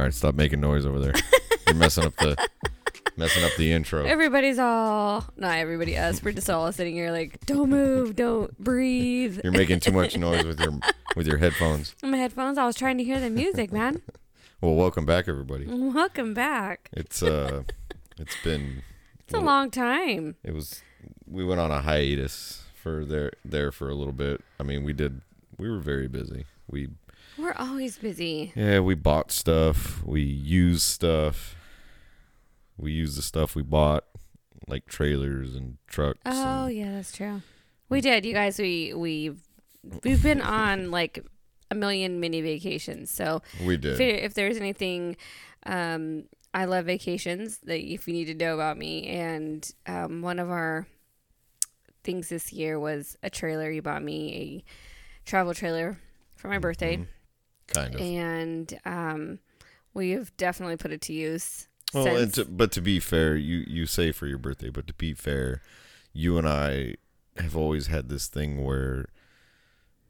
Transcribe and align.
All 0.00 0.04
right, 0.04 0.14
stop 0.14 0.34
making 0.34 0.62
noise 0.62 0.86
over 0.86 0.98
there. 0.98 1.12
You're 1.66 1.76
messing 1.76 2.06
up 2.06 2.16
the 2.16 2.34
messing 3.18 3.44
up 3.44 3.52
the 3.58 3.70
intro. 3.70 4.06
Everybody's 4.06 4.58
all 4.58 5.26
not 5.36 5.58
everybody 5.58 5.94
us. 5.98 6.22
We're 6.22 6.32
just 6.32 6.48
all 6.48 6.72
sitting 6.72 6.94
here 6.94 7.10
like, 7.10 7.44
don't 7.44 7.68
move, 7.68 8.16
don't 8.16 8.58
breathe. 8.58 9.40
You're 9.44 9.52
making 9.52 9.80
too 9.80 9.92
much 9.92 10.16
noise 10.16 10.44
with 10.46 10.58
your 10.58 10.72
with 11.16 11.26
your 11.26 11.36
headphones. 11.36 11.94
My 12.02 12.16
headphones. 12.16 12.56
I 12.56 12.64
was 12.64 12.76
trying 12.76 12.96
to 12.96 13.04
hear 13.04 13.20
the 13.20 13.28
music, 13.28 13.72
man. 13.72 14.00
Well, 14.62 14.74
welcome 14.74 15.04
back, 15.06 15.26
everybody. 15.28 15.66
Welcome 15.66 16.32
back. 16.34 16.88
It's 16.92 17.22
uh, 17.22 17.64
it's 18.18 18.36
been 18.42 18.82
It's 19.20 19.34
a 19.34 19.40
long 19.40 19.70
time. 19.70 20.36
it 20.42 20.54
was 20.54 20.82
we 21.26 21.44
went 21.44 21.60
on 21.60 21.70
a 21.70 21.82
hiatus 21.82 22.62
for 22.74 23.04
there 23.04 23.32
there 23.44 23.70
for 23.70 23.90
a 23.90 23.94
little 23.94 24.14
bit. 24.14 24.42
I 24.58 24.62
mean, 24.62 24.82
we 24.82 24.94
did 24.94 25.20
we 25.58 25.70
were 25.70 25.78
very 25.78 26.08
busy. 26.08 26.46
We 26.70 26.88
We're 27.50 27.66
always 27.66 27.98
busy. 27.98 28.52
yeah, 28.54 28.78
we 28.78 28.94
bought 28.94 29.32
stuff, 29.32 30.04
we 30.04 30.20
used 30.22 30.82
stuff. 30.82 31.56
We 32.76 32.92
used 32.92 33.18
the 33.18 33.22
stuff 33.22 33.56
we 33.56 33.62
bought 33.62 34.04
like 34.68 34.86
trailers 34.86 35.56
and 35.56 35.78
trucks 35.88 36.20
Oh 36.26 36.66
and 36.66 36.74
yeah, 36.76 36.92
that's 36.92 37.10
true. 37.12 37.42
We 37.88 38.00
did, 38.00 38.24
you 38.24 38.32
guys. 38.32 38.58
We 38.58 38.94
we 38.94 39.32
we've 40.04 40.22
been 40.22 40.40
on 40.40 40.90
like 40.92 41.24
a 41.72 41.74
million 41.74 42.20
mini 42.20 42.40
vacations. 42.40 43.10
So 43.10 43.42
we 43.64 43.74
if, 43.74 43.80
did. 43.80 44.00
if 44.00 44.34
there's 44.34 44.56
anything, 44.56 45.16
um, 45.66 46.24
I 46.54 46.66
love 46.66 46.86
vacations. 46.86 47.58
That 47.64 47.80
if 47.80 48.06
you 48.06 48.14
need 48.14 48.26
to 48.26 48.34
know 48.34 48.54
about 48.54 48.78
me, 48.78 49.08
and 49.08 49.68
um, 49.86 50.22
one 50.22 50.38
of 50.38 50.48
our 50.50 50.86
things 52.04 52.28
this 52.28 52.52
year 52.52 52.78
was 52.78 53.16
a 53.24 53.28
trailer. 53.28 53.70
You 53.70 53.82
bought 53.82 54.04
me 54.04 54.64
a 55.26 55.28
travel 55.28 55.52
trailer 55.52 55.98
for 56.36 56.46
my 56.48 56.58
birthday, 56.58 56.96
Mhm. 56.98 57.06
Kind 57.70 57.94
of. 57.94 58.00
and 58.00 58.78
um, 58.84 59.38
we 59.94 60.10
have 60.10 60.36
definitely 60.36 60.76
put 60.76 60.92
it 60.92 61.00
to 61.02 61.12
use. 61.12 61.68
Well, 61.94 62.16
and 62.16 62.34
to, 62.34 62.44
but 62.44 62.70
to 62.72 62.80
be 62.80 63.00
fair, 63.00 63.36
you 63.36 63.64
you 63.66 63.86
say 63.86 64.12
for 64.12 64.26
your 64.26 64.38
birthday, 64.38 64.70
but 64.70 64.86
to 64.86 64.94
be 64.94 65.14
fair, 65.14 65.62
you 66.12 66.38
and 66.38 66.48
I 66.48 66.96
have 67.36 67.56
always 67.56 67.88
had 67.88 68.08
this 68.08 68.28
thing 68.28 68.64
where 68.64 69.06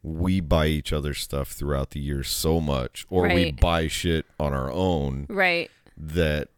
we 0.03 0.39
buy 0.39 0.67
each 0.67 0.91
other 0.91 1.13
stuff 1.13 1.49
throughout 1.49 1.91
the 1.91 1.99
year 1.99 2.23
so 2.23 2.59
much, 2.59 3.05
or 3.09 3.27
we 3.27 3.51
buy 3.51 3.87
shit 3.87 4.25
on 4.39 4.53
our 4.53 4.71
own 4.71 5.27
right. 5.29 5.69
that 5.95 6.49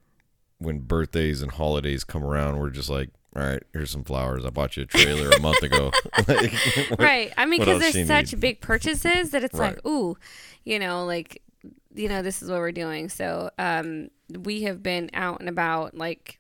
when 0.60 0.80
birthdays 0.80 1.42
and 1.42 1.52
holidays 1.52 2.04
come 2.04 2.24
around, 2.24 2.58
we're 2.58 2.70
just 2.70 2.90
like, 2.90 3.10
all 3.36 3.42
right, 3.44 3.64
here's 3.74 3.90
some 3.92 4.04
flowers. 4.04 4.46
I 4.46 4.50
bought 4.50 4.78
you 4.78 4.84
a 4.84 4.86
trailer 4.86 5.30
a 5.32 5.40
month 5.40 5.62
ago. 5.64 5.92
Like, 6.28 6.54
what- 6.90 7.00
right. 7.00 7.34
I 7.38 7.46
mean, 7.46 7.60
because 7.60 7.80
there's 7.80 8.08
such 8.08 8.34
need? 8.34 8.40
big 8.40 8.62
purchases 8.62 9.32
that 9.32 9.44
it's 9.44 9.58
Right. 9.58 9.76
like, 9.76 9.86
ooh, 9.86 10.18
you 10.64 10.80
know, 10.80 11.06
like, 11.06 11.42
you 11.96 12.08
know, 12.10 12.22
this 12.22 12.42
is 12.42 12.50
what 12.50 12.60
we're 12.60 12.72
doing. 12.72 13.10
So, 13.10 13.50
um, 13.58 14.10
we 14.30 14.64
have 14.64 14.82
been 14.84 15.10
out 15.14 15.40
and 15.40 15.50
about 15.50 15.96
like 15.96 16.40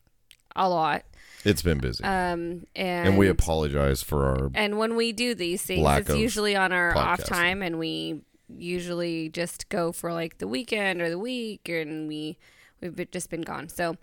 a 0.55 0.69
lot. 0.69 1.03
It's 1.45 1.61
been 1.61 1.80
busy, 1.80 2.03
Um, 2.03 2.66
and 2.75 3.08
and 3.09 3.17
we 3.17 3.27
apologize 3.27 4.02
for 4.02 4.25
our 4.27 4.52
and 4.53 4.77
when 4.77 4.95
we 4.95 5.11
do 5.11 5.36
these 5.36 5.61
things, 5.61 5.86
it's 5.99 6.16
usually 6.16 6.55
on 6.55 6.71
our 6.71 6.95
off 6.97 7.23
time, 7.25 7.61
and 7.61 7.77
we 7.77 8.21
usually 8.55 9.27
just 9.30 9.67
go 9.69 9.91
for 9.91 10.14
like 10.14 10.38
the 10.38 10.47
weekend 10.47 11.02
or 11.02 11.09
the 11.09 11.19
week, 11.19 11.67
and 11.67 12.08
we 12.08 12.38
we've 12.81 13.09
just 13.11 13.30
been 13.30 13.41
gone. 13.41 13.67
So. 13.67 13.97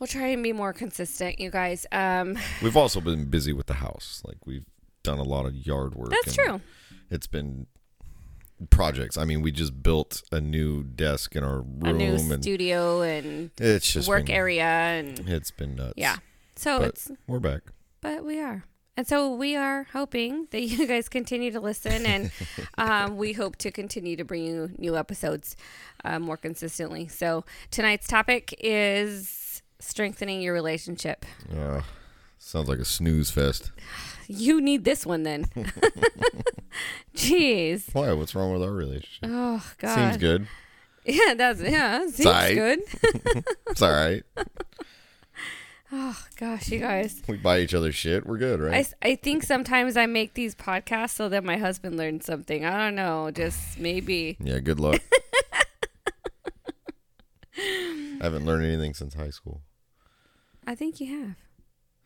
We'll 0.00 0.06
try 0.06 0.28
and 0.28 0.42
be 0.42 0.52
more 0.54 0.72
consistent, 0.72 1.38
you 1.38 1.50
guys. 1.50 1.86
Um, 1.92 2.38
We've 2.62 2.76
also 2.76 3.00
been 3.02 3.26
busy 3.26 3.52
with 3.52 3.66
the 3.66 3.74
house. 3.74 4.22
Like 4.26 4.38
we've 4.46 4.64
done 5.02 5.18
a 5.18 5.22
lot 5.22 5.44
of 5.46 5.54
yard 5.54 5.94
work. 5.94 6.10
that's 6.10 6.34
true. 6.34 6.60
It's 7.10 7.26
been 7.26 7.66
projects. 8.70 9.16
I 9.18 9.24
mean, 9.24 9.42
we 9.42 9.52
just 9.52 9.82
built 9.82 10.22
a 10.32 10.40
new 10.40 10.82
desk 10.82 11.36
in 11.36 11.44
our 11.44 11.60
room, 11.60 11.82
A 11.84 11.92
new 11.92 12.12
and 12.14 12.42
studio 12.42 13.02
and 13.02 13.50
it's 13.58 13.92
just 13.92 14.08
work 14.08 14.26
been, 14.26 14.34
area, 14.34 14.64
and 14.64 15.18
It's 15.28 15.50
been 15.50 15.76
nuts. 15.76 15.94
Yeah. 15.96 16.16
So 16.56 16.78
But- 16.80 16.88
it's 16.88 17.10
we're 17.26 17.38
back. 17.40 17.60
but 18.00 18.24
we 18.24 18.40
are. 18.40 18.64
And 18.96 19.06
so 19.06 19.34
we 19.34 19.56
are 19.56 19.86
hoping 19.92 20.46
that 20.50 20.60
you 20.72 20.86
guys 20.86 21.08
continue 21.08 21.50
to 21.52 21.60
listen 21.60 22.04
and 22.04 22.30
um, 22.78 23.16
we 23.16 23.32
hope 23.32 23.56
to 23.56 23.70
continue 23.70 24.16
to 24.16 24.24
bring 24.24 24.44
you 24.44 24.70
new 24.78 24.96
episodes 24.96 25.56
uh, 26.04 26.18
more 26.18 26.36
consistently. 26.36 27.08
So 27.08 27.44
tonight's 27.70 28.06
topic 28.06 28.54
is 28.60 29.49
strengthening 29.80 30.40
your 30.40 30.54
relationship. 30.54 31.24
Uh, 31.54 31.80
sounds 32.38 32.68
like 32.68 32.78
a 32.78 32.84
snooze 32.84 33.30
fest. 33.30 33.72
You 34.28 34.60
need 34.60 34.84
this 34.84 35.04
one 35.04 35.24
then. 35.24 35.46
Jeez. 37.16 37.92
Why? 37.92 38.12
What's 38.12 38.34
wrong 38.34 38.52
with 38.52 38.62
our 38.62 38.70
relationship? 38.72 39.24
Oh 39.28 39.62
God. 39.78 39.94
Seems 39.96 40.16
good. 40.18 40.46
Yeah, 41.04 41.34
that's 41.34 41.60
yeah, 41.60 42.06
seems 42.06 42.54
good. 42.54 42.80
It's 43.68 43.82
all 43.82 43.92
right. 43.92 44.22
Oh 45.92 46.16
gosh, 46.36 46.68
you 46.68 46.78
guys. 46.78 47.20
We 47.26 47.36
buy 47.36 47.58
each 47.58 47.74
other 47.74 47.90
shit. 47.90 48.24
We're 48.24 48.38
good, 48.38 48.60
right? 48.60 48.94
I, 49.02 49.08
I 49.08 49.14
think 49.16 49.42
sometimes 49.42 49.96
I 49.96 50.06
make 50.06 50.34
these 50.34 50.54
podcasts 50.54 51.14
so 51.16 51.28
that 51.30 51.42
my 51.42 51.56
husband 51.56 51.96
learns 51.96 52.24
something. 52.24 52.64
I 52.64 52.78
don't 52.78 52.94
know, 52.94 53.32
just 53.32 53.76
maybe. 53.76 54.36
yeah. 54.38 54.60
Good 54.60 54.78
luck. 54.78 55.00
I 57.58 58.18
haven't 58.22 58.46
learned 58.46 58.66
anything 58.66 58.94
since 58.94 59.14
high 59.14 59.30
school. 59.30 59.62
I 60.70 60.76
think 60.76 61.00
you 61.00 61.18
have. 61.18 61.34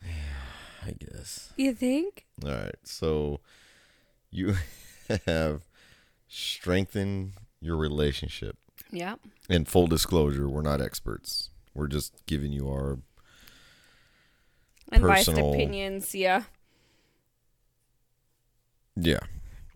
Yeah, 0.02 0.86
I 0.86 0.92
guess. 0.92 1.52
You 1.54 1.74
think? 1.74 2.24
All 2.42 2.50
right. 2.50 2.74
So 2.82 3.40
you 4.30 4.54
have 5.26 5.60
strengthened 6.28 7.32
your 7.60 7.76
relationship. 7.76 8.56
Yeah. 8.90 9.16
In 9.50 9.66
full 9.66 9.86
disclosure, 9.86 10.48
we're 10.48 10.62
not 10.62 10.80
experts. 10.80 11.50
We're 11.74 11.88
just 11.88 12.24
giving 12.24 12.52
you 12.52 12.70
our 12.70 13.00
Personal- 14.90 15.52
opinions, 15.52 16.14
yeah. 16.14 16.44
yeah. 18.96 19.20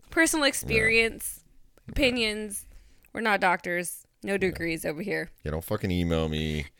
Personal 0.09 0.45
experience, 0.45 1.41
opinions. 1.87 2.65
We're 3.13 3.21
not 3.21 3.39
doctors. 3.39 4.07
No 4.23 4.35
degrees 4.37 4.83
over 4.83 5.03
here. 5.03 5.29
Yeah, 5.43 5.51
don't 5.51 5.63
fucking 5.63 5.91
email 5.91 6.27
me 6.27 6.65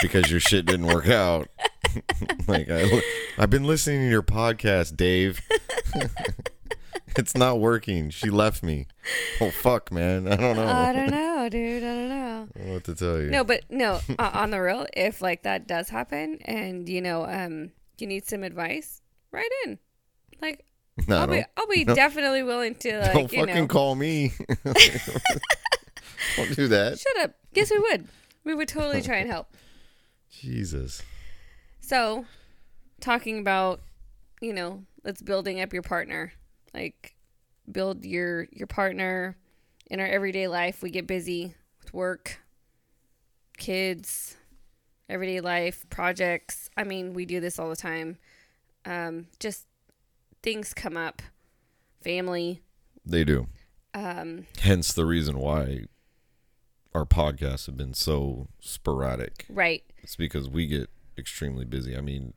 because 0.00 0.30
your 0.30 0.40
shit 0.40 0.66
didn't 0.66 0.86
work 0.86 1.08
out. 1.08 1.48
like 2.48 2.68
I, 2.70 3.02
I've 3.38 3.50
been 3.50 3.64
listening 3.64 4.00
to 4.00 4.08
your 4.10 4.22
podcast, 4.22 4.96
Dave. 4.96 5.40
it's 7.16 7.36
not 7.36 7.60
working. 7.60 8.10
She 8.10 8.30
left 8.30 8.62
me. 8.62 8.86
Oh 9.40 9.50
fuck, 9.50 9.90
man. 9.92 10.28
I 10.28 10.36
don't 10.36 10.56
know. 10.56 10.66
I 10.66 10.92
don't 10.92 11.10
know, 11.10 11.48
dude. 11.48 11.82
I 11.82 11.86
don't 11.86 12.08
know. 12.08 12.48
I 12.54 12.58
don't 12.58 12.66
know 12.66 12.74
what 12.74 12.84
to 12.84 12.94
tell 12.94 13.20
you. 13.20 13.30
No, 13.30 13.44
but 13.44 13.64
no, 13.70 14.00
uh, 14.18 14.30
on 14.34 14.50
the 14.50 14.60
real, 14.60 14.86
if 14.94 15.22
like 15.22 15.42
that 15.44 15.66
does 15.66 15.88
happen 15.88 16.38
and 16.44 16.88
you 16.88 17.00
know, 17.00 17.26
um, 17.26 17.70
you 17.98 18.06
need 18.06 18.28
some 18.28 18.42
advice, 18.42 19.00
write 19.32 19.50
in. 19.64 19.78
Like 20.42 20.64
No, 21.08 21.18
I'll 21.18 21.26
be, 21.26 21.44
I'll 21.56 21.66
be 21.66 21.84
no. 21.84 21.94
definitely 21.94 22.42
willing 22.42 22.74
to 22.76 23.00
like, 23.00 23.12
don't 23.12 23.32
you 23.32 23.40
fucking 23.40 23.54
know. 23.54 23.66
call 23.66 23.94
me. 23.94 24.32
don't 26.36 26.54
do 26.54 26.68
that. 26.68 26.98
Shut 26.98 27.24
up. 27.24 27.34
Yes, 27.52 27.70
we 27.70 27.78
would. 27.78 28.06
We 28.44 28.54
would 28.54 28.68
totally 28.68 29.02
try 29.02 29.16
and 29.16 29.30
help. 29.30 29.48
Jesus. 30.40 31.02
So, 31.80 32.26
talking 33.00 33.38
about, 33.38 33.80
you 34.40 34.52
know, 34.52 34.84
let's 35.04 35.22
building 35.22 35.60
up 35.60 35.72
your 35.72 35.82
partner. 35.82 36.32
Like 36.74 37.14
build 37.70 38.04
your 38.04 38.46
your 38.52 38.66
partner 38.66 39.36
in 39.90 40.00
our 40.00 40.06
everyday 40.06 40.48
life. 40.48 40.82
We 40.82 40.90
get 40.90 41.06
busy 41.06 41.54
with 41.80 41.94
work, 41.94 42.40
kids, 43.56 44.36
everyday 45.08 45.40
life, 45.40 45.86
projects. 45.90 46.68
I 46.76 46.84
mean, 46.84 47.14
we 47.14 47.24
do 47.24 47.40
this 47.40 47.58
all 47.58 47.68
the 47.68 47.76
time. 47.76 48.18
Um, 48.84 49.26
just 49.40 49.66
things 50.42 50.74
come 50.74 50.96
up. 50.96 51.22
Family. 52.02 52.62
They 53.04 53.24
do. 53.24 53.48
Um, 53.94 54.46
Hence 54.60 54.92
the 54.92 55.06
reason 55.06 55.38
why 55.38 55.86
our 56.96 57.04
podcasts 57.04 57.66
have 57.66 57.76
been 57.76 57.92
so 57.94 58.48
sporadic. 58.58 59.44
right. 59.50 59.84
It's 60.02 60.16
because 60.16 60.48
we 60.48 60.66
get 60.66 60.88
extremely 61.18 61.64
busy. 61.64 61.96
I 61.96 62.00
mean, 62.00 62.32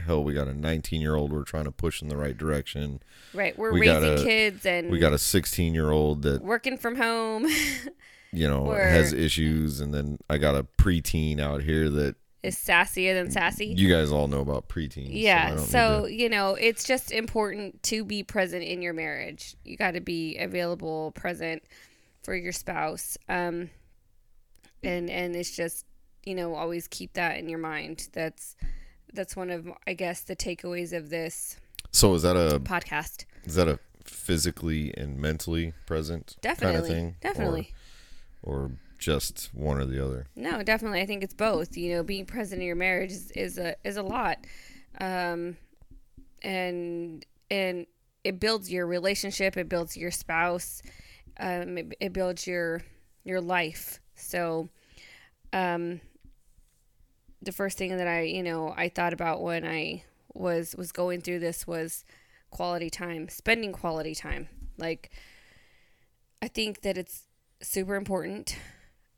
hell, 0.00 0.22
we 0.24 0.32
got 0.32 0.48
a 0.48 0.54
19 0.54 1.00
year 1.00 1.14
old 1.16 1.32
we're 1.32 1.42
trying 1.44 1.64
to 1.64 1.72
push 1.72 2.00
in 2.00 2.08
the 2.08 2.16
right 2.16 2.36
direction. 2.36 3.00
Right. 3.34 3.58
We're 3.58 3.72
We 3.72 3.80
raising 3.80 4.14
a- 4.14 4.22
kids 4.22 4.64
and 4.64 4.90
We 4.90 4.98
got 4.98 5.12
a 5.12 5.18
16 5.18 5.74
year 5.74 5.90
old 5.90 6.22
that, 6.22 6.42
working 6.42 6.78
from 6.78 6.96
home. 6.96 7.46
you 8.32 8.48
know, 8.48 8.62
We're- 8.62 8.90
has 8.90 9.12
issues. 9.12 9.80
And 9.80 9.92
then 9.92 10.18
I 10.30 10.38
got 10.38 10.54
a 10.54 10.64
preteen 10.78 11.40
out 11.40 11.62
here 11.62 11.90
that 11.90 12.14
is 12.44 12.56
sassier 12.56 13.14
than 13.20 13.32
sassy. 13.32 13.66
you 13.76 13.88
guys 13.92 14.12
all 14.12 14.28
know 14.28 14.40
about 14.40 14.68
preteens. 14.68 15.08
Yeah. 15.10 15.56
so, 15.56 15.64
So, 15.64 16.04
I 16.06 16.08
you 16.10 16.28
know, 16.28 16.54
it's 16.54 16.84
just 16.84 17.10
important 17.10 17.82
to 17.84 18.04
be 18.04 18.22
present 18.22 18.62
in 18.62 18.80
your 18.80 18.92
marriage. 18.94 19.56
You 19.64 19.76
got 19.76 19.94
to 19.94 20.00
be 20.00 20.38
available, 20.38 21.10
present 21.12 21.64
for 22.22 22.36
your 22.36 22.52
spouse. 22.52 23.18
Um, 23.28 23.70
and 24.82 25.10
and 25.10 25.34
it's 25.36 25.54
just 25.54 25.84
you 26.24 26.34
know 26.34 26.54
always 26.54 26.88
keep 26.88 27.12
that 27.14 27.38
in 27.38 27.48
your 27.48 27.58
mind. 27.58 28.08
That's 28.12 28.56
that's 29.12 29.34
one 29.36 29.50
of 29.50 29.68
I 29.86 29.94
guess 29.94 30.20
the 30.22 30.36
takeaways 30.36 30.96
of 30.96 31.10
this 31.10 31.56
so 31.90 32.14
is 32.14 32.22
that 32.22 32.36
a 32.36 32.60
podcast. 32.60 33.24
is 33.44 33.54
that 33.54 33.68
a 33.68 33.78
physically 34.04 34.92
and 34.96 35.18
mentally 35.18 35.72
present 35.86 36.36
Definitely, 36.40 36.74
kind 36.74 36.84
of 36.84 36.90
thing? 36.90 37.16
definitely. 37.20 37.74
Or, 38.42 38.54
or 38.54 38.70
just 38.98 39.50
one 39.54 39.78
or 39.78 39.84
the 39.84 40.04
other. 40.04 40.26
No, 40.34 40.62
definitely. 40.62 41.00
I 41.00 41.06
think 41.06 41.22
it's 41.22 41.34
both. 41.34 41.76
You 41.76 41.94
know, 41.96 42.02
being 42.02 42.26
present 42.26 42.60
in 42.60 42.66
your 42.66 42.76
marriage 42.76 43.12
is, 43.12 43.30
is 43.32 43.58
a 43.58 43.76
is 43.84 43.96
a 43.96 44.02
lot, 44.02 44.38
um, 45.00 45.56
and 46.42 47.24
and 47.50 47.86
it 48.24 48.40
builds 48.40 48.70
your 48.70 48.86
relationship. 48.86 49.56
It 49.56 49.68
builds 49.68 49.96
your 49.96 50.10
spouse. 50.10 50.82
Um, 51.38 51.78
it, 51.78 51.94
it 52.00 52.12
builds 52.12 52.46
your 52.46 52.82
your 53.24 53.40
life. 53.40 54.00
So, 54.18 54.68
um, 55.52 56.00
the 57.40 57.52
first 57.52 57.78
thing 57.78 57.96
that 57.96 58.08
I 58.08 58.22
you 58.22 58.42
know 58.42 58.74
I 58.76 58.88
thought 58.88 59.12
about 59.12 59.42
when 59.42 59.64
I 59.64 60.04
was 60.34 60.74
was 60.76 60.92
going 60.92 61.20
through 61.20 61.40
this 61.40 61.66
was 61.66 62.04
quality 62.50 62.90
time, 62.90 63.28
spending 63.28 63.72
quality 63.72 64.14
time. 64.14 64.48
Like, 64.78 65.10
I 66.40 66.48
think 66.48 66.82
that 66.82 66.96
it's 66.96 67.24
super 67.60 67.96
important 67.96 68.56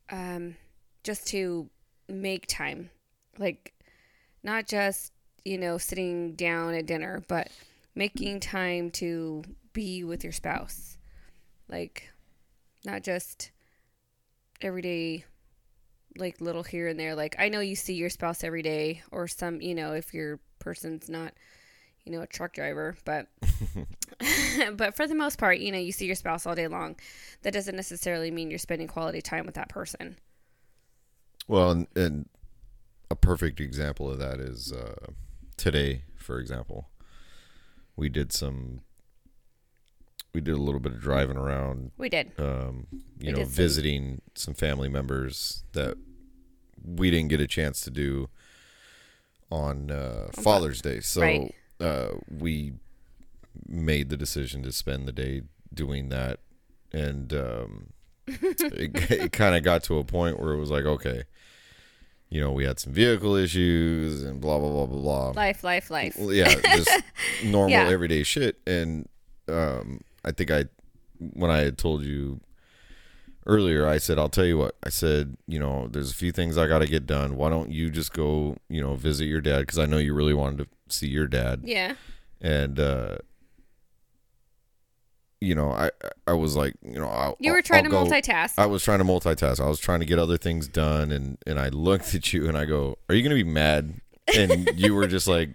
um, 0.09 0.55
just 1.03 1.27
to 1.27 1.69
make 2.09 2.47
time. 2.47 2.89
Like, 3.37 3.73
not 4.43 4.67
just, 4.67 5.13
you 5.45 5.57
know, 5.57 5.77
sitting 5.77 6.33
down 6.35 6.73
at 6.73 6.85
dinner, 6.85 7.23
but 7.27 7.49
making 7.95 8.39
time 8.39 8.89
to 8.91 9.43
be 9.73 10.03
with 10.03 10.23
your 10.23 10.33
spouse. 10.33 10.97
Like, 11.69 12.09
not 12.83 13.03
just 13.03 13.51
everyday, 14.61 15.25
like, 16.17 16.41
little 16.41 16.63
here 16.63 16.87
and 16.87 16.99
there. 16.99 17.15
Like, 17.15 17.35
I 17.39 17.49
know 17.49 17.59
you 17.59 17.75
see 17.75 17.93
your 17.93 18.09
spouse 18.09 18.43
every 18.43 18.61
day, 18.61 19.01
or 19.11 19.27
some, 19.27 19.61
you 19.61 19.75
know, 19.75 19.93
if 19.93 20.13
your 20.13 20.39
person's 20.59 21.09
not 21.09 21.33
you 22.05 22.11
know, 22.11 22.21
a 22.21 22.27
truck 22.27 22.53
driver, 22.53 22.97
but 23.05 23.27
but 24.75 24.95
for 24.95 25.07
the 25.07 25.15
most 25.15 25.37
part, 25.37 25.59
you 25.59 25.71
know, 25.71 25.77
you 25.77 25.91
see 25.91 26.05
your 26.05 26.15
spouse 26.15 26.45
all 26.45 26.55
day 26.55 26.67
long. 26.67 26.95
That 27.43 27.53
doesn't 27.53 27.75
necessarily 27.75 28.31
mean 28.31 28.49
you're 28.49 28.59
spending 28.59 28.87
quality 28.87 29.21
time 29.21 29.45
with 29.45 29.55
that 29.55 29.69
person. 29.69 30.17
Well, 31.47 31.71
and, 31.71 31.87
and 31.95 32.29
a 33.09 33.15
perfect 33.15 33.59
example 33.59 34.09
of 34.09 34.19
that 34.19 34.39
is 34.39 34.71
uh, 34.71 35.11
today, 35.57 36.03
for 36.17 36.39
example. 36.39 36.89
We 37.95 38.09
did 38.09 38.31
some. 38.31 38.81
We 40.33 40.41
did 40.41 40.53
a 40.53 40.61
little 40.61 40.79
bit 40.79 40.93
of 40.93 41.01
driving 41.01 41.35
around. 41.37 41.91
We 41.97 42.07
did. 42.09 42.31
Um, 42.37 42.87
you 42.91 43.27
We 43.27 43.31
know, 43.31 43.37
did 43.39 43.47
some- 43.47 43.53
visiting 43.53 44.21
some 44.35 44.53
family 44.53 44.87
members 44.89 45.63
that 45.73 45.95
we 46.83 47.11
didn't 47.11 47.29
get 47.29 47.41
a 47.41 47.47
chance 47.47 47.81
to 47.81 47.91
do 47.91 48.29
on 49.51 49.91
uh, 49.91 50.29
Father's 50.33 50.81
Day. 50.81 50.99
So 51.01 51.21
Right. 51.21 51.53
uh, 51.79 52.11
we 52.29 52.73
made 53.67 54.09
the 54.09 54.17
decision 54.17 54.63
to 54.63 54.71
spend 54.71 55.07
the 55.07 55.11
day 55.11 55.41
doing 55.73 56.09
that, 56.09 56.39
and 56.93 57.33
um, 57.33 57.87
it, 58.27 59.11
it 59.11 59.31
kind 59.33 59.55
of 59.55 59.63
got 59.63 59.83
to 59.85 59.97
a 59.97 60.03
point 60.03 60.39
where 60.39 60.53
it 60.53 60.57
was 60.59 60.71
like, 60.71 60.85
okay, 60.85 61.23
you 62.29 62.39
know, 62.39 62.51
we 62.51 62.63
had 62.63 62.79
some 62.79 62.93
vehicle 62.93 63.35
issues 63.35 64.23
and 64.23 64.39
blah 64.39 64.57
blah 64.57 64.69
blah 64.69 64.85
blah 64.85 65.01
blah. 65.01 65.29
Life, 65.31 65.63
life, 65.65 65.91
life. 65.91 66.15
Yeah, 66.17 66.53
just 66.75 66.89
normal 67.43 67.71
Yeah. 67.71 67.89
everyday 67.89 68.23
shit. 68.23 68.57
And 68.65 69.09
um, 69.49 69.99
I 70.23 70.31
think 70.31 70.51
I, 70.51 70.65
when 71.19 71.49
I 71.51 71.59
had 71.59 71.77
told 71.77 72.03
you 72.03 72.41
earlier, 73.45 73.87
I 73.87 73.97
said, 73.97 74.19
I'll 74.19 74.29
tell 74.29 74.45
you 74.45 74.57
what. 74.57 74.75
I 74.83 74.89
said, 74.89 75.37
you 75.47 75.59
know, 75.59 75.87
there's 75.87 76.11
a 76.11 76.15
few 76.15 76.31
things 76.31 76.57
I 76.57 76.67
got 76.67 76.79
to 76.79 76.87
get 76.87 77.05
done. 77.07 77.35
Why 77.35 77.49
don't 77.49 77.71
you 77.71 77.89
just 77.89 78.13
go, 78.13 78.57
you 78.69 78.81
know, 78.81 78.95
visit 78.95 79.25
your 79.25 79.41
dad? 79.41 79.61
Because 79.61 79.79
I 79.79 79.85
know 79.85 79.97
you 79.97 80.13
really 80.13 80.33
wanted 80.33 80.59
to 80.59 80.67
see 80.95 81.07
your 81.07 81.27
dad. 81.27 81.61
Yeah. 81.63 81.95
And, 82.39 82.79
uh, 82.79 83.17
you 85.39 85.55
know, 85.55 85.71
I 85.71 85.89
I 86.27 86.33
was 86.33 86.55
like, 86.55 86.75
you 86.83 86.99
know, 86.99 87.07
I'll, 87.07 87.35
You 87.39 87.51
were 87.51 87.63
trying 87.63 87.85
I'll 87.91 88.05
to 88.05 88.09
go- 88.09 88.15
multitask. 88.15 88.53
I 88.59 88.67
was 88.67 88.83
trying 88.83 88.99
to 88.99 89.05
multitask. 89.05 89.59
I 89.59 89.67
was 89.67 89.79
trying 89.79 89.99
to 90.01 90.05
get 90.05 90.19
other 90.19 90.37
things 90.37 90.67
done, 90.67 91.11
and 91.11 91.37
and 91.47 91.59
I 91.59 91.69
looked 91.69 92.13
at 92.13 92.31
you 92.31 92.47
and 92.47 92.55
I 92.55 92.65
go, 92.65 92.99
"Are 93.09 93.15
you 93.15 93.23
gonna 93.23 93.33
be 93.35 93.43
mad?" 93.43 93.95
And 94.37 94.69
you 94.79 94.93
were 94.93 95.07
just 95.07 95.27
like, 95.27 95.49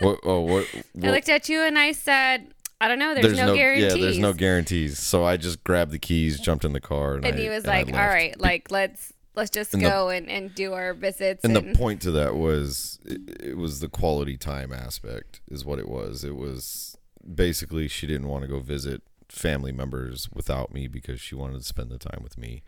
"What? 0.00 0.18
Oh, 0.24 0.40
what? 0.40 0.66
I 1.00 1.10
looked 1.12 1.28
at 1.28 1.48
you 1.48 1.60
and 1.60 1.78
I 1.78 1.92
said, 1.92 2.48
I 2.80 2.88
don't 2.88 2.98
know. 2.98 3.14
There's, 3.14 3.36
no, 3.36 3.54
guarantees. 3.54 3.94
Yeah, 3.94 4.00
there's 4.02 4.18
no 4.18 4.32
guarantees. 4.32 4.98
So 4.98 5.24
I 5.24 5.36
just 5.38 5.64
grabbed 5.64 5.92
the 5.92 5.98
keys, 5.98 6.38
jumped 6.38 6.64
in 6.64 6.72
the 6.72 6.80
car, 6.80 7.14
and, 7.14 7.24
and 7.24 7.36
I, 7.36 7.40
he 7.40 7.48
was 7.48 7.64
and 7.64 7.68
like, 7.68 7.94
"All 7.94 8.06
right, 8.06 8.38
like 8.38 8.70
let's 8.70 9.14
let's 9.36 9.50
just 9.50 9.72
And 9.74 9.84
the- 9.84 9.88
go 9.88 10.08
and, 10.08 10.28
and 10.28 10.54
do 10.54 10.72
our 10.72 10.94
visits. 10.94 11.44
And 11.44 11.56
And, 11.56 11.74
the 11.74 11.78
point 11.78 12.02
to 12.02 12.10
that 12.12 12.34
was, 12.34 12.98
it, 13.04 13.20
it 13.40 13.56
was 13.56 13.80
the 13.80 13.88
quality 13.88 14.36
time 14.36 14.72
aspect, 14.72 15.40
is 15.48 15.64
what 15.64 15.78
it 15.78 15.88
was. 15.88 16.24
It 16.24 16.34
was 16.36 16.96
basically 17.34 17.86
she 17.88 18.06
didn't 18.06 18.28
want 18.28 18.42
to 18.42 18.48
go 18.48 18.60
visit 18.60 19.02
family 19.28 19.72
members 19.72 20.28
without 20.32 20.72
me 20.72 20.88
because 20.88 21.20
she 21.20 21.34
wanted 21.34 21.58
to 21.58 21.64
spend 21.64 21.90
the 21.90 21.98
time 21.98 22.20
with 22.22 22.38
me. 22.38 22.62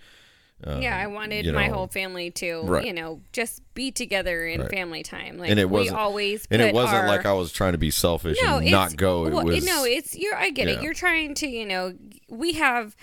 Um, 0.64 0.82
yeah, 0.82 0.96
I 0.96 1.06
wanted 1.06 1.46
you 1.46 1.52
my 1.52 1.68
whole 1.68 1.86
family 1.86 2.30
to, 2.32 2.62
Right. 2.62 2.84
you 2.84 2.92
know, 2.92 3.20
just 3.32 3.62
be 3.74 3.92
together 3.92 4.44
in 4.44 4.60
Right. 4.62 4.70
family 4.70 5.02
time. 5.04 5.38
Like 5.38 5.50
And 5.50 5.60
it 5.60 5.66
we 5.70 5.78
wasn't- 5.80 5.96
always 5.98 6.46
And 6.50 6.60
it 6.60 6.74
wasn't 6.74 6.96
our- 7.02 7.06
like 7.08 7.24
I 7.26 7.32
was 7.32 7.52
trying 7.52 7.72
to 7.72 7.78
be 7.78 7.90
selfish 7.92 8.38
no, 8.42 8.56
and 8.56 8.64
it's, 8.66 8.72
not 8.72 8.96
go. 8.96 9.26
It 9.26 9.32
well, 9.32 9.44
was 9.44 9.64
no, 9.64 9.84
it's 9.84 10.16
you're. 10.16 10.34
I 10.34 10.50
get 10.50 10.66
it. 10.68 10.82
You're 10.82 10.94
trying 10.94 11.34
to, 11.34 11.46
you 11.46 11.64
know, 11.64 11.94
we 12.28 12.54
have. 12.54 12.96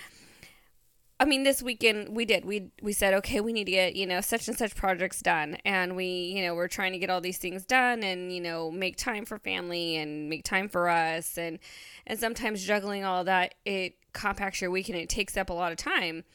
I 1.18 1.24
mean, 1.24 1.44
this 1.44 1.62
weekend 1.64 2.10
we 2.10 2.26
did. 2.26 2.44
We 2.44 2.72
we 2.82 2.92
said, 2.92 3.14
okay, 3.14 3.40
we 3.40 3.54
need 3.54 3.64
to 3.66 3.72
get 3.72 3.96
you 3.96 4.06
know 4.06 4.20
such 4.20 4.50
and 4.50 4.58
such 4.58 4.76
projects 4.76 5.22
done, 5.22 5.56
and 5.64 5.96
we 5.96 6.06
you 6.36 6.44
know 6.44 6.54
we're 6.56 6.68
trying 6.68 6.92
to 6.92 7.00
get 7.00 7.10
all 7.10 7.22
these 7.22 7.38
things 7.38 7.66
done, 7.66 8.04
and 8.04 8.34
you 8.36 8.42
know 8.42 8.70
make 8.70 8.98
time 8.98 9.24
for 9.24 9.40
family 9.40 9.96
and 9.96 10.30
make 10.30 10.44
time 10.44 10.68
for 10.68 10.90
us, 10.90 11.38
and 11.38 11.60
and 12.06 12.20
sometimes 12.20 12.66
juggling 12.66 13.06
all 13.06 13.24
that 13.24 13.56
it 13.64 13.94
compacts 14.12 14.60
your 14.60 14.70
week 14.72 14.90
and 14.90 14.98
it 14.98 15.08
takes 15.08 15.38
up 15.38 15.50
a 15.50 15.54
lot 15.54 15.72
of 15.72 15.78
time. 15.78 16.26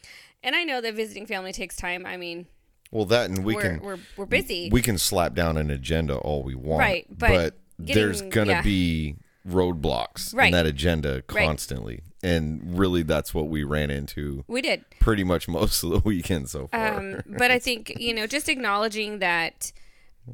And 0.43 0.57
I 0.57 0.65
know 0.65 0.81
that 0.81 0.95
visiting 0.95 1.27
family 1.27 1.53
takes 1.53 1.77
time. 1.77 2.07
I 2.07 2.17
mean, 2.17 2.47
well 2.91 3.05
that, 3.07 3.29
and 3.31 3.45
we 3.45 3.55
we 3.55 3.61
are 3.61 3.63
can 3.63 3.81
we're 3.81 3.99
we're 4.17 4.27
busy. 4.27 4.69
we 4.73 4.83
can 4.83 4.99
slap 4.99 5.35
down 5.35 5.57
an 5.57 5.71
agenda 5.71 6.17
all 6.17 6.43
we 6.43 6.55
want, 6.55 6.81
Right, 6.81 7.07
but 7.11 7.57
there's 7.79 8.19
getting- 8.23 8.31
gonna 8.31 8.51
yeah. 8.53 8.63
be 8.63 9.17
roadblocks 9.49 10.35
Right. 10.35 10.47
in 10.47 10.53
that 10.53 10.67
agenda 10.67 11.23
Right. 11.33 11.47
constantly, 11.47 12.01
and 12.23 12.79
really 12.79 13.03
that's 13.03 13.33
what 13.35 13.49
we 13.49 13.65
ran 13.65 13.91
into 13.91 14.45
we 14.49 14.61
did. 14.63 14.85
pretty 14.99 15.25
much 15.25 15.47
most 15.49 15.83
of 15.83 15.91
the 15.91 15.99
weekend 16.05 16.49
so 16.49 16.69
far. 16.69 16.99
um, 16.99 17.23
but 17.27 17.51
I 17.51 17.59
think 17.59 17.93
you 17.99 18.13
know, 18.15 18.27
just 18.27 18.49
acknowledging 18.49 19.19
that, 19.21 19.73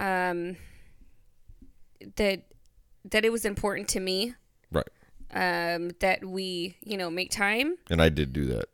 um, 0.00 0.56
that 2.16 2.42
that 3.10 3.24
it 3.24 3.30
was 3.30 3.44
important 3.44 3.88
to 3.90 4.00
me, 4.00 4.34
right, 4.72 4.88
um, 5.32 5.90
that 6.00 6.24
we 6.24 6.76
you 6.82 6.96
know 6.96 7.10
make 7.10 7.30
time. 7.30 7.76
and 7.90 8.00
I 8.02 8.08
did 8.08 8.32
do 8.32 8.44
that. 8.46 8.66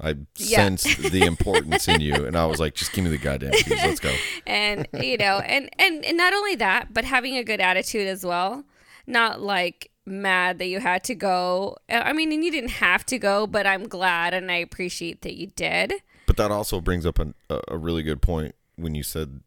I 0.00 0.16
Yeah. 0.36 0.58
sensed 0.58 0.98
the 1.10 1.22
importance 1.32 1.88
in 1.88 2.00
you, 2.00 2.26
and 2.26 2.36
I 2.36 2.46
was 2.46 2.60
like, 2.60 2.74
"Just 2.74 2.92
give 2.92 3.04
me 3.04 3.10
the 3.10 3.18
goddamn 3.18 3.52
keys. 3.64 3.82
Let's 3.84 4.00
go." 4.00 4.14
and 4.46 4.86
you 5.02 5.16
know 5.16 5.38
and, 5.38 5.70
and 5.78 6.04
and 6.04 6.16
not 6.16 6.32
only 6.34 6.54
that 6.56 6.92
but 6.94 7.04
having 7.04 7.36
a 7.36 7.42
good 7.44 7.60
attitude 7.60 8.06
as 8.06 8.24
well 8.24 8.64
not 9.06 9.40
like 9.40 9.90
mad 10.04 10.58
that 10.58 10.66
you 10.66 10.78
had 10.78 11.02
to 11.02 11.14
go 11.14 11.76
i 11.88 12.12
mean 12.12 12.30
and 12.30 12.44
you 12.44 12.50
didn't 12.52 12.70
have 12.70 13.04
to 13.04 13.18
go 13.18 13.44
but 13.46 13.66
i'm 13.66 13.88
glad 13.88 14.32
and 14.34 14.52
i 14.52 14.56
appreciate 14.56 15.22
that 15.22 15.34
you 15.34 15.48
did 15.56 15.92
But 16.26 16.36
that 16.36 16.52
also 16.52 16.80
brings 16.80 17.04
up 17.04 17.18
an, 17.18 17.34
a, 17.50 17.60
a 17.68 17.76
really 17.78 18.02
good 18.04 18.22
point 18.22 18.54
when 18.76 18.94
you 18.94 19.02
said 19.02 19.40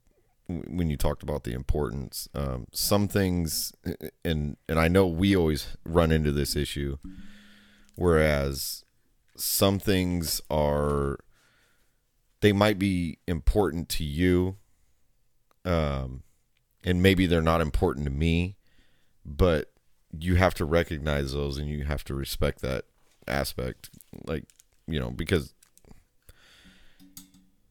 when 0.47 0.89
you 0.89 0.97
talked 0.97 1.21
about 1.23 1.43
the 1.43 1.53
importance. 1.53 2.27
Um, 2.33 2.65
some 2.71 3.07
things, 3.07 3.71
and 4.25 4.57
and 4.67 4.79
I 4.79 4.87
know 4.87 5.05
we 5.05 5.35
always 5.35 5.77
run 5.85 6.11
into 6.11 6.31
this 6.31 6.55
issue, 6.55 6.97
whereas 7.95 8.83
some 9.39 9.79
things 9.79 10.41
are 10.49 11.19
they 12.41 12.51
might 12.53 12.79
be 12.79 13.17
important 13.27 13.89
to 13.89 14.03
you, 14.03 14.57
um, 15.65 16.23
and 16.83 17.01
maybe 17.01 17.25
they're 17.25 17.41
not 17.41 17.61
important 17.61 18.05
to 18.05 18.11
me, 18.11 18.55
but 19.25 19.71
you 20.17 20.35
have 20.35 20.53
to 20.55 20.65
recognize 20.65 21.33
those 21.33 21.57
and 21.57 21.67
you 21.67 21.83
have 21.83 22.03
to 22.05 22.13
respect 22.13 22.61
that 22.61 22.85
aspect, 23.27 23.89
like 24.25 24.45
you 24.87 24.99
know 24.99 25.11
because 25.11 25.53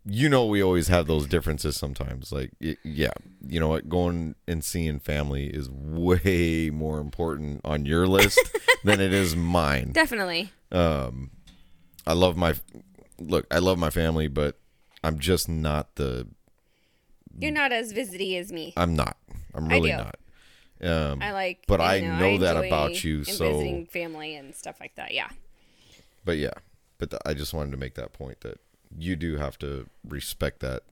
you 0.04 0.28
know 0.28 0.46
we 0.46 0.62
always 0.62 0.88
have 0.88 1.06
those 1.06 1.26
differences 1.26 1.76
sometimes. 1.76 2.30
Like 2.32 2.52
y- 2.60 2.76
yeah 2.84 3.10
you 3.46 3.58
know 3.60 3.68
what? 3.68 3.88
Going 3.88 4.34
and 4.46 4.62
seeing 4.62 4.98
family 5.00 5.46
is 5.46 5.68
way 5.70 6.70
more 6.70 7.00
important 7.00 7.60
on 7.64 7.84
your 7.86 8.06
list 8.06 8.38
than 8.84 9.00
it 9.00 9.12
is 9.12 9.34
mine. 9.34 9.92
Definitely. 9.92 10.52
Um 10.70 11.30
i 12.08 12.12
love 12.12 12.36
my 12.36 12.54
look 13.20 13.46
i 13.52 13.58
love 13.58 13.78
my 13.78 13.90
family 13.90 14.26
but 14.26 14.58
i'm 15.04 15.18
just 15.18 15.48
not 15.48 15.94
the 15.94 16.26
you're 17.40 17.52
not 17.52 17.70
as 17.70 17.92
visity 17.92 18.36
as 18.36 18.50
me. 18.50 18.72
I'm 18.76 18.96
not. 18.96 19.16
I'm 19.54 19.68
really 19.68 19.92
not. 19.92 20.16
Um 20.82 21.22
i 21.22 21.32
like 21.32 21.62
But 21.68 21.80
I 21.80 22.00
know 22.00 22.38
that 22.38 22.56
about 22.56 23.04
you, 23.04 23.22
so- 23.22 23.52
visiting 23.52 23.86
family 23.86 24.34
and 24.34 24.52
stuff 24.56 24.80
like 24.80 24.96
that 24.96 25.14
yeah. 25.14 25.28
But 26.24 26.38
yeah 26.38 26.54
but 26.98 27.10
th- 27.10 27.22
i 27.24 27.32
just 27.32 27.54
wanted 27.54 27.70
to 27.70 27.76
make 27.76 27.94
that 27.94 28.12
point 28.12 28.40
that 28.40 28.58
you 28.96 29.14
do 29.14 29.36
have 29.36 29.56
to 29.58 29.86
respect 30.04 30.60
that 30.60 30.82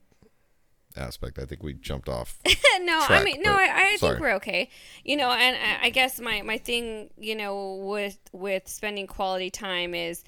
aspect. 0.96 1.38
I 1.38 1.44
think 1.44 1.62
we 1.62 1.74
jumped 1.74 2.08
off 2.08 2.38
no, 2.80 3.04
I 3.08 3.22
mean, 3.24 3.42
no, 3.42 3.52
I, 3.52 3.92
I 3.92 3.96
think 3.98 4.20
we're 4.20 4.34
okay. 4.34 4.70
You 5.04 5.16
know, 5.16 5.30
and 5.30 5.56
I, 5.56 5.86
I 5.86 5.90
guess 5.90 6.20
my, 6.20 6.42
my 6.42 6.58
thing, 6.58 7.10
you 7.18 7.34
know, 7.34 7.74
with 7.76 8.18
with 8.32 8.68
spending 8.68 9.06
quality 9.06 9.50
time 9.50 9.94
is, 9.94 10.24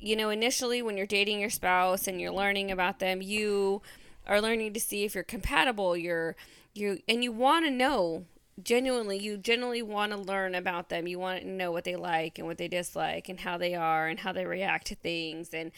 you 0.00 0.16
know, 0.16 0.30
initially 0.30 0.82
when 0.82 0.96
you're 0.96 1.06
dating 1.06 1.40
your 1.40 1.50
spouse 1.50 2.06
and 2.08 2.20
you're 2.20 2.32
learning 2.32 2.70
about 2.70 2.98
them, 2.98 3.20
you 3.22 3.82
are 4.26 4.40
learning 4.40 4.72
to 4.72 4.80
see 4.80 5.04
if 5.04 5.14
you're 5.14 5.24
compatible. 5.24 5.96
You're 5.96 6.36
you 6.74 7.00
and 7.06 7.22
you 7.22 7.32
want 7.32 7.66
to 7.66 7.70
know 7.70 8.24
genuinely. 8.62 9.18
You 9.18 9.36
genuinely 9.36 9.82
want 9.82 10.12
to 10.12 10.18
learn 10.18 10.54
about 10.54 10.88
them. 10.88 11.06
You 11.06 11.18
want 11.18 11.42
to 11.42 11.48
know 11.48 11.70
what 11.70 11.84
they 11.84 11.96
like 11.96 12.38
and 12.38 12.46
what 12.46 12.58
they 12.58 12.68
dislike 12.68 13.28
and 13.28 13.40
how 13.40 13.58
they 13.58 13.74
are 13.74 14.08
and 14.08 14.20
how 14.20 14.32
they 14.32 14.46
react 14.46 14.86
to 14.88 14.94
things 14.94 15.52
and. 15.52 15.70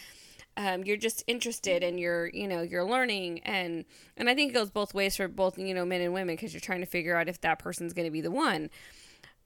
Um, 0.54 0.84
you're 0.84 0.98
just 0.98 1.24
interested 1.26 1.82
and 1.82 1.98
you're 1.98 2.26
you 2.28 2.46
know 2.46 2.60
you're 2.60 2.84
learning 2.84 3.38
and 3.38 3.86
and 4.18 4.28
i 4.28 4.34
think 4.34 4.50
it 4.50 4.52
goes 4.52 4.68
both 4.68 4.92
ways 4.92 5.16
for 5.16 5.26
both 5.26 5.56
you 5.56 5.72
know 5.72 5.86
men 5.86 6.02
and 6.02 6.12
women 6.12 6.36
because 6.36 6.52
you're 6.52 6.60
trying 6.60 6.80
to 6.80 6.86
figure 6.86 7.16
out 7.16 7.26
if 7.26 7.40
that 7.40 7.58
person's 7.58 7.94
going 7.94 8.04
to 8.04 8.10
be 8.10 8.20
the 8.20 8.30
one 8.30 8.68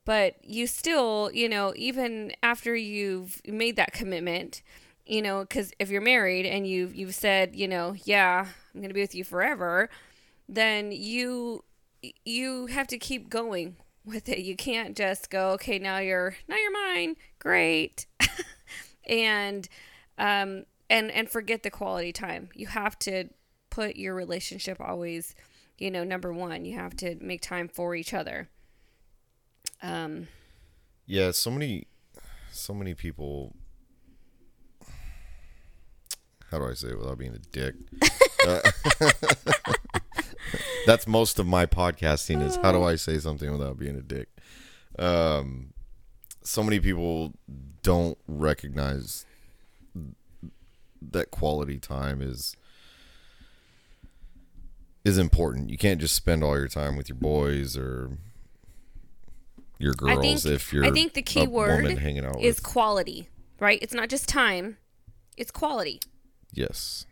but 0.06 0.36
you 0.42 0.66
still 0.66 1.30
you 1.34 1.48
know 1.48 1.74
even 1.76 2.32
after 2.42 2.74
you've 2.74 3.42
made 3.46 3.76
that 3.76 3.92
commitment 3.92 4.62
you 5.04 5.20
know 5.20 5.40
because 5.40 5.72
if 5.78 5.90
you're 5.90 6.00
married 6.00 6.46
and 6.46 6.66
you've 6.66 6.94
you've 6.94 7.14
said 7.14 7.54
you 7.54 7.68
know 7.68 7.94
yeah 8.04 8.46
i'm 8.74 8.80
to 8.82 8.94
be 8.94 9.02
with 9.02 9.14
you 9.14 9.22
forever 9.24 9.90
then 10.48 10.90
you 10.90 11.62
you 12.24 12.66
have 12.66 12.86
to 12.88 12.98
keep 12.98 13.28
going 13.28 13.76
with 14.04 14.28
it. 14.28 14.38
You 14.38 14.56
can't 14.56 14.96
just 14.96 15.30
go 15.30 15.50
okay 15.50 15.78
now 15.78 15.98
you're 15.98 16.36
now 16.48 16.56
you're 16.56 16.72
mine. 16.72 17.16
Great. 17.38 18.06
And 19.08 19.68
um 20.18 20.64
and 20.90 21.12
and 21.12 21.30
forget 21.30 21.62
the 21.62 21.70
quality 21.70 22.12
time. 22.12 22.48
You 22.56 22.66
have 22.66 22.98
to 23.00 23.28
put 23.70 23.94
your 23.94 24.16
relationship 24.16 24.80
always 24.80 25.36
you 25.78 25.92
know 25.92 26.02
number 26.02 26.32
one. 26.32 26.64
You 26.64 26.76
have 26.76 26.96
to 26.96 27.14
make 27.20 27.40
time 27.40 27.68
for 27.68 27.94
each 27.94 28.12
other 28.12 28.48
um 29.82 30.28
Yeah, 31.06 31.30
so 31.30 31.50
many, 31.50 31.86
so 32.52 32.74
many 32.74 32.94
people. 32.94 33.54
How 36.50 36.58
do 36.58 36.66
I 36.66 36.74
say 36.74 36.88
it 36.88 36.98
without 36.98 37.18
being 37.18 37.34
a 37.34 37.38
dick? 37.38 37.74
Uh, 38.46 38.60
that's 40.86 41.06
most 41.06 41.38
of 41.38 41.46
my 41.46 41.66
podcasting 41.66 42.40
is 42.44 42.56
how 42.56 42.70
do 42.70 42.84
I 42.84 42.94
say 42.96 43.18
something 43.18 43.50
without 43.50 43.78
being 43.78 43.96
a 43.96 44.02
dick. 44.02 44.28
Um, 44.98 45.72
so 46.42 46.62
many 46.62 46.78
people 46.78 47.32
don't 47.82 48.16
recognize 48.28 49.26
that 51.02 51.30
quality 51.30 51.78
time 51.78 52.22
is 52.22 52.56
is 55.04 55.18
important. 55.18 55.70
You 55.70 55.78
can't 55.78 56.00
just 56.00 56.14
spend 56.14 56.42
all 56.42 56.56
your 56.56 56.68
time 56.68 56.96
with 56.96 57.08
your 57.08 57.16
boys 57.16 57.76
or 57.76 58.18
your 59.78 59.92
girls 59.94 60.42
think 60.42 60.54
if 60.54 60.72
you're 60.72 60.84
I 60.84 60.90
think 60.90 61.12
the 61.14 61.22
key 61.22 61.46
word 61.46 61.84
hanging 61.98 62.24
out 62.24 62.40
is 62.40 62.56
with. 62.56 62.62
quality, 62.62 63.28
right? 63.60 63.78
It's 63.82 63.94
not 63.94 64.08
just 64.08 64.28
time, 64.28 64.78
it's 65.36 65.50
quality. 65.50 66.00
Yes. 66.52 67.04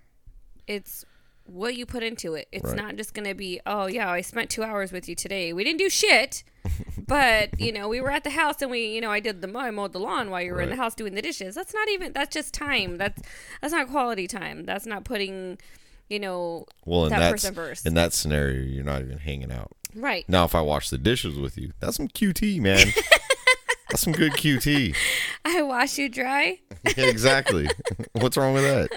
It's 0.67 1.05
what 1.45 1.77
you 1.77 1.85
put 1.85 2.03
into 2.03 2.35
it. 2.35 2.49
It's 2.53 2.65
Right. 2.65 2.77
not 2.77 2.97
just 2.97 3.13
going 3.13 3.29
to 3.29 3.35
be, 3.35 3.61
"Oh, 3.67 3.87
yeah, 3.87 4.11
I 4.11 4.23
spent 4.23 4.49
2 4.49 4.63
hours 4.63 4.93
with 4.93 5.07
you 5.11 5.15
today. 5.15 5.53
We 5.53 5.63
didn't 5.63 5.79
do 5.79 5.91
shit." 5.91 6.43
but, 7.07 7.61
you 7.61 7.71
know, 7.71 7.87
we 7.89 8.01
were 8.01 8.11
at 8.11 8.25
the 8.25 8.31
house 8.31 8.63
and 8.63 8.71
we, 8.71 8.87
you 8.87 9.01
know, 9.03 9.11
I 9.11 9.21
did 9.21 9.43
the 9.43 9.59
I 9.59 9.71
mowed 9.71 9.93
the 9.93 10.01
lawn 10.01 10.31
while 10.31 10.41
you 10.41 10.53
were 10.55 10.63
in 10.63 10.71
the 10.71 10.77
house 10.77 10.95
doing 10.95 11.15
the 11.15 11.21
dishes. 11.21 11.55
That's 11.55 11.75
not 11.75 11.89
even 11.91 12.15
that's 12.15 12.33
just 12.33 12.55
time. 12.55 12.97
That's 12.97 13.21
that's 13.61 13.73
not 13.75 13.89
quality 13.91 14.27
time. 14.27 14.65
That's 14.65 14.87
not 14.87 15.05
putting, 15.05 15.59
you 16.09 16.19
know, 16.19 16.65
Well, 16.87 17.05
in 17.05 17.11
that 17.11 17.19
that 17.19 17.33
person 17.33 17.55
first. 17.55 17.85
in 17.87 17.93
that 17.93 18.15
scenario, 18.15 18.63
you're 18.63 18.83
not 18.85 19.03
even 19.03 19.19
hanging 19.19 19.53
out. 19.53 19.73
Right. 19.95 20.25
Now, 20.29 20.45
if 20.45 20.55
I 20.55 20.61
wash 20.61 20.91
the 20.91 20.99
dishes 20.99 21.37
with 21.39 21.57
you, 21.59 21.73
that's 21.81 21.97
some 21.97 22.09
QT, 22.09 22.61
man. 22.61 22.89
that's 23.91 24.03
some 24.03 24.13
good 24.13 24.33
QT. 24.33 24.95
I 25.45 25.63
wash 25.63 25.99
you 25.99 26.09
dry. 26.09 26.61
Yeah, 26.99 27.07
exactly. 27.07 27.67
What's 28.13 28.37
wrong 28.37 28.53
with 28.53 28.63
that? 28.63 28.91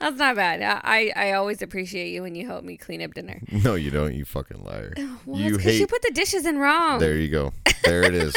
That's 0.00 0.16
not 0.16 0.34
bad. 0.34 0.62
I, 0.82 1.12
I 1.14 1.32
always 1.32 1.60
appreciate 1.60 2.08
you 2.08 2.22
when 2.22 2.34
you 2.34 2.46
help 2.46 2.64
me 2.64 2.78
clean 2.78 3.02
up 3.02 3.12
dinner. 3.12 3.42
No, 3.52 3.74
you 3.74 3.90
don't. 3.90 4.14
You 4.14 4.24
fucking 4.24 4.64
liar. 4.64 4.94
Well, 5.26 5.38
you 5.38 5.58
hate. 5.58 5.78
you 5.78 5.86
put 5.86 6.00
the 6.00 6.10
dishes 6.14 6.46
in 6.46 6.56
wrong. 6.56 7.00
there 7.00 7.16
you 7.16 7.28
go. 7.28 7.52
There 7.84 8.02
it 8.02 8.14
is. 8.14 8.34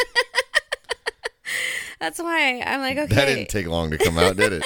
That's 2.02 2.20
why 2.20 2.62
I'm 2.66 2.82
like, 2.82 2.98
okay. 2.98 3.16
That 3.16 3.26
didn't 3.28 3.48
take 3.48 3.68
long 3.68 3.92
to 3.92 3.98
come 3.98 4.18
out, 4.18 4.36
did 4.36 4.54
it? 4.54 4.64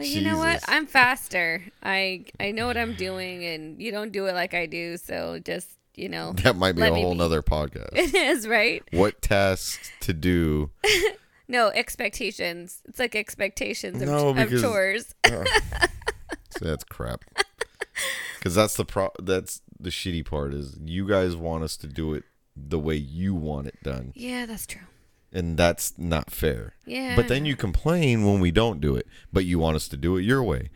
Well, 0.00 0.08
you 0.08 0.22
know 0.22 0.38
what? 0.38 0.62
I'm 0.68 0.86
faster. 0.86 1.62
I 1.82 2.24
I 2.38 2.50
know 2.52 2.66
what 2.66 2.76
I'm 2.76 2.94
doing, 2.94 3.44
and 3.44 3.80
you 3.80 3.90
don't 3.92 4.12
do 4.12 4.26
it 4.26 4.34
like 4.34 4.54
I 4.54 4.66
do. 4.66 4.96
So 4.96 5.38
just 5.44 5.68
you 5.96 6.08
know, 6.08 6.32
That 6.44 6.56
might 6.56 6.76
be 6.76 6.82
a 6.82 6.94
whole 6.94 7.12
be. 7.12 7.18
nother 7.18 7.42
podcast. 7.56 7.90
it 7.92 8.14
is 8.14 8.48
right. 8.48 8.82
What 8.92 9.20
tasks 9.22 9.90
to 10.00 10.12
do? 10.12 10.70
No 11.48 11.66
expectations. 11.70 12.80
It's 12.86 13.00
like 13.00 13.16
expectations 13.16 14.00
of, 14.00 14.06
No, 14.08 14.28
of 14.28 14.36
because- 14.36 14.62
chores. 14.62 15.14
Uh, 15.24 15.44
See, 16.56 16.64
that's 16.64 16.84
crap. 16.84 17.24
Because 18.38 18.54
that's 18.54 18.76
the 18.76 18.84
pro. 18.84 19.10
That's 19.20 19.60
the 19.80 19.90
shitty 19.90 20.24
part 20.24 20.54
is 20.54 20.78
you 20.84 21.08
guys 21.08 21.34
want 21.34 21.64
us 21.64 21.76
to 21.78 21.88
do 21.88 22.14
it 22.14 22.22
the 22.56 22.78
way 22.78 22.94
you 22.94 23.34
want 23.34 23.66
it 23.66 23.82
done, 23.82 24.12
yeah, 24.14 24.46
that's 24.46 24.64
true. 24.64 24.82
And 25.32 25.56
that's 25.56 25.96
not 25.98 26.30
fair. 26.30 26.74
Yeah. 26.86 27.16
But 27.16 27.28
then 27.28 27.44
you 27.44 27.56
complain 27.56 28.24
when 28.24 28.40
we 28.40 28.50
don't 28.50 28.80
do 28.80 28.96
it, 28.96 29.06
but 29.32 29.44
you 29.44 29.58
want 29.58 29.76
us 29.76 29.88
to 29.88 29.96
do 29.96 30.16
it 30.16 30.22
your 30.22 30.42
way. 30.42 30.70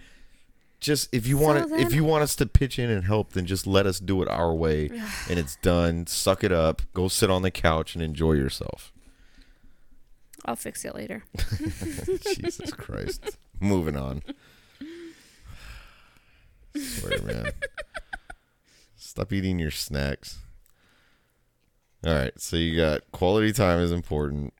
Just 0.80 1.08
if 1.14 1.26
you 1.26 1.38
want 1.38 1.68
So 1.68 1.74
it, 1.76 1.80
if 1.80 1.94
you 1.94 2.04
want 2.04 2.22
us 2.24 2.36
to 2.36 2.46
pitch 2.46 2.78
in 2.78 2.90
and 2.90 3.04
help, 3.04 3.32
then 3.32 3.46
just 3.46 3.66
let 3.66 3.86
us 3.86 3.98
do 3.98 4.20
it 4.22 4.28
our 4.28 4.54
way, 4.54 4.90
and 5.30 5.38
it's 5.38 5.56
done. 5.56 6.06
Suck 6.06 6.44
it 6.44 6.52
up. 6.52 6.82
Go 6.92 7.08
sit 7.08 7.30
on 7.30 7.42
the 7.42 7.50
couch 7.50 7.94
and 7.94 8.02
enjoy 8.02 8.32
yourself. 8.32 8.92
I'll 10.44 10.56
fix 10.56 10.84
it 10.84 10.94
later. 10.94 11.24
Jesus 12.34 12.70
Christ. 12.72 13.38
Moving 13.60 13.96
on. 13.96 14.22
Swear, 16.76 17.22
man. 17.22 17.52
Stop 18.94 19.32
eating 19.32 19.58
your 19.58 19.70
snacks. 19.70 20.38
All 22.06 22.12
right, 22.14 22.32
so 22.40 22.56
you 22.56 22.76
got 22.76 23.00
quality 23.12 23.52
time 23.52 23.78
is 23.80 23.92
important. 23.92 24.52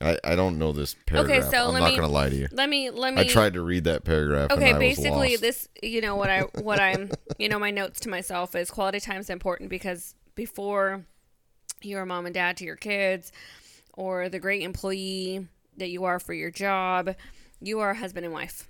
I, 0.00 0.18
I 0.24 0.34
don't 0.36 0.58
know 0.58 0.72
this 0.72 0.96
paragraph. 1.06 1.44
Okay, 1.44 1.50
so 1.50 1.66
I'm 1.68 1.74
let 1.74 1.80
not 1.80 1.90
me- 1.90 1.96
going 1.96 2.08
to 2.08 2.12
lie 2.12 2.28
to 2.30 2.34
you. 2.34 2.48
Let 2.50 2.68
me 2.68 2.90
let 2.90 3.14
me. 3.14 3.20
I 3.20 3.24
tried 3.26 3.54
to 3.54 3.62
read 3.62 3.84
that 3.84 4.04
paragraph. 4.04 4.50
and 4.50 4.60
Okay, 4.62 4.72
basically 4.78 5.36
this 5.36 5.68
you 5.82 6.00
know 6.00 6.16
what 6.16 6.30
I 6.30 6.40
what 6.60 6.80
I'm 6.80 7.10
you 7.38 7.48
know 7.48 7.58
my 7.58 7.70
notes 7.70 8.00
to 8.00 8.08
myself 8.08 8.54
is 8.54 8.70
quality 8.70 9.00
time 9.00 9.20
is 9.20 9.30
important 9.30 9.70
because 9.70 10.14
before 10.34 11.04
you're 11.82 12.02
a 12.02 12.06
mom 12.06 12.26
and 12.26 12.34
dad 12.34 12.56
to 12.56 12.64
your 12.64 12.76
kids 12.76 13.32
or 13.94 14.28
the 14.28 14.38
great 14.38 14.62
employee 14.62 15.46
that 15.76 15.90
you 15.90 16.04
are 16.04 16.18
for 16.18 16.32
your 16.32 16.50
job, 16.50 17.14
you 17.60 17.80
are 17.80 17.90
a 17.90 17.96
husband 17.96 18.24
and 18.24 18.32
wife. 18.34 18.68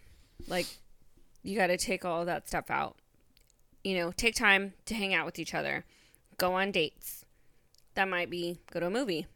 Like 0.48 0.66
you 1.42 1.56
got 1.56 1.68
to 1.68 1.76
take 1.76 2.04
all 2.04 2.24
that 2.24 2.48
stuff 2.48 2.70
out. 2.70 2.96
You 3.84 3.96
know, 3.96 4.12
take 4.12 4.34
time 4.34 4.74
to 4.86 4.94
hang 4.94 5.14
out 5.14 5.24
with 5.24 5.38
each 5.38 5.54
other. 5.54 5.84
Go 6.36 6.54
on 6.54 6.72
dates. 6.72 7.21
That 7.94 8.08
might 8.08 8.30
be 8.30 8.58
go 8.72 8.80
to 8.80 8.86
a 8.86 8.90
movie. 8.90 9.26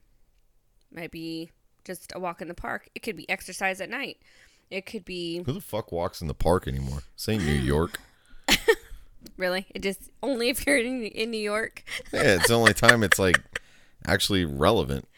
Might 0.93 1.11
be 1.11 1.51
just 1.85 2.13
a 2.15 2.19
walk 2.21 2.41
in 2.41 2.49
the 2.49 2.55
park. 2.55 2.89
It 2.95 3.01
could 3.01 3.17
be 3.17 3.29
exercise 3.29 3.81
at 3.81 3.91
night. 3.91 4.19
It 4.71 4.87
could 4.87 5.05
be 5.05 5.43
Who 5.45 5.53
the 5.53 5.61
fuck 5.61 5.93
walks 5.93 6.21
in 6.21 6.27
the 6.27 6.35
park 6.35 6.67
anymore? 6.67 7.01
Ain't 7.29 7.45
New 7.45 7.53
York. 7.53 7.99
Really? 9.37 9.67
It 9.75 9.83
just 9.83 10.11
only 10.23 10.49
if 10.51 10.67
you're 10.67 10.79
in, 10.79 11.03
in 11.03 11.31
New 11.33 11.37
York. 11.41 11.83
yeah, 12.13 12.37
it's 12.37 12.47
the 12.49 12.55
only 12.55 12.73
time 12.73 13.03
it's 13.03 13.19
like 13.19 13.43
actually 14.07 14.45
relevant. 14.45 15.09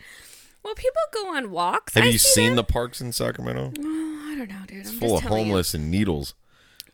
Well, 0.65 0.75
people 0.75 1.01
go 1.13 1.37
on 1.37 1.51
walks. 1.51 1.95
Have 1.95 2.05
I 2.05 2.07
you 2.09 2.19
see 2.19 2.31
seen 2.31 2.47
them. 2.49 2.57
the 2.57 2.65
parks 2.65 3.01
in 3.03 3.13
Sacramento? 3.13 3.73
Oh, 3.79 4.31
I 4.33 4.35
don't 4.37 4.49
know, 4.49 4.57
dude. 4.67 4.77
I'm 4.77 4.81
It's 4.81 4.91
just 4.91 5.01
full 5.01 5.17
of 5.19 5.23
telling 5.23 5.39
you. 5.41 5.45
homeless 5.53 5.75
and 5.75 5.91
needles. 5.91 6.35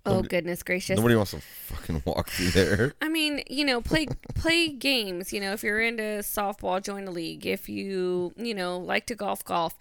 Oh 0.07 0.23
goodness 0.23 0.63
gracious. 0.63 0.97
Nobody 0.97 1.15
wants 1.17 1.31
to 1.31 1.41
fucking 1.41 2.03
walk 2.05 2.29
through 2.29 2.51
there. 2.51 2.95
I 3.03 3.09
mean, 3.09 3.43
you 3.49 3.65
know, 3.65 3.81
play 3.81 4.07
play 4.35 4.69
games. 4.69 5.33
You 5.33 5.41
know, 5.41 5.53
if 5.53 5.63
you're 5.63 5.81
into 5.81 6.03
softball, 6.21 6.83
join 6.83 7.07
a 7.09 7.11
league. 7.11 7.47
If 7.47 7.69
you 7.69 8.33
you 8.37 8.55
know 8.55 8.79
like 8.79 9.07
to 9.07 9.15
golf, 9.15 9.45
golf. 9.45 9.77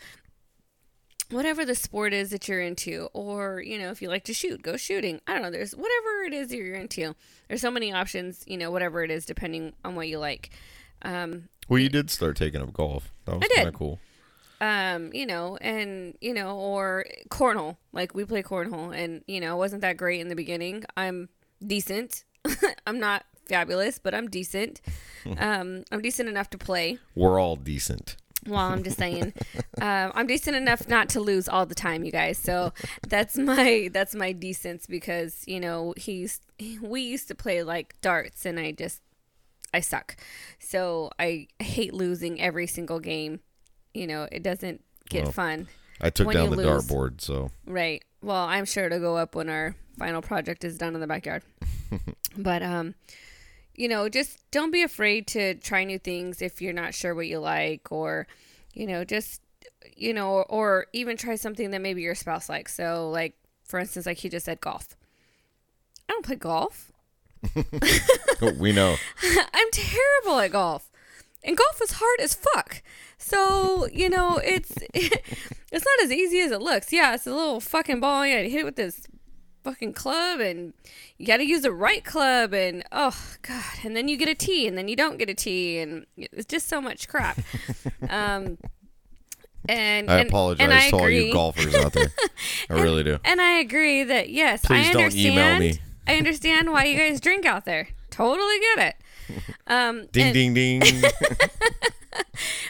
Whatever 1.29 1.65
the 1.65 1.73
sport 1.73 2.13
is 2.13 2.29
that 2.29 2.47
you're 2.47 2.61
into, 2.61 3.09
or 3.13 3.61
you 3.61 3.79
know, 3.79 3.89
if 3.89 4.01
you 4.01 4.07
like 4.09 4.23
to 4.25 4.33
shoot, 4.33 4.61
go 4.61 4.77
shooting. 4.77 5.19
I 5.25 5.33
don't 5.33 5.41
know. 5.41 5.51
There's 5.51 5.71
whatever 5.75 6.23
it 6.27 6.33
is 6.33 6.49
that 6.49 6.57
you're 6.57 6.75
into. 6.75 7.15
There's 7.47 7.61
so 7.61 7.71
many 7.71 7.91
options. 7.91 8.43
You 8.45 8.57
know, 8.57 8.69
whatever 8.71 9.03
it 9.03 9.09
is, 9.09 9.25
depending 9.25 9.73
on 9.83 9.95
what 9.95 10.07
you 10.07 10.19
like. 10.19 10.51
Um, 11.01 11.49
Well, 11.67 11.79
you 11.79 11.89
did 11.89 12.09
start 12.11 12.37
taking 12.37 12.61
up 12.61 12.71
golf. 12.71 13.11
That 13.25 13.39
was 13.39 13.47
kind 13.55 13.67
of 13.67 13.73
cool. 13.73 13.99
Um, 14.63 15.09
you 15.11 15.25
know, 15.25 15.57
and 15.57 16.15
you 16.21 16.33
know, 16.33 16.57
or 16.57 17.05
cornhole. 17.29 17.75
Like 17.91 18.15
we 18.15 18.23
play 18.23 18.41
cornhole, 18.41 18.95
and 18.95 19.21
you 19.27 19.41
know, 19.41 19.55
it 19.55 19.57
wasn't 19.57 19.81
that 19.81 19.97
great 19.97 20.21
in 20.21 20.29
the 20.29 20.35
beginning. 20.35 20.85
I'm 20.95 21.27
decent. 21.65 22.23
I'm 22.87 22.97
not 22.97 23.25
fabulous, 23.45 23.99
but 23.99 24.15
I'm 24.15 24.29
decent. 24.29 24.79
um, 25.37 25.83
I'm 25.91 26.01
decent 26.01 26.29
enough 26.29 26.49
to 26.51 26.57
play. 26.57 26.97
We're 27.13 27.41
all 27.41 27.57
decent. 27.57 28.15
Well, 28.47 28.59
I'm 28.59 28.83
just 28.83 28.97
saying, 28.97 29.33
um, 29.81 30.13
I'm 30.15 30.27
decent 30.27 30.55
enough 30.55 30.87
not 30.87 31.09
to 31.09 31.19
lose 31.19 31.49
all 31.49 31.65
the 31.65 31.75
time, 31.75 32.05
you 32.05 32.11
guys. 32.11 32.37
So 32.37 32.71
that's 33.05 33.37
my 33.37 33.89
that's 33.91 34.15
my 34.15 34.31
decence 34.31 34.87
because 34.87 35.43
you 35.45 35.59
know 35.59 35.93
he's 35.97 36.39
we 36.81 37.01
used 37.01 37.27
to 37.27 37.35
play 37.35 37.63
like 37.63 37.99
darts, 37.99 38.45
and 38.45 38.57
I 38.57 38.71
just 38.71 39.01
I 39.73 39.81
suck. 39.81 40.15
So 40.57 41.11
I 41.19 41.47
hate 41.59 41.93
losing 41.93 42.39
every 42.39 42.67
single 42.67 43.01
game. 43.01 43.41
You 43.93 44.07
know, 44.07 44.27
it 44.31 44.43
doesn't 44.43 44.81
get 45.09 45.23
Well, 45.23 45.31
fun. 45.31 45.67
I 46.01 46.09
took 46.09 46.31
down 46.31 46.49
the 46.49 46.57
lose. 46.57 46.65
dartboard, 46.87 47.21
so 47.21 47.51
Right. 47.65 48.03
Well, 48.21 48.43
I'm 48.45 48.65
sure 48.65 48.85
it'll 48.85 48.99
go 48.99 49.17
up 49.17 49.35
when 49.35 49.49
our 49.49 49.75
final 49.97 50.21
project 50.21 50.63
is 50.63 50.77
done 50.77 50.95
in 50.95 51.01
the 51.01 51.07
backyard. 51.07 51.43
but 52.37 52.63
um 52.63 52.95
you 53.75 53.87
know, 53.87 54.07
just 54.07 54.39
don't 54.51 54.71
be 54.71 54.83
afraid 54.83 55.25
to 55.27 55.55
try 55.55 55.83
new 55.83 55.97
things 55.97 56.41
if 56.41 56.61
you're 56.61 56.73
not 56.73 56.93
sure 56.93 57.15
what 57.15 57.27
you 57.27 57.39
like 57.39 57.91
or 57.91 58.27
you 58.73 58.87
know, 58.87 59.03
just 59.03 59.41
you 59.95 60.13
know, 60.13 60.29
or, 60.31 60.45
or 60.45 60.85
even 60.93 61.17
try 61.17 61.35
something 61.35 61.71
that 61.71 61.81
maybe 61.81 62.01
your 62.01 62.15
spouse 62.15 62.49
likes. 62.49 62.73
So 62.73 63.09
like 63.09 63.35
for 63.63 63.79
instance, 63.79 64.05
like 64.05 64.17
he 64.17 64.29
just 64.29 64.45
said 64.45 64.61
golf. 64.61 64.95
I 66.09 66.13
don't 66.13 66.25
play 66.25 66.35
golf. 66.35 66.91
we 68.59 68.71
know. 68.71 68.95
I'm 69.53 69.67
terrible 69.71 70.39
at 70.39 70.51
golf. 70.51 70.89
And 71.43 71.57
golf 71.57 71.81
is 71.81 71.91
hard 71.93 72.19
as 72.21 72.33
fuck. 72.33 72.81
So, 73.17 73.87
you 73.91 74.09
know, 74.09 74.37
it's 74.43 74.71
it's 74.93 75.85
not 75.85 76.03
as 76.03 76.11
easy 76.11 76.39
as 76.39 76.51
it 76.51 76.61
looks. 76.61 76.93
Yeah, 76.93 77.13
it's 77.15 77.27
a 77.27 77.33
little 77.33 77.59
fucking 77.59 77.99
ball. 77.99 78.25
You 78.25 78.35
gotta 78.37 78.49
hit 78.49 78.61
it 78.61 78.65
with 78.65 78.75
this 78.75 79.07
fucking 79.63 79.93
club 79.93 80.39
and 80.41 80.73
you 81.17 81.25
gotta 81.25 81.45
use 81.45 81.61
the 81.61 81.71
right 81.71 82.03
club 82.03 82.53
and 82.53 82.83
oh 82.91 83.17
god. 83.41 83.63
And 83.83 83.95
then 83.95 84.07
you 84.07 84.17
get 84.17 84.27
a 84.29 84.35
tee 84.35 84.67
and 84.67 84.77
then 84.77 84.87
you 84.87 84.95
don't 84.95 85.17
get 85.17 85.29
a 85.29 85.33
tee 85.33 85.79
and 85.79 86.05
it's 86.17 86.45
just 86.45 86.67
so 86.67 86.81
much 86.81 87.07
crap. 87.07 87.39
um 88.09 88.57
and 89.69 90.09
I 90.11 90.19
and- 90.19 90.29
apologize 90.29 90.63
and 90.65 90.73
I 90.73 90.89
to 90.89 90.95
all 90.95 91.03
agree. 91.03 91.27
you 91.27 91.33
golfers 91.33 91.73
out 91.75 91.93
there. 91.93 92.07
I 92.69 92.73
really 92.81 93.03
do. 93.03 93.19
And 93.23 93.39
I 93.41 93.59
agree 93.59 94.03
that 94.03 94.29
yes, 94.29 94.65
Please 94.65 94.87
I 94.89 94.93
don't 94.93 95.03
understand. 95.03 95.33
email 95.33 95.59
me. 95.59 95.79
I 96.05 96.15
understand 96.17 96.69
why 96.71 96.83
you 96.85 96.97
guys 96.97 97.21
drink 97.21 97.45
out 97.45 97.63
there. 97.65 97.87
Totally 98.09 98.59
get 98.75 98.87
it. 98.89 98.95
Um, 99.67 100.07
Ding 100.11 100.25
and- 100.25 100.33
ding 100.55 100.79
ding. 100.79 101.03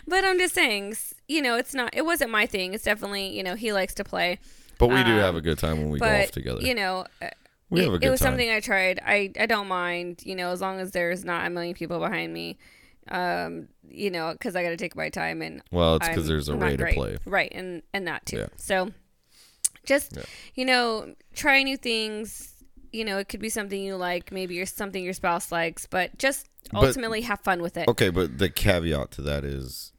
But 0.07 0.24
I'm 0.25 0.38
just 0.38 0.53
saying, 0.53 0.95
you 1.27 1.41
know, 1.41 1.57
it's 1.57 1.74
not. 1.74 1.89
It 1.95 2.03
wasn't 2.05 2.31
my 2.31 2.45
thing. 2.45 2.74
It's 2.74 2.83
definitely, 2.83 3.36
you 3.36 3.43
know, 3.43 3.55
he 3.55 3.74
likes 3.74 3.93
to 3.95 4.03
play. 4.03 4.39
But 4.77 4.88
we 4.88 5.03
do 5.03 5.12
have 5.15 5.36
a 5.36 5.41
good 5.41 5.57
time 5.57 5.77
when 5.77 5.89
we 5.89 6.00
Um, 6.00 6.07
But 6.07 6.17
golf 6.19 6.31
together. 6.31 6.62
you 6.62 6.75
know, 6.75 7.05
uh, 7.22 7.29
we 7.69 7.81
it, 7.81 7.83
have 7.86 7.93
a 7.93 8.05
it 8.05 8.10
was 8.10 8.19
time. 8.19 8.27
something 8.31 8.50
I 8.50 8.60
tried. 8.60 9.00
I 9.05 9.31
I 9.39 9.45
don't 9.45 9.67
mind, 9.67 10.22
you 10.25 10.36
know, 10.36 10.51
as 10.51 10.62
long 10.62 10.79
as 10.79 10.91
there's 10.91 11.24
not 11.24 11.45
a 11.48 11.50
million 11.50 11.74
people 11.74 12.00
behind 12.00 12.33
me. 12.33 12.57
Um, 13.10 13.67
you 13.89 14.10
know, 14.12 14.31
because 14.33 14.55
I 14.55 14.63
got 14.63 14.69
to 14.69 14.77
take 14.77 14.95
my 14.95 15.10
time 15.10 15.41
and 15.41 15.62
well, 15.72 15.95
it's 15.95 16.07
because 16.07 16.27
there's 16.27 16.48
a 16.50 16.55
way 16.55 16.77
to 16.77 16.86
play. 16.93 17.17
right? 17.25 17.51
And 17.53 17.81
and 17.93 18.07
that 18.07 18.25
too. 18.25 18.38
Yeah. 18.38 18.48
So, 18.57 18.91
just 19.86 20.15
Yeah. 20.15 20.24
you 20.55 20.65
know, 20.65 21.13
try 21.33 21.63
new 21.63 21.77
things. 21.77 22.52
You 22.93 23.03
know, 23.03 23.17
it 23.17 23.27
could 23.27 23.39
be 23.41 23.50
something 23.50 23.81
you 23.81 23.95
like, 23.95 24.31
maybe 24.31 24.55
you're 24.55 24.65
something 24.65 25.03
your 25.03 25.13
spouse 25.13 25.51
likes, 25.51 25.85
but 25.88 26.17
just 26.19 26.47
But- 26.71 26.83
ultimately 26.85 27.21
have 27.21 27.39
fun 27.41 27.62
with 27.62 27.75
it. 27.75 27.88
Okay, 27.88 28.09
but 28.09 28.38
the 28.38 28.50
caveat 28.50 29.12
to 29.12 29.21
that 29.23 29.43
is, 29.43 29.91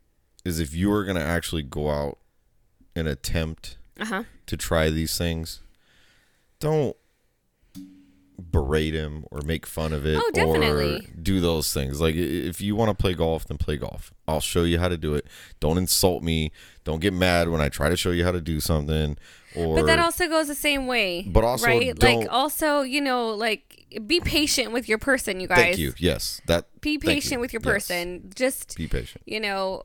is 0.44 0.60
if 0.60 0.74
you 0.74 0.92
are 0.92 1.04
going 1.04 1.16
to 1.16 1.22
actually 1.22 1.62
go 1.64 1.90
out 1.90 2.18
and 2.94 3.08
attempt 3.08 3.76
Uh 4.00 4.04
huh. 4.06 4.24
to 4.46 4.56
try 4.56 4.90
these 4.90 5.18
things, 5.18 5.60
don't 6.60 6.96
berate 8.50 8.94
him 8.94 9.24
or 9.30 9.40
make 9.44 9.64
fun 9.66 9.92
of 9.92 10.04
it 10.04 10.16
Oh, 10.20 10.30
or 10.46 10.98
do 11.22 11.40
those 11.40 11.72
things. 11.72 12.00
Like 12.00 12.14
if 12.14 12.60
you 12.60 12.74
want 12.76 12.90
to 12.90 13.00
play 13.00 13.14
golf, 13.14 13.46
then 13.46 13.58
play 13.58 13.76
golf. 13.76 14.12
I'll 14.26 14.40
show 14.40 14.64
you 14.64 14.78
how 14.78 14.88
to 14.88 14.96
do 14.96 15.14
it. 15.14 15.26
Don't 15.60 15.78
insult 15.78 16.22
me. 16.22 16.50
Don't 16.84 17.00
get 17.00 17.12
mad 17.12 17.48
when 17.48 17.60
I 17.60 17.68
try 17.68 17.88
to 17.88 17.96
show 17.96 18.10
you 18.10 18.24
how 18.24 18.32
to 18.32 18.40
do 18.40 18.60
something. 18.60 19.16
Or 19.56 19.76
But 19.76 19.86
that 19.86 19.98
also 19.98 20.28
goes 20.28 20.48
the 20.48 20.54
same 20.54 20.86
way. 20.86 21.22
But 21.22 21.44
also 21.44 21.66
right? 21.66 22.00
like 22.02 22.26
also, 22.30 22.82
you 22.82 23.00
know, 23.00 23.30
like 23.30 23.86
be 24.06 24.20
patient 24.20 24.72
with 24.72 24.88
your 24.88 24.98
person, 24.98 25.40
you 25.40 25.46
guys. 25.46 25.58
thank 25.58 25.78
you. 25.78 25.94
Yes, 25.98 26.40
that 26.46 26.66
Be 26.80 26.98
patient 26.98 27.34
you. 27.34 27.40
with 27.40 27.52
your 27.52 27.62
Yes. 27.64 27.72
person. 27.72 28.30
Just 28.34 28.76
Be 28.76 28.88
patient. 28.88 29.22
you 29.26 29.40
know, 29.40 29.82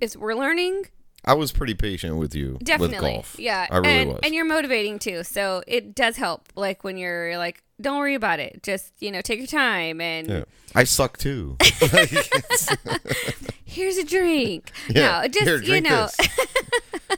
it's 0.00 0.16
we're 0.16 0.34
learning 0.34 0.86
I 1.24 1.34
was 1.34 1.52
pretty 1.52 1.74
patient 1.74 2.16
with 2.16 2.34
you 2.34 2.58
definitely. 2.62 2.96
with 2.96 3.14
golf. 3.16 3.36
Yeah, 3.38 3.66
I 3.70 3.76
really 3.76 3.92
and, 3.92 4.10
was. 4.10 4.20
and 4.22 4.34
you're 4.34 4.46
motivating 4.46 4.98
too, 4.98 5.22
so 5.22 5.62
it 5.66 5.94
does 5.94 6.16
help. 6.16 6.48
Like 6.54 6.82
when 6.82 6.96
you're 6.96 7.36
like, 7.36 7.62
don't 7.80 7.98
worry 7.98 8.14
about 8.14 8.40
it. 8.40 8.62
Just 8.62 8.92
you 9.00 9.10
know, 9.10 9.20
take 9.20 9.38
your 9.38 9.46
time 9.46 10.00
and 10.00 10.28
yeah. 10.28 10.44
I 10.74 10.84
suck 10.84 11.18
too. 11.18 11.58
here's 13.64 13.98
a 13.98 14.04
drink. 14.04 14.72
Yeah, 14.88 15.22
no, 15.22 15.28
just 15.28 15.44
here, 15.44 15.62
you 15.62 15.82
know, 15.82 16.08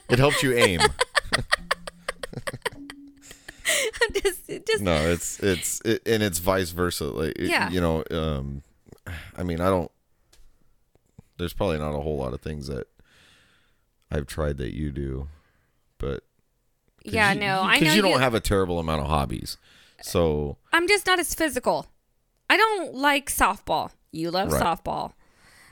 it 0.08 0.18
helps 0.18 0.42
you 0.42 0.52
aim. 0.54 0.80
just 4.14 4.46
just 4.66 4.82
No, 4.82 4.94
it's 5.10 5.38
it's 5.40 5.80
it, 5.82 6.02
and 6.06 6.22
it's 6.22 6.38
vice 6.38 6.70
versa. 6.70 7.04
Like 7.04 7.32
it- 7.38 7.48
Yeah. 7.50 7.70
you 7.70 7.80
know, 7.80 8.04
um, 8.10 8.62
I 9.36 9.42
mean, 9.42 9.60
I 9.60 9.66
don't. 9.70 9.90
There's 11.38 11.52
probably 11.52 11.78
not 11.78 11.94
a 11.94 12.00
whole 12.00 12.16
lot 12.16 12.34
of 12.34 12.40
things 12.40 12.66
that 12.68 12.86
I've 14.10 14.26
tried 14.26 14.58
that 14.58 14.74
you 14.74 14.90
do, 14.92 15.28
but 15.98 16.24
yeah, 17.04 17.32
you- 17.32 17.40
no, 17.40 17.62
I 17.62 17.78
know 17.80 17.92
you 17.92 18.02
don't 18.02 18.20
have 18.20 18.34
a 18.34 18.40
terrible 18.40 18.78
amount 18.78 19.00
of 19.02 19.08
hobbies. 19.08 19.56
So 20.02 20.56
I'm 20.72 20.88
just 20.88 21.06
not 21.06 21.18
as 21.20 21.34
physical. 21.34 21.86
I 22.50 22.56
don't 22.56 22.94
like 22.94 23.30
softball. 23.30 23.90
You 24.10 24.30
love 24.30 24.52
Right. 24.52 24.62
softball. 24.62 25.12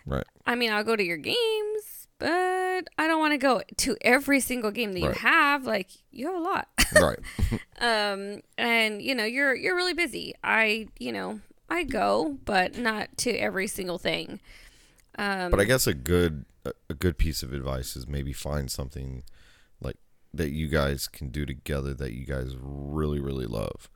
right, 0.07 0.25
I 0.47 0.55
mean, 0.55 0.73
I'll 0.73 0.85
go 0.85 0.97
to 0.97 1.05
your 1.05 1.19
games, 1.19 2.00
but 2.21 2.85
I 2.97 3.07
don't 3.09 3.19
want 3.19 3.33
to 3.33 3.39
go 3.39 3.63
to 3.79 3.97
every 4.03 4.39
single 4.39 4.71
game 4.71 4.93
that 4.93 5.01
you 5.01 5.11
have. 5.11 5.65
Like 5.67 5.89
you 6.13 6.27
have 6.27 6.37
a 6.37 6.39
lot. 6.39 6.69
right, 6.95 7.19
um, 7.81 8.43
and 8.57 9.03
you 9.03 9.15
know, 9.17 9.25
you're 9.25 9.55
you're 9.57 9.75
really 9.75 9.95
busy. 9.95 10.35
I, 10.45 10.87
you 10.99 11.11
know, 11.11 11.41
I 11.69 11.83
go, 11.83 12.39
but 12.45 12.79
not 12.79 13.17
to 13.19 13.33
every 13.33 13.67
single 13.67 13.99
thing. 13.99 14.39
Um, 15.19 15.51
but 15.51 15.59
I 15.61 15.65
guess 15.65 15.87
a 15.89 15.95
good 15.95 16.45
a 16.89 16.95
good 16.95 17.19
piece 17.19 17.43
of 17.43 17.53
advice 17.53 17.97
is 17.97 18.07
maybe 18.07 18.33
find 18.33 18.71
something 18.71 19.25
like 19.81 19.97
that 20.33 20.51
you 20.51 20.69
guys 20.69 21.09
can 21.09 21.31
do 21.31 21.45
together 21.47 21.95
that 21.95 22.13
you 22.13 22.25
guys 22.27 22.55
really 22.61 23.19
really 23.19 23.47
love. 23.47 23.91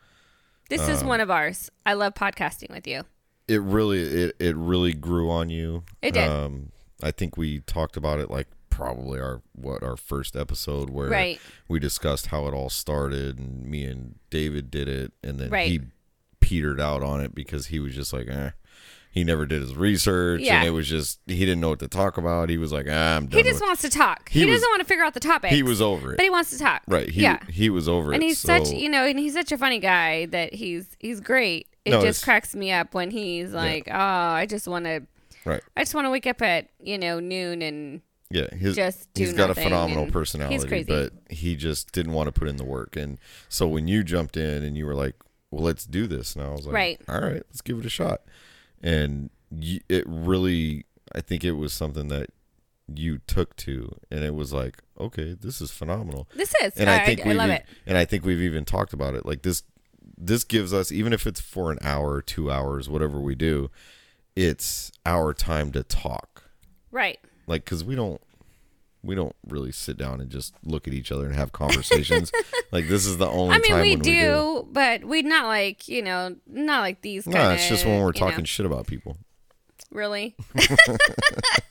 this 0.71 0.89
is 0.89 1.03
um, 1.03 1.09
one 1.09 1.21
of 1.21 1.31
ours. 1.31 1.71
I 1.87 1.93
love 1.93 2.15
podcasting 2.15 2.71
with 2.71 2.87
you. 2.87 3.03
it 3.49 3.61
really 3.61 4.01
it, 4.01 4.37
it 4.41 4.57
really 4.57 4.95
grew 4.95 5.31
on 5.31 5.51
you 5.51 5.85
It 6.01 6.13
did. 6.15 6.29
um 6.29 6.71
i 7.05 7.11
think 7.11 7.37
we 7.37 7.61
talked 7.61 7.97
about 7.97 8.19
it 8.19 8.31
like 8.31 8.47
probably 8.71 9.21
our 9.21 9.41
what 9.55 9.83
our 9.85 9.97
first 9.97 10.35
episode 10.35 10.91
where 10.91 11.09
Right. 11.09 11.41
we 11.69 11.79
discussed 11.79 12.27
how 12.27 12.49
it 12.49 12.55
all 12.55 12.71
started 12.71 13.39
and 13.39 13.65
me 13.65 13.85
and 13.85 14.17
david 14.31 14.71
did 14.71 14.89
it 14.89 15.13
and 15.23 15.39
then 15.39 15.51
Right. 15.51 15.69
he 15.69 15.81
petered 16.41 16.81
out 16.81 17.03
on 17.03 17.21
it 17.21 17.35
because 17.35 17.67
he 17.69 17.79
was 17.79 17.95
just 17.95 18.13
like 18.13 18.29
eh. 18.29 18.51
he 19.13 19.23
never 19.25 19.47
did 19.47 19.63
his 19.63 19.75
research 19.77 20.41
Yeah. 20.41 20.59
and 20.59 20.67
it 20.67 20.71
was 20.73 20.89
just 20.89 21.21
he 21.27 21.39
didn't 21.39 21.61
know 21.61 21.71
what 21.71 21.79
to 21.79 21.89
talk 21.89 22.19
about 22.19 22.49
he 22.51 22.59
was 22.59 22.73
like 22.73 22.87
ah, 22.91 23.17
i'm 23.17 23.27
done 23.29 23.39
He 23.39 23.49
just 23.49 23.63
wants 23.63 23.81
to 23.83 23.89
talk. 23.91 24.29
He 24.29 24.41
He, 24.41 24.47
was- 24.47 24.57
doesn't 24.57 24.71
want 24.73 24.81
to 24.81 24.87
figure 24.87 25.05
out 25.05 25.15
the 25.15 25.21
topic. 25.21 25.53
he 25.53 25.63
was 25.63 25.81
over 25.81 26.13
it 26.13 26.17
but 26.17 26.25
he 26.25 26.31
wants 26.31 26.51
to 26.51 26.59
talk. 26.59 26.83
right 26.89 27.09
he, 27.09 27.23
yeah. 27.23 27.39
he 27.49 27.71
was 27.71 27.89
over 27.89 28.13
and 28.13 28.23
it 28.23 28.27
he's 28.27 28.39
so, 28.41 28.63
such 28.65 28.75
you 28.75 28.89
know 28.91 29.07
and 29.07 29.19
he's 29.21 29.35
such 29.35 29.53
a 29.53 29.57
funny 29.59 29.79
guy 29.79 30.27
that 30.27 30.53
he's 30.53 30.97
he's 30.99 31.21
great 31.21 31.69
it 31.85 31.91
No, 31.93 32.03
just 32.03 32.25
cracks 32.25 32.55
me 32.57 32.73
up 32.73 32.93
when 32.93 33.11
he's 33.13 33.53
like 33.53 33.89
oh 33.89 33.95
i 33.95 34.47
just 34.47 34.67
want 34.67 34.85
to 34.87 35.03
right 35.45 35.63
i 35.77 35.81
just 35.83 35.95
want 35.95 36.05
to 36.07 36.11
wake 36.11 36.27
up 36.27 36.41
at 36.43 36.69
you 36.81 36.99
know 36.99 37.21
noon 37.21 37.63
and 37.63 38.01
Yeah, 38.31 38.53
his, 38.55 38.75
just 38.77 39.13
do 39.15 39.23
he's 39.25 39.33
got 39.35 39.51
a 39.51 39.55
phenomenal 39.55 40.07
personality, 40.11 40.55
he's 40.57 40.65
crazy. 40.65 40.85
but 40.85 41.13
he 41.31 41.55
just 41.57 41.93
didn't 41.93 42.13
want 42.13 42.27
to 42.29 42.33
put 42.33 42.49
in 42.49 42.57
the 42.57 42.65
work. 42.65 42.97
And 42.97 43.19
so 43.49 43.69
when 43.69 43.87
you 43.87 44.03
jumped 44.03 44.37
in 44.37 44.65
and 44.65 44.77
you 44.77 44.87
were 44.87 44.95
like, 44.95 45.15
"Well, 45.51 45.63
let's 45.63 45.85
do 45.87 46.07
this," 46.07 46.35
and 46.35 46.45
I 46.45 46.49
was 46.51 46.67
like, 46.67 46.75
Right. 46.75 47.01
all 47.09 47.21
right, 47.21 47.43
let's 47.49 47.61
give 47.61 47.79
it 47.79 47.87
a 47.87 47.91
shot." 47.91 48.23
And 48.83 49.31
you, 49.51 49.81
it 49.89 50.05
really, 50.09 50.85
I 51.15 51.21
think 51.21 51.45
it 51.45 51.53
was 51.53 51.73
something 51.73 52.09
that 52.09 52.31
you 52.93 53.19
took 53.27 53.55
to, 53.57 53.95
and 54.11 54.25
it 54.25 54.35
was 54.35 54.53
like, 54.53 54.83
okay, 54.99 55.35
this 55.41 55.61
is 55.61 55.71
phenomenal. 55.71 56.29
this 56.35 56.53
is 56.63 56.75
And 56.77 56.91
i, 56.91 56.97
I 57.03 57.07
think 57.07 57.21
I 57.25 57.29
we've 57.29 57.37
love 57.37 57.51
it 57.51 57.65
and 57.87 57.97
I 57.97 58.05
think 58.05 58.25
we've 58.25 58.43
even 58.43 58.65
talked 58.65 58.93
about 58.93 59.15
it. 59.15 59.25
Like 59.25 59.43
this, 59.43 59.63
this 60.19 60.45
gives 60.45 60.73
us 60.73 60.91
even 60.93 61.13
if 61.13 61.27
it's 61.27 61.41
for 61.41 61.71
an 61.71 61.79
hour, 61.83 62.21
two 62.21 62.51
hours, 62.51 62.89
whatever 62.89 63.21
we 63.21 63.35
do, 63.35 63.71
it's 64.37 64.91
our 65.07 65.33
time 65.35 65.73
to 65.73 65.83
talk. 65.83 66.45
Right. 66.91 67.19
Like 67.47 67.65
because 67.65 67.85
we 67.85 67.95
don't 67.95 68.21
we 69.03 69.15
don't 69.15 69.37
really 69.47 69.71
sit 69.73 69.99
down 69.99 70.21
and 70.21 70.31
just 70.31 70.55
look 70.65 70.89
at 70.89 70.95
each 70.95 71.13
other 71.13 71.27
and 71.27 71.35
have 71.35 71.53
conversations. 71.53 72.33
Like 72.73 72.89
this 72.89 73.07
is 73.07 73.19
the 73.19 73.29
only 73.29 73.55
i 73.55 73.59
mean 73.59 73.71
time 73.71 73.83
we 73.83 73.95
do, 73.95 74.11
we 74.11 74.19
do. 74.21 74.69
but 74.73 75.05
we 75.05 75.23
not 75.23 75.47
like 75.47 75.87
you 75.87 76.03
know 76.03 76.35
not 76.49 76.81
like 76.81 77.03
these 77.03 77.25
no 77.25 77.37
kind 77.37 77.53
it's 77.53 77.69
just 77.69 77.85
when 77.87 78.01
we're 78.01 78.13
you 78.13 78.21
know, 78.21 78.31
talking 78.31 78.45
shit 78.45 78.67
about 78.67 78.89
people. 78.89 79.17
Really? 79.93 80.35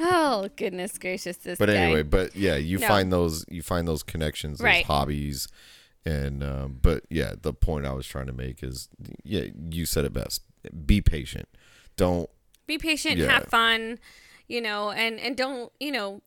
Oh 0.00 0.48
goodness 0.56 0.96
gracious 0.98 1.36
this 1.38 1.58
but 1.58 1.68
guy. 1.68 1.74
anyway 1.74 2.02
but 2.02 2.36
yeah 2.36 2.54
you 2.56 2.78
No. 2.78 2.86
find 2.86 3.12
those 3.12 3.44
you 3.48 3.62
find 3.62 3.86
those 3.88 4.02
connections 4.02 4.58
those 4.58 4.64
Right. 4.64 4.84
hobbies 4.84 5.48
and 6.06 6.42
um, 6.44 6.78
but 6.80 7.04
yeah 7.10 7.34
the 7.40 7.52
point 7.52 7.84
i 7.86 7.92
was 7.92 8.06
trying 8.06 8.26
to 8.26 8.32
make 8.32 8.62
is 8.62 8.88
yeah 9.24 9.44
you 9.70 9.86
said 9.86 10.04
it 10.04 10.12
best 10.12 10.42
be 10.86 11.00
patient 11.00 11.48
don't 11.98 12.30
be 12.66 12.78
patient 12.78 13.18
Yeah. 13.18 13.30
have 13.30 13.44
fun 13.46 13.98
you 14.46 14.60
know 14.62 14.90
and 14.90 15.20
and 15.20 15.36
don't 15.36 15.70
you 15.78 15.92
know 15.92 16.22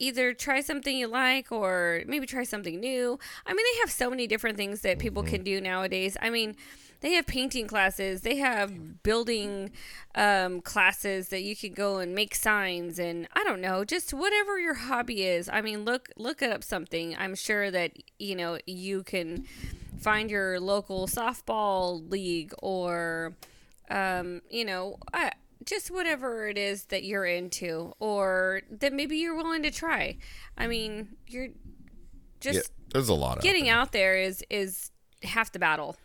either 0.00 0.34
try 0.34 0.60
something 0.60 0.96
you 0.98 1.06
like 1.06 1.52
or 1.52 2.02
maybe 2.06 2.26
try 2.26 2.42
something 2.42 2.80
new. 2.80 3.16
I 3.46 3.54
mean 3.54 3.64
they 3.72 3.78
have 3.80 3.92
so 3.92 4.10
many 4.10 4.26
different 4.26 4.56
things 4.56 4.80
that 4.80 4.98
people 4.98 5.22
Mm-hmm. 5.22 5.30
can 5.34 5.44
do 5.44 5.60
nowadays. 5.60 6.16
I 6.20 6.30
mean 6.30 6.56
they 7.00 7.12
have 7.12 7.26
painting 7.28 7.68
classes. 7.68 8.22
They 8.22 8.36
have 8.36 9.02
building 9.04 9.70
um, 10.16 10.60
classes 10.62 11.28
that 11.28 11.42
you 11.42 11.54
can 11.54 11.74
go 11.74 11.98
and 11.98 12.14
make 12.14 12.34
signs 12.34 12.98
and 12.98 13.28
i 13.34 13.44
don't 13.44 13.60
know 13.60 13.84
just 13.84 14.12
whatever 14.12 14.58
your 14.58 14.74
hobby 14.74 15.22
is. 15.24 15.48
I 15.48 15.60
mean 15.60 15.84
look 15.84 16.08
look 16.16 16.42
up 16.42 16.64
something. 16.64 17.14
I'm 17.16 17.36
sure 17.36 17.70
that 17.70 17.92
you 18.18 18.34
know 18.34 18.58
you 18.66 19.04
can 19.04 19.44
find 20.00 20.28
your 20.28 20.58
local 20.58 21.06
softball 21.06 22.10
league 22.10 22.52
or 22.60 23.34
um, 23.94 24.40
you 24.50 24.64
know 24.64 24.96
I, 25.12 25.30
just 25.64 25.90
whatever 25.90 26.48
it 26.48 26.58
is 26.58 26.84
that 26.86 27.04
you're 27.04 27.24
into 27.24 27.92
or 28.00 28.60
that 28.70 28.92
maybe 28.92 29.16
you're 29.16 29.34
willing 29.36 29.62
to 29.62 29.70
try 29.70 30.16
i 30.58 30.66
mean 30.66 31.16
you're 31.26 31.48
just 32.40 32.56
Yeah, 32.56 32.62
there's 32.92 33.08
a 33.08 33.14
lot 33.14 33.38
of 33.38 33.42
getting 33.44 33.68
out 33.68 33.92
there 33.92 34.16
is 34.18 34.44
is 34.50 34.90
half 35.22 35.52
the 35.52 35.58
battle 35.58 35.96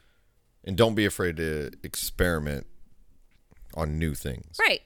and 0.63 0.77
don't 0.77 0.95
be 0.95 1.05
afraid 1.05 1.35
to 1.37 1.71
experiment 1.83 2.67
on 3.75 3.97
new 3.99 4.13
things. 4.13 4.57
right 4.59 4.81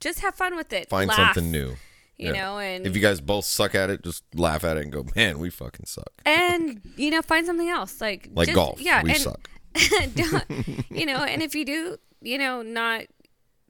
just 0.00 0.20
have 0.20 0.34
fun 0.34 0.54
with 0.56 0.72
it 0.72 0.88
Find 0.88 1.08
Laugh, 1.08 1.34
something 1.34 1.50
new. 1.50 1.70
you 2.16 2.32
Yeah. 2.32 2.32
know 2.32 2.58
and 2.58 2.86
If 2.86 2.94
you 2.94 3.02
guys 3.02 3.20
both 3.20 3.44
suck 3.44 3.74
at 3.74 3.90
it, 3.90 4.02
just 4.04 4.22
laugh 4.34 4.62
at 4.64 4.76
it 4.76 4.82
and 4.84 4.92
go, 4.92 5.04
"Man, 5.16 5.38
we 5.40 5.50
fucking 5.50 5.86
suck." 5.86 6.12
and 6.24 6.80
you 6.96 7.10
know 7.10 7.22
find 7.22 7.46
something 7.46 7.68
else 7.68 8.00
like 8.00 8.28
Like 8.32 8.46
just- 8.48 8.54
golf, 8.54 8.80
yeah 8.80 9.02
we 9.02 9.10
and 9.10 9.20
suck. 9.20 9.48
don't, 10.14 10.44
you 10.90 11.06
know 11.06 11.16
and 11.24 11.42
if 11.42 11.54
you 11.54 11.64
do 11.64 11.96
you 12.20 12.38
know 12.38 12.62
not 12.62 13.04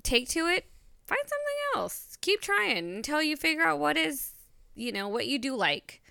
take 0.02 0.28
to 0.28 0.46
it 0.46 0.64
find 1.08 1.20
something 1.22 1.56
else. 1.74 2.18
Keep 2.20 2.42
trying 2.42 2.96
until 2.96 3.22
you 3.22 3.36
figure 3.36 3.64
out 3.64 3.78
what 3.78 3.96
is 3.96 4.32
you 4.74 4.92
know 4.92 5.08
what 5.08 5.26
you 5.26 5.38
do 5.38 5.56
like. 5.56 6.02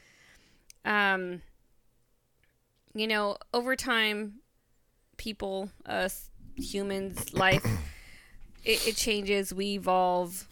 Um 0.83 1.41
you 2.93 3.07
know 3.07 3.37
over 3.53 3.75
time 3.75 4.39
people 5.17 5.69
us 5.85 6.29
humans 6.55 7.33
life 7.33 7.65
it, 8.65 8.87
it 8.87 8.95
changes. 8.95 9.53
We 9.53 9.75
evolve. 9.75 10.47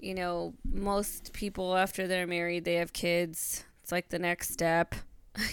You 0.00 0.14
know 0.14 0.54
most 0.64 1.32
people 1.32 1.76
after 1.76 2.06
they're 2.06 2.26
married 2.26 2.64
they 2.64 2.74
have 2.74 2.92
kids. 2.92 3.64
It's 3.82 3.92
like 3.92 4.08
the 4.08 4.18
next 4.18 4.52
step. 4.52 4.94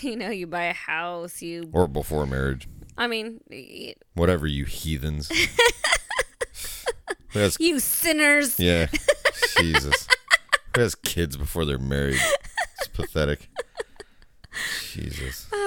You 0.01 0.15
know 0.15 0.29
you 0.29 0.45
buy 0.45 0.65
a 0.65 0.73
house 0.73 1.41
you 1.41 1.67
Or 1.73 1.87
before 1.87 2.27
marriage, 2.27 2.67
i 2.97 3.07
mean 3.07 3.39
y- 3.49 3.95
whatever 4.13 4.47
you 4.47 4.65
heathens. 4.65 5.29
Who 7.29 7.39
has, 7.39 7.55
you 7.61 7.79
sinners 7.79 8.59
yeah, 8.59 8.87
Jesus. 9.57 10.07
Who 10.75 10.81
has 10.81 10.95
kids 10.95 11.37
before 11.37 11.63
they're 11.63 11.77
married? 11.77 12.19
It's 12.79 12.87
pathetic. 12.89 13.49
Jesus. 14.91 15.47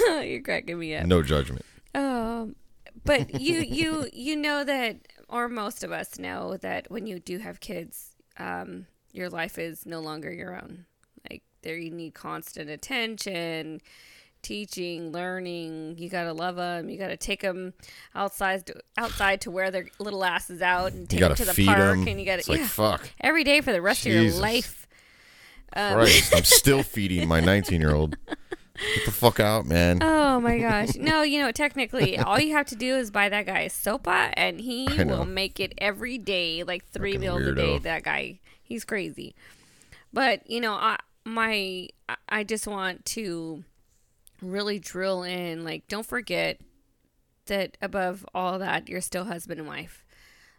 Oh, 0.00 0.20
you're 0.20 0.42
cracking 0.42 0.78
me 0.78 0.94
up 0.96 1.06
No 1.06 1.22
judgment. 1.22 1.64
Um, 1.94 2.56
but 3.04 3.40
you 3.40 3.60
you 3.60 4.06
you 4.12 4.36
know 4.36 4.64
that, 4.64 4.96
or 5.28 5.48
most 5.48 5.82
of 5.84 5.92
us 5.92 6.18
know 6.18 6.56
that 6.58 6.90
when 6.90 7.06
you 7.06 7.18
do 7.20 7.38
have 7.38 7.60
kids, 7.60 8.10
um, 8.38 8.86
your 9.12 9.28
life 9.28 9.58
is 9.58 9.84
no 9.86 10.00
longer 10.00 10.32
your 10.32 10.54
own. 10.56 10.86
Like 11.30 11.42
there, 11.62 11.76
you 11.76 11.90
need 11.90 12.14
constant 12.14 12.70
attention, 12.70 13.80
teaching, 14.48 15.12
learning. 15.12 15.96
You 15.98 16.08
gotta 16.08 16.32
love 16.32 16.56
them. 16.56 16.88
You 16.88 16.98
gotta 16.98 17.18
take 17.18 17.42
them 17.42 17.74
outside 18.14 18.66
to, 18.66 18.80
outside 18.96 19.42
to 19.42 19.50
wear 19.50 19.70
their 19.70 19.86
little 19.98 20.24
asses 20.24 20.62
out 20.62 20.92
and 20.92 21.08
take 21.08 21.20
them 21.20 21.34
to 21.34 21.44
the 21.44 21.64
park, 21.66 21.78
them. 21.98 22.08
and 22.08 22.18
you 22.18 22.24
gotta 22.24 22.38
it's 22.38 22.48
like 22.48 22.62
fuck. 22.62 23.10
every 23.20 23.44
day 23.44 23.60
for 23.60 23.72
the 23.72 23.82
rest 23.82 24.06
of 24.06 24.12
your 24.12 24.32
life. 24.32 24.88
Um, 25.74 25.94
Christ, 25.94 26.34
I'm 26.34 26.44
still 26.44 26.82
feeding 26.82 27.28
my 27.28 27.40
19 27.40 27.78
year 27.78 27.94
old. 27.94 28.16
Get 28.26 29.04
the 29.04 29.10
fuck 29.12 29.38
out, 29.38 29.66
man. 29.66 29.98
Oh 30.02 30.40
my 30.40 30.58
gosh. 30.68 30.94
No, 30.94 31.22
you 31.22 31.40
know, 31.40 31.52
technically, 31.52 32.18
all 32.18 32.40
you 32.40 32.52
have 32.54 32.66
to 32.66 32.76
do 32.76 32.96
is 32.96 33.10
buy 33.10 33.28
that 33.28 33.44
guy 33.44 33.60
a 33.60 33.68
sopa 33.68 34.32
and 34.32 34.60
he 34.60 34.88
will 35.04 35.26
make 35.26 35.60
it 35.60 35.74
every 35.76 36.16
day, 36.16 36.62
like 36.62 36.86
three 36.86 37.12
Fucking 37.12 37.20
meals 37.20 37.42
a 37.42 37.54
day. 37.54 37.78
That 37.78 38.02
guy, 38.02 38.40
he's 38.62 38.84
crazy. 38.84 39.34
But, 40.10 40.48
you 40.48 40.60
know, 40.60 40.72
I, 40.72 40.96
my, 41.26 41.88
I 42.30 42.44
just 42.44 42.66
want 42.66 43.04
to 43.06 43.64
really 44.42 44.78
drill 44.78 45.22
in, 45.22 45.64
like, 45.64 45.88
don't 45.88 46.06
forget 46.06 46.60
that 47.46 47.76
above 47.80 48.26
all 48.34 48.58
that, 48.58 48.88
you're 48.88 49.00
still 49.00 49.24
husband 49.24 49.60
and 49.60 49.68
wife. 49.68 50.04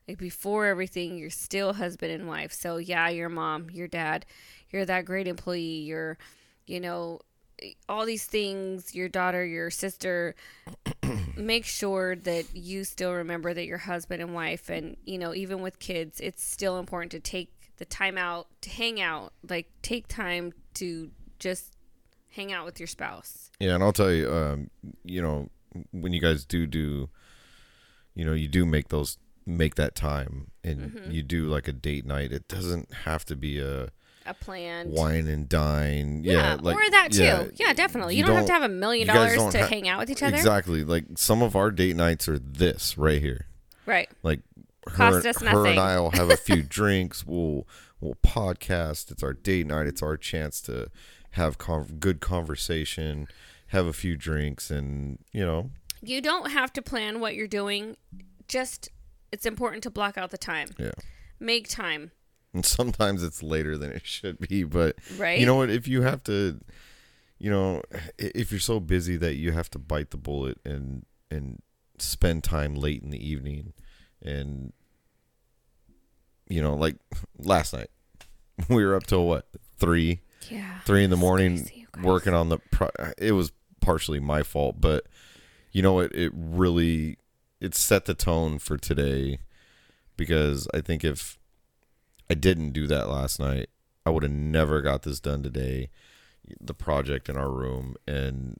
Like, 0.07 0.17
before 0.17 0.65
everything, 0.65 1.17
you're 1.17 1.29
still 1.29 1.73
husband 1.73 2.11
and 2.11 2.27
wife. 2.27 2.51
So, 2.51 2.77
yeah, 2.77 3.09
your 3.09 3.29
mom, 3.29 3.69
your 3.69 3.87
dad, 3.87 4.25
you're 4.69 4.85
that 4.85 5.05
great 5.05 5.27
employee, 5.27 5.81
you're, 5.81 6.17
you 6.65 6.79
know, 6.79 7.19
all 7.87 8.05
these 8.05 8.25
things, 8.25 8.95
your 8.95 9.09
daughter, 9.09 9.45
your 9.45 9.69
sister, 9.69 10.35
make 11.37 11.65
sure 11.65 12.15
that 12.15 12.55
you 12.55 12.83
still 12.83 13.13
remember 13.13 13.53
that 13.53 13.65
you're 13.65 13.77
husband 13.77 14.21
and 14.21 14.33
wife. 14.33 14.69
And, 14.69 14.97
you 15.05 15.17
know, 15.17 15.33
even 15.33 15.61
with 15.61 15.79
kids, 15.79 16.19
it's 16.19 16.43
still 16.43 16.79
important 16.79 17.11
to 17.11 17.19
take 17.19 17.51
the 17.77 17.85
time 17.85 18.17
out 18.17 18.47
to 18.61 18.69
hang 18.69 19.01
out, 19.01 19.33
like 19.47 19.67
take 19.81 20.07
time 20.07 20.53
to 20.75 21.09
just 21.39 21.75
hang 22.39 22.53
out 22.53 22.65
with 22.65 22.79
your 22.79 22.87
spouse. 22.87 23.51
Yeah, 23.59 23.75
and 23.75 23.83
I'll 23.83 23.91
tell 23.93 24.11
you, 24.11 24.31
um, 24.33 24.69
you 25.03 25.21
know, 25.21 25.49
when 25.91 26.13
you 26.13 26.21
guys 26.21 26.45
do 26.45 26.65
do, 26.65 27.09
you 28.15 28.25
know, 28.25 28.33
you 28.33 28.47
do 28.47 28.65
make 28.65 28.87
those 28.89 29.17
make 29.45 29.75
that 29.75 29.95
time, 29.95 30.51
and 30.63 30.91
Mm-hmm. 30.91 31.11
you 31.11 31.23
do 31.23 31.47
like 31.47 31.67
a 31.67 31.71
date 31.73 32.05
night. 32.05 32.31
It 32.31 32.47
doesn't 32.47 32.93
have 33.05 33.25
to 33.25 33.35
be 33.35 33.59
a 33.59 33.89
A 34.25 34.33
plan. 34.33 34.91
wine 34.91 35.27
and 35.27 35.49
dine. 35.49 36.23
Yeah, 36.23 36.33
Yeah, 36.33 36.57
like 36.61 36.75
or 36.77 36.91
that 36.91 37.09
too. 37.11 37.23
yeah, 37.23 37.45
Yeah, 37.55 37.73
definitely. 37.73 38.15
You, 38.15 38.19
you 38.19 38.25
don't, 38.25 38.35
have 38.35 38.45
to 38.45 38.51
don't- 38.51 38.61
have 38.61 38.69
a 38.71 38.73
million 38.73 39.07
dollars 39.07 39.35
to 39.53 39.59
ha- 39.61 39.67
hang 39.67 39.87
out 39.87 39.99
with 39.99 40.09
each 40.11 40.21
other. 40.23 40.35
Exactly. 40.37 40.83
Like 40.83 41.05
some 41.15 41.41
of 41.41 41.55
our 41.55 41.71
date 41.71 41.95
nights 41.95 42.27
are 42.29 42.37
this 42.39 42.97
right 42.97 43.21
here. 43.21 43.47
Right. 43.85 44.09
Like 44.23 44.41
her, 44.87 44.95
Cost 44.95 45.25
us 45.25 45.39
her 45.41 45.45
nothing. 45.45 45.71
and 45.71 45.79
I 45.79 45.99
will 45.99 46.11
have 46.11 46.29
a 46.29 46.37
few 46.37 46.61
drinks. 46.79 47.25
We'll 47.25 47.67
we'll 47.99 48.15
podcast. 48.23 49.09
It's 49.11 49.23
our 49.23 49.33
date 49.33 49.65
night. 49.67 49.87
It's 49.87 50.03
our 50.03 50.15
chance 50.17 50.61
to 50.61 50.89
have 51.31 51.57
con- 51.57 51.97
good 51.99 52.19
conversation, 52.21 53.27
have 53.67 53.85
a 53.85 53.93
few 53.93 54.15
drinks, 54.17 54.69
and 54.71 55.19
you 55.31 55.45
know, 55.45 55.69
You 56.01 56.21
don't 56.21 56.51
have 56.51 56.71
to 56.73 56.81
plan 56.81 57.19
what 57.19 57.35
you're 57.35 57.47
doing. 57.47 57.97
Just 58.47 58.89
it's 59.31 59.45
important 59.45 59.83
to 59.83 59.89
block 59.91 60.17
out 60.17 60.31
the 60.31 60.37
time. 60.37 60.69
yeah. 60.77 60.91
Make 61.39 61.67
time. 61.69 62.11
And 62.53 62.65
sometimes 62.65 63.21
it's 63.21 63.43
later 63.43 63.77
than 63.77 63.91
it 63.91 64.05
should 64.05 64.39
be, 64.39 64.63
but 64.63 64.97
Right. 65.17 65.39
you 65.39 65.45
know 65.45 65.55
what? 65.55 65.69
If 65.69 65.87
you 65.87 66.01
have 66.01 66.23
to, 66.23 66.59
you 67.37 67.49
know, 67.51 67.83
if 68.17 68.51
you're 68.51 68.59
so 68.59 68.79
busy 68.79 69.15
that 69.17 69.35
you 69.35 69.51
have 69.51 69.69
to 69.71 69.79
bite 69.79 70.09
the 70.11 70.17
bullet 70.17 70.57
and 70.65 71.05
and 71.29 71.61
spend 71.99 72.43
time 72.43 72.73
late 72.75 73.03
in 73.03 73.11
the 73.11 73.23
evening, 73.23 73.73
and 74.21 74.73
you 76.49 76.61
know, 76.61 76.73
like 76.75 76.95
last 77.37 77.73
night, 77.73 77.89
we 78.69 78.83
were 78.83 78.95
up 78.95 79.05
till 79.05 79.27
what 79.27 79.47
three, 79.77 80.21
Yeah. 80.49 80.79
three 80.85 81.03
in 81.03 81.09
the 81.09 81.17
morning 81.17 81.57
crazy, 81.57 81.87
working 82.01 82.33
on 82.33 82.49
the. 82.49 82.59
Pro- 82.71 82.89
it 83.17 83.33
was 83.33 83.51
partially 83.81 84.19
my 84.19 84.43
fault, 84.43 84.75
but 84.79 85.05
you 85.71 85.81
know 85.81 85.93
what? 85.93 86.13
It 86.13 86.31
really 86.35 87.17
it 87.59 87.75
set 87.75 88.05
the 88.05 88.13
tone 88.13 88.59
for 88.59 88.77
today 88.77 89.39
because 90.17 90.67
I 90.73 90.81
think 90.81 91.03
if 91.03 91.37
I 92.29 92.33
didn't 92.33 92.71
do 92.71 92.87
that 92.87 93.09
last 93.09 93.39
night, 93.39 93.69
I 94.05 94.11
would 94.11 94.23
have 94.23 94.31
never 94.31 94.81
got 94.81 95.03
this 95.03 95.19
done 95.19 95.43
today. 95.43 95.89
The 96.59 96.73
project 96.73 97.29
in 97.29 97.37
our 97.37 97.51
room, 97.51 97.95
and 98.07 98.59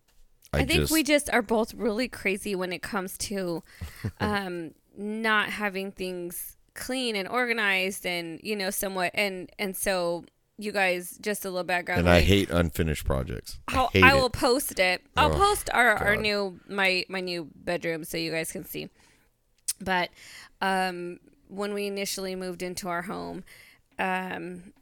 I, 0.54 0.60
I, 0.60 0.66
think 0.66 0.82
just 0.82 0.94
we 0.94 1.02
just 1.02 1.30
are 1.32 1.42
both 1.42 1.74
really 1.74 2.08
crazy 2.08 2.56
when 2.56 2.72
it 2.72 2.84
comes 2.84 3.18
to 3.20 3.64
um, 4.20 4.72
not 4.96 5.50
having 5.50 5.92
things 5.92 6.58
clean 6.76 7.16
and 7.16 7.28
organized 7.28 8.06
and 8.06 8.40
you 8.44 8.56
know 8.56 8.70
somewhat 8.70 9.12
and 9.14 9.52
and 9.58 9.76
so 9.76 10.24
you 10.62 10.74
guys 10.74 11.18
just 11.22 11.46
a 11.46 11.50
little 11.50 11.64
background 11.64 12.02
and 12.02 12.10
I 12.10 12.20
hate 12.20 12.50
unfinished 12.50 13.06
projects. 13.06 13.60
I 13.70 13.88
I'll, 14.04 14.26
it. 14.26 14.34
post 14.34 14.78
it. 14.78 15.02
I'll 15.16 15.32
Oh, 15.32 15.36
post 15.38 15.70
our, 15.74 15.96
our 15.96 16.16
new 16.18 16.60
my 16.68 17.06
my 17.08 17.22
new 17.22 17.48
bedroom 17.56 18.04
so 18.04 18.18
you 18.18 18.32
guys 18.32 18.52
can 18.52 18.66
see. 18.66 18.90
But 19.80 20.10
um, 20.62 21.20
when 21.48 21.74
we 21.74 21.88
initially 21.88 22.36
moved 22.36 22.62
into 22.62 22.90
our 22.90 23.04
home, 23.04 23.46
um, 23.98 24.74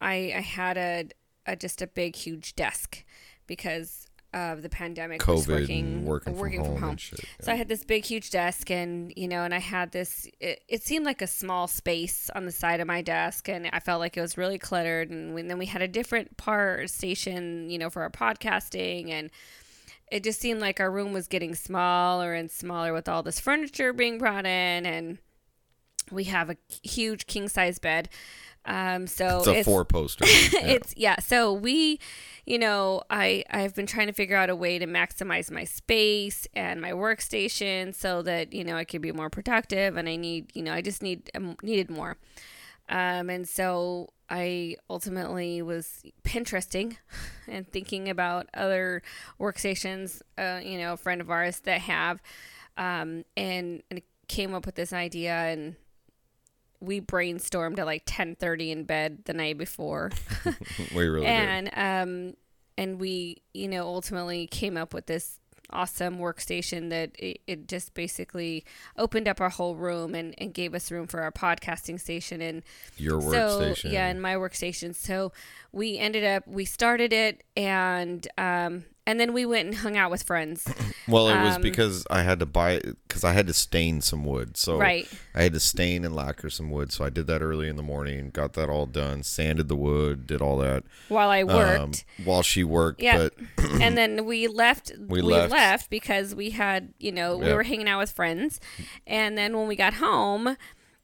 I 0.00 0.32
I 0.36 0.40
had 0.40 0.78
a, 0.78 1.08
a 1.46 1.54
just 1.54 1.82
a 1.82 1.86
big 1.86 2.16
huge 2.16 2.56
desk 2.56 3.04
because 3.46 4.05
of 4.34 4.62
the 4.62 4.68
pandemic. 4.68 5.20
COVID 5.20 5.48
working, 5.48 5.84
and 5.84 6.04
working, 6.06 6.36
working 6.36 6.64
from, 6.64 6.76
home 6.76 6.90
and 6.90 7.00
shit. 7.00 7.24
so 7.40 7.52
I 7.52 7.54
had 7.54 7.68
this 7.68 7.84
big, 7.84 8.04
huge 8.04 8.30
desk, 8.30 8.70
and 8.70 9.12
you 9.16 9.28
know, 9.28 9.42
and 9.42 9.54
I 9.54 9.58
had 9.58 9.92
this. 9.92 10.26
It, 10.40 10.62
it 10.68 10.82
seemed 10.82 11.04
like 11.04 11.22
a 11.22 11.26
small 11.26 11.66
space 11.66 12.30
on 12.34 12.44
the 12.44 12.52
side 12.52 12.80
of 12.80 12.86
my 12.86 13.02
desk, 13.02 13.48
and 13.48 13.68
I 13.72 13.80
felt 13.80 14.00
like 14.00 14.16
it 14.16 14.20
was 14.20 14.36
really 14.36 14.58
cluttered. 14.58 15.10
And 15.10 15.34
when, 15.34 15.48
then 15.48 15.58
we 15.58 15.66
had 15.66 15.82
a 15.82 15.88
different 15.88 16.36
part 16.36 16.90
station, 16.90 17.70
you 17.70 17.78
know, 17.78 17.90
for 17.90 18.02
our 18.02 18.10
podcasting, 18.10 19.10
and 19.10 19.30
it 20.10 20.22
just 20.22 20.40
seemed 20.40 20.60
like 20.60 20.80
our 20.80 20.90
room 20.90 21.12
was 21.12 21.26
getting 21.26 21.54
smaller 21.54 22.34
and 22.34 22.50
smaller 22.50 22.92
with 22.92 23.08
all 23.08 23.22
this 23.22 23.40
furniture 23.40 23.92
being 23.92 24.18
brought 24.18 24.46
in, 24.46 24.86
and 24.86 25.18
we 26.10 26.24
have 26.24 26.50
a 26.50 26.56
huge 26.82 27.26
king 27.26 27.48
size 27.48 27.78
bed. 27.78 28.08
Um, 28.66 29.06
so 29.06 29.38
It's 29.38 29.46
a 29.46 29.62
four 29.64 29.84
poster. 29.84 30.24
Yeah. 30.52 30.66
it's 30.66 30.94
yeah 30.96 31.20
so 31.20 31.52
we 31.52 32.00
you 32.46 32.58
know 32.58 33.02
i 33.10 33.44
i've 33.50 33.74
been 33.74 33.86
trying 33.86 34.06
to 34.08 34.12
figure 34.12 34.36
out 34.36 34.50
a 34.50 34.56
way 34.56 34.78
to 34.78 34.86
maximize 34.86 35.50
my 35.50 35.64
space 35.64 36.46
and 36.54 36.80
my 36.80 36.90
workstation 36.92 37.94
so 37.94 38.22
that 38.22 38.52
you 38.52 38.64
know 38.64 38.76
i 38.76 38.84
could 38.84 39.02
be 39.02 39.12
more 39.12 39.30
productive 39.30 39.96
and 39.96 40.08
i 40.08 40.16
need 40.16 40.50
you 40.54 40.62
know 40.62 40.72
i 40.72 40.80
just 40.80 41.02
need 41.02 41.30
um, 41.34 41.56
needed 41.62 41.90
more 41.90 42.16
um 42.88 43.28
and 43.30 43.48
so 43.48 44.08
i 44.30 44.76
ultimately 44.90 45.60
was 45.62 46.02
pinteresting 46.24 46.96
and 47.48 47.70
thinking 47.70 48.08
about 48.08 48.48
other 48.54 49.02
workstations 49.40 50.22
uh 50.38 50.60
you 50.62 50.78
know 50.78 50.92
a 50.94 50.96
friend 50.96 51.20
of 51.20 51.30
ours 51.30 51.60
that 51.60 51.80
have 51.80 52.20
um 52.78 53.24
and, 53.36 53.82
and 53.90 54.02
came 54.28 54.54
up 54.54 54.66
with 54.66 54.74
this 54.74 54.92
idea 54.92 55.32
and 55.32 55.76
we 56.86 57.00
brainstormed 57.00 57.78
at 57.78 57.86
like 57.86 58.04
10:30 58.06 58.70
in 58.70 58.84
bed 58.84 59.18
the 59.26 59.34
night 59.34 59.58
before 59.58 60.10
we 60.94 61.06
really 61.06 61.26
did. 61.26 61.28
and 61.28 61.70
um 61.74 62.34
and 62.78 62.98
we 63.00 63.42
you 63.52 63.68
know 63.68 63.84
ultimately 63.86 64.46
came 64.46 64.76
up 64.76 64.94
with 64.94 65.06
this 65.06 65.40
awesome 65.70 66.18
workstation 66.18 66.90
that 66.90 67.10
it, 67.18 67.40
it 67.48 67.66
just 67.66 67.92
basically 67.92 68.64
opened 68.96 69.26
up 69.26 69.40
our 69.40 69.48
whole 69.48 69.74
room 69.74 70.14
and, 70.14 70.32
and 70.38 70.54
gave 70.54 70.72
us 70.76 70.92
room 70.92 71.08
for 71.08 71.20
our 71.22 71.32
podcasting 71.32 71.98
station 71.98 72.40
and 72.40 72.62
Your 72.96 73.20
so 73.20 73.26
workstation. 73.60 73.90
yeah 73.92 74.06
and 74.06 74.22
my 74.22 74.34
workstation 74.34 74.94
so 74.94 75.32
we 75.72 75.98
ended 75.98 76.22
up 76.22 76.46
we 76.46 76.64
started 76.64 77.12
it 77.12 77.42
and 77.56 78.26
um 78.38 78.84
and 79.06 79.20
then 79.20 79.32
we 79.32 79.46
went 79.46 79.66
and 79.66 79.76
hung 79.76 79.96
out 79.96 80.10
with 80.10 80.22
friends 80.24 80.66
Well, 81.08 81.28
it 81.28 81.40
was 81.40 81.56
Um, 81.56 81.62
because 81.62 82.04
I 82.10 82.22
had 82.22 82.40
to 82.40 82.46
buy 82.46 82.80
because 83.06 83.22
I 83.22 83.32
had 83.32 83.46
to 83.46 83.52
stain 83.54 84.00
some 84.00 84.24
wood. 84.24 84.56
So 84.56 84.76
Right. 84.76 85.08
I 85.34 85.42
had 85.44 85.52
to 85.52 85.60
stain 85.60 86.04
and 86.04 86.14
lacquer 86.16 86.50
some 86.50 86.68
wood. 86.70 86.92
So 86.92 87.04
I 87.04 87.10
did 87.10 87.28
that 87.28 87.42
early 87.42 87.68
in 87.68 87.76
the 87.76 87.82
morning, 87.84 88.30
got 88.30 88.54
that 88.54 88.68
all 88.68 88.86
done, 88.86 89.22
sanded 89.22 89.68
the 89.68 89.76
wood, 89.76 90.26
did 90.26 90.42
all 90.42 90.58
that 90.58 90.82
while 91.08 91.30
i 91.30 91.44
worked 91.44 92.04
um, 92.18 92.24
while 92.24 92.42
she 92.42 92.64
worked. 92.64 93.00
Yeah. 93.00 93.28
But 93.28 93.34
and 93.80 93.96
then 93.96 94.24
we 94.24 94.48
left 94.48 94.90
we, 95.08 95.20
left. 95.22 95.52
left. 95.52 95.90
because 95.90 96.34
we 96.34 96.50
had 96.50 96.92
you 96.98 97.12
know 97.12 97.36
we 97.36 97.46
Yeah. 97.46 97.54
were 97.54 97.62
hanging 97.62 97.88
out 97.88 98.00
with 98.00 98.10
friends 98.10 98.58
and 99.06 99.38
then 99.38 99.56
when 99.56 99.68
we 99.68 99.76
got 99.76 99.94
home 99.94 100.56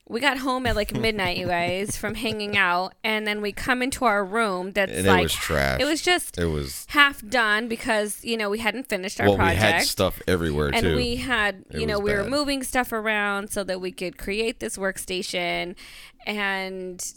we 0.08 0.20
got 0.20 0.38
home 0.38 0.66
at 0.66 0.74
like 0.76 0.92
midnight 0.94 1.36
you 1.38 1.46
guys 1.46 1.96
from 1.96 2.14
hanging 2.14 2.56
out 2.56 2.92
and 3.04 3.26
then 3.26 3.40
we 3.40 3.52
come 3.52 3.82
into 3.82 4.04
our 4.04 4.24
room 4.24 4.72
that's 4.72 4.92
and 4.92 5.06
like 5.06 5.20
it 5.20 5.22
was 5.22 5.32
trash. 5.32 5.80
it 5.80 5.84
was 5.84 6.02
just 6.02 6.36
It 6.38 6.46
was 6.46 6.84
half 6.90 7.26
done 7.26 7.68
because 7.68 8.22
you 8.24 8.36
know 8.36 8.50
we 8.50 8.58
hadn't 8.58 8.88
finished 8.88 9.20
our 9.20 9.26
well, 9.28 9.36
we 9.36 9.44
project 9.44 9.62
had 9.62 9.82
stuff 9.84 10.20
everywhere 10.26 10.70
and 10.74 10.82
too. 10.84 10.96
we 10.96 11.16
had 11.16 11.64
It 11.70 11.80
you 11.80 11.86
know 11.86 11.98
was 11.98 12.10
we 12.10 12.16
were 12.16 12.22
bad. 12.24 12.30
moving 12.30 12.62
stuff 12.62 12.92
around 12.92 13.50
so 13.50 13.62
that 13.64 13.80
we 13.80 13.92
could 13.92 14.18
create 14.18 14.60
this 14.60 14.76
workstation 14.76 15.76
and 16.26 17.12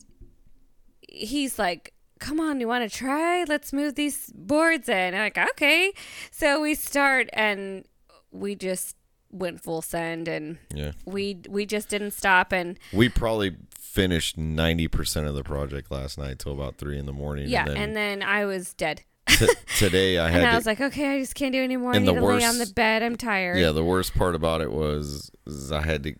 he's 1.09 1.57
like 1.59 1.93
come 2.19 2.39
on 2.39 2.61
you 2.61 2.67
want 2.67 2.89
to 2.89 2.97
try 2.97 3.43
let's 3.45 3.73
move 3.73 3.95
these 3.95 4.31
boards 4.35 4.87
in 4.87 5.13
I'm 5.13 5.19
like 5.21 5.37
okay 5.37 5.91
so 6.31 6.61
we 6.61 6.75
start 6.75 7.29
and 7.33 7.83
we 8.31 8.55
just 8.55 8.94
went 9.35 9.61
full 9.61 9.81
send 9.81 10.27
and 10.27 10.57
yeah, 10.73 10.91
we 11.05 11.39
we 11.49 11.65
just 11.65 11.89
didn't 11.89 12.11
stop 12.11 12.51
and 12.51 12.79
we 12.93 13.09
probably 13.09 13.55
finished 13.79 14.37
ninety 14.37 14.87
percent 14.87 15.27
of 15.27 15.35
the 15.35 15.43
project 15.43 15.91
last 15.91 16.17
night 16.17 16.39
till 16.39 16.51
about 16.53 16.77
three 16.77 16.97
in 16.97 17.05
the 17.05 17.13
morning. 17.13 17.47
yeah 17.47 17.61
and 17.61 17.69
then, 17.69 17.77
and 17.77 17.95
then 17.95 18.23
i 18.23 18.45
was 18.45 18.73
dead 18.73 19.03
t- 19.27 19.47
today 19.77 20.17
I 20.19 20.29
had 20.31 20.41
and 20.41 20.47
i 20.47 20.51
to, 20.51 20.57
was 20.57 20.65
like 20.65 20.81
okay 20.81 21.15
i 21.15 21.19
just 21.19 21.35
can't 21.35 21.51
do 21.53 21.63
anymore 21.63 21.93
i 21.93 21.97
need 21.97 22.05
to 22.13 22.21
lay 22.21 22.43
on 22.43 22.57
the 22.57 22.67
bed 22.75 23.03
i'm 23.03 23.15
tired 23.15 23.57
Yeah, 23.57 23.71
the 23.71 23.83
worst 23.83 24.13
part 24.15 24.35
about 24.35 24.61
it 24.61 24.71
was 24.71 25.31
is 25.45 25.71
I 25.71 25.81
had 25.81 26.03
to 26.03 26.15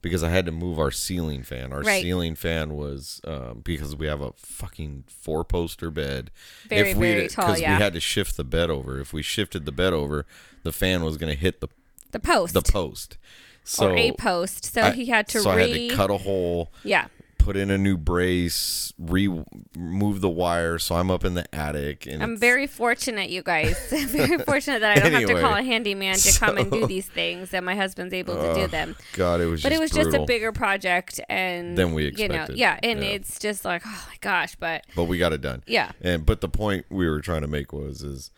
because 0.00 0.24
I 0.24 0.30
had 0.30 0.46
to 0.46 0.52
move 0.52 0.80
our 0.80 0.90
ceiling 0.90 1.44
fan. 1.44 1.72
Our 1.72 1.82
Right. 1.82 2.02
ceiling 2.02 2.34
fan 2.34 2.74
was 2.74 3.20
um, 3.24 3.60
because 3.62 3.94
we 3.94 4.08
have 4.08 4.20
a 4.20 4.32
fucking 4.34 5.04
four 5.06 5.44
poster 5.44 5.92
bed. 5.92 6.32
Very, 6.68 6.92
we 6.92 7.06
very 7.12 7.28
tall, 7.28 7.56
yeah. 7.56 7.76
we 7.76 7.82
had 7.84 7.92
to 7.92 8.00
shift 8.00 8.36
the 8.36 8.42
bed 8.42 8.68
over. 8.68 8.98
If 8.98 9.12
we 9.12 9.22
shifted 9.22 9.64
the 9.64 9.70
bed 9.70 9.92
over, 9.92 10.26
the 10.64 10.72
fan 10.72 11.04
was 11.04 11.16
going 11.16 11.32
to 11.32 11.38
hit 11.38 11.60
the 11.60 11.68
the 12.12 12.20
post 12.20 12.54
the 12.54 12.62
post. 12.62 13.18
So 13.64 13.90
or 13.90 13.96
a 13.96 14.12
post 14.12 14.72
so 14.72 14.82
I- 14.82 14.90
he 14.92 15.06
had 15.06 15.28
to 15.28 15.40
so 15.40 15.54
re 15.54 15.62
I 15.64 15.66
had 15.68 15.90
to 15.90 15.96
cut 15.96 16.10
a 16.10 16.16
hole, 16.18 16.72
yeah 16.84 17.08
put 17.42 17.56
in 17.56 17.70
a 17.72 17.78
new 17.78 17.96
brace, 17.96 18.92
remove 18.98 20.20
the 20.20 20.28
wire. 20.28 20.78
So 20.78 20.94
I'm 20.94 21.10
up 21.10 21.24
in 21.24 21.34
the 21.34 21.52
attic, 21.54 22.06
and 22.06 22.22
I'm 22.22 22.36
very 22.36 22.66
fortunate, 22.66 23.30
you 23.30 23.42
guys. 23.42 23.76
very 23.90 24.38
fortunate 24.38 24.80
that 24.80 24.96
I 24.96 25.00
don't 25.00 25.12
have 25.12 25.26
to 25.26 25.40
call 25.40 25.56
a 25.56 25.62
handyman 25.62 26.14
to 26.16 26.38
come 26.38 26.56
and 26.56 26.70
do 26.70 26.86
these 26.86 27.06
things, 27.06 27.50
that 27.50 27.64
my 27.64 27.74
husband's 27.74 28.14
able 28.14 28.36
to 28.36 28.54
do 28.54 28.66
them. 28.68 28.96
God, 29.14 29.40
it 29.40 29.46
was. 29.46 29.62
But 29.62 29.70
just 29.70 29.78
it 29.78 29.82
was 29.82 29.90
brutal. 29.90 30.12
just 30.12 30.22
a 30.22 30.26
bigger 30.26 30.52
project, 30.52 31.20
and 31.28 31.76
then 31.76 31.92
we 31.94 32.12
You 32.16 32.28
know, 32.28 32.46
yeah, 32.54 32.78
and 32.82 33.00
Yeah. 33.00 33.06
it's 33.10 33.38
just 33.40 33.64
like, 33.64 33.82
oh 33.84 34.04
my 34.08 34.16
gosh, 34.20 34.54
but 34.56 34.86
but 34.94 35.04
we 35.04 35.18
got 35.18 35.32
it 35.32 35.40
done. 35.40 35.64
yeah, 35.66 35.92
And 36.00 36.24
but 36.24 36.42
the 36.42 36.48
point 36.48 36.86
we 36.90 37.08
were 37.08 37.20
trying 37.20 37.42
to 37.42 37.48
make 37.48 37.72
was 37.72 38.02
is 38.02 38.30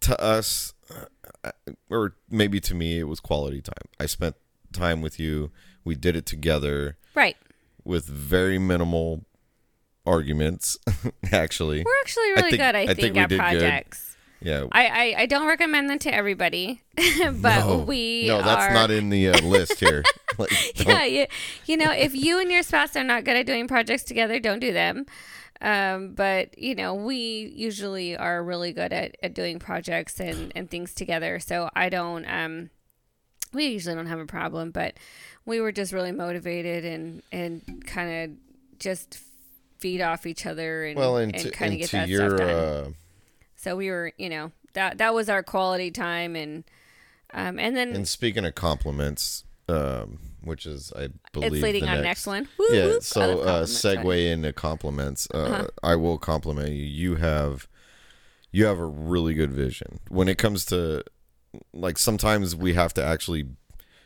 to 0.00 0.20
us, 0.20 0.73
or 1.90 2.14
maybe 2.30 2.60
to 2.60 2.74
me, 2.74 2.98
it 2.98 3.04
was 3.04 3.20
quality 3.20 3.60
time. 3.60 3.88
I 3.98 4.06
spent 4.06 4.36
time 4.72 5.00
with 5.00 5.18
you. 5.18 5.50
We 5.84 5.94
did 5.94 6.16
it 6.16 6.26
together 6.26 6.96
right. 7.14 7.36
with 7.84 8.06
very 8.06 8.58
minimal 8.58 9.24
arguments. 10.06 10.78
actually, 11.32 11.82
We're 11.84 12.00
actually 12.00 12.30
really 12.30 12.50
think- 12.50 12.62
good, 12.62 12.74
I, 12.74 12.80
I 12.80 12.86
think, 12.86 12.98
think 13.00 13.16
at 13.16 13.28
did 13.28 13.36
good. 13.36 13.40
projects. 13.40 14.16
yeah. 14.40 14.64
I, 14.72 14.86
I, 14.86 15.14
I 15.22 15.26
don't 15.26 15.46
recommend 15.46 15.90
them 15.90 15.98
to 16.00 16.14
everybody, 16.14 16.82
but 16.96 17.66
no, 17.66 17.84
we 17.86 18.26
no, 18.28 18.42
that's 18.42 18.66
are, 18.66 18.74
not 18.74 18.90
in 18.90 19.10
the 19.10 19.28
uh, 19.28 19.40
list 19.40 19.80
here. 19.80 20.02
like, 20.38 20.86
yeah, 20.86 21.04
you, 21.04 21.26
you 21.66 21.76
know, 21.76 21.92
if 21.92 22.14
you 22.14 22.40
and 22.40 22.50
your 22.50 22.62
spouse 22.62 22.96
are 22.96 23.04
not 23.04 23.24
good 23.24 23.36
at 23.36 23.46
doing 23.46 23.68
projects 23.68 24.02
together, 24.02 24.38
don't 24.40 24.60
do 24.60 24.72
them. 24.72 25.06
Um, 25.60 26.14
but 26.14 26.58
you 26.58 26.74
know, 26.74 26.94
we 26.94 27.52
usually 27.54 28.16
are 28.16 28.42
really 28.42 28.72
good 28.72 28.92
at, 28.92 29.16
at 29.22 29.34
doing 29.34 29.58
projects 29.58 30.20
and, 30.20 30.52
and 30.54 30.68
things 30.68 30.94
together. 30.94 31.38
So 31.40 31.70
I 31.74 31.88
don't, 31.88 32.24
um, 32.26 32.70
we 33.52 33.66
usually 33.66 33.94
don't 33.94 34.06
have 34.06 34.18
a 34.18 34.26
problem, 34.26 34.72
but 34.72 34.94
we 35.46 35.60
were 35.60 35.72
just 35.72 35.92
really 35.92 36.12
motivated 36.12 36.84
and, 36.84 37.22
and 37.30 37.84
kind 37.86 38.32
of 38.32 38.78
just 38.78 39.18
feed 39.78 40.00
off 40.00 40.26
each 40.26 40.44
other 40.44 40.84
and, 40.84 40.98
well, 40.98 41.16
and, 41.18 41.34
and 41.34 41.44
to, 41.44 41.50
kind 41.50 41.72
of 41.72 41.78
get 41.78 41.90
that 41.90 42.08
your 42.08 42.36
stuff 42.36 42.38
done. 42.38 42.50
uh, 42.50 42.88
so 43.56 43.76
we 43.76 43.90
were, 43.90 44.12
you 44.18 44.28
know, 44.28 44.50
that, 44.72 44.98
that 44.98 45.14
was 45.14 45.28
our 45.28 45.42
quality 45.42 45.90
time. 45.90 46.34
And, 46.36 46.64
um, 47.32 47.58
and 47.58 47.76
then 47.76 47.94
and 47.94 48.08
speaking 48.08 48.44
of 48.44 48.54
compliments, 48.54 49.44
um, 49.68 50.18
which 50.44 50.66
is 50.66 50.92
I 50.96 51.08
believe 51.32 51.52
it's 51.54 51.62
leading 51.62 51.84
on 51.84 51.96
next 51.96 52.04
next 52.04 52.26
one. 52.26 52.48
Woo, 52.58 52.66
yeah 52.70 52.86
whoop. 52.86 53.02
So 53.02 53.40
uh 53.40 53.44
Uh-huh. 53.44 53.64
segue 53.64 54.04
right? 54.04 54.18
into 54.18 54.52
compliments 54.52 55.28
uh 55.32 55.68
i 55.82 55.94
will 55.96 56.18
compliment 56.18 56.70
you 56.70 56.84
you 56.84 57.14
have 57.16 57.66
you 58.52 58.64
have 58.66 58.78
a 58.78 58.86
really 58.86 59.34
good 59.34 59.52
vision 59.52 59.98
when 60.08 60.28
it 60.28 60.38
comes 60.38 60.64
to 60.66 61.02
like 61.72 61.98
sometimes 61.98 62.54
we 62.54 62.74
have 62.74 62.94
to 62.94 63.02
actually 63.04 63.46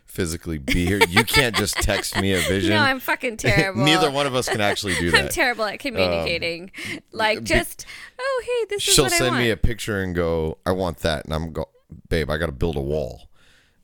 physically 0.06 0.56
be 0.56 0.86
here 0.86 1.00
you 1.08 1.22
can't 1.22 1.54
just 1.54 1.74
text 1.76 2.18
me 2.18 2.32
a 2.32 2.40
vision 2.48 2.70
No, 2.70 2.80
I'm 2.82 2.98
fucking 2.98 3.36
terrible. 3.48 3.82
neither 3.84 4.10
one 4.10 4.26
of 4.26 4.34
us 4.34 4.48
can 4.48 4.60
actually 4.62 4.94
do 4.98 5.10
that. 5.12 5.18
I'm 5.18 5.24
Um, 5.26 5.30
terrible 5.30 5.64
at 5.64 5.78
communicating. 5.80 6.70
like, 7.12 7.44
just 7.44 7.84
oh 8.18 8.42
hey, 8.46 8.66
this 8.70 8.88
is 8.88 8.94
she'll 8.94 9.04
what 9.04 9.12
I 9.12 9.18
send 9.18 9.36
me 9.36 9.50
a 9.50 9.56
picture 9.56 10.00
and 10.00 10.14
go 10.14 10.56
i 10.64 10.72
want 10.72 10.98
that 11.00 11.24
and 11.26 11.34
i'm 11.34 11.52
go 11.52 11.68
babe 12.08 12.30
i 12.30 12.36
gotta 12.38 12.52
build 12.52 12.76
a 12.76 12.80
wall 12.80 13.28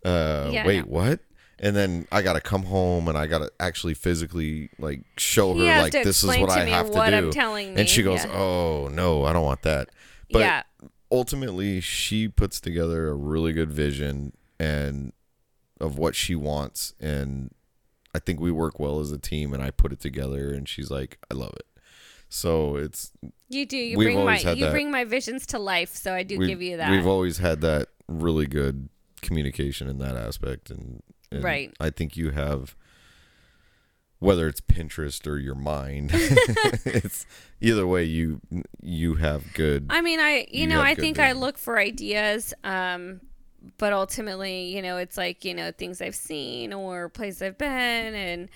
uh 0.05 0.49
Yeah, 0.53 0.67
wait 0.67 0.87
no. 0.87 0.93
what 0.93 1.21
and 1.59 1.75
then 1.75 2.07
I 2.11 2.23
gotta 2.23 2.41
come 2.41 2.65
home 2.65 3.09
and 3.09 3.17
I 3.17 3.27
gotta 3.27 3.51
actually 3.61 3.95
physically 3.95 4.71
like 4.79 5.03
show 5.17 5.55
her 5.55 5.65
like 5.65 5.93
this 5.93 6.23
is 6.23 6.29
what 6.39 6.51
I 6.51 6.65
me 6.65 6.71
have 6.71 6.91
to 6.91 6.93
what 6.93 7.11
do. 7.11 7.17
I'm 7.17 7.31
telling 7.31 7.77
and 7.79 7.89
she 7.89 8.03
goes, 8.03 8.25
yeah. 8.25 8.33
"Oh 8.33 8.89
no, 8.93 9.25
I 9.25 9.33
don't 9.33 9.45
want 9.45 9.63
that." 9.63 9.91
But 10.31 10.41
yeah, 10.41 10.63
ultimately, 11.11 11.81
she 11.81 12.29
puts 12.29 12.61
together 12.61 13.09
a 13.09 13.15
really 13.15 13.53
good 13.53 13.71
vision 13.71 14.33
and 14.59 15.13
of 15.81 15.99
what 15.99 16.15
she 16.15 16.35
wants, 16.35 16.95
and 17.01 17.53
I 18.15 18.19
think 18.19 18.41
we 18.41 18.51
work 18.51 18.79
well 18.79 19.01
as 19.01 19.13
a 19.13 19.19
team. 19.19 19.53
And 19.53 19.63
I 19.63 19.71
put 19.71 19.93
it 19.93 20.01
together, 20.01 20.53
and 20.53 20.69
she's 20.69 20.91
like, 20.91 21.19
"I 21.31 21.35
love 21.35 21.53
it." 21.57 21.67
So 22.29 22.77
it's 22.77 23.13
you 23.49 23.65
do. 23.65 23.77
You 23.77 23.97
bring 23.97 24.25
my 24.25 24.39
you 24.39 24.65
that. 24.65 24.73
bring 24.73 24.91
my 24.91 25.05
visions 25.05 25.47
to 25.47 25.59
life. 25.59 25.95
So 25.95 26.13
I 26.15 26.25
do 26.25 26.39
we've, 26.39 26.49
give 26.49 26.63
you 26.63 26.79
that. 26.79 26.91
We've 26.91 27.07
always 27.07 27.39
had 27.39 27.61
that 27.61 27.89
really 28.09 28.47
good 28.47 28.89
communication 29.21 29.89
in 29.89 29.99
that 29.99 30.17
aspect, 30.17 30.71
and, 30.71 31.03
and 31.35 31.45
Right. 31.45 31.75
I 31.81 31.91
think 31.91 32.17
you 32.17 32.31
have, 32.31 32.75
whether 34.19 34.49
it's 34.49 34.61
Pinterest 34.61 35.27
or 35.27 35.37
your 35.39 35.55
mind, 35.55 36.11
it's 36.15 37.27
either 37.61 37.87
way 37.87 38.05
you 38.05 38.41
you 38.83 39.17
have 39.17 39.53
good. 39.55 39.87
I 39.91 40.01
mean, 40.01 40.21
I 40.21 40.47
you, 40.51 40.63
You 40.63 40.67
know 40.69 40.81
I 40.81 40.95
think 40.95 41.19
I 41.19 41.33
look 41.33 41.59
for 41.59 41.79
ideas. 41.79 42.55
Um, 42.65 43.21
but 43.79 43.93
ultimately, 43.93 44.75
you 44.75 44.83
know, 44.83 44.99
it's 44.99 45.17
like 45.17 45.45
you 45.45 45.55
know 45.55 45.73
things 45.73 46.01
I've 46.03 46.15
seen 46.15 46.73
or 46.73 47.09
places 47.09 47.43
I've 47.43 47.59
been, 47.59 48.15
and 48.15 48.49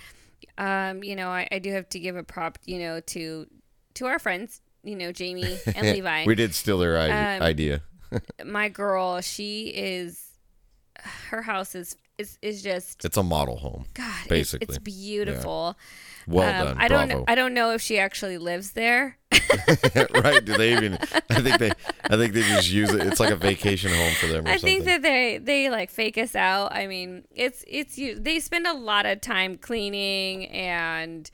um, 0.59 1.03
you 1.05 1.17
know, 1.17 1.29
I, 1.29 1.49
I 1.53 1.59
do 1.59 1.73
have 1.73 1.89
to 1.91 1.99
give 1.99 2.17
a 2.17 2.23
prop, 2.23 2.59
you 2.65 2.79
know, 2.79 3.01
to 3.01 3.47
to 3.95 4.07
our 4.07 4.19
friends, 4.19 4.61
you 4.85 4.97
know, 4.97 5.13
Jamie 5.13 5.59
and 5.75 5.87
Levi. 5.93 6.25
we 6.27 6.35
did 6.35 6.55
steal 6.55 6.79
their 6.79 6.99
i- 6.99 7.37
Um, 7.37 7.43
idea. 7.43 7.83
my 8.45 8.69
girl, 8.69 9.21
she 9.21 9.69
is 9.69 10.25
her 11.31 11.43
house 11.43 11.75
is 11.75 11.95
is 12.19 12.39
is 12.43 12.63
just 12.63 13.05
It's 13.05 13.17
a 13.17 13.23
model 13.23 13.57
home. 13.57 13.87
God. 13.95 14.29
basically. 14.29 14.67
it's, 14.69 14.79
beautiful. 14.79 15.77
Well 16.27 16.49
Um, 16.49 16.67
done. 16.69 16.77
I 16.79 16.89
don't 16.89 17.09
Bravo. 17.09 17.25
I 17.29 17.35
don't 17.35 17.55
know 17.55 17.73
if 17.73 17.81
she 17.81 17.99
actually 17.99 18.39
lives 18.39 18.73
there. 18.73 19.17
right? 20.15 20.45
Do 20.45 20.57
they 20.57 20.73
even? 20.73 20.99
I 21.31 21.41
think 21.41 21.59
they. 21.59 21.71
I 22.05 22.17
think 22.17 22.35
they 22.35 22.43
just 22.43 22.71
use 22.71 22.91
it. 22.93 23.07
It's 23.07 23.21
like 23.21 23.31
a 23.31 23.37
vacation 23.37 23.93
home 23.93 24.13
for 24.15 24.27
them. 24.27 24.47
I 24.47 24.57
something. 24.57 24.83
think 24.83 24.85
that 24.85 25.03
they 25.03 25.39
they 25.39 25.71
like 25.71 25.91
fake 25.91 26.19
us 26.19 26.35
out. 26.35 26.75
I 26.75 26.87
mean, 26.87 27.25
it's 27.35 27.65
it's 27.67 27.99
you. 27.99 28.19
They 28.19 28.41
spend 28.41 28.67
a 28.67 28.75
lot 28.75 29.07
of 29.07 29.21
time 29.21 29.57
cleaning 29.57 30.49
and 30.49 31.31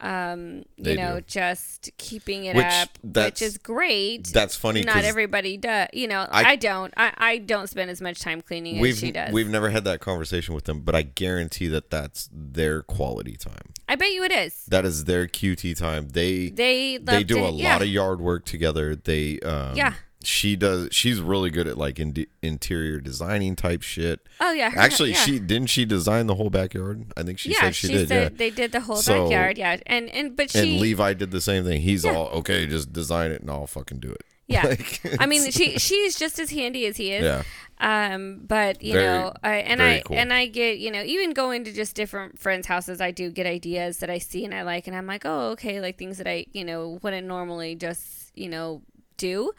um 0.00 0.58
you 0.76 0.84
They 0.84 0.96
know 0.96 1.20
do. 1.20 1.24
just 1.26 1.90
keeping 1.98 2.44
it 2.44 2.54
Which 2.54 2.64
up, 2.66 2.88
which 3.02 3.42
is 3.42 3.58
great. 3.58 4.28
that's 4.32 4.54
funny. 4.54 4.82
Not 4.82 5.04
everybody 5.04 5.56
does. 5.56 5.88
You 5.92 6.06
know, 6.08 6.26
I, 6.30 6.52
I- 6.52 6.56
don't. 6.56 6.94
I, 6.96 7.12
I 7.16 7.38
don't 7.38 7.68
spend 7.68 7.90
as 7.90 8.00
much 8.00 8.20
time 8.20 8.40
cleaning 8.40 8.80
We've 8.80 8.92
as 8.92 9.00
she 9.00 9.10
does. 9.12 9.32
we've 9.32 9.48
never 9.48 9.70
had 9.70 9.84
that 9.84 10.00
conversation 10.00 10.54
with 10.54 10.64
them, 10.64 10.80
but 10.80 10.94
I 10.94 11.02
guarantee 11.02 11.68
that 11.68 11.90
that's 11.90 12.28
their 12.32 12.82
quality 12.82 13.36
time. 13.36 13.72
I 13.88 13.96
bet 13.96 14.12
you 14.12 14.22
it 14.24 14.32
is. 14.32 14.64
That 14.66 14.84
is 14.84 15.04
their 15.04 15.26
QT 15.26 15.76
time. 15.78 16.08
They 16.10 16.50
They 16.50 16.98
they 16.98 17.24
do 17.24 17.44
a 17.44 17.50
yeah. 17.50 17.72
lot 17.72 17.82
of 17.82 17.88
yard 17.88 18.20
work 18.20 18.44
together. 18.44 18.94
They 18.94 19.40
um, 19.40 19.74
Yeah. 19.76 19.94
She 20.24 20.56
does. 20.56 20.88
She's 20.90 21.20
really 21.20 21.50
good 21.50 21.68
at 21.68 21.78
like 21.78 22.00
in, 22.00 22.26
interior 22.42 22.98
designing 23.00 23.54
type 23.54 23.82
shit. 23.82 24.20
Oh 24.40 24.50
yeah. 24.52 24.70
her- 24.70 24.78
Actually, 24.80 25.10
yeah. 25.12 25.18
she 25.18 25.38
didn't 25.38 25.68
she 25.68 25.84
design 25.84 26.26
the 26.26 26.34
whole 26.34 26.50
backyard. 26.50 27.12
I 27.16 27.22
think 27.22 27.38
she 27.38 27.50
yeah, 27.50 27.60
said 27.60 27.76
she, 27.76 27.86
did. 27.88 28.08
said 28.08 28.32
yeah. 28.32 28.36
they 28.36 28.50
did 28.50 28.72
the 28.72 28.80
whole 28.80 28.96
So- 28.96 29.24
backyard. 29.24 29.58
Yeah, 29.58 29.76
and 29.86 30.08
and 30.10 30.34
but 30.36 30.50
she 30.50 30.58
and 30.58 30.80
Levi 30.80 31.12
did 31.14 31.30
the 31.30 31.40
same 31.40 31.64
thing. 31.64 31.82
He's 31.82 32.04
Yeah. 32.04 32.14
all 32.16 32.26
okay. 32.40 32.66
Just 32.66 32.92
design 32.92 33.30
it, 33.30 33.42
and 33.42 33.50
I'll 33.50 33.66
fucking 33.68 34.00
do 34.00 34.10
it. 34.10 34.22
Yeah. 34.50 34.64
Like, 34.64 35.02
I 35.20 35.26
mean, 35.26 35.50
she 35.50 35.78
she's 35.78 36.18
just 36.18 36.38
as 36.38 36.48
handy 36.50 36.86
as 36.86 36.96
he 36.96 37.12
is. 37.12 37.22
yeah. 37.22 37.42
Um, 37.80 38.40
but 38.46 38.82
you 38.82 38.94
Very- 38.94 39.04
know, 39.04 39.34
I, 39.44 39.56
and 39.56 39.80
I 39.82 40.00
cool. 40.04 40.16
and 40.16 40.32
I 40.32 40.46
get 40.46 40.78
you 40.78 40.90
know 40.90 41.02
even 41.02 41.32
going 41.32 41.64
to 41.64 41.72
just 41.72 41.94
different 41.94 42.38
friends' 42.40 42.66
houses, 42.66 43.00
I 43.00 43.10
do 43.12 43.30
get 43.30 43.46
ideas 43.46 43.98
that 43.98 44.08
I 44.10 44.16
see 44.18 44.44
and 44.46 44.54
I 44.54 44.62
like, 44.62 44.86
and 44.88 44.96
I'm 44.96 45.06
like, 45.06 45.22
oh, 45.26 45.50
okay, 45.50 45.80
like 45.82 45.96
things 45.98 46.16
that 46.18 46.26
I 46.26 46.46
you 46.52 46.64
know 46.64 46.98
wouldn't 47.02 47.26
normally 47.26 47.76
just 47.76 48.32
you 48.36 48.48
know 48.48 48.80
do, 49.18 49.52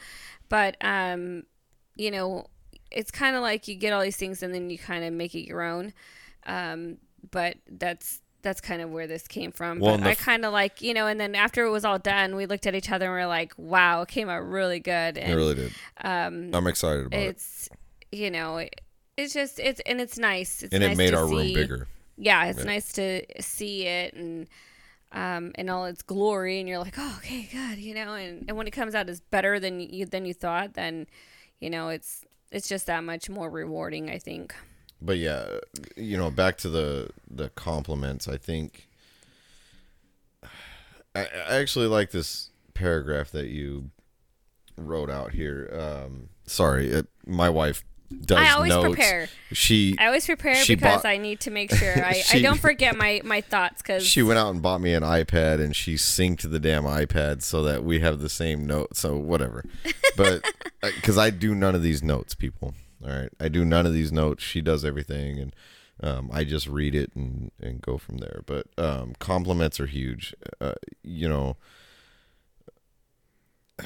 but 0.49 0.75
um, 0.81 1.43
you 1.95 2.11
know, 2.11 2.47
it's 2.91 3.11
kind 3.11 3.35
of 3.35 3.41
like 3.41 3.67
you 3.67 3.75
get 3.75 3.93
all 3.93 4.01
these 4.01 4.17
things 4.17 4.41
and 4.43 4.53
then 4.53 4.69
you 4.69 4.77
kind 4.77 5.03
of 5.03 5.13
make 5.13 5.35
it 5.35 5.47
your 5.47 5.61
own. 5.61 5.93
Um, 6.45 6.97
but 7.31 7.57
that's 7.69 8.21
that's 8.41 8.61
kind 8.61 8.81
of 8.81 8.89
where 8.89 9.05
this 9.05 9.27
came 9.27 9.51
from. 9.51 9.79
Well, 9.79 9.91
but 9.97 9.99
and 10.01 10.07
I 10.09 10.15
kind 10.15 10.45
of 10.45 10.53
like 10.53 10.81
you 10.81 10.93
know, 10.93 11.07
and 11.07 11.19
then 11.19 11.35
after 11.35 11.65
it 11.65 11.69
was 11.71 11.83
all 11.85 11.99
done, 11.99 12.35
we 12.35 12.45
looked 12.45 12.65
at 12.67 12.73
each 12.75 12.89
other 12.89 13.05
and 13.07 13.15
we 13.15 13.21
are 13.21 13.27
like, 13.27 13.53
wow, 13.57 14.01
it 14.03 14.07
came 14.07 14.29
out 14.29 14.39
really 14.47 14.79
good. 14.79 15.17
It 15.17 15.33
really 15.35 15.55
did. 15.55 15.73
um, 16.01 16.49
I'm 16.53 16.67
excited 16.67 17.07
about 17.07 17.19
it, 17.19 17.25
it's 17.27 17.69
you 18.11 18.31
know 18.31 18.57
it, 18.57 18.81
it's 19.17 19.33
just 19.33 19.59
it's 19.59 19.81
and 19.85 19.99
it's 20.01 20.17
nice 20.17 20.63
it's 20.63 20.73
and 20.73 20.81
nice 20.83 20.93
it 20.93 20.97
made 20.97 21.13
our 21.13 21.27
room 21.27 21.53
bigger. 21.53 21.87
yeah 22.17 22.45
it's 22.45 22.59
Yeah. 22.59 22.65
nice 22.65 22.91
to 22.93 23.21
see 23.41 23.85
it 23.85 24.15
and 24.15 24.47
um 25.11 25.51
in 25.57 25.69
all 25.69 25.85
its 25.85 26.01
glory 26.01 26.59
and 26.59 26.69
you're 26.69 26.79
like 26.79 26.95
oh 26.97 27.15
okay 27.17 27.47
good 27.51 27.77
you 27.79 27.93
know 27.93 28.13
and, 28.13 28.45
and 28.47 28.55
when 28.57 28.67
it 28.67 28.71
comes 28.71 28.93
out 28.93 29.09
as 29.09 29.19
better 29.19 29.59
than 29.59 29.79
you 29.79 30.05
than 30.05 30.25
you 30.25 30.33
thought 30.33 30.73
then 30.75 31.07
you 31.59 31.69
know 31.69 31.89
it's 31.89 32.25
it's 32.51 32.67
just 32.69 32.85
that 32.85 33.03
much 33.03 33.29
more 33.29 33.49
rewarding 33.49 34.09
i 34.09 34.17
think 34.17 34.53
But 35.01 35.17
yeah, 35.17 35.45
you 35.95 36.17
know, 36.17 36.29
back 36.29 36.57
to 36.57 36.69
the 36.69 37.09
the 37.29 37.49
compliments. 37.55 38.27
I 38.27 38.37
think 38.37 38.89
I, 41.15 41.21
I 41.47 41.55
actually 41.57 41.87
like 41.87 42.11
this 42.11 42.49
paragraph 42.73 43.31
that 43.31 43.47
you 43.47 43.91
wrote 44.75 45.09
out 45.09 45.31
here. 45.31 45.69
Um, 45.73 46.29
sorry, 46.45 46.89
it, 46.91 47.07
my 47.25 47.49
wife 47.49 47.83
does 48.25 48.37
i 48.37 48.49
always 48.51 48.69
notes. 48.69 48.87
prepare 48.95 49.29
She 49.51 49.95
i 49.99 50.07
always 50.07 50.25
prepare 50.25 50.55
She 50.55 50.75
because 50.75 51.03
bought- 51.03 51.09
i 51.09 51.17
need 51.17 51.39
to 51.41 51.51
make 51.51 51.71
sure 51.73 51.93
i, 52.05 52.23
I 52.33 52.41
don't 52.41 52.59
forget 52.59 52.95
my 52.95 53.21
my 53.23 53.41
thoughts 53.41 53.81
because 53.81 54.05
she 54.05 54.23
went 54.23 54.39
out 54.39 54.49
and 54.49 54.61
bought 54.61 54.81
me 54.81 54.93
an 54.93 55.03
iPad 55.03 55.63
and 55.63 55.75
she 55.75 55.93
synced 55.95 56.49
the 56.49 56.59
damn 56.59 56.83
iPad 56.85 57.41
so 57.43 57.61
that 57.63 57.83
we 57.83 57.99
have 57.99 58.19
the 58.19 58.29
same 58.29 58.65
note. 58.65 58.95
So 58.95 59.15
whatever. 59.17 59.63
But 60.17 60.43
because 60.81 61.17
I 61.17 61.29
do 61.29 61.53
none 61.53 61.75
of 61.75 61.83
these 61.83 62.01
notes, 62.01 62.33
people. 62.35 62.73
All 63.03 63.09
right, 63.11 63.29
I 63.39 63.47
do 63.47 63.63
none 63.63 63.85
of 63.85 63.93
these 63.93 64.11
notes. 64.11 64.43
She 64.43 64.61
does 64.61 64.83
everything, 64.83 65.39
and 65.39 65.55
um, 66.01 66.29
I 66.33 66.43
just 66.43 66.67
read 66.67 66.95
it 66.95 67.11
and 67.15 67.51
and 67.61 67.81
go 67.81 67.97
from 67.97 68.17
there. 68.17 68.41
But 68.45 68.67
um, 68.77 69.13
compliments 69.19 69.79
are 69.79 69.85
huge. 69.85 70.33
Uh, 70.59 70.73
you 71.03 71.29
know, 71.29 71.57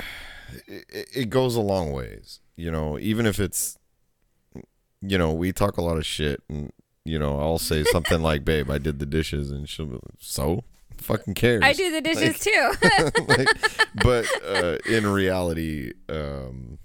it, 0.68 1.08
it 1.16 1.30
goes 1.30 1.56
a 1.56 1.62
long 1.62 1.92
ways. 1.92 2.40
You 2.56 2.72
know, 2.72 3.00
even 3.00 3.26
if 3.26 3.40
it's, 3.40 3.78
you 5.06 5.18
know, 5.18 5.34
we 5.34 5.52
talk 5.52 5.78
a 5.78 5.82
lot 5.82 5.98
of 5.98 6.06
shit 6.06 6.42
and 6.50 6.72
you 7.06 7.20
know, 7.20 7.40
I'll 7.40 7.60
say 7.60 7.84
something 7.84 8.22
like, 8.22 8.46
"Babe, 8.46 8.72
I 8.72 8.78
did 8.78 9.00
the 9.00 9.06
dishes," 9.06 9.52
and 9.52 9.68
she'll 9.68 9.86
be 9.88 9.94
like, 9.94 10.20
"So, 10.20 10.64
fucking 10.98 11.34
cares." 11.34 11.62
i 11.64 11.74
do 11.74 11.92
the 11.92 12.02
dishes 12.02 12.40
too 12.40 12.72
Like, 13.28 13.48
but 13.96 14.26
uh, 14.46 14.78
in 14.86 15.06
reality, 15.06 15.94
um, 16.08 16.80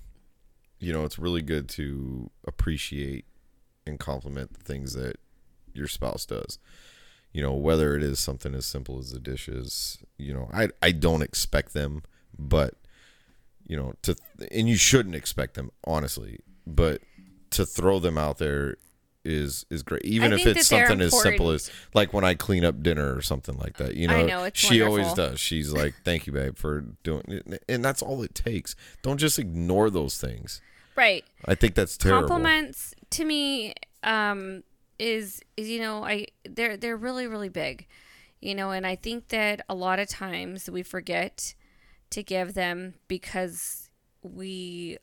you 0.80 0.92
know, 0.92 1.04
it's 1.04 1.18
really 1.18 1.42
good 1.42 1.68
to 1.70 2.30
appreciate 2.46 3.26
and 3.86 3.98
compliment 3.98 4.54
the 4.54 4.64
things 4.64 4.94
that 4.94 5.16
your 5.72 5.88
spouse 5.88 6.26
does. 6.26 6.58
You 7.32 7.42
know, 7.42 7.52
whether 7.52 7.94
it 7.94 8.02
is 8.02 8.18
something 8.18 8.54
as 8.54 8.66
simple 8.66 8.98
as 8.98 9.12
the 9.12 9.20
dishes. 9.20 9.98
You 10.16 10.34
know, 10.34 10.50
I 10.52 10.70
I 10.82 10.90
don't 10.92 11.22
expect 11.22 11.74
them, 11.74 12.02
but 12.36 12.74
you 13.68 13.76
know, 13.76 13.92
to 14.02 14.16
and 14.50 14.68
you 14.68 14.76
shouldn't 14.76 15.14
expect 15.14 15.54
them, 15.54 15.70
honestly. 15.84 16.40
But 16.66 17.02
to 17.50 17.66
throw 17.66 17.98
them 17.98 18.18
out 18.18 18.38
there 18.38 18.76
is 19.24 19.66
is 19.70 19.82
great, 19.82 20.04
even 20.04 20.32
I 20.32 20.36
if 20.36 20.46
it's 20.46 20.68
something 20.68 21.00
as 21.00 21.20
simple 21.20 21.50
as 21.50 21.70
like 21.94 22.12
when 22.12 22.24
I 22.24 22.34
clean 22.34 22.64
up 22.64 22.82
dinner 22.82 23.14
or 23.14 23.20
something 23.20 23.56
like 23.58 23.76
that. 23.76 23.94
You 23.94 24.08
know, 24.08 24.16
I 24.16 24.22
know, 24.22 24.44
it's 24.44 24.58
she 24.58 24.82
always 24.82 25.12
does. 25.12 25.38
She's 25.38 25.72
like, 25.72 25.94
"Thank 26.04 26.26
you, 26.26 26.32
babe, 26.32 26.56
for 26.56 26.82
doing," 27.02 27.22
it. 27.28 27.62
and 27.68 27.84
that's 27.84 28.02
all 28.02 28.22
it 28.22 28.34
takes. 28.34 28.74
Don't 29.02 29.18
just 29.18 29.38
ignore 29.38 29.90
those 29.90 30.18
things. 30.18 30.60
right 30.96 31.24
I 31.44 31.54
think 31.54 31.74
that's 31.74 31.96
terrible. 31.96 32.28
compliments 32.28 32.94
to 33.10 33.24
me 33.24 33.74
um 34.02 34.62
is 34.98 35.40
is 35.56 35.68
you 35.68 35.80
know 35.80 36.04
i 36.04 36.26
they're 36.44 36.76
they're 36.76 36.96
really 36.96 37.26
really 37.26 37.48
big 37.48 37.86
you 38.40 38.54
know 38.54 38.70
and 38.70 38.86
i 38.86 38.94
think 38.94 39.28
that 39.28 39.60
a 39.68 39.74
lot 39.74 39.98
of 39.98 40.08
times 40.08 40.68
we 40.68 40.82
forget 40.82 41.54
to 42.10 42.22
give 42.22 42.54
them 42.54 42.94
because 43.06 43.90
we 44.22 44.98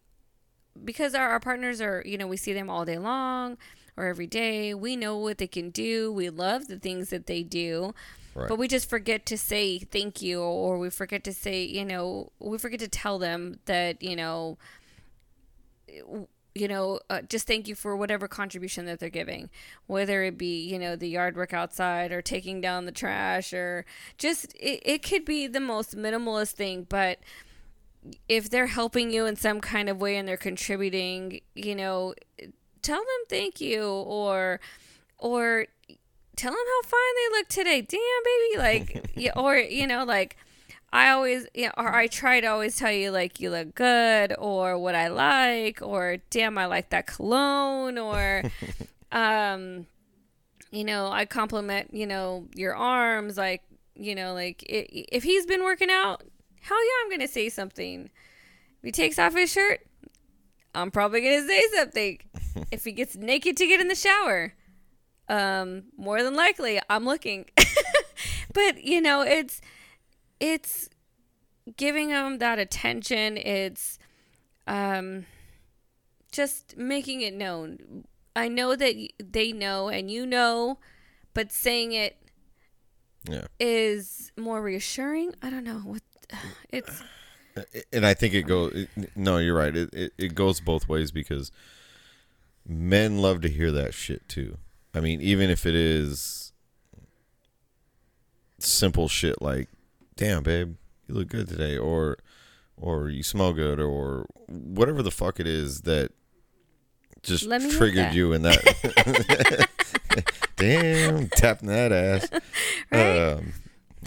because 0.84 1.16
our, 1.16 1.30
our 1.30 1.40
partners 1.40 1.82
are 1.82 2.02
you 2.06 2.18
know 2.18 2.28
we 2.28 2.38
see 2.38 2.54
them 2.54 2.70
all 2.70 2.86
day 2.86 2.98
long 2.98 3.58
or 3.98 4.06
every 4.06 4.28
day. 4.28 4.74
We 4.74 4.96
know 4.96 5.18
what 5.18 5.38
they 5.38 5.48
can 5.48 5.70
do. 5.70 6.12
We 6.12 6.30
love 6.30 6.68
the 6.68 6.80
things 6.80 7.10
that 7.10 7.28
they 7.28 7.44
do. 7.44 7.94
Right. 8.34 8.50
but 8.50 8.58
we 8.58 8.68
just 8.68 8.90
forget 8.90 9.26
to 9.28 9.38
say 9.38 9.80
thank 9.80 10.22
you 10.22 10.42
or 10.42 10.78
we 10.78 10.90
forget 10.90 11.24
to 11.24 11.32
say 11.32 11.64
you 11.64 11.86
know 11.86 12.34
we 12.38 12.58
forget 12.58 12.82
to 12.82 12.90
tell 12.90 13.18
them 13.18 13.60
that 13.64 14.04
you 14.04 14.18
know 14.18 14.58
you 16.56 16.70
know, 16.70 17.02
uh, 17.10 17.22
just 17.22 17.46
thank 17.46 17.68
you 17.68 17.76
for 17.76 17.98
whatever 17.98 18.30
contribution 18.30 18.86
that 18.86 19.00
they're 19.00 19.10
giving, 19.10 19.50
whether 19.88 20.24
it 20.24 20.38
be, 20.38 20.66
you 20.66 20.80
know, 20.80 20.96
the 20.96 21.10
yard 21.10 21.36
work 21.36 21.54
outside 21.54 22.14
or 22.14 22.22
taking 22.22 22.62
down 22.62 22.86
the 22.86 22.94
trash 22.94 23.54
or 23.54 23.86
just, 24.18 24.54
it, 24.56 24.82
it 24.86 25.04
could 25.04 25.26
be 25.26 25.48
the 25.48 25.60
most 25.60 25.98
minimalist 25.98 26.54
thing, 26.54 26.86
but 26.88 27.20
if 28.28 28.50
they're 28.50 28.68
helping 28.68 29.12
you 29.12 29.26
in 29.26 29.36
some 29.36 29.62
kind 29.62 29.90
of 29.90 30.00
way 30.00 30.18
and 30.18 30.28
they're 30.28 30.38
contributing, 30.38 31.42
you 31.56 31.76
know, 31.76 32.14
tell 32.82 33.00
them 33.00 33.24
thank 33.30 33.60
you 33.60 33.84
or, 33.88 34.60
or 35.18 35.66
tell 36.36 36.52
them 36.52 36.60
how 36.60 36.82
fine 36.88 37.00
they 37.16 37.38
look 37.38 37.48
today. 37.48 37.82
Damn, 37.82 38.00
baby. 38.24 38.58
Like, 38.58 39.12
yeah, 39.16 39.32
or, 39.36 39.58
you 39.58 39.88
know, 39.88 40.04
like, 40.04 40.38
I 40.94 41.10
always, 41.10 41.48
yeah, 41.54 41.72
or 41.78 41.94
I 41.94 42.08
try 42.08 42.40
to 42.40 42.48
always 42.48 42.78
tell 42.78 42.92
you 42.92 43.12
like 43.12 43.40
you 43.42 43.50
look 43.50 43.76
good, 43.76 44.34
or 44.38 44.78
what 44.78 44.96
I 44.96 45.10
like, 45.10 45.82
or 45.82 46.18
damn, 46.30 46.58
I 46.58 46.68
like 46.68 46.90
that 46.92 47.08
cologne, 47.08 47.98
or, 47.98 48.44
um, 49.12 49.88
you 50.72 50.84
know, 50.84 51.12
I 51.12 51.26
compliment, 51.26 51.94
you 51.94 52.08
know, 52.08 52.48
your 52.56 52.76
arms, 52.76 53.38
like, 53.38 53.64
you 53.98 54.14
know, 54.14 54.34
like 54.34 54.64
i 54.70 54.86
if 54.92 55.24
he's 55.24 55.46
been 55.46 55.64
working 55.64 55.90
out, 55.90 56.24
hell 56.68 56.84
yeah, 56.86 56.92
I'm 57.04 57.10
gonna 57.12 57.28
say 57.28 57.50
something. 57.50 58.06
If 58.06 58.84
he 58.84 58.92
takes 58.92 59.18
off 59.20 59.36
his 59.36 59.52
shirt, 59.52 59.80
I'm 60.74 60.92
probably 60.92 61.22
gonna 61.22 61.48
say 61.48 61.64
something. 61.76 62.20
if 62.72 62.84
he 62.84 62.92
gets 62.92 63.16
naked 63.16 63.58
to 63.58 63.68
get 63.68 63.80
in 63.82 63.88
the 63.88 63.96
shower, 63.96 64.54
um, 65.30 65.84
more 65.98 66.22
than 66.24 66.36
likely, 66.36 66.80
I'm 66.90 67.06
looking. 67.06 67.46
but 68.54 68.84
you 68.84 69.02
know, 69.02 69.22
it's 69.22 69.62
it's 70.40 70.90
giving 71.78 72.10
him 72.10 72.38
that 72.38 72.60
attention 72.60 73.38
it's 73.38 73.98
um 74.68 75.26
just 76.32 76.78
making 76.78 77.22
it 77.22 77.34
known 77.34 78.04
i 78.36 78.48
know 78.48 78.76
that 78.76 78.94
they 79.18 79.52
know 79.52 79.88
and 79.90 80.12
you 80.12 80.28
know 80.28 80.78
but 81.34 81.52
saying 81.52 81.92
it 81.92 82.18
Yeah. 83.28 83.46
is 83.60 84.32
more 84.38 84.62
reassuring 84.62 85.34
i 85.42 85.50
don't 85.50 85.64
know 85.64 85.80
what 85.80 86.04
it's 86.72 87.04
and 87.94 88.06
I 88.06 88.14
think 88.14 88.34
it 88.34 88.44
goes. 88.44 88.88
No, 89.16 89.38
you're 89.38 89.56
right. 89.56 89.76
It, 89.76 89.94
it 89.94 90.14
it 90.18 90.36
goes 90.36 90.60
both 90.60 90.90
ways 90.90 91.12
because 91.12 91.52
men 92.68 93.20
love 93.20 93.42
to 93.42 93.50
hear 93.50 93.72
that 93.72 93.94
shit 93.94 94.28
too. 94.28 94.58
I 94.94 95.00
mean, 95.00 95.22
even 95.22 95.50
if 95.50 95.66
it 95.66 95.76
is 95.76 96.52
simple 98.60 99.08
shit 99.08 99.42
like, 99.42 99.70
"Damn, 100.16 100.44
babe, 100.44 100.76
you 101.08 101.16
look 101.16 101.30
good 101.30 101.48
today," 101.48 101.78
or 101.78 102.18
or 102.78 103.10
you 103.10 103.24
smell 103.24 103.54
good, 103.54 103.80
or 103.80 104.26
whatever 104.48 105.02
the 105.02 105.12
fuck 105.12 105.40
it 105.40 105.48
is 105.48 105.82
that 105.82 106.12
just 107.24 107.50
triggered 107.72 108.14
you 108.14 108.34
in 108.34 108.42
that. 108.44 109.70
Damn, 110.58 111.28
tapping 111.30 111.70
that 111.70 111.92
ass. 111.92 112.30
Right? 112.92 113.18
Um, 113.18 113.54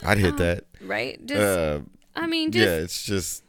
I'd 0.05 0.19
hit 0.19 0.37
that. 0.39 0.65
right? 0.81 1.25
Just 1.27 1.41
Uh, 1.41 1.81
I 2.19 2.27
mean, 2.27 2.51
just 2.51 2.67
yeah, 2.67 2.75
it's 2.77 3.03
just 3.05 3.45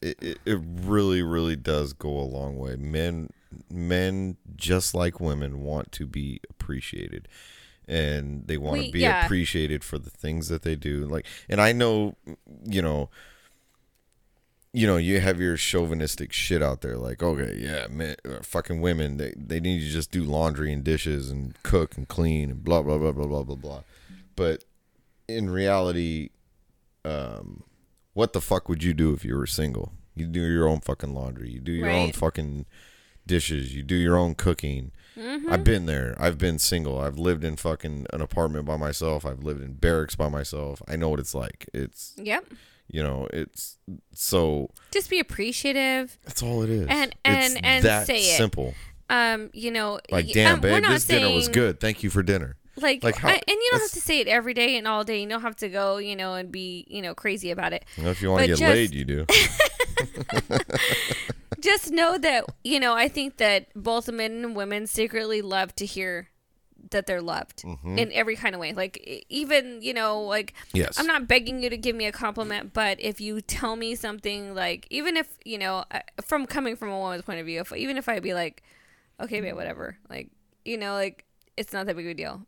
it, 0.00 0.16
it, 0.22 0.38
it 0.44 0.60
really 0.62 1.22
really 1.22 1.56
does 1.56 1.92
go 1.92 2.08
a 2.08 2.22
long 2.24 2.56
way. 2.56 2.76
Men 2.76 3.30
men 3.70 4.36
just 4.56 4.94
like 4.94 5.20
women 5.20 5.62
want 5.62 5.90
to 5.92 6.06
be 6.06 6.40
appreciated 6.50 7.26
and 7.88 8.46
they 8.46 8.58
want 8.58 8.80
We- 8.80 8.86
to 8.86 8.92
be 8.92 9.00
yeah. 9.00 9.24
appreciated 9.24 9.82
for 9.82 9.98
the 9.98 10.10
things 10.10 10.48
that 10.48 10.62
they 10.62 10.76
do. 10.76 11.06
Like 11.06 11.26
and 11.48 11.60
I 11.60 11.72
know 11.72 12.16
you 12.64 12.82
know 12.82 13.10
you 14.74 14.86
know, 14.86 14.98
you 14.98 15.18
have 15.20 15.40
your 15.40 15.56
chauvinistic 15.56 16.30
shit 16.30 16.62
out 16.62 16.82
there, 16.82 16.98
like, 16.98 17.22
okay, 17.22 17.56
yeah, 17.58 17.86
man, 17.88 18.16
uh, 18.28 18.40
fucking 18.42 18.82
women, 18.82 19.16
they, 19.16 19.32
they 19.34 19.60
need 19.60 19.80
to 19.80 19.86
just 19.88 20.10
do 20.10 20.22
laundry 20.22 20.70
and 20.74 20.84
dishes 20.84 21.30
and 21.30 21.54
cook 21.62 21.96
and 21.96 22.06
clean 22.06 22.50
and 22.50 22.62
blah 22.62 22.82
blah 22.82 22.98
blah 22.98 23.10
blah 23.12 23.26
blah 23.26 23.42
blah 23.42 23.56
blah. 23.56 23.80
But 24.36 24.64
in 25.26 25.48
reality, 25.48 26.28
um, 27.06 27.62
what 28.18 28.32
the 28.32 28.40
fuck 28.40 28.68
would 28.68 28.82
you 28.82 28.92
do 28.92 29.12
if 29.12 29.24
you 29.24 29.36
were 29.36 29.46
single? 29.46 29.92
You 30.16 30.26
do 30.26 30.40
your 30.40 30.66
own 30.66 30.80
fucking 30.80 31.14
laundry. 31.14 31.50
You 31.52 31.60
do 31.60 31.70
your 31.70 31.88
own 31.88 32.10
fucking 32.10 32.66
dishes. 33.24 33.76
You 33.76 33.84
do 33.84 33.94
your 33.94 34.16
own 34.16 34.34
cooking. 34.34 34.90
Mm-hmm. 35.16 35.52
I've 35.52 35.62
been 35.62 35.86
there. 35.86 36.16
I've 36.18 36.36
been 36.36 36.58
single. 36.58 36.98
I've 37.00 37.16
lived 37.16 37.44
in 37.44 37.54
fucking 37.54 38.06
an 38.12 38.20
apartment 38.20 38.64
by 38.64 38.76
myself. 38.76 39.24
I've 39.24 39.44
lived 39.44 39.62
in 39.62 39.74
barracks 39.74 40.16
by 40.16 40.28
myself. 40.28 40.82
I 40.88 40.96
know 40.96 41.10
what 41.10 41.20
it's 41.20 41.32
like. 41.32 41.68
It's 41.72 42.14
yep. 42.16 42.44
you 42.88 43.04
know, 43.04 43.28
it's 43.32 43.78
so 44.12 44.70
Just 44.90 45.10
be 45.10 45.20
appreciative. 45.20 46.18
that's 46.24 46.42
all 46.42 46.62
it 46.64 46.70
is. 46.70 46.88
And- 46.88 47.14
it's 47.24 47.54
and- 47.54 47.64
and 47.64 47.84
that 47.84 48.08
say 48.08 48.18
it. 48.18 48.36
simple. 48.36 48.74
Um, 49.08 49.50
you 49.52 49.70
know, 49.70 50.00
Like, 50.10 50.32
damn, 50.32 50.56
um, 50.56 50.60
babe, 50.60 50.82
this 50.82 51.06
dinner 51.06 51.30
was 51.32 51.48
good. 51.48 51.78
Thank 51.78 52.02
you 52.02 52.10
for 52.10 52.24
dinner. 52.24 52.56
Like, 52.82 53.02
Like, 53.04 53.16
how- 53.16 53.28
I- 53.28 53.32
and 53.34 53.42
you 53.48 53.68
don't 53.72 53.80
have 53.80 53.90
to 53.92 54.00
say 54.00 54.20
it 54.20 54.28
every 54.28 54.54
day 54.54 54.76
and 54.76 54.86
all 54.88 55.04
day. 55.04 55.20
You 55.22 55.28
don't 55.28 55.42
have 55.42 55.56
to 55.56 55.68
go, 55.68 55.98
you 55.98 56.16
know, 56.16 56.34
and 56.34 56.50
be, 56.52 56.86
you 56.88 57.02
know, 57.02 57.14
crazy 57.14 57.50
about 57.50 57.72
it. 57.72 57.84
You 57.96 58.04
know, 58.04 58.10
if 58.10 58.22
you 58.22 58.30
want 58.30 58.42
to 58.42 58.46
get 58.48 58.58
just- 58.58 58.70
laid, 58.74 58.94
you 58.94 59.04
do. 59.04 59.26
Just 61.60 61.90
know 61.90 62.16
that, 62.18 62.44
you 62.62 62.78
know, 62.78 62.94
I 62.94 63.08
think 63.08 63.38
that 63.38 63.66
both 63.74 64.08
men 64.12 64.44
and 64.44 64.54
women 64.54 64.86
secretly 64.86 65.42
love 65.42 65.74
to 65.76 65.86
hear 65.86 66.28
that 66.92 67.06
they're 67.06 67.20
loved 67.20 67.62
Mm-hmm. 67.64 67.98
in 67.98 68.12
every 68.12 68.36
kind 68.36 68.54
of 68.54 68.60
way. 68.60 68.72
Like, 68.72 69.24
even, 69.28 69.82
you 69.82 69.92
know, 69.92 70.20
like, 70.22 70.54
Yes. 70.72 71.00
I'm 71.00 71.06
not 71.06 71.26
begging 71.26 71.60
you 71.62 71.68
to 71.68 71.76
give 71.76 71.96
me 71.96 72.06
a 72.06 72.12
compliment, 72.12 72.72
but 72.72 73.00
if 73.00 73.20
you 73.20 73.40
tell 73.40 73.74
me 73.74 73.96
something 73.96 74.54
like, 74.54 74.86
even 74.90 75.16
if 75.16 75.36
you 75.44 75.58
know, 75.58 75.84
from 76.24 76.46
coming 76.46 76.76
from 76.76 76.90
a 76.90 76.98
woman's 76.98 77.22
point 77.24 77.40
of 77.40 77.46
view, 77.46 77.60
if 77.60 77.72
even 77.72 77.96
if 77.96 78.08
I'd 78.08 78.22
be 78.22 78.34
like, 78.34 78.62
okay, 79.20 79.40
babe, 79.40 79.56
whatever, 79.56 79.98
like, 80.08 80.30
you 80.64 80.78
know, 80.78 80.92
like 80.92 81.24
it's 81.56 81.72
not 81.72 81.86
that 81.86 81.96
big 81.96 82.06
of 82.06 82.10
a 82.12 82.14
deal. 82.14 82.46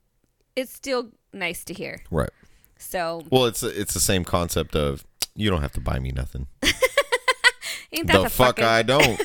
It's 0.57 0.73
still 0.73 1.11
nice 1.33 1.65
to 1.65 1.75
hear. 1.75 2.03
right. 2.11 2.31
So 2.79 3.25
Well, 3.31 3.45
it's 3.45 3.63
it's 3.63 3.93
the 3.93 4.01
same 4.01 4.25
concept 4.25 4.75
of 4.75 5.05
you 5.35 5.51
don't 5.51 5.61
have 5.61 5.73
to 5.73 5.81
buy 5.81 5.99
me 5.99 6.13
nothing. 6.13 6.47
ain't 7.93 8.07
that 8.07 8.17
the, 8.17 8.23
the, 8.25 8.31
fuck 8.31 8.59
fucking, 8.59 8.65
I 8.65 8.83
don't. 8.83 9.21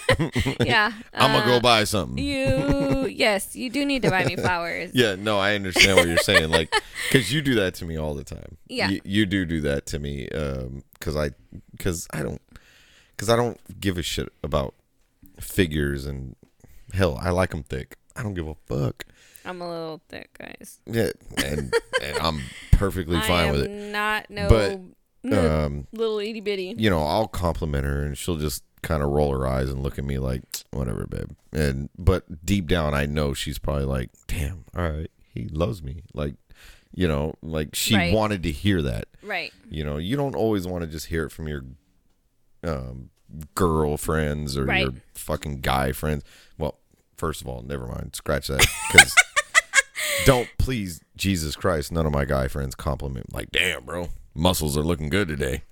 yeah? 0.65 0.91
I'm 1.13 1.32
gonna 1.32 1.45
uh, 1.45 1.45
go 1.45 1.59
buy 1.59 1.84
something. 1.84 2.17
You 2.17 3.07
yes, 3.07 3.55
you 3.55 3.69
do 3.69 3.86
need 3.86 4.01
to 4.01 4.09
buy 4.09 4.26
me 4.26 4.36
flowers. 4.36 4.91
Yeah, 4.93 5.15
no, 5.15 5.39
I 5.39 5.55
understand 5.55 5.97
what 5.97 6.07
you're 6.07 6.17
saying. 6.17 6.49
Like, 6.49 6.73
because 7.07 7.32
you 7.32 7.41
do 7.41 7.55
that 7.55 7.76
to 7.76 7.86
me 7.86 7.97
all 7.97 8.13
the 8.13 8.23
time. 8.23 8.57
Yeah. 8.67 8.89
you, 8.89 9.01
you 9.03 9.26
do 9.26 9.45
do 9.45 9.61
that 9.61 9.86
to 9.88 9.99
me. 9.99 10.28
Um, 10.30 10.84
because 10.93 11.15
I, 11.15 11.32
because 11.71 12.07
I 12.11 12.23
don't, 12.23 12.41
because 13.11 13.30
I 13.30 13.36
don't 13.36 13.59
give 13.80 13.97
a 13.97 14.03
shit 14.03 14.32
about 14.43 14.73
figures 15.39 16.05
and 16.05 16.36
hell, 16.93 17.19
I 17.21 17.30
like 17.30 17.51
them 17.51 17.63
thick. 17.63 17.97
I 18.15 18.23
don't 18.23 18.34
give 18.34 18.47
a 18.47 18.55
fuck. 18.65 19.05
I'm 19.45 19.61
a 19.61 19.69
little 19.69 20.01
thick, 20.09 20.29
guys. 20.37 20.79
Yeah, 20.85 21.11
and 21.37 21.73
and 22.01 22.17
I'm 22.19 22.41
perfectly 22.73 23.19
fine 23.21 23.51
with 23.51 23.61
it. 23.61 23.91
not 23.91 24.29
no, 24.29 24.49
But, 24.49 24.79
Um, 25.31 25.87
little 25.91 26.19
itty 26.19 26.39
bitty. 26.41 26.75
you 26.77 26.87
know, 26.89 27.03
I'll 27.03 27.27
compliment 27.27 27.83
her 27.85 28.03
and 28.03 28.15
she'll 28.17 28.37
just 28.37 28.63
kind 28.83 29.01
of 29.01 29.09
roll 29.09 29.31
her 29.35 29.47
eyes 29.47 29.69
and 29.71 29.81
look 29.81 29.97
at 29.97 30.05
me 30.05 30.19
like, 30.19 30.43
whatever, 30.69 31.07
babe. 31.07 31.31
And 31.51 31.89
but 31.97 32.45
deep 32.45 32.67
down, 32.67 32.93
I 32.93 33.07
know 33.07 33.33
she's 33.33 33.57
probably 33.57 33.85
like, 33.85 34.11
damn, 34.27 34.65
all 34.77 34.87
right, 34.87 35.09
he 35.33 35.47
loves 35.47 35.81
me. 35.81 36.03
Like, 36.13 36.35
you 36.93 37.07
know, 37.07 37.33
like 37.41 37.73
she 37.73 37.95
Right. 37.95 38.13
wanted 38.13 38.43
to 38.43 38.51
hear 38.51 38.83
that. 38.83 39.05
Right. 39.23 39.51
You 39.67 39.83
know, 39.83 39.97
you 39.97 40.15
don't 40.15 40.35
always 40.35 40.67
want 40.67 40.83
to 40.83 40.87
just 40.87 41.07
hear 41.07 41.25
it 41.25 41.31
from 41.31 41.47
your 41.47 41.63
um, 42.63 43.09
girlfriends 43.55 44.55
or 44.57 44.65
Right. 44.65 44.81
your 44.81 44.93
fucking 45.15 45.61
guy 45.61 45.91
friends. 45.91 46.23
Well, 46.59 46.77
first 47.17 47.41
of 47.41 47.47
all, 47.47 47.63
never 47.63 47.87
mind, 47.87 48.15
scratch 48.15 48.47
that 48.49 48.65
because. 48.91 49.15
Don't 50.26 50.47
please, 50.57 51.01
Jesus 51.16 51.55
Christ! 51.55 51.91
None 51.91 52.05
of 52.05 52.11
my 52.11 52.26
guy 52.26 52.47
friends 52.47 52.76
compliment 52.76 53.34
like, 53.34 53.51
"Damn, 53.51 53.84
bro, 53.86 54.09
muscles 54.34 54.78
are 54.78 54.82
looking 54.84 55.09
good 55.09 55.28
today." 55.28 55.63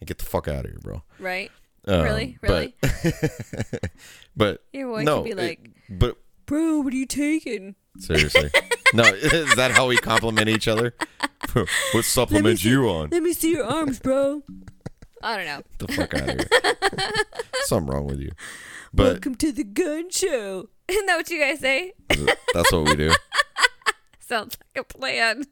Like, 0.00 0.06
get 0.08 0.18
the 0.18 0.24
fuck 0.24 0.48
out 0.48 0.64
of 0.64 0.70
here, 0.70 0.80
bro. 0.82 1.02
Right. 1.18 1.50
Um, 1.86 2.02
Really? 2.02 2.38
Really? 2.42 2.74
But 4.36 4.62
Your 4.72 4.88
boy 4.88 5.02
no, 5.02 5.16
could 5.18 5.24
be 5.24 5.30
it- 5.32 5.36
like, 5.36 5.70
but 5.90 6.16
bro, 6.46 6.80
what 6.80 6.92
are 6.92 6.96
you 6.96 7.06
taking? 7.06 7.74
seriously, 7.98 8.50
no. 8.94 9.02
Is 9.14 9.54
that 9.56 9.72
how 9.72 9.86
we 9.88 9.96
compliment 9.96 10.48
each 10.48 10.68
other? 10.68 10.94
what 11.92 12.04
supplements 12.04 12.62
see- 12.62 12.70
you 12.70 12.88
on? 12.88 13.10
Let 13.10 13.22
me 13.22 13.32
see 13.32 13.52
your 13.52 13.64
arms, 13.66 13.98
bro. 13.98 14.42
I 15.22 15.36
don't 15.36 15.46
know. 15.46 15.62
the 15.78 15.92
fuck 15.92 16.14
out 16.14 16.28
of 16.30 16.36
here. 16.38 17.12
Something 17.64 17.92
wrong 17.92 18.06
with 18.06 18.20
you. 18.20 18.30
But 18.94 19.04
Welcome 19.12 19.34
to 19.36 19.52
the 19.52 19.64
gun 19.64 20.08
show. 20.10 20.68
Isn't 20.88 21.06
that 21.06 21.16
what 21.16 21.28
you 21.30 21.38
guys 21.40 21.60
say? 21.60 21.92
that's 22.54 22.72
what 22.72 22.84
we 22.84 22.96
do. 22.96 23.12
Sounds 24.30 24.56
like 24.60 24.84
a 24.84 24.86
plan. 24.86 25.42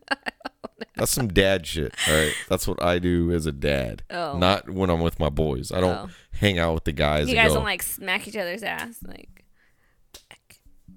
That's 0.94 1.10
some 1.10 1.26
dad 1.26 1.66
shit. 1.66 1.92
All 2.08 2.14
right, 2.14 2.32
that's 2.48 2.66
what 2.68 2.80
I 2.82 3.00
do 3.00 3.32
as 3.32 3.44
a 3.46 3.50
dad. 3.52 4.02
Oh. 4.10 4.38
Not 4.38 4.70
when 4.70 4.88
I'm 4.90 5.00
with 5.00 5.18
my 5.18 5.28
boys. 5.28 5.72
I 5.72 5.80
don't 5.80 5.96
Oh. 5.96 6.10
hang 6.34 6.58
out 6.60 6.74
with 6.74 6.84
the 6.84 6.92
guys. 6.92 7.28
you 7.28 7.34
guys 7.34 7.48
go, 7.48 7.54
don't 7.54 7.64
like 7.64 7.82
smack 7.82 8.28
each 8.28 8.36
other's 8.36 8.62
ass, 8.62 8.98
like. 9.04 9.44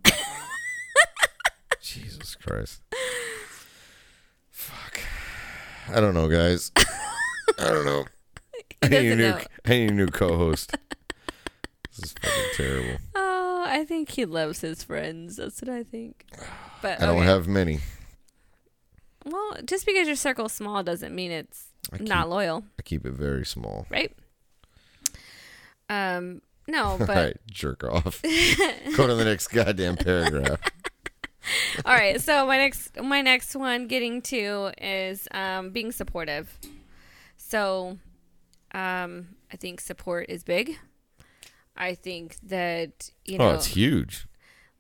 Jesus 1.82 2.36
Christ. 2.36 2.82
Fuck. 4.52 5.00
I 5.90 6.00
don't 6.00 6.14
know, 6.14 6.28
guys. 6.30 6.72
I 6.78 7.66
don't 7.70 7.86
know. 7.86 8.06
I 8.84 8.88
need 8.90 9.12
a 9.12 9.16
new. 9.16 9.30
know. 9.30 9.40
I 9.66 9.70
need 9.70 9.90
a 9.90 9.94
new 9.94 10.08
co-host. 10.08 10.78
this 11.96 12.06
is 12.06 12.14
fucking 12.22 12.44
terrible. 12.56 13.00
Oh, 13.16 13.31
I 13.64 13.86
think 13.86 14.10
he 14.10 14.26
loves 14.26 14.62
his 14.62 14.84
friends. 14.84 15.38
That's 15.38 15.62
what 15.62 15.70
I 15.70 15.84
think. 15.84 16.26
But 16.82 17.02
I 17.02 17.06
don't 17.06 17.18
okay. 17.18 17.26
have 17.26 17.48
many. 17.48 17.80
Well, 19.26 19.56
just 19.66 19.86
because 19.86 20.08
your 20.08 20.16
circle's 20.16 20.54
small 20.54 20.84
doesn't 20.84 21.14
mean 21.14 21.32
it's 21.32 21.66
keep, 21.92 22.02
not 22.02 22.30
loyal, 22.30 22.64
I 22.80 22.82
keep 22.82 23.06
it 23.06 23.14
very 23.14 23.46
small. 23.46 23.86
right? 23.90 24.12
Um, 25.90 26.42
no, 26.68 26.86
All 26.86 26.98
but 27.00 27.10
right, 27.10 27.38
jerk 27.50 27.84
off. 27.84 28.22
Go 28.22 29.08
to 29.08 29.16
the 29.16 29.26
next 29.26 29.48
goddamn 29.48 29.98
paragraph. 29.98 30.60
all 31.86 31.94
right. 31.94 32.20
So 32.22 32.46
my 32.46 32.58
next, 32.58 33.00
my 33.02 33.22
next 33.22 33.56
one 33.56 33.88
getting 33.88 34.22
to 34.24 34.72
is 34.82 35.28
um, 35.32 35.72
being 35.72 35.92
supportive. 35.92 36.58
So, 37.38 37.98
um, 38.74 39.36
I 39.52 39.58
think 39.58 39.82
support 39.82 40.28
is 40.30 40.44
big. 40.44 40.78
I 41.76 41.96
think 41.96 42.38
that 42.44 43.12
you 43.26 43.38
know, 43.38 43.52
oh, 43.52 43.56
it's 43.56 43.68
huge. 43.68 44.28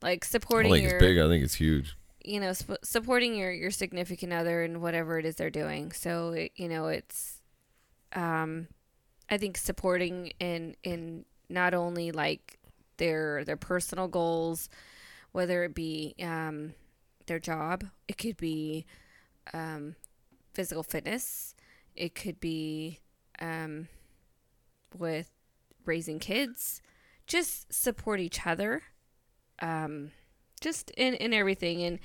like 0.01 0.25
I 0.25 0.27
supporting 0.27 0.71
don't 0.71 0.77
think 0.79 0.89
your, 0.89 0.97
it's 0.97 1.05
big. 1.05 1.17
I 1.19 1.27
think 1.27 1.43
it's 1.43 1.55
huge. 1.55 1.95
you 2.23 2.39
know, 2.39 2.53
sp- 2.53 2.83
supporting 2.83 3.35
your 3.35 3.51
your 3.51 3.71
significant 3.71 4.33
other 4.33 4.63
and 4.63 4.81
whatever 4.81 5.17
it 5.17 5.25
is 5.25 5.35
they're 5.35 5.49
doing. 5.49 5.91
So 5.91 6.31
it, 6.31 6.51
you 6.55 6.67
know, 6.67 6.87
it's, 6.87 7.41
um, 8.13 8.67
I 9.29 9.37
think 9.37 9.57
supporting 9.57 10.33
in 10.39 10.75
in 10.83 11.25
not 11.49 11.73
only 11.73 12.11
like 12.11 12.59
their 12.97 13.43
their 13.45 13.57
personal 13.57 14.07
goals, 14.07 14.69
whether 15.31 15.63
it 15.63 15.73
be 15.73 16.13
um, 16.21 16.73
their 17.25 17.39
job, 17.39 17.85
it 18.07 18.17
could 18.17 18.37
be 18.37 18.85
um, 19.53 19.95
physical 20.53 20.83
fitness, 20.83 21.55
it 21.95 22.13
could 22.13 22.39
be 22.39 22.99
um, 23.39 23.87
with 24.97 25.29
raising 25.85 26.19
kids. 26.19 26.81
Just 27.27 27.73
support 27.73 28.19
each 28.19 28.45
other. 28.45 28.83
Um, 29.59 30.11
just 30.59 30.91
in, 30.91 31.15
in 31.15 31.33
everything 31.33 31.81
and 31.81 31.97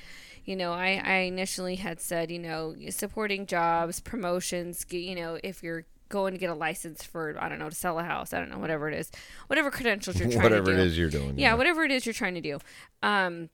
you 0.46 0.56
know 0.56 0.72
I, 0.72 1.00
I 1.04 1.14
initially 1.28 1.74
had 1.76 2.00
said 2.00 2.30
you 2.30 2.38
know 2.38 2.74
supporting 2.88 3.44
jobs 3.44 4.00
promotions 4.00 4.82
get- 4.84 5.02
you 5.02 5.14
know 5.14 5.38
if 5.44 5.62
you're 5.62 5.84
going 6.08 6.32
to 6.32 6.38
get 6.40 6.48
a 6.48 6.54
license 6.54 7.02
for 7.04 7.36
i 7.38 7.50
don't 7.50 7.58
know 7.58 7.68
to 7.68 7.74
sell 7.74 7.98
a 7.98 8.02
house 8.02 8.32
i 8.32 8.38
don't 8.38 8.48
know 8.50 8.56
whatever 8.58 8.88
it 8.88 8.94
is 8.98 9.10
whatever 9.48 9.70
credentials 9.70 10.18
you're 10.18 10.28
trying 10.30 10.42
Whatever 10.44 10.64
to 10.66 10.70
do 10.72 10.76
Whatever 10.76 10.82
it 10.82 10.86
is 10.86 10.98
you're 10.98 11.10
doing. 11.10 11.38
yeah, 11.38 11.52
whatever 11.52 11.84
it 11.84 11.90
is 11.90 12.06
you're 12.06 12.14
trying 12.14 12.34
to 12.34 12.40
do 12.40 12.58
um 13.02 13.50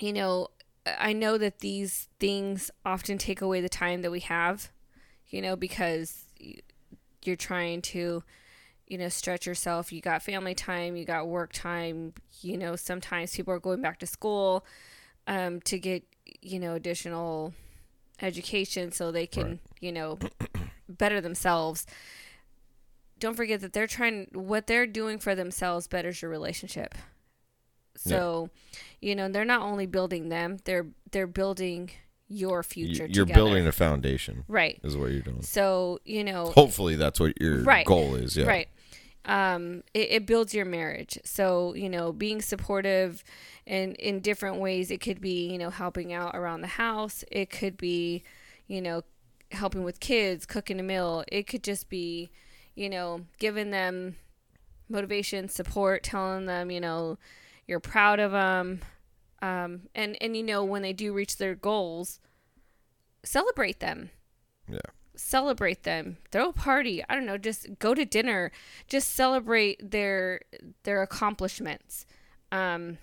you 0.00 0.12
know 0.12 0.48
I 0.86 1.12
know 1.12 1.38
that 1.38 1.60
these 1.60 2.08
things 2.18 2.72
often 2.84 3.18
take 3.18 3.40
away 3.40 3.60
the 3.60 3.68
time 3.70 4.02
that 4.02 4.10
we 4.10 4.20
have, 4.20 4.70
you 5.28 5.40
know, 5.40 5.54
because 5.56 6.24
you're 7.22 7.36
trying 7.36 7.80
to, 7.82 8.22
you 8.86 8.98
know, 8.98 9.08
stretch 9.08 9.46
yourself. 9.46 9.92
You 9.92 10.00
got 10.00 10.22
family 10.22 10.54
time, 10.54 10.96
you 10.96 11.04
got 11.04 11.26
work 11.26 11.52
time. 11.52 12.12
You 12.40 12.58
know, 12.58 12.76
sometimes 12.76 13.34
people 13.34 13.54
are 13.54 13.58
going 13.60 13.80
back 13.80 13.98
to 14.00 14.06
school 14.06 14.64
um, 15.26 15.60
to 15.62 15.78
get, 15.78 16.04
you 16.40 16.58
know, 16.60 16.74
additional 16.74 17.54
education 18.20 18.92
so 18.92 19.10
they 19.10 19.26
can, 19.26 19.44
Right. 19.46 19.60
you 19.80 19.92
know, 19.92 20.18
better 20.88 21.20
themselves. 21.20 21.86
Don't 23.18 23.36
forget 23.36 23.60
that 23.60 23.72
they're 23.72 23.86
trying, 23.86 24.28
what 24.32 24.66
they're 24.66 24.86
doing 24.86 25.18
for 25.18 25.34
themselves 25.34 25.86
betters 25.86 26.20
your 26.20 26.30
relationship. 26.30 26.94
So, 27.96 28.50
you 29.00 29.14
know, 29.14 29.28
they're 29.28 29.44
not 29.44 29.62
only 29.62 29.86
building 29.86 30.28
them, 30.28 30.58
they're 30.64 30.86
they're 31.12 31.28
building 31.28 31.90
your 32.28 32.58
You- 32.58 32.62
future 32.62 33.06
You're 33.06 33.24
together. 33.26 33.34
building 33.34 33.66
a 33.66 33.72
foundation, 33.72 34.44
right. 34.48 34.80
is 34.82 34.96
what 34.96 35.10
you're 35.12 35.20
doing. 35.20 35.42
So, 35.42 36.00
you 36.04 36.24
know, 36.24 36.46
Hopefully, 36.52 36.96
that's 36.96 37.20
what 37.20 37.40
your 37.40 37.62
Right. 37.62 37.86
goal 37.86 38.14
is. 38.16 38.36
Yeah. 38.36 38.46
Right. 38.46 38.68
Um, 39.26 39.82
it, 39.94 40.08
it 40.10 40.26
builds 40.26 40.52
your 40.54 40.64
marriage. 40.66 41.18
So, 41.24 41.74
you 41.74 41.88
know, 41.88 42.12
being 42.12 42.42
supportive 42.42 43.24
and 43.66 43.94
in 43.96 44.20
different 44.20 44.56
ways, 44.58 44.90
it 44.90 45.00
could 45.00 45.20
be, 45.20 45.50
you 45.50 45.56
know, 45.58 45.70
helping 45.70 46.12
out 46.12 46.34
around 46.36 46.60
the 46.60 46.66
house. 46.66 47.24
It 47.30 47.48
could 47.50 47.76
be, 47.78 48.22
you 48.66 48.82
know, 48.82 49.02
helping 49.52 49.82
with 49.82 50.00
kids, 50.00 50.44
cooking 50.46 50.78
a 50.78 50.82
meal. 50.82 51.24
It 51.32 51.46
could 51.46 51.62
just 51.64 51.88
be, 51.88 52.30
you 52.74 52.90
know, 52.90 53.22
giving 53.38 53.70
them 53.70 54.16
motivation, 54.88 55.48
support, 55.48 56.02
telling 56.02 56.46
them, 56.46 56.70
you 56.70 56.80
know, 56.80 57.18
you're 57.66 57.80
proud 57.80 58.20
of 58.20 58.32
them. 58.32 58.80
Um, 59.44 59.88
and, 59.94 60.16
and, 60.22 60.36
you 60.36 60.42
know, 60.42 60.64
when 60.64 60.82
they 60.82 60.92
do 60.94 61.12
reach 61.12 61.36
their 61.36 61.54
goals, 61.54 62.18
celebrate 63.24 63.80
them. 63.80 64.10
Yeah. 64.68 64.78
celebrate 65.16 65.82
them. 65.82 66.16
Throw 66.32 66.48
a 66.48 66.52
party. 66.52 67.04
I 67.08 67.14
don't 67.14 67.26
know. 67.26 67.36
Just 67.38 67.78
go 67.78 67.94
to 67.94 68.04
dinner. 68.04 68.50
Just 68.88 69.14
celebrate 69.14 69.90
their 69.90 70.40
their 70.84 71.02
accomplishments. 71.02 72.06
Um 72.50 72.98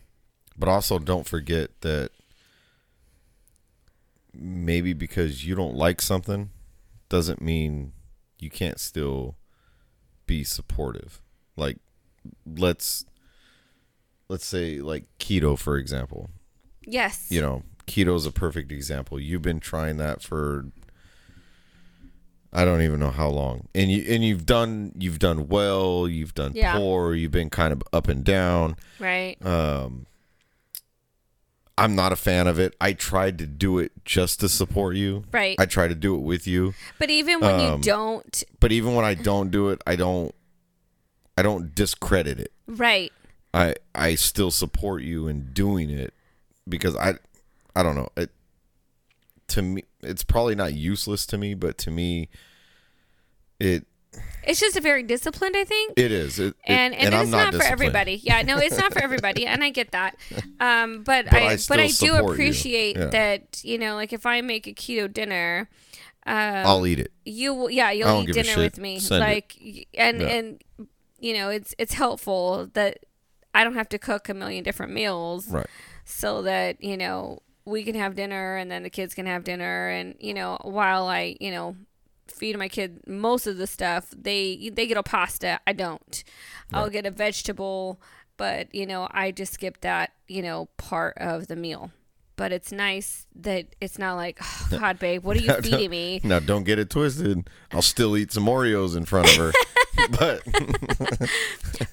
But 0.58 0.68
also, 0.70 0.98
don't 1.00 1.28
forget 1.28 1.70
that 1.82 2.10
maybe 4.34 4.94
because 4.94 5.46
you 5.46 5.56
don't 5.56 5.76
like 5.76 6.02
something 6.02 6.50
doesn't 7.10 7.42
mean 7.42 7.94
you 8.40 8.50
can't 8.50 8.80
still 8.80 9.36
be 10.26 10.44
supportive. 10.44 11.22
Like, 11.56 11.78
let's 12.46 13.06
let's 14.32 14.46
say 14.46 14.80
like 14.80 15.04
keto 15.20 15.58
for 15.58 15.78
example. 15.78 16.30
yes 16.86 17.28
You 17.30 17.42
know, 17.42 17.64
keto's 17.86 18.26
a 18.26 18.32
perfect 18.32 18.72
example. 18.72 19.20
You've 19.20 19.42
been 19.42 19.60
trying 19.60 19.98
that 19.98 20.22
for 20.24 20.66
I 22.54 22.66
don't 22.66 22.82
even 22.82 23.00
know 23.00 23.12
how 23.12 23.30
long. 23.30 23.68
And 23.76 23.90
you 23.92 24.04
and 24.14 24.24
you've 24.24 24.46
done 24.46 24.94
you've 24.98 25.20
done 25.20 25.48
well, 25.48 26.08
you've 26.08 26.34
done 26.34 26.52
Yeah. 26.56 26.78
poor, 26.78 27.14
you've 27.14 27.32
been 27.32 27.50
kind 27.50 27.72
of 27.74 27.82
up 27.94 28.08
and 28.08 28.24
down. 28.24 28.76
right 29.00 29.38
Um, 29.46 30.06
I'm 31.78 31.96
not 31.96 32.12
a 32.12 32.16
fan 32.16 32.48
of 32.48 32.60
it. 32.60 32.76
I 32.80 32.94
tried 32.94 33.38
to 33.40 33.48
do 33.48 33.80
it 33.80 33.92
just 34.06 34.40
to 34.42 34.50
support 34.50 34.96
you. 34.96 35.24
right 35.32 35.56
I 35.60 35.66
try 35.66 35.88
to 35.88 35.96
do 35.96 36.16
it 36.16 36.20
with 36.22 36.46
you, 36.48 36.74
but 37.00 37.10
even 37.10 37.40
when 37.40 37.56
um, 37.60 37.78
you 37.78 37.84
don't 37.84 38.44
but 38.60 38.72
even 38.72 38.96
when 38.96 39.06
I 39.06 39.14
don't 39.14 39.50
do 39.52 39.70
it, 39.70 39.82
I 39.86 39.96
don't. 39.96 40.34
I 41.38 41.44
don't 41.44 41.74
discredit 41.74 42.40
it. 42.40 42.52
right 42.68 43.12
I 43.54 43.76
I 43.94 44.16
still 44.16 44.52
support 44.52 45.02
you 45.04 45.28
in 45.28 45.52
doing 45.54 45.90
it 45.90 46.14
because 46.68 46.96
I 46.96 47.16
I 47.76 47.84
don't 47.84 47.96
know 47.96 48.10
it. 48.16 48.30
To 49.50 49.62
me, 49.62 49.84
it's 50.02 50.24
probably 50.24 50.56
not 50.56 50.74
useless 50.74 51.26
to 51.28 51.38
me, 51.38 51.54
but 51.54 51.78
to 51.80 51.92
me, 51.92 52.30
it 53.60 53.86
it's 54.44 54.60
just 54.60 54.76
a 54.76 54.82
very 54.82 55.04
disciplined 55.04 55.56
i 55.56 55.64
think 55.64 55.94
it 55.98 56.12
is. 56.12 56.38
It, 56.40 56.48
it- 56.48 56.56
and 56.66 56.94
and, 56.94 57.14
it's 57.14 57.30
not, 57.30 57.54
for 57.54 57.64
everybody. 57.64 58.20
Yeah, 58.24 58.42
no, 58.42 58.58
it's 58.58 58.78
not 58.78 58.92
for 58.94 59.00
everybody, 59.02 59.46
and 59.46 59.64
I 59.64 59.70
get 59.70 59.92
that. 59.92 60.16
Um, 60.60 61.04
but, 61.04 61.26
But 61.26 61.34
I, 61.34 61.48
I 61.54 61.58
but 61.68 61.80
I 61.80 61.88
do 61.88 61.92
support 61.94 62.24
you. 62.24 62.32
appreciate 62.32 62.96
Yeah. 62.96 63.06
that. 63.08 63.62
You 63.64 63.78
know, 63.80 63.96
like 63.96 64.14
if 64.14 64.26
I 64.28 64.42
make 64.42 64.68
a 64.68 64.74
keto 64.74 65.12
dinner, 65.12 65.68
um, 66.26 66.36
I'll 66.36 66.86
eat 66.86 67.00
it. 67.00 67.12
you 67.26 67.54
will 67.54 67.70
yeah 67.72 67.90
you'll 67.92 68.22
eat 68.24 68.32
dinner 68.34 68.58
with 68.58 68.78
me 68.78 69.00
Send 69.00 69.22
like 69.22 69.56
y- 69.60 69.86
and 69.96 70.22
Yeah. 70.22 70.28
and 70.28 70.64
you 71.20 71.34
know 71.34 71.50
it's 71.50 71.74
it's 71.80 71.94
helpful 71.94 72.70
that 72.74 73.00
I 73.54 73.64
don't 73.64 73.74
have 73.76 73.90
to 73.90 74.00
cook 74.00 74.30
a 74.30 74.34
million 74.34 74.64
different 74.64 74.94
meals 74.94 75.50
Right. 75.50 75.68
so 76.06 76.42
that 76.44 76.84
you 76.84 76.98
know 76.98 77.40
we 77.66 77.84
can 77.84 77.96
have 77.96 78.16
dinner 78.16 78.56
and 78.58 78.72
then 78.72 78.84
the 78.84 78.90
kids 78.90 79.14
can 79.14 79.26
have 79.26 79.44
dinner. 79.44 79.90
And 79.90 80.16
you 80.20 80.34
know 80.34 80.58
while 80.64 81.08
I 81.08 81.36
you 81.40 81.52
know 81.52 81.76
feed 82.28 82.58
my 82.58 82.70
kid 82.70 83.02
most 83.08 83.46
of 83.46 83.58
the 83.58 83.68
stuff 83.68 84.14
they 84.18 84.70
they 84.74 84.88
get 84.88 84.98
a 84.98 85.04
pasta. 85.04 85.60
I 85.68 85.74
don't. 85.74 86.24
I'll 86.74 86.90
get 86.90 87.06
a 87.06 87.12
vegetable 87.12 88.02
but 88.38 88.74
you 88.74 88.86
know 88.86 89.08
I 89.12 89.32
just 89.32 89.54
skip 89.54 89.82
that 89.82 90.12
you 90.28 90.42
know 90.42 90.70
part 90.78 91.18
of 91.18 91.48
the 91.48 91.56
meal 91.56 91.92
but 92.42 92.52
it's 92.52 92.72
nice 92.72 93.28
that 93.36 93.68
it's 93.80 94.00
not 94.00 94.16
like 94.16 94.40
oh, 94.42 94.68
God 94.80 94.98
babe 94.98 95.24
what 95.24 95.38
are 95.38 95.42
you 95.42 95.54
feeding 95.62 95.92
me? 95.92 96.22
Now, 96.24 96.40
don't 96.40 96.64
get 96.64 96.80
it 96.80 96.90
twisted. 96.90 97.48
I'll 97.72 97.84
still 97.84 98.18
eat 98.18 98.32
some 98.32 98.46
Oreos 98.46 98.98
in 98.98 99.06
front 99.06 99.30
of 99.30 99.36
her, 99.36 99.52
but 100.18 100.42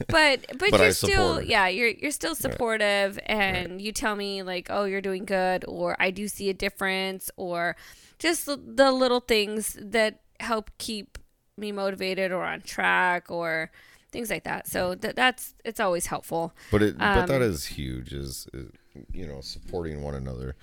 but 0.09 0.47
but, 0.57 0.59
But 0.59 0.81
you're 0.81 0.93
still 0.93 1.43
yeah 1.43 1.69
you're 1.69 1.91
you're 1.91 2.13
still 2.13 2.35
supportive 2.35 3.19
and 3.27 3.79
you 3.83 3.93
tell 3.93 4.17
me 4.17 4.43
like 4.43 4.69
oh 4.71 4.85
you're 4.85 5.03
doing 5.03 5.27
good 5.27 5.67
or 5.69 5.97
I 6.01 6.11
do 6.11 6.29
see 6.29 6.49
a 6.49 6.55
difference 6.55 7.31
or 7.37 7.77
just 8.19 8.47
the, 8.47 8.57
little 8.91 9.21
things 9.21 9.77
that 9.79 10.21
help 10.41 10.71
keep 10.79 11.19
me 11.59 11.73
motivated 11.73 12.33
or 12.33 12.43
on 12.43 12.63
track 12.63 13.31
or 13.31 13.71
things 14.13 14.31
like 14.31 14.45
that. 14.45 14.67
So 14.67 14.95
that 14.95 15.15
that's 15.15 15.55
it's 15.63 15.79
always 15.79 16.07
helpful. 16.07 16.55
But 16.71 16.83
it 16.83 16.97
but 16.97 17.27
that 17.27 17.43
Um, 17.43 17.77
huge. 17.77 18.15
Is, 18.15 18.49
is 18.55 18.71
you 19.13 19.27
know 19.27 19.41
supporting 19.41 20.03
one 20.03 20.15
another. 20.15 20.57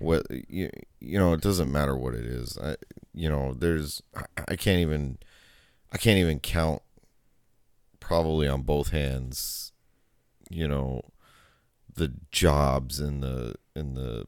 What 0.00 0.26
you 0.30 0.70
you 1.00 1.18
know 1.18 1.32
it 1.32 1.40
doesn't 1.40 1.72
matter 1.72 1.96
what 1.96 2.14
it 2.14 2.24
is. 2.24 2.58
I 2.58 2.76
you 3.14 3.28
know 3.28 3.54
there's 3.54 4.02
I, 4.14 4.24
I 4.48 4.56
can't 4.56 4.80
even 4.80 5.18
I 5.92 5.98
can't 5.98 6.18
even 6.18 6.40
count 6.40 6.82
probably 8.00 8.48
on 8.48 8.62
both 8.62 8.90
hands. 8.90 9.72
You 10.50 10.68
know 10.68 11.02
the 11.94 12.12
jobs 12.30 13.00
and 13.00 13.22
the 13.22 13.56
and 13.74 13.96
the 13.96 14.24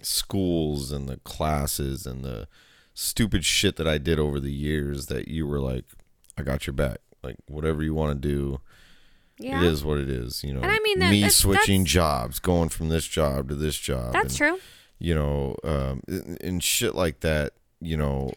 schools 0.00 0.92
and 0.92 1.08
the 1.08 1.16
classes 1.18 2.06
and 2.06 2.24
the 2.24 2.46
stupid 2.94 3.44
shit 3.44 3.76
that 3.76 3.88
I 3.88 3.98
did 3.98 4.18
over 4.18 4.40
the 4.40 4.52
years 4.52 5.06
that 5.06 5.28
you 5.28 5.46
were 5.46 5.60
like, 5.60 5.84
I 6.36 6.42
got 6.42 6.66
your 6.66 6.74
back. 6.74 6.98
Like 7.22 7.36
whatever 7.46 7.82
you 7.82 7.94
want 7.94 8.20
to 8.20 8.28
do, 8.28 8.60
yeah 9.40 9.62
it 9.62 9.66
is 9.72 9.84
what 9.84 9.98
it 9.98 10.08
is. 10.08 10.42
You 10.44 10.54
know, 10.54 10.60
And 10.60 10.70
I 10.70 10.78
mean 10.80 10.98
that- 11.00 11.10
me 11.10 11.20
that's- 11.20 11.36
switching 11.36 11.82
that's- 11.82 11.92
jobs, 11.92 12.38
going 12.38 12.68
from 12.68 12.88
this 12.88 13.06
job 13.06 13.48
to 13.48 13.54
this 13.54 13.76
job. 13.76 14.12
that's 14.12 14.38
and, 14.40 14.58
true 14.58 14.60
You 14.98 15.14
know, 15.14 15.56
um, 15.64 16.02
and, 16.08 16.38
and 16.42 16.62
shit 16.62 16.94
like 16.94 17.20
that. 17.20 17.52
You 17.80 17.96
know, 17.96 18.32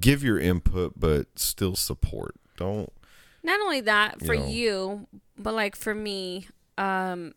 give 0.00 0.24
your 0.24 0.38
input, 0.38 0.98
but 0.98 1.26
still 1.38 1.76
support. 1.76 2.34
Don't. 2.56 2.92
not 3.44 3.60
only 3.60 3.80
that 3.82 4.20
for 4.26 4.34
You 4.34 4.40
know. 4.40 4.48
you 4.48 5.06
but 5.38 5.54
like 5.54 5.76
for 5.76 5.94
me 5.94 6.48
um 6.76 7.32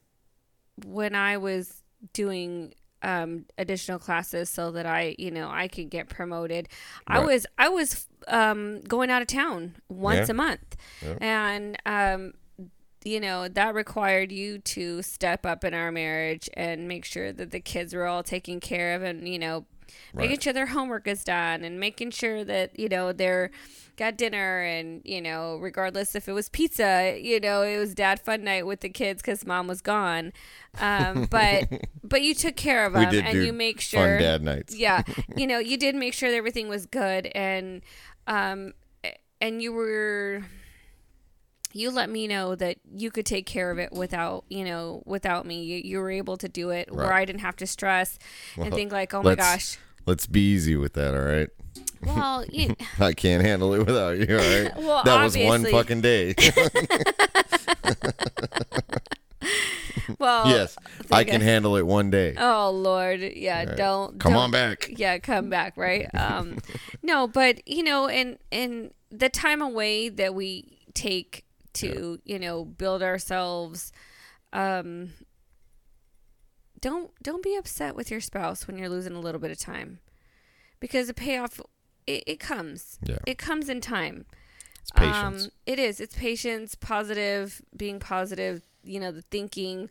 when 0.85 1.13
i 1.13 1.37
was 1.37 1.83
doing 2.13 2.73
um 3.03 3.45
additional 3.59 3.99
classes 3.99 4.49
so 4.49 4.71
that 4.71 4.87
i 4.87 5.15
you 5.19 5.29
know 5.29 5.47
i 5.49 5.67
could 5.67 5.89
get 5.91 6.09
promoted 6.09 6.67
i 7.07 7.19
was 7.19 7.45
i 7.59 7.69
was 7.69 8.07
um 8.27 8.81
going 8.81 9.09
out 9.11 9.21
of 9.21 9.27
town 9.27 9.75
once 9.89 10.27
Yeah. 10.27 10.31
a 10.31 10.33
month 10.33 10.75
Yeah. 11.03 11.15
and 11.21 11.77
um 11.85 12.33
you 13.03 13.19
know 13.19 13.47
that 13.47 13.73
required 13.73 14.31
you 14.31 14.59
to 14.59 15.01
step 15.01 15.45
up 15.45 15.63
in 15.63 15.73
our 15.73 15.91
marriage 15.91 16.49
and 16.55 16.87
make 16.87 17.05
sure 17.05 17.31
that 17.31 17.51
the 17.51 17.59
kids 17.59 17.93
were 17.93 18.05
all 18.05 18.23
taken 18.23 18.59
care 18.59 18.95
of 18.95 19.03
and 19.03 19.27
you 19.27 19.39
know 19.39 19.65
making 20.17 20.37
Right. 20.37 20.41
sure 20.41 20.53
their 20.53 20.67
homework 20.67 21.07
is 21.07 21.23
done 21.23 21.63
and 21.63 21.79
making 21.79 22.11
sure 22.11 22.43
that 22.45 22.77
you 22.79 22.87
know 22.89 23.11
they're 23.11 23.51
got 23.97 24.17
dinner 24.17 24.61
and 24.61 25.01
you 25.03 25.21
know 25.21 25.57
regardless 25.57 26.15
if 26.15 26.27
it 26.27 26.33
was 26.33 26.49
pizza 26.49 27.17
you 27.21 27.39
know 27.39 27.61
it 27.61 27.77
was 27.77 27.93
dad 27.93 28.19
fun 28.19 28.43
night 28.43 28.65
with 28.65 28.79
the 28.81 28.89
kids 28.89 29.21
because 29.21 29.45
mom 29.45 29.67
was 29.67 29.81
gone 29.81 30.31
um, 30.79 31.27
but 31.29 31.67
but 32.03 32.21
you 32.21 32.33
took 32.33 32.55
care 32.55 32.85
of 32.85 32.93
them 32.93 33.19
and 33.21 33.41
you 33.41 33.51
make 33.53 33.79
sure 33.81 33.99
Fun 33.99 34.17
dad 34.17 34.41
nights. 34.43 34.75
yeah 34.75 35.01
you 35.35 35.45
know 35.47 35.59
you 35.59 35.77
did 35.77 35.95
make 35.95 36.13
sure 36.13 36.29
that 36.29 36.37
everything 36.37 36.67
was 36.69 36.85
good 36.85 37.27
and 37.35 37.81
um 38.27 38.73
and 39.41 39.61
you 39.61 39.71
were 39.73 40.43
you 41.73 41.89
let 41.91 42.09
me 42.09 42.27
know 42.27 42.55
that 42.55 42.77
you 42.95 43.09
could 43.11 43.25
take 43.25 43.45
care 43.45 43.71
of 43.71 43.77
it 43.79 43.91
without 43.91 44.43
you 44.49 44.63
know 44.63 45.01
without 45.05 45.45
me 45.45 45.63
you, 45.63 45.81
you 45.83 45.99
were 45.99 46.11
able 46.11 46.37
to 46.37 46.47
do 46.49 46.69
it 46.69 46.91
where 46.93 47.13
i 47.13 47.23
didn't 47.25 47.41
have 47.41 47.55
to 47.55 47.65
stress 47.67 48.17
and 48.57 48.73
think 48.73 48.91
like 48.91 49.13
oh 49.13 49.21
my 49.23 49.35
gosh 49.35 49.77
Let's 50.07 50.25
be 50.25 50.41
easy 50.41 50.75
with 50.75 50.93
that, 50.93 51.13
all 51.13 51.21
right? 51.21 51.47
well 52.03 52.43
you, 52.51 52.75
I 52.99 53.13
can't 53.13 53.43
handle 53.45 53.71
it 53.75 53.85
without 53.85 54.17
you, 54.17 54.35
all 54.35 54.43
right? 54.43 54.75
Well, 54.75 55.03
that 55.03 55.23
was 55.23 55.37
one 55.37 55.63
fucking 55.63 56.01
day. 56.01 56.33
well 60.17 60.17
well, 60.19 60.47
yes, 60.49 60.75
I 61.11 61.23
can 61.23 61.41
I- 61.41 61.45
handle 61.45 61.75
it 61.75 61.85
one 61.85 62.09
day. 62.09 62.35
Oh 62.37 62.71
Lord, 62.71 63.19
yeah, 63.21 63.65
don't 63.65 64.19
Come 64.19 64.33
don't- 64.33 64.41
on 64.43 64.51
back. 64.51 64.89
Yeah, 64.89 65.19
come 65.19 65.49
back, 65.49 65.77
right? 65.77 66.07
Um, 66.15 66.57
no, 67.03 67.27
but 67.27 67.67
you 67.67 67.83
know, 67.83 68.07
and 68.07 68.37
and 68.51 68.91
the 69.11 69.29
time 69.29 69.61
away 69.61 70.09
that 70.09 70.33
we 70.33 70.79
take 70.93 71.45
to 71.73 72.19
you 72.23 72.39
know 72.39 72.65
build 72.65 73.01
ourselves, 73.01 73.91
um, 74.53 75.13
don't 76.79 77.11
don't 77.21 77.43
be 77.43 77.55
upset 77.55 77.95
with 77.95 78.11
your 78.11 78.21
spouse 78.21 78.67
when 78.67 78.77
you're 78.77 78.89
losing 78.89 79.13
a 79.13 79.19
little 79.19 79.39
bit 79.39 79.51
of 79.51 79.59
time, 79.59 79.99
because 80.79 81.07
the 81.07 81.13
payoff 81.13 81.59
it, 82.07 82.23
it 82.27 82.39
comes. 82.39 82.99
Yeah. 83.03 83.17
It 83.25 83.37
comes 83.37 83.69
in 83.69 83.81
time. 83.81 84.25
It's 84.81 84.91
patience. 84.91 85.45
Um, 85.45 85.51
it 85.65 85.79
is. 85.79 85.99
It's 85.99 86.15
patience, 86.15 86.75
positive, 86.75 87.61
being 87.75 87.99
positive. 87.99 88.63
You 88.83 88.99
know, 88.99 89.11
the 89.11 89.21
thinking. 89.21 89.89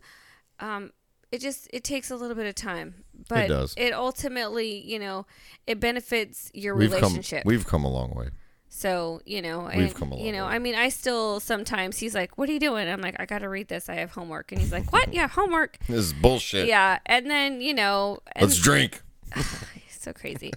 Um, 0.59 0.91
it 1.31 1.39
just 1.39 1.69
it 1.71 1.83
takes 1.83 2.11
a 2.11 2.15
little 2.15 2.35
bit 2.35 2.45
of 2.45 2.55
time, 2.55 3.05
but 3.29 3.47
does. 3.47 3.73
it 3.77 3.93
ultimately, 3.93 4.81
you 4.85 4.99
know, 4.99 5.25
it 5.65 5.79
benefits 5.79 6.51
your 6.53 6.75
we've 6.75 6.91
come 6.91 7.01
relationship. 7.01 7.45
we've 7.45 7.65
come 7.65 7.85
a 7.85 7.89
long 7.89 8.13
way. 8.13 8.29
So 8.73 9.21
you 9.25 9.41
know, 9.41 9.69
We've 9.75 9.87
and, 9.87 9.95
come 9.95 10.13
a 10.13 10.17
you 10.17 10.31
know, 10.31 10.45
way. 10.45 10.53
I 10.53 10.59
mean, 10.59 10.75
I 10.75 10.87
still 10.87 11.41
sometimes 11.41 11.97
he's 11.97 12.15
like, 12.15 12.37
"What 12.37 12.47
are 12.49 12.53
you 12.53 12.59
doing?" 12.59 12.87
I'm 12.87 13.01
like, 13.01 13.17
"I 13.19 13.25
got 13.25 13.39
to 13.39 13.49
read 13.49 13.67
this. 13.67 13.89
I 13.89 13.95
have 13.95 14.11
homework," 14.11 14.53
and 14.53 14.61
he's 14.61 14.71
like, 14.71 14.91
"What? 14.93 15.13
Yeah, 15.13 15.27
homework." 15.27 15.77
This 15.87 16.05
is 16.05 16.13
bullshit. 16.13 16.67
yeah, 16.67 16.99
and 17.05 17.29
then 17.29 17.59
you 17.59 17.73
know, 17.73 18.19
and 18.33 18.43
Let's 18.43 18.57
drink. 18.57 19.01
so 19.89 20.13
crazy. 20.13 20.53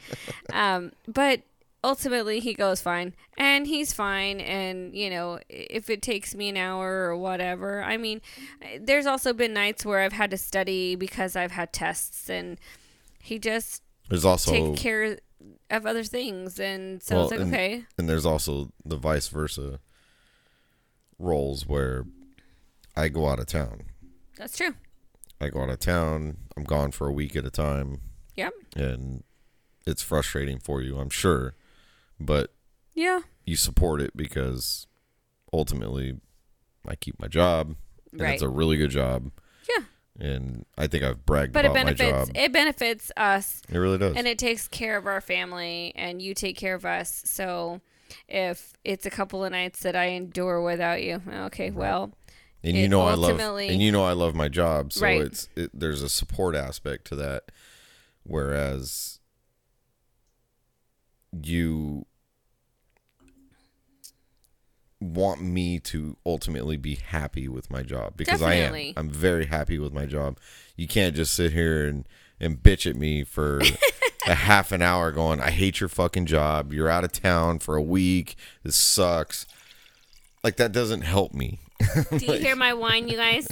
um, 0.52 0.92
but 1.08 1.42
ultimately, 1.82 2.38
he 2.38 2.54
goes 2.54 2.80
fine, 2.80 3.14
and 3.36 3.66
he's 3.66 3.92
fine. 3.92 4.40
And 4.40 4.94
you 4.94 5.10
know, 5.10 5.40
if 5.48 5.90
it 5.90 6.00
takes 6.00 6.36
me 6.36 6.50
an 6.50 6.56
hour 6.56 7.08
or 7.08 7.16
whatever, 7.16 7.82
I 7.82 7.96
mean, 7.96 8.20
there's 8.80 9.06
also 9.06 9.32
been 9.32 9.52
nights 9.52 9.84
where 9.84 10.00
I've 10.00 10.12
had 10.12 10.30
to 10.30 10.38
study 10.38 10.94
because 10.94 11.34
I've 11.34 11.52
had 11.52 11.72
tests, 11.72 12.30
and 12.30 12.60
he 13.20 13.40
just 13.40 13.82
There's 14.08 14.24
also 14.24 14.52
takes 14.52 14.80
care 14.80 15.18
of 15.76 15.86
other 15.86 16.04
things, 16.04 16.58
and 16.58 17.02
so 17.02 17.14
Well, 17.16 17.24
it's 17.24 17.30
like 17.32 17.40
and- 17.40 17.52
okay, 17.54 17.84
and 17.98 18.08
there's 18.08 18.26
also 18.26 18.72
the 18.84 18.96
vice 18.96 19.28
versa 19.28 19.80
roles 21.18 21.66
where 21.66 22.04
I 22.96 23.08
go 23.08 23.28
out 23.28 23.38
of 23.40 23.46
town. 23.46 23.82
that's 24.36 24.56
true. 24.56 24.74
I 25.40 25.48
go 25.48 25.62
out 25.62 25.68
of 25.70 25.78
town. 25.78 26.38
I'm 26.56 26.64
gone 26.64 26.90
for 26.90 27.06
a 27.08 27.12
week 27.12 27.36
at 27.36 27.44
a 27.44 27.50
time, 27.50 28.00
Yep. 28.36 28.52
and 28.76 29.22
it's 29.86 30.02
frustrating 30.02 30.58
for 30.58 30.80
you, 30.82 30.98
I'm 30.98 31.10
sure, 31.10 31.54
but 32.18 32.52
Yeah. 32.94 33.20
you 33.44 33.56
support 33.56 34.00
it 34.00 34.16
because 34.16 34.86
ultimately 35.52 36.20
I 36.86 36.96
keep 36.96 37.18
my 37.20 37.28
job, 37.28 37.76
and 38.12 38.20
Right. 38.20 38.34
it's 38.34 38.42
a 38.42 38.48
really 38.48 38.76
good 38.76 38.90
job. 38.90 39.30
Yeah. 39.68 39.84
And 40.18 40.64
I 40.78 40.86
think 40.86 41.02
I've 41.02 41.26
bragged 41.26 41.52
But 41.52 41.64
it 41.64 41.70
about 41.72 41.84
my 41.86 41.92
benefits 41.92 42.28
job. 42.28 42.36
it 42.36 42.52
benefits 42.52 43.10
us 43.16 43.62
It 43.68 43.76
really 43.78 43.98
does. 43.98 44.16
and 44.16 44.26
it 44.28 44.38
takes 44.38 44.68
care 44.68 44.96
of 44.96 45.06
our 45.06 45.20
family 45.20 45.92
and 45.96 46.22
you 46.22 46.34
take 46.34 46.56
care 46.56 46.74
of 46.74 46.84
us 46.84 47.22
so 47.26 47.80
if 48.28 48.74
it's 48.84 49.04
a 49.06 49.10
couple 49.10 49.44
of 49.44 49.50
nights 49.50 49.80
that 49.80 49.96
i 49.96 50.04
endure 50.06 50.62
without 50.62 51.02
you 51.02 51.20
okay 51.28 51.70
well 51.72 52.12
and 52.62 52.76
you 52.76 52.88
know 52.88 53.02
I 53.02 53.14
love 53.14 53.38
and 53.40 53.82
you 53.82 53.90
know 53.92 54.04
I 54.04 54.12
love 54.12 54.34
my 54.34 54.48
job, 54.48 54.90
so 54.92 55.04
Right. 55.04 55.20
it's 55.20 55.48
it, 55.54 55.70
there's 55.74 56.00
a 56.00 56.08
support 56.08 56.54
aspect 56.54 57.04
to 57.08 57.16
that. 57.16 57.52
Whereas 58.22 59.18
you 61.42 62.06
want 65.04 65.40
me 65.42 65.78
to 65.80 66.16
ultimately 66.26 66.76
be 66.76 66.94
happy 66.96 67.48
with 67.48 67.70
my 67.70 67.82
job 67.82 68.14
because 68.16 68.40
Definitely. 68.40 68.86
I 68.96 69.00
am. 69.00 69.06
I'm 69.06 69.10
very 69.10 69.46
happy 69.46 69.78
with 69.78 69.92
my 69.92 70.06
job. 70.06 70.38
You 70.76 70.86
can't 70.88 71.14
just 71.14 71.34
sit 71.34 71.52
here 71.52 71.86
and 71.86 72.06
and 72.40 72.62
bitch 72.62 72.88
at 72.88 72.96
me 72.96 73.22
for 73.24 73.60
a 74.26 74.34
half 74.34 74.72
an 74.72 74.82
hour 74.82 75.12
going, 75.12 75.40
I 75.40 75.50
hate 75.50 75.80
your 75.80 75.88
fucking 75.88 76.26
job. 76.26 76.72
You're 76.72 76.88
out 76.88 77.04
of 77.04 77.12
town 77.12 77.58
for 77.60 77.76
a 77.76 77.82
week. 77.82 78.36
This 78.62 78.76
sucks. 78.76 79.46
Like 80.42 80.56
that 80.56 80.72
doesn't 80.72 81.02
help 81.02 81.32
me. 81.32 81.60
do 82.10 82.26
you 82.26 82.32
hear 82.38 82.56
my 82.56 82.72
whine 82.74 83.08
you 83.08 83.16
guys 83.16 83.46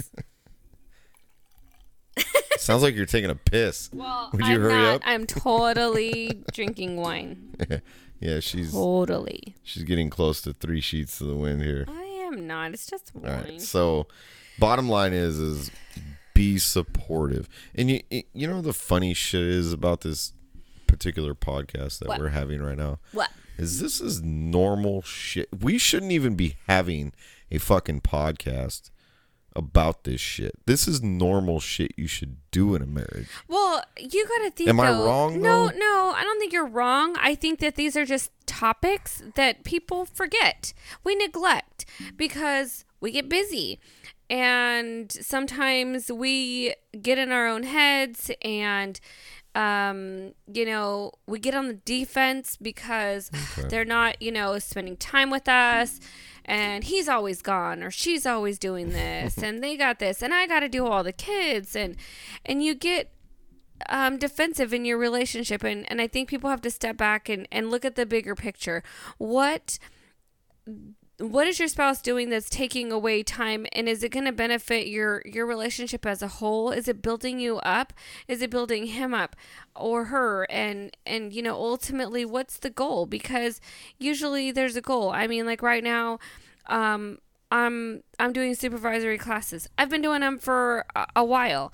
Sounds 2.57 2.83
like 2.83 2.95
you're 2.95 3.05
taking 3.05 3.29
a 3.29 3.35
piss. 3.35 3.89
well 3.93 4.29
Would 4.31 4.45
you 4.45 4.55
i'm 4.55 4.61
hurry 4.61 4.73
not 4.73 4.95
up? 4.95 5.01
i'm 5.05 5.25
totally 5.25 6.43
drinking 6.53 6.95
wine 6.97 7.55
Yeah, 8.23 8.39
she's 8.39 8.71
totally 8.71 9.55
she's 9.63 9.83
getting 9.83 10.09
close 10.09 10.41
to 10.43 10.53
three 10.53 10.79
sheets 10.81 11.17
to 11.17 11.25
the 11.25 11.35
wind 11.35 11.61
here. 11.61 11.85
i 11.89 12.03
am 12.31 12.47
not 12.47 12.73
it's 12.73 12.85
just 12.87 13.11
All 13.15 13.21
wine 13.21 13.43
right. 13.43 13.61
So, 13.61 14.07
bottom 14.57 14.87
line 14.87 15.11
is 15.13 15.39
is 15.39 15.71
be 16.33 16.57
supportive. 16.57 17.49
And 17.75 17.91
you 17.91 18.01
you 18.33 18.47
know 18.47 18.61
the 18.61 18.73
funny 18.73 19.13
shit 19.13 19.41
is 19.43 19.73
about 19.73 20.01
this 20.01 20.33
particular 20.87 21.35
podcast 21.35 21.99
that 21.99 22.07
What? 22.07 22.19
we're 22.19 22.29
having 22.29 22.61
right 22.61 22.77
now 22.77 22.99
what 23.13 23.29
is 23.57 23.79
this 23.81 23.99
is 23.99 24.21
normal 24.21 25.01
shit. 25.01 25.49
We 25.61 25.77
shouldn't 25.77 26.11
even 26.11 26.35
be 26.35 26.55
having 26.67 27.13
a 27.51 27.57
fucking 27.59 28.01
podcast 28.01 28.89
about 29.55 30.03
this 30.03 30.19
shit. 30.21 30.53
This 30.65 30.87
is 30.87 31.01
normal 31.01 31.59
shit 31.59 31.91
you 31.97 32.07
should 32.07 32.37
do 32.51 32.75
in 32.75 32.81
a 32.81 32.85
marriage. 32.85 33.27
Well, 33.47 33.83
you 33.97 34.25
got 34.27 34.45
to 34.45 34.51
think. 34.51 34.69
Am 34.69 34.79
I 34.79 34.89
wrong, 34.91 35.41
No, 35.41 35.67
though? 35.67 35.77
no, 35.77 36.13
I 36.15 36.23
don't 36.23 36.39
think 36.39 36.53
you're 36.53 36.67
wrong. 36.67 37.15
I 37.19 37.35
think 37.35 37.59
that 37.59 37.75
these 37.75 37.95
are 37.95 38.05
just 38.05 38.31
topics 38.45 39.21
that 39.35 39.63
people 39.63 40.05
forget, 40.05 40.73
we 41.03 41.15
neglect 41.15 41.85
because 42.17 42.85
we 42.99 43.11
get 43.11 43.29
busy, 43.29 43.79
and 44.29 45.11
sometimes 45.11 46.11
we 46.11 46.73
get 47.01 47.17
in 47.17 47.31
our 47.31 47.47
own 47.47 47.63
heads 47.63 48.31
and. 48.41 48.99
Um, 49.55 50.31
you 50.51 50.65
know, 50.65 51.11
we 51.27 51.37
get 51.37 51.53
on 51.53 51.67
the 51.67 51.75
defense 51.75 52.57
because 52.59 53.29
they're 53.69 53.85
not, 53.85 54.19
you 54.19 54.31
know, 54.31 54.57
spending 54.57 54.97
time 54.97 55.29
with 55.29 55.47
us 55.47 55.99
and 56.45 56.83
he's 56.83 57.07
always 57.07 57.41
gone 57.41 57.83
or 57.83 57.91
she's 57.91 58.25
always 58.25 58.59
doing 58.59 58.89
this 58.89 59.37
and 59.43 59.63
they 59.63 59.77
got 59.77 59.99
this 59.99 60.21
and 60.21 60.33
I 60.33 60.47
got 60.47 60.61
to 60.61 60.69
do 60.69 60.85
all 60.85 61.03
the 61.03 61.13
kids 61.13 61.75
and 61.75 61.95
and 62.45 62.63
you 62.63 62.75
get 62.75 63.11
um, 63.89 64.17
defensive 64.17 64.73
in 64.73 64.85
your 64.85 64.97
relationship 64.97 65.63
and, 65.63 65.89
and 65.91 66.01
I 66.01 66.07
think 66.07 66.29
people 66.29 66.49
have 66.49 66.61
to 66.61 66.71
step 66.71 66.97
back 66.97 67.27
and, 67.27 67.47
and 67.51 67.69
look 67.69 67.83
at 67.83 67.95
the 67.95 68.05
bigger 68.05 68.35
picture. 68.35 68.83
What 69.17 69.77
what 71.19 71.47
is 71.47 71.59
your 71.59 71.67
spouse 71.67 72.01
doing 72.01 72.29
that's 72.29 72.49
taking 72.49 72.91
away 72.91 73.21
time 73.21 73.67
and 73.73 73.87
is 73.87 74.03
it 74.03 74.09
going 74.09 74.25
to 74.25 74.31
benefit 74.31 74.87
your 74.87 75.21
your 75.25 75.45
relationship 75.45 76.05
as 76.05 76.21
a 76.21 76.27
whole? 76.27 76.71
Is 76.71 76.87
it 76.87 77.01
building 77.01 77.39
you 77.39 77.57
up? 77.57 77.93
Is 78.27 78.41
it 78.41 78.49
building 78.49 78.87
him 78.87 79.13
up 79.13 79.35
or 79.75 80.05
her? 80.05 80.43
And 80.49 80.95
and 81.05 81.31
you 81.31 81.41
know 81.43 81.55
ultimately 81.55 82.25
what's 82.25 82.57
the 82.57 82.71
goal? 82.71 83.05
Because 83.05 83.61
usually 83.99 84.51
there's 84.51 84.75
a 84.75 84.81
goal. 84.81 85.11
I 85.11 85.27
mean 85.27 85.45
like 85.45 85.61
right 85.61 85.83
now 85.83 86.19
um 86.67 87.19
i'm 87.51 88.01
i'm 88.19 88.33
doing 88.33 88.55
supervisory 88.55 89.17
classes. 89.17 89.69
I've 89.77 89.89
been 89.89 90.01
doing 90.01 90.21
them 90.21 90.39
for 90.39 90.85
a, 90.95 91.07
a 91.17 91.23
while. 91.23 91.71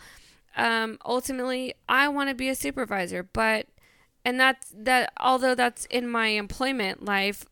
Um 0.58 0.98
ultimately 1.06 1.76
i 1.88 2.10
want 2.10 2.30
to 2.30 2.36
be 2.36 2.50
a 2.50 2.56
supervisor 2.56 3.24
but 3.24 3.68
and 4.26 4.38
that's 4.38 4.74
that 4.76 5.14
although 5.18 5.56
that's 5.56 5.86
in 5.86 6.10
my 6.10 6.28
employment 6.28 7.06
life 7.06 7.46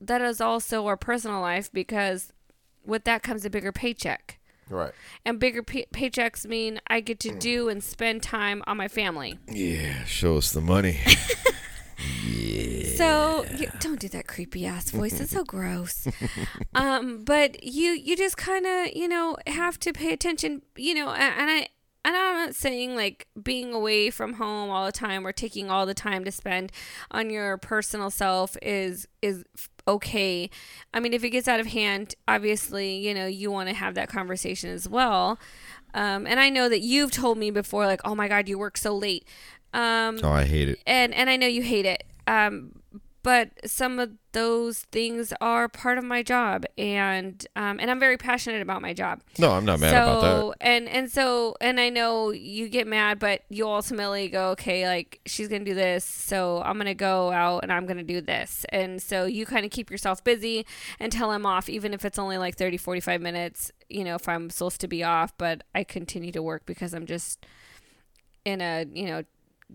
that 0.00 0.20
is 0.22 0.40
also 0.40 0.86
our 0.86 0.96
personal 0.96 1.40
life 1.40 1.72
because 1.72 2.32
with 2.84 3.04
that 3.04 3.22
comes 3.22 3.44
a 3.44 3.50
bigger 3.50 3.72
paycheck. 3.72 4.38
Right. 4.68 4.92
And 5.24 5.38
bigger 5.38 5.62
pay- 5.62 5.86
paychecks 5.92 6.44
mean 6.44 6.80
I 6.88 7.00
get 7.00 7.20
to 7.20 7.30
do 7.30 7.68
and 7.68 7.82
spend 7.82 8.22
time 8.22 8.64
on 8.66 8.76
my 8.76 8.88
family. 8.88 9.38
Yeah, 9.48 10.04
show 10.04 10.38
us 10.38 10.50
the 10.50 10.60
money. 10.60 10.98
So 12.96 13.44
you, 13.56 13.68
don't 13.80 14.00
do 14.00 14.08
that 14.08 14.26
creepy 14.26 14.66
ass 14.66 14.90
voice. 14.90 15.20
It's 15.20 15.32
so 15.32 15.44
gross. 15.46 16.06
um, 16.74 17.24
but 17.24 17.62
you 17.62 17.92
you 17.92 18.16
just 18.16 18.36
kind 18.36 18.66
of 18.66 18.94
you 18.94 19.08
know 19.08 19.36
have 19.46 19.78
to 19.80 19.92
pay 19.92 20.12
attention. 20.12 20.62
You 20.76 20.94
know, 20.94 21.08
and 21.10 21.50
I 21.50 21.68
and 22.04 22.16
I'm 22.16 22.46
not 22.46 22.54
saying 22.54 22.96
like 22.96 23.26
being 23.42 23.72
away 23.72 24.10
from 24.10 24.34
home 24.34 24.70
all 24.70 24.86
the 24.86 24.92
time 24.92 25.26
or 25.26 25.32
taking 25.32 25.70
all 25.70 25.86
the 25.86 25.94
time 25.94 26.24
to 26.24 26.30
spend 26.32 26.72
on 27.10 27.30
your 27.30 27.58
personal 27.58 28.10
self 28.10 28.56
is 28.62 29.08
is 29.22 29.44
okay. 29.86 30.50
I 30.92 31.00
mean, 31.00 31.12
if 31.12 31.24
it 31.24 31.30
gets 31.30 31.48
out 31.48 31.60
of 31.60 31.66
hand, 31.66 32.14
obviously 32.26 32.96
you 32.96 33.14
know 33.14 33.26
you 33.26 33.50
want 33.50 33.68
to 33.68 33.74
have 33.74 33.94
that 33.94 34.08
conversation 34.08 34.70
as 34.70 34.88
well. 34.88 35.38
Um, 35.94 36.26
and 36.26 36.38
I 36.38 36.50
know 36.50 36.68
that 36.68 36.80
you've 36.80 37.10
told 37.10 37.38
me 37.38 37.50
before, 37.50 37.86
like, 37.86 38.02
oh 38.04 38.14
my 38.14 38.28
God, 38.28 38.48
you 38.48 38.58
work 38.58 38.76
so 38.76 38.94
late. 38.94 39.26
Um, 39.72 40.18
oh, 40.22 40.30
I 40.30 40.44
hate 40.44 40.68
it. 40.68 40.78
and 40.86 41.14
and 41.14 41.30
I 41.30 41.36
know 41.36 41.46
you 41.46 41.62
hate 41.62 41.86
it. 41.86 42.04
Um, 42.26 42.72
but 43.26 43.50
some 43.68 43.98
of 43.98 44.12
those 44.30 44.82
things 44.92 45.32
are 45.40 45.66
part 45.66 45.98
of 45.98 46.04
my 46.04 46.22
job, 46.22 46.64
and 46.78 47.44
um, 47.56 47.80
and 47.80 47.90
I'm 47.90 47.98
very 47.98 48.16
passionate 48.16 48.62
about 48.62 48.80
my 48.82 48.92
job. 48.92 49.20
No, 49.36 49.50
I'm 49.50 49.64
not 49.64 49.80
mad 49.80 49.90
so 49.90 50.18
about 50.18 50.58
that. 50.60 50.64
and 50.64 50.88
and 50.88 51.10
so 51.10 51.56
and 51.60 51.80
I 51.80 51.88
know 51.88 52.30
you 52.30 52.68
get 52.68 52.86
mad, 52.86 53.18
but 53.18 53.42
you 53.48 53.66
ultimately 53.66 54.28
go, 54.28 54.50
okay, 54.50 54.86
like 54.86 55.18
she's 55.26 55.48
gonna 55.48 55.64
do 55.64 55.74
this, 55.74 56.04
so 56.04 56.62
I'm 56.64 56.78
gonna 56.78 56.94
go 56.94 57.32
out 57.32 57.64
and 57.64 57.72
I'm 57.72 57.84
gonna 57.84 58.04
do 58.04 58.20
this, 58.20 58.64
and 58.68 59.02
so 59.02 59.24
you 59.24 59.44
kind 59.44 59.64
of 59.64 59.72
keep 59.72 59.90
yourself 59.90 60.22
busy 60.22 60.64
until 61.00 61.30
I'm 61.30 61.46
off, 61.46 61.68
even 61.68 61.92
if 61.92 62.04
it's 62.04 62.20
only 62.20 62.38
like 62.38 62.54
30, 62.54 62.76
45 62.76 63.20
minutes. 63.20 63.72
You 63.88 64.04
know, 64.04 64.14
if 64.14 64.28
I'm 64.28 64.50
supposed 64.50 64.80
to 64.82 64.88
be 64.88 65.02
off, 65.02 65.36
but 65.36 65.64
I 65.74 65.82
continue 65.82 66.30
to 66.30 66.44
work 66.44 66.64
because 66.64 66.94
I'm 66.94 67.06
just 67.06 67.44
in 68.44 68.60
a 68.60 68.86
you 68.94 69.06
know 69.06 69.24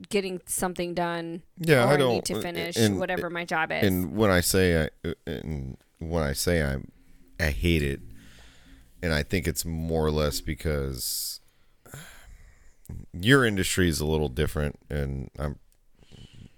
getting 0.09 0.41
something 0.45 0.93
done 0.93 1.41
Yeah, 1.57 1.85
I 1.85 1.93
I 1.93 1.97
don't 1.97 2.13
need 2.13 2.25
to 2.25 2.41
finish 2.41 2.77
and- 2.77 2.99
whatever 2.99 3.29
my 3.29 3.45
job 3.45 3.71
is. 3.71 3.83
And 3.83 4.15
when 4.15 4.31
I 4.31 4.41
say 4.41 4.89
I, 5.05 5.13
and 5.27 5.77
when 5.99 6.23
I 6.23 6.33
say 6.33 6.63
I, 6.63 6.77
I 7.39 7.49
hate 7.51 7.83
it, 7.83 8.01
and 9.03 9.13
I 9.13 9.23
think 9.23 9.47
it's 9.47 9.65
more 9.65 10.05
or 10.05 10.11
less 10.11 10.41
because 10.41 11.39
your 13.13 13.45
industry 13.45 13.87
is 13.89 13.99
a 13.99 14.05
little 14.05 14.29
different, 14.29 14.79
and 14.89 15.29
I'm 15.39 15.57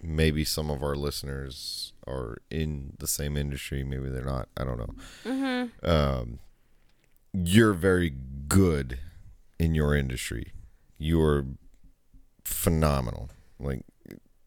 maybe 0.01 0.43
some 0.43 0.69
of 0.69 0.84
our 0.84 0.95
listeners 0.95 1.93
are 2.05 2.38
in 2.51 2.93
the 2.99 3.07
same 3.07 3.38
industry, 3.38 3.84
maybe 3.84 4.09
they're 4.09 4.25
not. 4.25 4.49
I 4.57 4.63
don't 4.65 4.77
know. 4.77 4.93
mm-hmm. 5.25 5.89
Um, 5.89 6.39
you're 7.34 7.73
very 7.73 8.13
good 8.47 8.99
in 9.57 9.73
your 9.73 9.95
industry. 9.95 10.51
You're 10.97 11.45
phenomenal. 12.46 13.30
Like 13.60 13.84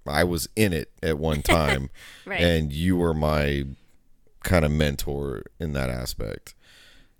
I 0.06 0.24
was 0.24 0.48
in 0.56 0.72
it 0.72 0.90
at 1.02 1.18
one 1.18 1.42
time 1.58 1.90
Right. 2.24 2.40
and 2.40 2.72
you 2.72 2.96
were 2.96 3.14
my 3.14 3.64
kind 4.42 4.64
of 4.64 4.70
mentor 4.70 5.42
in 5.58 5.72
that 5.72 5.90
aspect. 5.90 6.54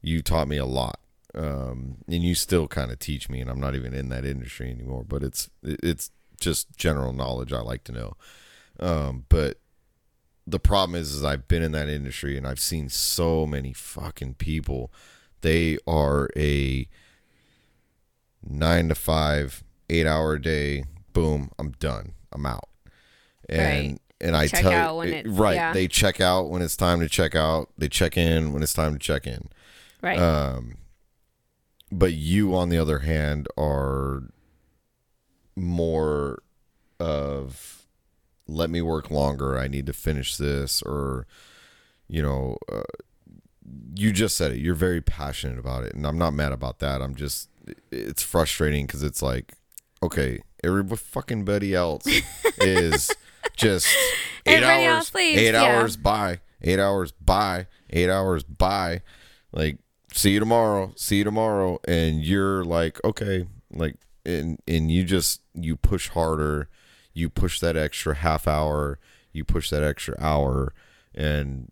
You 0.03 0.23
taught 0.23 0.47
me 0.47 0.57
a 0.57 0.65
lot, 0.67 1.01
um, 1.35 1.97
and 2.07 2.23
you 2.23 2.35
still 2.37 2.69
kind 2.69 2.93
of 2.93 2.99
teach 3.01 3.29
me. 3.29 3.41
And 3.41 3.51
I'm 3.51 3.59
not 3.61 3.75
even 3.75 3.93
in 3.95 4.09
that 4.11 4.25
industry 4.25 4.71
anymore, 4.71 5.05
but 5.07 5.23
it's 5.25 5.51
it's 5.63 6.11
just 6.41 6.77
general 6.77 7.13
knowledge 7.13 7.53
I 7.53 7.61
like 7.61 7.83
to 7.85 7.93
know. 7.93 8.17
Um, 8.79 9.25
but 9.29 9.59
the 10.47 10.61
problem 10.61 10.95
is, 11.01 11.13
is 11.13 11.25
I've 11.25 11.49
been 11.49 11.63
in 11.63 11.73
that 11.73 11.89
industry 11.89 12.37
and 12.37 12.47
I've 12.47 12.61
seen 12.61 12.89
so 12.89 13.47
many 13.47 13.73
fucking 13.73 14.35
people. 14.35 14.93
They 15.41 15.79
are 15.89 16.29
a 16.37 16.87
nine 18.49 18.89
to 18.91 18.95
five, 18.95 19.65
eight 19.91 20.07
hour 20.07 20.39
day. 20.39 20.85
Boom, 21.13 21.51
I'm 21.59 21.73
done. 21.73 22.13
I'm 22.33 22.45
out. 22.47 22.69
And 23.49 23.61
Right. 23.93 24.01
and 24.21 24.37
I 24.37 24.49
Check 24.49 24.63
tell 24.63 24.73
out 24.73 24.97
when 24.99 25.09
it- 25.09 25.15
it's- 25.27 25.35
right. 25.35 25.55
yeah. 25.55 25.73
They 25.73 25.89
check 25.89 26.21
out 26.21 26.49
when 26.51 26.63
it's 26.63 26.77
time 26.77 27.01
to 27.01 27.09
check 27.09 27.35
out. 27.35 27.71
They 27.79 27.89
check 27.89 28.17
in 28.17 28.53
when 28.53 28.63
it's 28.63 28.73
time 28.73 28.93
to 28.95 28.99
check 28.99 29.27
in. 29.27 29.49
right. 30.03 30.19
Um, 30.19 30.77
but 31.93 32.13
you, 32.13 32.55
on 32.57 32.69
the 32.69 32.79
other 32.79 33.01
hand, 33.01 33.47
are 33.57 34.25
more 35.55 36.43
of 37.01 37.87
let 38.49 38.71
me 38.71 38.81
work 38.81 39.11
longer. 39.11 39.59
I 39.59 39.69
need 39.69 39.87
to 39.87 39.93
finish 39.93 40.37
this, 40.37 40.83
or 40.83 41.27
you 42.09 42.23
know, 42.23 42.59
uh, 42.71 42.83
you 43.95 44.13
just 44.13 44.37
said 44.37 44.53
it. 44.53 44.59
You're 44.59 44.75
very 44.75 45.01
passionate 45.01 45.59
about 45.59 45.85
it, 45.85 45.95
and 45.95 46.07
I'm 46.07 46.19
not 46.19 46.33
mad 46.35 46.53
about 46.53 46.79
that. 46.81 47.03
I'm 47.03 47.15
just 47.15 47.49
it's 47.91 48.23
frustrating 48.23 48.87
because 48.87 49.03
it's 49.03 49.23
like, 49.23 49.55
okay, 50.07 50.41
every 50.65 50.85
fucking 50.97 51.45
buddy 51.45 51.75
else 51.75 52.05
is 52.59 53.11
just 53.57 53.87
eight 54.47 54.63
Everybody 54.63 54.87
hours, 54.87 54.95
else 54.97 55.15
leaves, 55.15 55.41
eight 55.41 55.53
yeah. 55.55 55.63
hours, 55.63 55.97
bye, 55.97 56.41
eight 56.63 56.79
hours, 56.81 57.13
bye, 57.13 57.67
eight 57.91 58.11
hours, 58.11 58.43
bye. 58.43 59.03
Like, 59.53 59.79
see 60.13 60.33
you 60.33 60.41
tomorrow, 60.41 60.93
see 60.97 61.19
you 61.19 61.25
tomorrow, 61.25 61.79
and 61.87 62.25
you're 62.25 62.65
like, 62.65 63.03
okay, 63.05 63.47
like, 63.73 63.97
and 64.25 64.59
and 64.67 64.91
you 64.91 65.05
just 65.05 65.41
you 65.55 65.77
push 65.77 66.09
harder, 66.11 66.69
you 67.15 67.29
push 67.31 67.61
that 67.61 67.77
extra 67.77 68.15
half 68.15 68.47
hour, 68.49 68.99
you 69.33 69.45
push 69.45 69.71
that 69.71 69.83
extra 69.83 70.15
hour, 70.21 70.75
and 71.15 71.71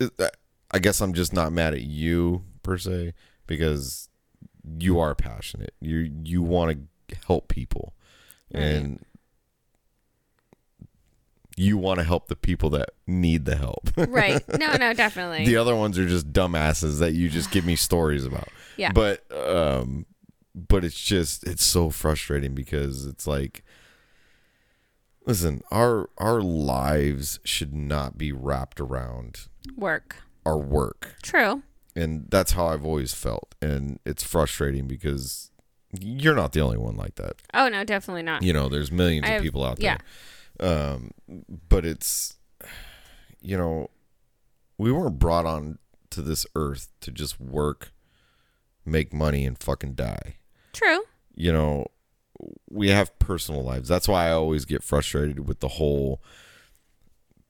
it- 0.00 0.12
I 0.74 0.78
guess 0.78 1.00
I'm 1.00 1.12
just 1.12 1.32
not 1.34 1.52
mad 1.52 1.74
at 1.74 1.82
you 1.82 2.44
per 2.62 2.78
se 2.78 3.12
because 3.46 4.08
you 4.78 4.98
are 4.98 5.14
passionate. 5.14 5.74
You 5.80 6.10
you 6.24 6.42
want 6.42 6.88
to 7.08 7.16
help 7.26 7.48
people, 7.48 7.94
Right. 8.52 8.62
and 8.62 9.04
you 11.56 11.76
want 11.76 11.98
to 11.98 12.04
help 12.04 12.28
the 12.28 12.36
people 12.36 12.70
that 12.70 12.90
need 13.06 13.44
the 13.44 13.56
help. 13.56 13.90
right. 13.96 14.42
No, 14.58 14.74
no, 14.76 14.94
definitely. 14.94 15.44
the 15.44 15.56
other 15.56 15.76
ones 15.76 15.98
are 15.98 16.06
just 16.08 16.32
dumbasses 16.32 16.98
that 17.00 17.12
you 17.12 17.28
just 17.28 17.50
give 17.50 17.64
me 17.66 17.76
stories 17.88 18.24
about. 18.24 18.48
Yeah. 18.76 18.92
But 18.92 19.24
um 19.36 20.06
but 20.54 20.84
it's 20.84 21.00
just 21.00 21.46
it's 21.46 21.64
so 21.64 21.90
frustrating 21.90 22.54
because 22.54 23.06
it's 23.06 23.26
like 23.26 23.62
listen, 25.26 25.62
our 25.70 26.08
our 26.18 26.40
lives 26.40 27.38
should 27.44 27.74
not 27.74 28.16
be 28.16 28.32
wrapped 28.32 28.80
around 28.80 29.48
Work. 29.76 30.16
our 30.46 30.58
work. 30.58 31.16
True. 31.22 31.62
And 31.94 32.26
that's 32.30 32.52
how 32.52 32.66
I've 32.66 32.84
always 32.84 33.12
felt. 33.12 33.54
And 33.60 33.98
it's 34.06 34.22
frustrating 34.22 34.86
because 34.86 35.50
you're 36.00 36.34
not 36.34 36.52
the 36.52 36.60
only 36.60 36.78
one 36.78 36.96
like 36.96 37.16
that. 37.16 37.34
Oh 37.52 37.68
no, 37.68 37.84
definitely 37.84 38.22
not. 38.22 38.42
You 38.42 38.52
know, 38.52 38.68
there's 38.68 38.90
millions 38.90 39.26
I 39.26 39.32
of 39.32 39.42
people 39.42 39.64
out 39.64 39.80
yeah. 39.80 39.98
there. 40.58 40.70
Um, 40.70 41.10
but 41.68 41.84
it's, 41.84 42.36
you 43.40 43.56
know, 43.56 43.90
we 44.78 44.90
weren't 44.90 45.18
brought 45.18 45.46
on 45.46 45.78
to 46.10 46.22
this 46.22 46.46
earth 46.54 46.88
to 47.00 47.10
just 47.10 47.40
work, 47.40 47.92
make 48.84 49.12
money, 49.12 49.44
and 49.44 49.58
fucking 49.58 49.94
die. 49.94 50.36
True. 50.72 51.02
You 51.34 51.52
know, 51.52 51.86
we 52.70 52.88
have 52.88 53.18
personal 53.18 53.62
lives. 53.62 53.88
That's 53.88 54.08
why 54.08 54.28
I 54.28 54.32
always 54.32 54.64
get 54.64 54.82
frustrated 54.82 55.46
with 55.46 55.60
the 55.60 55.68
whole. 55.68 56.22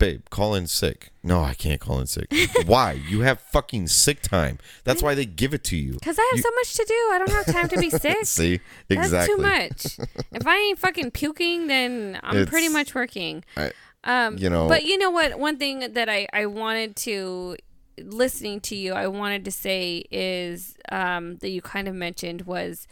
Babe, 0.03 0.29
call 0.31 0.57
in 0.57 0.67
sick. 0.67 1.11
No, 1.23 1.45
I 1.45 1.55
can't 1.55 1.81
call 1.81 2.01
in 2.01 2.09
sick. 2.09 2.27
why? 2.67 2.93
You 3.09 3.21
have 3.21 3.41
fucking 3.41 3.87
sick 3.87 4.21
time. 4.21 4.59
That's 4.83 5.01
why 5.01 5.15
they 5.15 5.25
give 5.25 5.55
it 5.55 5.63
to 5.65 5.77
you. 5.77 5.93
Because 5.93 6.19
I 6.19 6.23
have 6.33 6.39
You- 6.39 6.43
so 6.43 6.51
much 6.57 6.75
to 6.75 6.85
do. 6.89 6.95
I 7.13 7.19
don't 7.19 7.31
have 7.31 7.47
time 7.55 7.69
to 7.69 7.79
be 7.79 7.89
sick. 8.05 8.25
See, 8.27 8.59
exactly. 8.89 9.43
That's 9.45 9.87
too 9.95 9.99
much. 10.01 10.09
if 10.33 10.45
I 10.45 10.57
ain't 10.57 10.81
fucking 10.81 11.13
puking, 11.13 11.69
then 11.69 12.19
I'm 12.25 12.47
pretty 12.47 12.69
much 12.69 12.97
working. 12.97 13.45
I- 13.57 13.71
um, 14.03 14.39
you 14.39 14.51
know- 14.51 14.67
But 14.67 14.85
you 14.85 14.99
know 14.99 15.11
what? 15.13 15.39
One 15.39 15.57
thing 15.59 15.93
that 15.93 16.09
I, 16.09 16.27
I 16.33 16.47
wanted 16.47 16.97
to, 16.97 17.57
listening 17.97 18.61
to 18.63 18.75
you, 18.75 18.95
I 18.95 19.07
wanted 19.07 19.45
to 19.45 19.53
say 19.53 20.03
is 20.11 20.75
um, 20.91 21.37
that 21.37 21.51
you 21.51 21.63
kind 21.63 21.87
of 21.87 21.95
mentioned 21.95 22.43
was 22.43 22.89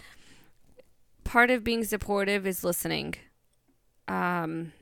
part 1.25 1.51
of 1.51 1.65
being 1.65 1.83
supportive 1.83 2.47
is 2.47 2.63
listening. 2.63 3.17
Um, 4.07 4.75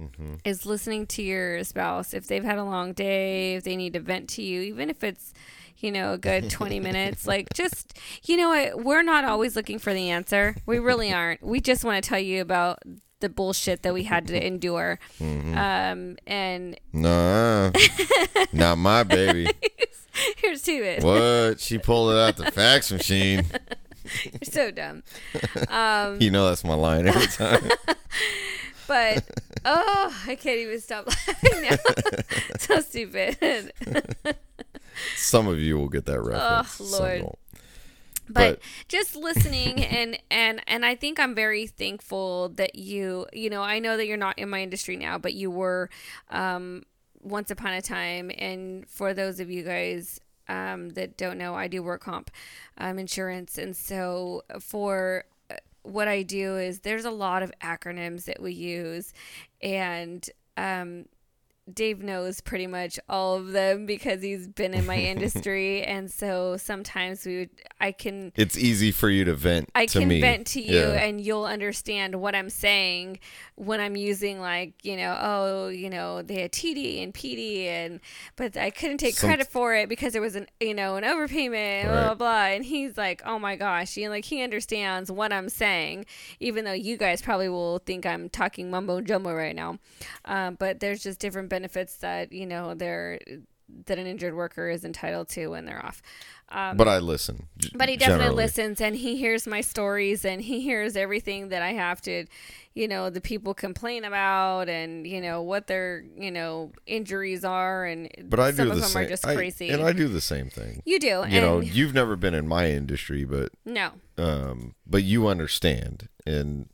Mm-hmm. 0.00 0.36
is 0.44 0.64
listening 0.64 1.06
to 1.08 1.22
your 1.22 1.62
spouse 1.64 2.14
if 2.14 2.26
they've 2.26 2.42
had 2.42 2.56
a 2.58 2.64
long 2.64 2.94
day, 2.94 3.56
if 3.56 3.64
they 3.64 3.76
need 3.76 3.92
to 3.92 4.00
vent 4.00 4.28
to 4.30 4.42
you, 4.42 4.62
even 4.62 4.88
if 4.88 5.04
it's, 5.04 5.34
you 5.78 5.92
know, 5.92 6.14
a 6.14 6.18
good 6.18 6.48
20 6.50 6.80
minutes. 6.80 7.26
Like, 7.26 7.48
just, 7.52 7.98
you 8.24 8.38
know 8.38 8.48
what? 8.48 8.82
We're 8.84 9.02
not 9.02 9.24
always 9.24 9.54
looking 9.54 9.78
for 9.78 9.92
the 9.92 10.08
answer. 10.08 10.56
We 10.64 10.78
really 10.78 11.12
aren't. 11.12 11.42
We 11.42 11.60
just 11.60 11.84
want 11.84 12.02
to 12.02 12.08
tell 12.08 12.18
you 12.18 12.40
about 12.40 12.78
the 13.20 13.28
bullshit 13.28 13.82
that 13.82 13.92
we 13.92 14.04
had 14.04 14.26
to 14.28 14.46
endure. 14.46 14.98
Mm-hmm. 15.20 15.56
Um, 15.58 16.16
and 16.26 16.80
Nah, 16.94 17.70
not 18.52 18.76
my 18.78 19.02
baby. 19.04 19.46
here's 20.38 20.62
to 20.62 20.72
it. 20.72 21.04
What? 21.04 21.60
She 21.60 21.76
pulled 21.78 22.12
it 22.14 22.18
out 22.18 22.36
the 22.38 22.50
fax 22.50 22.90
machine. 22.90 23.44
You're 24.24 24.32
so 24.44 24.70
dumb. 24.70 25.02
Um, 25.68 26.20
You 26.20 26.30
know 26.30 26.46
that's 26.48 26.64
my 26.64 26.74
line 26.74 27.06
every 27.06 27.26
time. 27.28 27.70
But, 28.92 29.24
oh, 29.64 30.22
I 30.26 30.34
can't 30.34 30.58
even 30.58 30.78
stop 30.80 31.06
laughing 31.06 31.62
now. 31.62 31.76
so 32.58 32.80
stupid. 32.80 33.72
Some 35.16 35.48
of 35.48 35.58
you 35.58 35.78
will 35.78 35.88
get 35.88 36.04
that 36.04 36.20
reference. 36.20 36.72
some 36.72 37.00
Lord. 37.00 37.22
but, 38.28 38.34
But- 38.34 38.60
just 38.88 39.16
listening 39.16 39.82
and 39.82 40.18
and 40.30 40.60
and 40.66 40.84
I 40.84 40.94
think 40.94 41.18
I'm 41.18 41.34
very 41.34 41.66
thankful 41.66 42.50
that 42.50 42.74
you 42.74 43.26
you 43.32 43.48
know 43.48 43.62
I 43.62 43.78
know 43.78 43.96
that 43.96 44.06
you're 44.06 44.18
not 44.18 44.38
in 44.38 44.50
my 44.50 44.60
industry 44.62 44.96
now 44.96 45.16
but 45.16 45.32
you 45.32 45.50
were 45.50 45.88
um 46.30 46.82
once 47.22 47.50
upon 47.50 47.72
a 47.72 47.80
time 47.80 48.30
and 48.36 48.86
for 48.88 49.14
those 49.14 49.40
of 49.40 49.50
you 49.50 49.62
guys 49.62 50.20
um 50.48 50.90
that 50.90 51.16
don't 51.16 51.38
know 51.38 51.54
I 51.54 51.68
do 51.68 51.82
work 51.82 52.02
comp 52.02 52.30
um 52.76 52.98
insurance 52.98 53.56
and 53.56 53.74
so 53.74 54.42
for 54.60 55.24
what 55.82 56.08
I 56.08 56.22
do 56.22 56.56
is 56.56 56.80
there's 56.80 57.04
a 57.04 57.10
lot 57.10 57.42
of 57.42 57.52
acronyms 57.60 58.24
that 58.24 58.40
we 58.40 58.52
use 58.52 59.12
and 59.60 60.28
um 60.56 61.06
Dave 61.72 62.02
knows 62.02 62.40
pretty 62.40 62.66
much 62.66 62.98
all 63.08 63.36
of 63.36 63.52
them 63.52 63.86
because 63.86 64.20
he's 64.22 64.48
been 64.48 64.74
in 64.74 64.84
my 64.86 64.96
industry, 65.12 65.82
and 65.82 66.10
so 66.10 66.56
sometimes 66.56 67.24
we 67.24 67.38
would, 67.38 67.50
I 67.80 67.92
can 67.92 68.32
It's 68.34 68.58
easy 68.58 68.90
for 68.90 69.08
you 69.08 69.24
to 69.26 69.34
vent 69.34 69.70
I 69.74 69.86
to 69.86 70.00
can 70.00 70.08
me. 70.08 70.20
vent 70.20 70.46
to 70.48 70.60
you 70.60 70.78
Yeah. 70.78 70.92
and 71.04 71.20
you'll 71.20 71.44
understand 71.44 72.16
what 72.16 72.34
I'm 72.34 72.50
saying 72.50 73.20
when 73.54 73.80
I'm 73.80 73.94
using 73.96 74.40
like, 74.40 74.74
you 74.82 74.96
know, 74.96 75.16
oh, 75.20 75.68
you 75.68 75.88
know, 75.88 76.22
they 76.22 76.42
had 76.42 76.52
TD 76.52 77.02
and 77.02 77.14
PD 77.14 77.66
and 77.66 78.00
but 78.36 78.56
I 78.56 78.70
couldn't 78.70 78.98
take 78.98 79.14
Some- 79.14 79.28
credit 79.28 79.46
for 79.46 79.74
it 79.76 79.88
because 79.88 80.12
there 80.14 80.22
was 80.22 80.34
an 80.34 80.46
you 80.60 80.74
know, 80.74 80.96
an 80.96 81.04
overpayment, 81.04 81.84
blah 81.84 82.02
blah 82.06 82.14
blah. 82.14 82.44
And 82.46 82.64
he's 82.64 82.96
like, 82.98 83.22
Oh 83.24 83.38
my 83.38 83.54
gosh, 83.54 83.96
you 83.96 84.04
know, 84.06 84.10
like 84.10 84.24
he 84.24 84.42
understands 84.42 85.12
what 85.12 85.32
I'm 85.32 85.48
saying, 85.48 86.06
even 86.40 86.64
though 86.64 86.72
you 86.72 86.96
guys 86.96 87.22
probably 87.22 87.48
will 87.48 87.78
think 87.78 88.04
I'm 88.04 88.28
talking 88.28 88.68
mumbo 88.70 89.00
jumbo 89.00 89.32
right 89.32 89.54
now. 89.54 89.78
Um, 90.24 90.56
but 90.58 90.80
there's 90.80 91.02
just 91.04 91.20
different 91.20 91.51
benefits 91.56 91.96
that, 91.98 92.32
you 92.32 92.46
know, 92.46 92.74
they're 92.74 93.20
that 93.86 93.98
an 93.98 94.06
injured 94.06 94.34
worker 94.34 94.68
is 94.68 94.84
entitled 94.84 95.28
to 95.30 95.46
when 95.48 95.64
they're 95.64 95.84
off. 95.84 96.02
Um, 96.50 96.76
but 96.76 96.88
I 96.88 96.98
listen. 96.98 97.46
g- 97.58 97.70
but 97.74 97.88
he 97.88 97.96
definitely 97.96 98.24
generally. 98.24 98.36
listens 98.44 98.80
and 98.82 98.94
he 98.94 99.16
hears 99.16 99.46
my 99.46 99.62
stories 99.62 100.26
and 100.26 100.42
he 100.42 100.60
hears 100.60 100.94
everything 100.94 101.48
that 101.48 101.62
I 101.62 101.72
have 101.72 102.02
to, 102.02 102.26
you 102.74 102.86
know, 102.86 103.08
the 103.08 103.22
people 103.22 103.54
complain 103.54 104.04
about 104.04 104.68
and, 104.68 105.06
you 105.06 105.22
know, 105.22 105.40
what 105.40 105.68
their, 105.68 106.04
you 106.18 106.30
know, 106.30 106.72
injuries 106.86 107.44
are. 107.46 107.86
And 107.86 108.10
But 108.28 108.40
I 108.40 108.50
some 108.50 108.66
do 108.66 108.70
of 108.72 108.76
the 108.76 108.80
them 108.82 108.90
same. 108.90 109.02
are 109.04 109.08
just 109.08 109.26
I- 109.26 109.34
crazy. 109.36 109.70
and 109.70 109.82
I 109.82 109.92
do 109.94 110.06
the 110.08 110.20
same 110.20 110.50
thing. 110.50 110.82
you 110.84 110.98
do. 110.98 111.06
You 111.06 111.22
and 111.22 111.32
know, 111.46 111.60
you've 111.60 111.94
never 111.94 112.14
been 112.16 112.34
in 112.34 112.46
my 112.46 112.70
industry, 112.70 113.24
but 113.24 113.52
no. 113.64 113.92
um, 114.18 114.74
but 114.86 115.02
you 115.04 115.26
understand, 115.28 116.08
and 116.26 116.68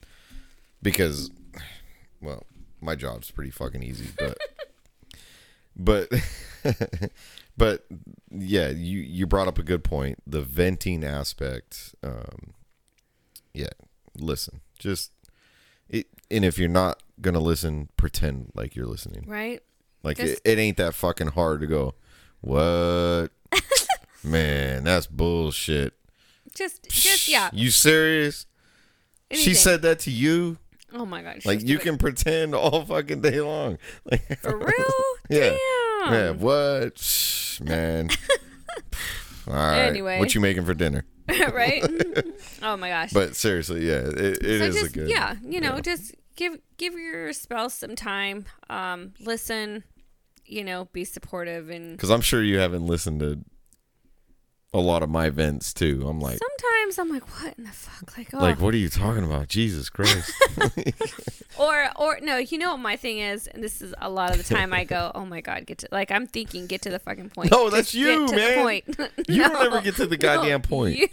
because, 0.82 1.30
well, 2.20 2.44
my 2.80 2.96
job's 2.96 3.30
pretty 3.30 3.50
fucking 3.52 3.84
easy, 3.84 4.08
but, 4.18 4.36
but, 5.78 6.10
but, 7.56 7.86
yeah, 8.30 8.68
you 8.70 9.00
you 9.00 9.26
brought 9.26 9.48
up 9.48 9.58
a 9.58 9.62
good 9.62 9.84
point. 9.84 10.18
The 10.26 10.42
venting 10.42 11.04
aspect, 11.04 11.94
um, 12.02 12.54
yeah. 13.54 13.68
Listen, 14.20 14.60
just 14.78 15.12
it, 15.88 16.06
and 16.30 16.44
if 16.44 16.58
you're 16.58 16.68
not 16.68 17.02
gonna 17.20 17.38
listen, 17.38 17.88
pretend 17.96 18.50
like 18.54 18.74
you're 18.74 18.86
listening. 18.86 19.24
Right? 19.26 19.62
Like 20.02 20.16
Just- 20.18 20.40
it, 20.44 20.52
it 20.52 20.58
ain't 20.58 20.76
that 20.78 20.94
fucking 20.94 21.28
hard 21.28 21.60
to 21.60 21.66
go. 21.66 21.94
What? 22.40 23.28
Man, 24.24 24.84
that's 24.84 25.06
bullshit. 25.06 25.94
Just, 26.54 26.88
just, 26.88 27.28
yeah. 27.28 27.50
You 27.52 27.70
serious? 27.70 28.46
She 29.30 29.54
said 29.54 29.82
that 29.82 30.00
to 30.00 30.10
you? 30.10 30.58
Oh 30.92 31.04
my 31.06 31.22
God. 31.22 31.44
Like 31.44 31.62
you 31.62 31.78
can 31.78 31.98
pretend 31.98 32.54
all 32.54 32.84
fucking 32.84 33.20
day 33.20 33.40
long. 33.40 33.78
Like 34.10 34.40
For 34.40 34.56
real? 34.56 34.68
Yeah. 35.30 35.56
Damn. 36.04 36.12
Yeah, 36.12 36.30
what? 36.30 36.98
Shh, 36.98 37.60
Man. 37.60 38.08
all 39.46 39.54
right. 39.54 39.80
Anyway. 39.80 40.18
What 40.18 40.34
you 40.34 40.40
making 40.40 40.64
for 40.64 40.72
dinner? 40.74 41.04
right? 41.28 41.84
oh 42.62 42.76
my 42.76 42.88
gosh. 42.88 43.12
But 43.12 43.36
seriously, 43.36 43.86
yeah, 43.86 43.98
it, 43.98 44.42
it 44.42 44.58
so 44.58 44.64
is 44.64 44.74
just 44.74 44.86
a 44.86 44.92
good 44.92 45.10
yeah 45.10 45.36
you 45.44 45.60
know 45.60 45.74
yeah. 45.74 45.80
just 45.80 46.14
give 46.36 46.56
give 46.78 46.94
your 46.94 47.32
spouse 47.32 47.74
some 47.74 47.94
time 47.94 48.46
um 48.70 49.12
listen 49.20 49.84
you 50.46 50.64
know 50.64 50.88
be 50.92 51.04
supportive 51.04 51.68
and 51.68 51.98
Cuz 51.98 52.10
I'm 52.10 52.20
sure 52.22 52.42
you 52.42 52.58
haven't 52.58 52.86
listened 52.86 53.20
to 53.20 53.40
a 54.74 54.78
lot 54.80 55.02
of 55.02 55.08
my 55.08 55.30
vents 55.30 55.72
too. 55.72 56.06
I'm 56.06 56.20
like 56.20 56.38
sometimes 56.38 56.98
i'm 56.98 57.08
like 57.10 57.22
what 57.40 57.54
in 57.58 57.64
the 57.64 57.70
fuck 57.70 58.16
like 58.18 58.28
oh 58.34 58.38
like 58.38 58.60
what 58.60 58.74
are 58.74 58.78
you 58.78 58.88
talking 58.90 59.24
about? 59.24 59.48
Jesus 59.48 59.88
Christ. 59.90 60.30
or 61.58 61.88
or 61.96 62.18
no 62.22 62.36
you 62.36 62.58
know 62.58 62.70
what 62.72 62.78
my 62.80 62.96
thing 62.96 63.18
is 63.18 63.46
and 63.46 63.62
this 63.64 63.80
is 63.82 63.94
a 64.00 64.08
lot 64.10 64.30
of 64.30 64.36
the 64.36 64.42
time 64.54 64.72
i 64.72 64.84
go 64.84 65.10
oh 65.14 65.24
my 65.24 65.40
god 65.40 65.66
get 65.66 65.78
to 65.78 65.88
like 65.90 66.10
i'm 66.10 66.26
thinking 66.26 66.66
get 66.66 66.82
to 66.82 66.90
the 66.90 66.98
fucking 66.98 67.30
point 67.30 67.50
No, 67.50 67.70
that's 67.70 67.94
you, 67.94 68.26
man. 68.30 68.62
point. 68.62 68.84
You 69.28 69.38
No, 69.42 69.48
don't 69.48 69.66
ever 69.66 69.80
get 69.80 69.96
to 69.96 70.06
the 70.06 70.16
no, 70.16 70.20
goddamn 70.22 70.62
point. 70.62 70.96
you. 70.98 71.08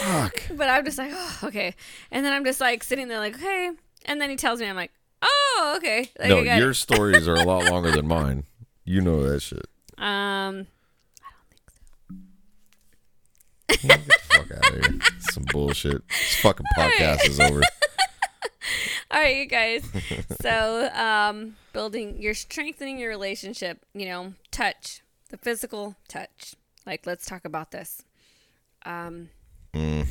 Fuck. 0.00 0.42
but 0.56 0.68
i'm 0.68 0.84
just 0.84 0.98
like 0.98 1.10
oh 1.14 1.38
okay 1.44 1.74
and 2.10 2.24
then 2.24 2.32
i'm 2.32 2.44
just 2.44 2.60
like 2.60 2.82
sitting 2.82 3.08
there 3.08 3.18
like 3.18 3.34
okay 3.36 3.70
and 4.06 4.20
then 4.20 4.30
he 4.30 4.36
tells 4.36 4.60
me 4.60 4.66
i'm 4.68 4.74
like 4.76 4.90
oh 5.22 5.74
okay 5.76 6.10
like, 6.18 6.28
no, 6.28 6.40
your 6.40 6.70
it. 6.70 6.74
stories 6.74 7.28
are 7.28 7.34
a 7.36 7.44
lot 7.44 7.70
longer 7.70 7.90
than 7.90 8.06
mine. 8.06 8.44
You 8.84 9.00
know 9.00 9.22
that 9.28 9.40
shit. 9.40 9.66
um 9.98 10.66
Get 13.68 13.80
the 14.06 14.14
fuck 14.24 14.50
out 14.52 14.70
of 14.74 14.84
here. 14.86 15.00
Some 15.32 15.44
bullshit. 15.52 16.06
This 16.08 16.36
fucking 16.40 16.66
podcast 16.76 17.26
is 17.28 17.40
over. 17.40 17.60
All 19.10 19.20
right, 19.22 19.36
you 19.36 19.46
guys. 19.46 19.84
so, 20.40 20.88
um, 20.94 21.56
building, 21.72 22.20
you're 22.20 22.34
strengthening 22.34 22.98
your 22.98 23.08
relationship. 23.10 23.84
You 23.94 24.06
know, 24.06 24.34
touch, 24.50 25.02
the 25.30 25.36
physical 25.36 25.96
touch. 26.08 26.54
Like, 26.84 27.06
let's 27.06 27.26
talk 27.26 27.44
about 27.44 27.70
this. 27.70 28.02
Um, 28.84 29.30
Mm. 29.74 30.06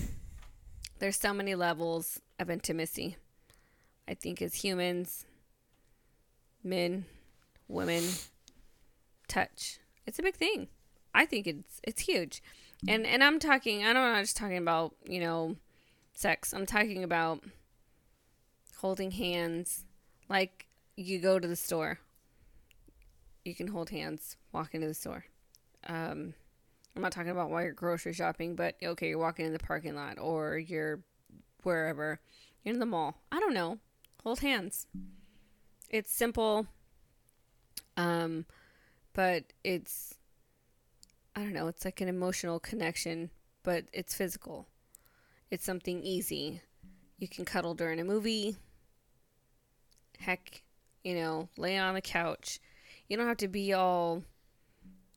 there's 0.99 1.18
so 1.18 1.34
many 1.34 1.56
levels 1.56 2.20
of 2.39 2.49
intimacy. 2.51 3.16
I 4.08 4.14
think 4.14 4.39
as 4.41 4.53
humans, 4.56 5.26
men, 6.64 7.06
women, 7.68 8.03
touch. 9.28 9.80
It's 10.06 10.20
a 10.20 10.22
big 10.24 10.36
thing. 10.36 10.68
I 11.16 11.26
think 11.26 11.47
it's 11.47 11.80
it's 11.84 12.01
huge. 12.01 12.43
And 12.88 13.06
and 13.06 13.24
I'm 13.24 13.40
talking 13.40 13.84
I 13.84 13.94
don't 13.94 13.96
know, 13.96 14.18
I'm 14.18 14.24
just 14.24 14.38
talking 14.38 14.58
about, 14.58 14.96
you 15.06 15.20
know, 15.20 15.56
sex. 16.14 16.54
I'm 16.54 16.66
talking 16.66 17.04
about 17.04 17.44
holding 18.78 19.12
hands. 19.12 19.86
Like 20.30 20.68
you 20.96 21.20
go 21.20 21.40
to 21.40 21.48
the 21.48 21.56
store. 21.56 22.00
You 23.44 23.56
can 23.56 23.68
hold 23.68 23.90
hands, 23.90 24.38
walk 24.52 24.74
into 24.74 24.88
the 24.88 24.94
store. 24.94 25.26
Um 25.88 26.34
I'm 26.96 27.02
not 27.02 27.12
talking 27.12 27.32
about 27.32 27.50
while 27.50 27.62
you're 27.64 27.74
grocery 27.74 28.14
shopping, 28.14 28.56
but 28.56 28.76
okay, 28.82 29.10
you're 29.10 29.18
walking 29.18 29.46
in 29.46 29.54
the 29.54 29.60
parking 29.60 29.96
lot 29.96 30.18
or 30.20 30.58
you're 30.58 31.02
wherever. 31.64 32.20
You're 32.64 32.74
in 32.74 32.80
the 32.80 32.86
mall. 32.86 33.18
I 33.32 33.40
don't 33.40 33.54
know. 33.54 33.80
Hold 34.24 34.40
hands. 34.40 34.88
It's 35.90 36.12
simple. 36.12 36.68
Um 37.98 38.46
but 39.14 39.46
it's 39.64 40.16
I 41.36 41.42
don't 41.42 41.54
know, 41.54 41.68
it's 41.68 41.84
like 41.84 42.02
an 42.02 42.08
emotional 42.08 42.60
connection, 42.60 43.30
but 43.64 43.86
it's 43.92 44.14
physical. 44.14 44.68
It's 45.52 45.66
something 45.66 46.02
easy. 46.02 46.62
You 47.18 47.28
can 47.28 47.46
cuddle 47.46 47.74
during 47.74 48.00
a 48.00 48.06
movie. 48.06 48.56
Heck, 50.20 50.64
you 51.04 51.16
know, 51.16 51.50
lay 51.58 51.78
on 51.78 51.94
the 51.94 52.02
couch. 52.02 52.60
You 53.08 53.18
don't 53.18 53.28
have 53.28 53.38
to 53.38 53.48
be 53.48 53.74
all 53.74 54.24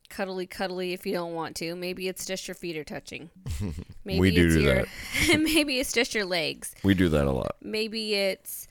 cuddly 0.09 0.47
cuddly 0.47 0.93
if 0.93 1.07
you 1.07 1.13
don't 1.13 1.35
want 1.35 1.57
to. 1.57 1.75
Maybe 1.77 2.09
it's 2.09 2.27
just 2.27 2.49
your 2.49 2.55
feet 2.55 2.77
are 2.77 2.85
touching. 2.85 3.31
Maybe 4.05 4.21
We 4.21 4.31
do 4.31 4.49
do 4.51 4.61
your 4.61 4.87
maybe 5.39 5.79
it's 5.79 5.93
just 5.93 6.15
your 6.15 6.25
legs. 6.25 6.75
We 6.83 6.95
do 6.95 7.09
that 7.11 7.27
a 7.27 7.33
lot. 7.33 7.57
Maybe 7.63 8.15
it's 8.15 8.67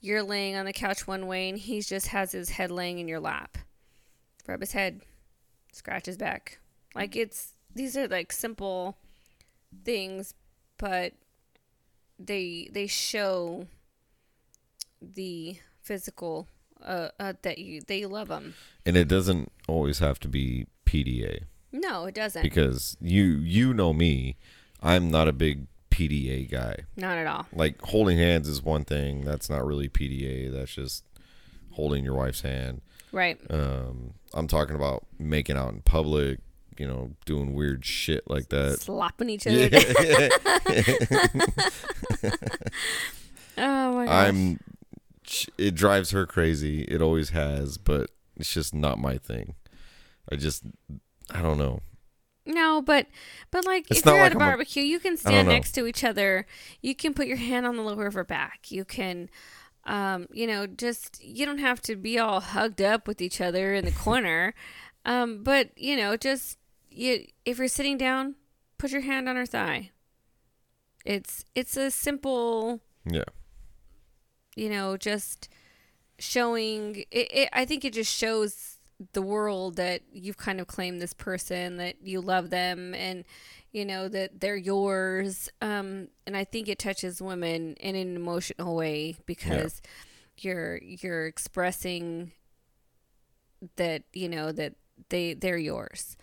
you're 0.00 0.22
laying 0.22 0.56
on 0.56 0.66
the 0.66 0.72
couch 0.72 1.06
one 1.06 1.26
way 1.26 1.48
and 1.48 1.58
he 1.58 1.80
just 1.80 2.08
has 2.08 2.32
his 2.32 2.50
head 2.50 2.70
laying 2.70 2.98
in 2.98 3.08
your 3.08 3.20
lap. 3.20 3.56
Rub 4.46 4.60
his 4.60 4.72
head, 4.72 5.00
scratch 5.72 6.06
his 6.06 6.18
back. 6.18 6.58
Like 6.94 7.16
it's 7.16 7.54
these 7.74 7.96
are 7.96 8.08
like 8.08 8.32
simple 8.32 8.96
things, 9.84 10.34
but 10.78 11.12
they 12.18 12.68
they 12.72 12.86
show 12.86 13.66
the 15.02 15.56
physical 15.82 16.48
uh, 16.82 17.08
uh 17.18 17.34
that 17.42 17.58
you 17.58 17.80
they 17.86 18.06
love 18.06 18.28
them. 18.28 18.54
And 18.86 18.96
it 18.96 19.08
doesn't 19.08 19.50
always 19.66 19.98
have 19.98 20.18
to 20.20 20.28
be 20.28 20.66
PDA 20.86 21.44
No, 21.72 22.04
it 22.06 22.14
doesn't. 22.14 22.42
because 22.42 22.96
you 23.00 23.24
you 23.24 23.74
know 23.74 23.92
me. 23.92 24.36
I'm 24.82 25.10
not 25.10 25.28
a 25.28 25.32
big 25.32 25.66
PDA 25.90 26.50
guy. 26.50 26.80
Not 26.96 27.16
at 27.18 27.26
all. 27.26 27.46
Like 27.52 27.80
holding 27.82 28.18
hands 28.18 28.48
is 28.48 28.62
one 28.62 28.84
thing. 28.84 29.24
That's 29.24 29.48
not 29.48 29.64
really 29.64 29.88
PDA. 29.88 30.52
That's 30.52 30.74
just 30.74 31.04
holding 31.72 32.04
your 32.04 32.14
wife's 32.14 32.42
hand. 32.42 32.82
Right. 33.12 33.40
Um, 33.48 34.14
I'm 34.34 34.48
talking 34.48 34.74
about 34.76 35.06
making 35.18 35.56
out 35.56 35.72
in 35.72 35.80
public. 35.82 36.40
You 36.78 36.88
know, 36.88 37.10
doing 37.24 37.54
weird 37.54 37.84
shit 37.84 38.28
like 38.28 38.48
that. 38.50 38.80
Slapping 38.80 39.30
each 39.30 39.46
other. 39.46 39.68
down. 39.68 39.82
oh 43.58 43.92
my 43.94 44.06
gosh. 44.06 44.28
I'm. 44.28 44.60
It 45.56 45.74
drives 45.74 46.10
her 46.10 46.26
crazy. 46.26 46.82
It 46.82 47.00
always 47.00 47.30
has, 47.30 47.78
but 47.78 48.10
it's 48.36 48.52
just 48.52 48.74
not 48.74 48.98
my 48.98 49.16
thing. 49.16 49.54
I 50.30 50.36
just, 50.36 50.64
I 51.30 51.40
don't 51.40 51.56
know. 51.58 51.80
No, 52.46 52.82
but 52.82 53.06
but 53.50 53.64
like 53.64 53.86
It's 53.90 54.00
if 54.00 54.06
you're 54.06 54.14
like 54.16 54.26
at 54.26 54.32
a 54.32 54.34
I'm 54.34 54.42
a- 54.42 54.44
barbecue, 54.44 54.82
you 54.82 54.98
can 55.00 55.16
stand 55.16 55.48
next 55.48 55.72
to 55.72 55.86
each 55.86 56.04
other. 56.04 56.46
You 56.82 56.94
can 56.94 57.14
put 57.14 57.26
your 57.26 57.38
hand 57.38 57.64
on 57.64 57.76
the 57.76 57.82
lower 57.82 58.06
of 58.06 58.12
her 58.14 58.24
back. 58.24 58.70
You 58.70 58.84
can, 58.84 59.30
um, 59.86 60.26
you 60.30 60.46
know, 60.46 60.66
just 60.66 61.24
you 61.24 61.46
don't 61.46 61.58
have 61.58 61.80
to 61.82 61.96
be 61.96 62.18
all 62.18 62.40
hugged 62.40 62.82
up 62.82 63.08
with 63.08 63.22
each 63.22 63.40
other 63.40 63.72
in 63.72 63.86
the 63.86 63.92
corner. 63.92 64.52
Um, 65.06 65.42
but 65.42 65.70
you 65.78 65.96
know, 65.96 66.18
just 66.18 66.58
you 66.94 67.26
if 67.44 67.58
you're 67.58 67.68
sitting 67.68 67.98
down, 67.98 68.36
put 68.78 68.90
your 68.92 69.00
hand 69.02 69.28
on 69.28 69.36
her 69.36 69.46
thigh. 69.46 69.90
It's 71.04 71.44
it's 71.54 71.76
a 71.76 71.90
simple, 71.90 72.80
Yeah. 73.10 73.24
you 74.56 74.70
know, 74.70 74.96
just 74.96 75.48
showing 76.18 77.04
it, 77.10 77.28
it 77.32 77.48
i 77.52 77.64
think 77.64 77.84
it 77.84 77.92
just 77.92 78.10
shows 78.14 78.78
the 79.14 79.20
world 79.20 79.74
that 79.74 80.00
you've 80.12 80.36
kind 80.36 80.60
of 80.60 80.68
claimed 80.68 81.02
this 81.02 81.12
person 81.12 81.76
that 81.76 81.96
you 82.04 82.20
love 82.20 82.50
them 82.50 82.94
and 82.94 83.24
you 83.72 83.84
know 83.84 84.08
that 84.08 84.38
they're 84.40 84.54
yours 84.56 85.48
um 85.60 86.06
and 86.24 86.36
i 86.36 86.44
think 86.44 86.68
it 86.68 86.78
touches 86.78 87.20
women 87.20 87.74
in 87.80 87.96
an 87.96 88.14
emotional 88.14 88.76
way 88.76 89.16
because 89.26 89.82
you're 90.38 90.78
you're 90.84 91.26
expressing 91.26 92.30
that 93.74 94.04
you 94.12 94.28
know 94.28 94.52
that 94.52 94.74
they 95.08 95.34
they're 95.34 95.58
yours 95.58 96.16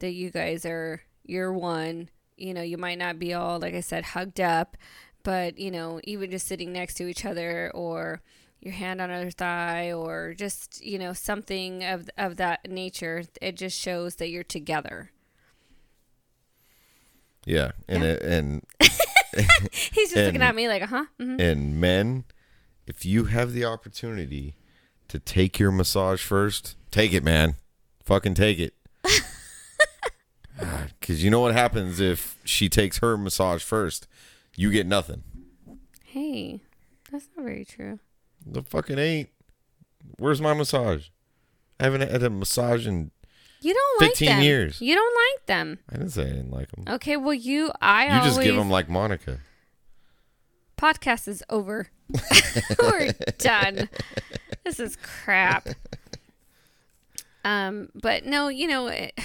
that 0.00 0.12
you 0.12 0.30
guys 0.30 0.64
are 0.64 1.02
you're 1.24 1.52
one 1.52 2.08
you 2.36 2.52
know 2.52 2.62
you 2.62 2.76
might 2.76 2.98
not 2.98 3.18
be 3.18 3.32
all 3.34 3.58
like 3.58 3.74
i 3.74 3.80
said 3.80 4.04
hugged 4.04 4.40
up 4.40 4.76
but 5.22 5.58
you 5.58 5.70
know 5.70 6.00
even 6.04 6.30
just 6.30 6.46
sitting 6.46 6.72
next 6.72 6.94
to 6.94 7.06
each 7.06 7.24
other 7.24 7.70
or 7.74 8.20
your 8.60 8.72
hand 8.72 9.00
on 9.00 9.10
her 9.10 9.30
thigh 9.30 9.92
or 9.92 10.34
just 10.36 10.84
you 10.84 10.98
know 10.98 11.12
something 11.12 11.84
of 11.84 12.08
of 12.16 12.36
that 12.36 12.68
nature 12.70 13.24
it 13.40 13.56
just 13.56 13.78
shows 13.78 14.16
that 14.16 14.28
you're 14.28 14.44
together 14.44 15.10
Yeah, 17.44 17.72
and 17.88 18.02
Yeah. 18.02 18.10
It, 18.10 18.22
and 18.22 18.62
he's 19.70 20.10
just 20.10 20.16
looking 20.16 20.42
at 20.42 20.54
me 20.54 20.68
like 20.68 20.82
uh-huh 20.82 21.06
mhm. 21.20 21.40
and 21.40 21.80
men, 21.80 22.24
if 22.86 23.04
you 23.04 23.24
have 23.24 23.52
the 23.52 23.64
opportunity 23.64 24.56
to 25.08 25.18
take 25.18 25.58
your 25.58 25.70
massage 25.70 26.22
first, 26.22 26.76
take 26.90 27.12
it, 27.12 27.22
man. 27.22 27.54
Fucking 28.02 28.34
take 28.34 28.58
it. 28.58 28.74
Because 31.00 31.22
you 31.22 31.30
know 31.30 31.40
what 31.40 31.52
happens 31.52 32.00
if 32.00 32.36
she 32.44 32.68
takes 32.68 32.98
her 32.98 33.16
massage 33.16 33.62
first, 33.62 34.06
you 34.56 34.70
get 34.70 34.86
nothing. 34.86 35.22
hey 36.04 36.62
that's 37.12 37.28
not 37.36 37.44
very 37.44 37.64
true 37.64 37.98
The 38.46 38.62
fucking 38.62 38.98
ain't. 38.98 39.28
Where's 40.18 40.40
my 40.40 40.54
massage? 40.54 41.08
I 41.78 41.84
haven't 41.84 42.08
had 42.10 42.22
a 42.22 42.30
massage 42.30 42.86
in. 42.86 43.10
you 43.60 43.74
don't 43.74 44.00
like 44.02 44.10
15 44.12 44.28
them 44.28 44.42
years. 44.42 44.80
you 44.80 44.94
don't 44.94 45.14
like 45.14 45.46
them 45.46 45.78
I 45.90 45.96
didn't 45.96 46.10
say 46.10 46.22
I 46.22 46.26
didn't 46.30 46.50
like 46.52 46.70
them. 46.72 46.84
okay 46.94 47.16
well 47.16 47.34
you 47.34 47.70
i 47.80 48.06
You 48.06 48.12
always 48.12 48.24
just 48.34 48.40
give 48.42 48.56
them 48.56 48.70
like 48.70 48.88
Monica. 48.88 49.40
podcast 50.78 51.28
is 51.28 51.42
over 51.50 51.88
we're 52.82 53.12
done 53.38 53.88
this 54.64 54.78
is 54.80 54.96
crap 55.02 55.68
um 57.44 57.88
but 57.94 58.24
no 58.24 58.48
you 58.48 58.66
know 58.68 58.86
it, 58.88 59.18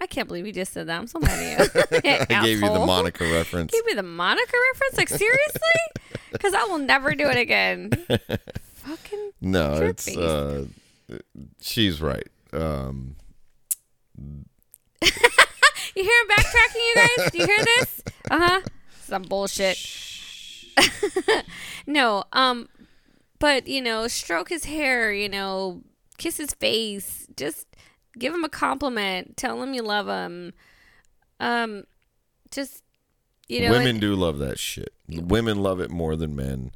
i 0.00 0.06
can't 0.06 0.28
believe 0.28 0.46
you 0.46 0.52
just 0.52 0.72
said 0.72 0.86
that 0.86 0.98
i'm 0.98 1.06
so 1.06 1.18
mad 1.20 1.30
at 1.60 1.74
you 1.74 1.80
I 2.36 2.44
gave 2.44 2.60
you 2.60 2.68
the 2.68 2.84
Monica 2.86 3.24
reference. 3.24 3.72
Give 3.72 3.84
me 3.86 3.94
the 3.94 4.02
Monica 4.02 4.52
reference? 4.72 4.96
Like 4.96 5.08
seriously? 5.08 5.60
Because 6.32 6.54
I 6.54 6.62
will 6.64 6.78
never 6.78 7.14
do 7.16 7.26
it 7.26 7.36
again. 7.36 7.90
Fucking 8.74 9.30
No, 9.40 9.78
Jerk 9.78 9.90
it's 9.90 10.16
uh, 10.16 10.64
she's 11.60 12.00
right. 12.00 12.28
Um, 12.52 13.16
You 15.96 16.04
hear 16.04 16.22
him 16.22 16.28
backtracking, 16.28 16.74
you 16.74 16.94
guys? 16.94 17.30
Do 17.32 17.38
you 17.38 17.46
hear 17.46 17.64
this? 17.64 18.02
Uh 18.30 18.38
huh. 18.38 18.60
Some 19.02 19.22
bullshit. 19.22 19.76
no, 21.86 22.24
um, 22.32 22.68
but 23.40 23.66
you 23.66 23.80
know, 23.82 24.06
stroke 24.06 24.50
his 24.50 24.66
hair. 24.66 25.12
You 25.12 25.28
know, 25.28 25.82
kiss 26.16 26.36
his 26.36 26.54
face. 26.54 27.26
Just 27.36 27.66
give 28.18 28.34
him 28.34 28.44
a 28.44 28.48
compliment. 28.48 29.36
Tell 29.36 29.62
him 29.62 29.74
you 29.74 29.82
love 29.82 30.08
him. 30.08 30.52
Um, 31.38 31.84
just 32.50 32.82
you 33.48 33.62
know, 33.62 33.70
women 33.70 33.98
do 33.98 34.14
love 34.14 34.38
that 34.38 34.58
shit. 34.58 34.92
Women 35.08 35.62
love 35.62 35.80
it 35.80 35.90
more 35.90 36.16
than 36.16 36.36
men. 36.36 36.72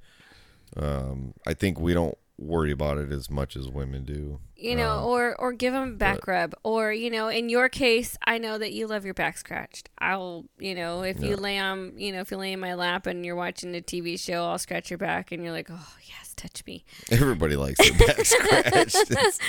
Um, 0.77 1.35
I 1.47 1.55
think 1.55 1.79
we 1.79 1.95
don't 1.95 2.19
worry 2.37 2.73
about 2.73 2.99
it 2.99 3.13
as 3.13 3.31
much 3.31 3.55
as 3.57 3.69
women 3.69 4.05
do. 4.05 4.41
you 4.57 4.75
know, 4.75 4.99
Um, 4.99 5.05
or 5.05 5.41
or 5.41 5.53
give 5.53 5.73
them 5.73 5.91
a 5.91 5.97
back 5.97 6.21
but- 6.21 6.29
rub, 6.29 6.55
or 6.65 6.93
you 6.93 7.11
know, 7.11 7.29
in 7.29 7.49
your 7.49 7.69
case, 7.69 8.17
I 8.27 8.39
know 8.39 8.59
that 8.59 8.73
you 8.73 8.87
love 8.87 9.05
your 9.05 9.15
back 9.15 9.37
scratched. 9.39 9.89
I'll, 9.99 10.47
you 10.59 10.75
know, 10.75 11.03
if 11.03 11.23
you 11.23 11.37
lay 11.37 11.59
on, 11.59 11.99
you 11.99 12.13
know, 12.13 12.21
if 12.21 12.31
you 12.31 12.37
lay 12.37 12.53
in 12.53 12.61
my 12.61 12.75
lap 12.75 13.07
and 13.07 13.25
you're 13.25 13.37
watching 13.37 13.75
a 13.77 13.81
TV 13.81 14.19
show, 14.19 14.45
I'll 14.47 14.59
scratch 14.59 14.91
your 14.91 14.99
back, 14.99 15.31
and 15.33 15.43
you're 15.45 15.53
like, 15.53 15.69
oh 15.71 15.95
yes, 16.09 16.33
touch 16.37 16.65
me. 16.67 16.85
Everybody 17.11 17.57
likes 17.57 17.79
their 17.79 18.07
back 18.07 18.25
scratched. 18.25 19.11
It's- 19.11 19.39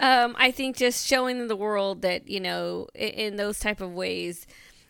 Um, 0.00 0.34
I 0.38 0.50
think 0.50 0.76
just 0.76 1.06
showing 1.06 1.46
the 1.46 1.54
world 1.56 2.02
that 2.02 2.28
you 2.28 2.40
know, 2.40 2.88
in, 2.94 3.08
in 3.10 3.36
those 3.36 3.58
type 3.60 3.80
of 3.80 3.92
ways, 3.92 4.44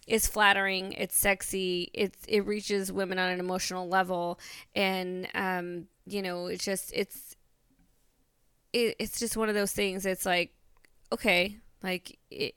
is 0.07 0.27
flattering. 0.27 0.93
It's 0.93 1.17
sexy. 1.17 1.91
It's 1.95 2.19
it 2.29 2.47
reaches 2.47 2.91
women 2.91 3.19
on 3.19 3.31
an 3.31 3.39
emotional 3.41 3.87
level, 3.89 4.39
and 4.75 5.29
um, 5.35 5.87
you 6.07 6.23
know, 6.23 6.47
it's 6.47 6.65
just 6.65 6.93
it's 6.95 7.37
it, 8.73 8.97
it's 8.99 9.19
just 9.19 9.37
one 9.37 9.49
of 9.49 9.55
those 9.55 9.73
things. 9.73 10.07
It's 10.07 10.27
like 10.27 10.53
okay, 11.13 11.59
like 11.83 12.19
it, 12.31 12.55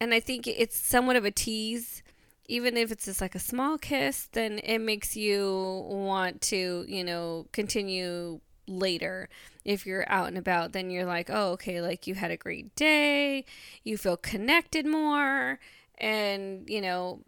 and 0.00 0.14
I 0.14 0.20
think 0.20 0.46
it's 0.46 0.78
somewhat 0.78 1.16
of 1.16 1.24
a 1.24 1.30
tease. 1.30 2.02
Even 2.48 2.76
if 2.76 2.92
it's 2.92 3.06
just 3.06 3.20
like 3.20 3.34
a 3.34 3.40
small 3.40 3.76
kiss, 3.76 4.28
then 4.30 4.60
it 4.60 4.78
makes 4.78 5.16
you 5.16 5.84
want 5.88 6.40
to, 6.42 6.84
you 6.86 7.02
know, 7.02 7.48
continue 7.50 8.40
later. 8.68 9.28
If 9.64 9.84
you're 9.84 10.08
out 10.08 10.28
and 10.28 10.38
about, 10.38 10.72
then 10.72 10.90
you're 10.90 11.06
like, 11.06 11.28
oh, 11.28 11.52
okay, 11.52 11.80
like 11.80 12.06
you 12.06 12.14
had 12.14 12.30
a 12.30 12.36
great 12.36 12.76
day, 12.76 13.44
you 13.82 13.96
feel 13.96 14.16
connected 14.16 14.86
more, 14.86 15.58
and, 15.98 16.68
you 16.70 16.80
know, 16.80 17.22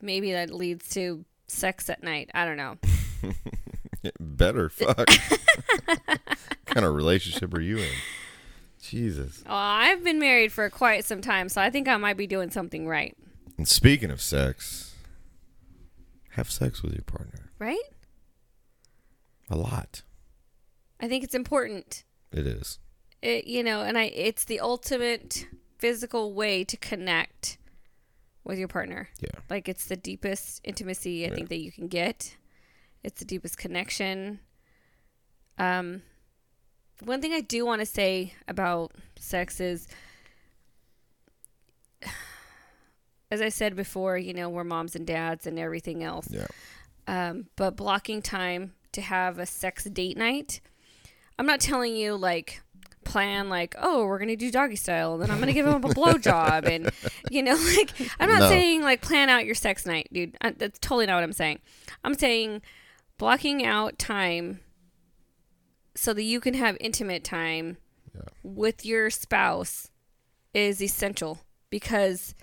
maybe 0.00 0.32
that 0.32 0.52
leads 0.52 0.88
to 0.90 1.24
sex 1.46 1.88
at 1.88 2.02
night. 2.02 2.30
I 2.34 2.44
don't 2.44 2.56
know. 2.56 2.76
Better 4.20 4.68
fuck. 4.68 5.08
what 5.86 6.66
kind 6.66 6.86
of 6.86 6.94
relationship 6.94 7.52
are 7.54 7.60
you 7.60 7.78
in? 7.78 7.92
Jesus. 8.80 9.42
Oh, 9.46 9.54
I've 9.54 10.04
been 10.04 10.18
married 10.18 10.52
for 10.52 10.68
quite 10.70 11.04
some 11.04 11.20
time, 11.20 11.48
so 11.48 11.60
I 11.60 11.70
think 11.70 11.88
I 11.88 11.96
might 11.96 12.16
be 12.16 12.26
doing 12.26 12.50
something 12.50 12.86
right. 12.86 13.16
And 13.58 13.66
speaking 13.66 14.10
of 14.10 14.20
sex, 14.20 14.94
have 16.32 16.50
sex 16.50 16.82
with 16.82 16.92
your 16.92 17.02
partner 17.02 17.50
Right? 17.58 17.78
a 19.48 19.56
lot. 19.56 20.02
I 21.00 21.08
think 21.08 21.24
it's 21.24 21.34
important. 21.34 22.04
It 22.32 22.46
is. 22.46 22.78
It, 23.22 23.46
you 23.46 23.62
know, 23.62 23.82
and 23.82 23.96
I 23.96 24.04
it's 24.04 24.44
the 24.44 24.60
ultimate 24.60 25.46
physical 25.78 26.32
way 26.34 26.64
to 26.64 26.76
connect 26.76 27.58
with 28.44 28.58
your 28.58 28.68
partner. 28.68 29.08
Yeah. 29.20 29.40
Like 29.48 29.68
it's 29.68 29.86
the 29.86 29.96
deepest 29.96 30.60
intimacy 30.64 31.26
I 31.26 31.30
think 31.30 31.48
that 31.48 31.58
you 31.58 31.72
can 31.72 31.88
get. 31.88 32.36
It's 33.04 33.18
the 33.18 33.24
deepest 33.24 33.58
connection. 33.58 34.40
Um 35.58 36.02
one 37.04 37.20
thing 37.20 37.32
I 37.34 37.40
do 37.42 37.66
want 37.66 37.80
to 37.80 37.86
say 37.86 38.32
about 38.48 38.92
sex 39.18 39.60
is 39.60 39.86
as 43.30 43.40
I 43.40 43.48
said 43.48 43.74
before, 43.76 44.16
you 44.16 44.32
know, 44.32 44.48
we're 44.48 44.64
moms 44.64 44.94
and 44.94 45.06
dads 45.06 45.46
and 45.46 45.58
everything 45.58 46.02
else. 46.02 46.28
Yeah. 46.30 46.46
Um, 47.08 47.46
but 47.56 47.76
blocking 47.76 48.22
time 48.22 48.74
to 48.92 49.00
have 49.00 49.38
a 49.38 49.46
sex 49.46 49.84
date 49.84 50.16
night. 50.16 50.60
I'm 51.38 51.46
not 51.46 51.60
telling 51.60 51.94
you 51.96 52.16
like 52.16 52.62
plan 53.04 53.48
like 53.48 53.76
oh 53.78 54.04
we're 54.04 54.18
gonna 54.18 54.34
do 54.34 54.50
doggy 54.50 54.74
style 54.74 55.14
and 55.14 55.22
then 55.22 55.30
I'm 55.30 55.38
gonna 55.38 55.52
give 55.52 55.64
him 55.66 55.74
a 55.74 55.78
blowjob 55.94 56.66
and 56.66 56.90
you 57.30 57.40
know 57.40 57.54
like 57.76 57.92
I'm 58.18 58.28
not 58.28 58.40
No. 58.40 58.48
saying 58.48 58.82
like 58.82 59.00
plan 59.00 59.28
out 59.28 59.44
your 59.46 59.54
sex 59.54 59.86
night, 59.86 60.08
dude. 60.12 60.36
I, 60.40 60.50
that's 60.50 60.78
totally 60.80 61.06
not 61.06 61.14
what 61.16 61.22
I'm 61.24 61.32
saying. 61.32 61.60
I'm 62.02 62.14
saying 62.14 62.62
blocking 63.18 63.64
out 63.64 63.98
time 63.98 64.60
so 65.94 66.12
that 66.12 66.22
you 66.22 66.40
can 66.40 66.54
have 66.54 66.76
intimate 66.80 67.24
time 67.24 67.78
Yeah. 68.14 68.22
with 68.42 68.84
your 68.84 69.10
spouse 69.10 69.90
is 70.54 70.82
essential 70.82 71.40
because 71.70 72.34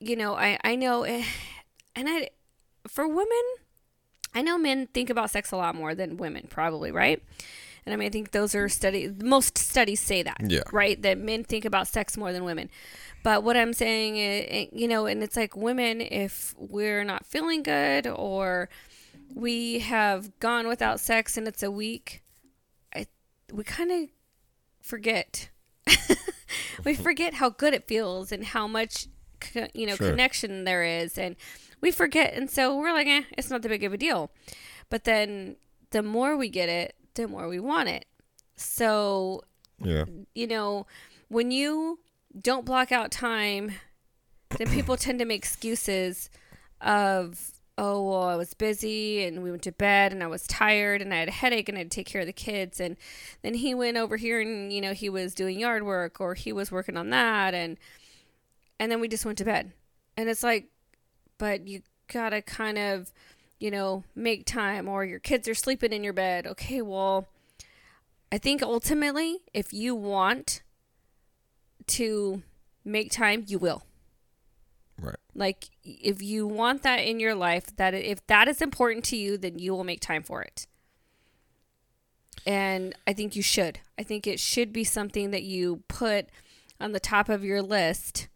you 0.00 0.16
know 0.16 0.34
I 0.34 0.58
I 0.64 0.76
know 0.76 1.02
eh, 1.04 1.24
and 1.94 2.08
I 2.08 2.28
for 2.86 3.06
women 3.08 3.42
I 4.34 4.42
know 4.42 4.58
men 4.58 4.86
think 4.88 5.08
about 5.10 5.30
sex 5.30 5.50
a 5.52 5.56
lot 5.56 5.74
more 5.74 5.94
than 5.94 6.16
women 6.18 6.46
probably 6.48 6.90
right 6.92 7.22
and 7.84 7.92
I 7.92 7.96
mean 7.96 8.06
I 8.06 8.10
think 8.10 8.32
those 8.32 8.54
are 8.54 8.68
study 8.68 9.12
most 9.22 9.56
studies 9.58 10.00
say 10.00 10.22
that 10.22 10.38
Yeah. 10.46 10.62
right 10.72 11.00
that 11.02 11.18
men 11.18 11.44
think 11.44 11.64
about 11.64 11.88
sex 11.88 12.16
more 12.16 12.32
than 12.32 12.44
women 12.44 12.68
but 13.22 13.42
what 13.42 13.56
I'm 13.56 13.72
saying 13.72 14.16
is, 14.18 14.68
you 14.72 14.86
know 14.88 15.06
and 15.06 15.22
it's 15.22 15.36
like 15.36 15.56
women 15.56 16.00
if 16.02 16.54
we're 16.58 17.04
not 17.04 17.24
feeling 17.26 17.62
good 17.62 18.06
or 18.06 18.68
we 19.34 19.80
have 19.80 20.38
gone 20.40 20.66
without 20.68 21.00
sex 21.00 21.36
and 21.36 21.46
it's 21.48 21.62
a 21.62 21.70
week 21.70 22.22
I 22.94 23.06
we 23.52 23.64
kind 23.64 23.90
of 23.90 24.08
forget 24.80 25.50
we 26.84 26.94
forget 26.94 27.34
how 27.34 27.50
good 27.50 27.74
it 27.74 27.86
feels 27.88 28.32
and 28.32 28.44
how 28.44 28.66
much 28.66 29.08
co- 29.40 29.68
you 29.74 29.86
know 29.86 29.96
Sure. 29.96 30.10
connection 30.10 30.64
there 30.64 30.84
is 30.84 31.18
and 31.18 31.36
we 31.80 31.90
forget 31.90 32.34
and 32.34 32.50
so 32.50 32.76
we're 32.76 32.92
like 32.92 33.06
eh, 33.06 33.22
it's 33.36 33.50
not 33.50 33.62
that 33.62 33.68
big 33.68 33.84
of 33.84 33.92
a 33.92 33.96
deal 33.98 34.30
but 34.90 35.04
then 35.04 35.56
the 35.90 36.02
more 36.02 36.36
we 36.36 36.48
get 36.48 36.68
it 36.68 36.94
the 37.14 37.26
more 37.28 37.48
we 37.48 37.58
want 37.60 37.88
it 37.88 38.04
so 38.56 39.42
Yeah. 39.82 40.04
you 40.34 40.46
know 40.46 40.86
when 41.28 41.50
you 41.50 41.98
don't 42.40 42.64
block 42.64 42.92
out 42.92 43.10
time 43.10 43.72
then 44.58 44.68
people 44.68 44.96
tend 44.96 45.18
to 45.18 45.24
make 45.24 45.38
excuses 45.42 46.30
of 46.80 47.52
oh, 47.78 48.02
well, 48.02 48.22
I 48.22 48.36
was 48.36 48.54
busy 48.54 49.24
and 49.24 49.42
we 49.42 49.50
went 49.50 49.62
to 49.62 49.72
bed 49.72 50.12
and 50.12 50.22
I 50.22 50.28
was 50.28 50.46
tired 50.46 51.02
and 51.02 51.12
I 51.12 51.18
had 51.18 51.28
a 51.28 51.32
headache 51.32 51.68
and 51.68 51.76
I 51.76 51.80
had 51.80 51.90
to 51.90 51.94
take 51.94 52.06
care 52.06 52.22
of 52.22 52.26
the 52.26 52.32
kids. 52.32 52.80
And 52.80 52.96
then 53.42 53.54
he 53.54 53.74
went 53.74 53.96
over 53.96 54.16
here 54.16 54.40
and, 54.40 54.72
you 54.72 54.80
know, 54.80 54.94
he 54.94 55.10
was 55.10 55.34
doing 55.34 55.60
yard 55.60 55.84
work 55.84 56.20
or 56.20 56.34
he 56.34 56.52
was 56.52 56.72
working 56.72 56.96
on 56.96 57.10
that. 57.10 57.52
And, 57.52 57.76
and 58.80 58.90
then 58.90 59.00
we 59.00 59.08
just 59.08 59.26
went 59.26 59.38
to 59.38 59.44
bed. 59.44 59.72
And 60.16 60.28
it's 60.28 60.42
like, 60.42 60.68
but 61.38 61.66
you 61.66 61.82
gotta 62.10 62.40
kind 62.40 62.78
of, 62.78 63.12
you 63.58 63.70
know, 63.70 64.04
make 64.14 64.46
time 64.46 64.88
or 64.88 65.04
your 65.04 65.18
kids 65.18 65.46
are 65.46 65.54
sleeping 65.54 65.92
in 65.92 66.02
your 66.02 66.12
bed. 66.14 66.46
Okay, 66.46 66.80
well, 66.80 67.28
I 68.32 68.38
think 68.38 68.62
ultimately, 68.62 69.38
if 69.52 69.72
you 69.72 69.94
want 69.94 70.62
to 71.88 72.42
make 72.84 73.12
time, 73.12 73.44
you 73.46 73.58
will. 73.58 73.85
Like 75.36 75.68
if 75.84 76.22
you 76.22 76.46
want 76.46 76.82
that 76.82 76.96
in 76.98 77.20
your 77.20 77.34
life, 77.34 77.74
that 77.76 77.94
if 77.94 78.26
that 78.26 78.48
is 78.48 78.62
important 78.62 79.04
to 79.06 79.16
you, 79.16 79.36
then 79.36 79.58
you 79.58 79.74
will 79.74 79.84
make 79.84 80.00
time 80.00 80.22
for 80.22 80.42
it. 80.42 80.66
And 82.46 82.94
I 83.06 83.12
think 83.12 83.36
you 83.36 83.42
should. 83.42 83.80
I 83.98 84.02
think 84.02 84.26
it 84.26 84.40
should 84.40 84.72
be 84.72 84.84
something 84.84 85.30
that 85.32 85.42
you 85.42 85.82
put 85.88 86.28
on 86.80 86.92
the 86.92 87.00
top 87.00 87.28
of 87.28 87.44
your 87.44 87.60
list, 87.60 88.28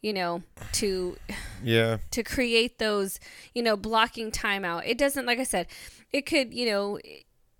you 0.00 0.12
know, 0.12 0.42
to 0.72 1.16
Yeah. 1.62 1.98
to 2.10 2.22
create 2.22 2.78
those, 2.78 3.20
you 3.54 3.62
know, 3.62 3.76
blocking 3.76 4.30
time 4.30 4.64
out. 4.64 4.86
It 4.86 4.98
doesn't 4.98 5.26
like 5.26 5.38
I 5.38 5.44
said, 5.44 5.66
it 6.12 6.26
could, 6.26 6.54
you 6.54 6.66
know, 6.66 6.98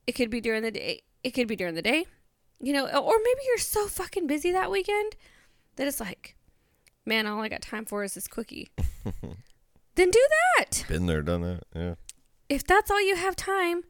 it 0.06 0.12
could 0.12 0.30
be 0.30 0.40
during 0.40 0.62
the 0.62 0.70
day. 0.70 1.02
It 1.22 1.32
could 1.32 1.48
be 1.48 1.56
during 1.56 1.74
the 1.74 1.82
day. 1.82 2.06
You 2.60 2.72
know, 2.72 2.86
or 2.86 3.18
maybe 3.18 3.40
you're 3.46 3.58
so 3.58 3.86
fucking 3.86 4.26
busy 4.26 4.50
that 4.50 4.70
weekend 4.70 5.14
that 5.76 5.86
it's 5.86 6.00
like, 6.00 6.34
man, 7.08 7.26
all 7.26 7.42
I 7.42 7.48
got 7.48 7.62
time 7.62 7.86
for 7.86 8.04
is 8.04 8.14
this 8.14 8.28
cookie. 8.28 8.70
then 9.94 10.10
do 10.10 10.26
that. 10.58 10.84
Been 10.88 11.06
there, 11.06 11.22
done 11.22 11.40
that. 11.42 11.62
Yeah. 11.74 11.94
If 12.48 12.64
that's 12.64 12.90
all 12.90 13.04
you 13.04 13.16
have 13.16 13.34
time, 13.34 13.82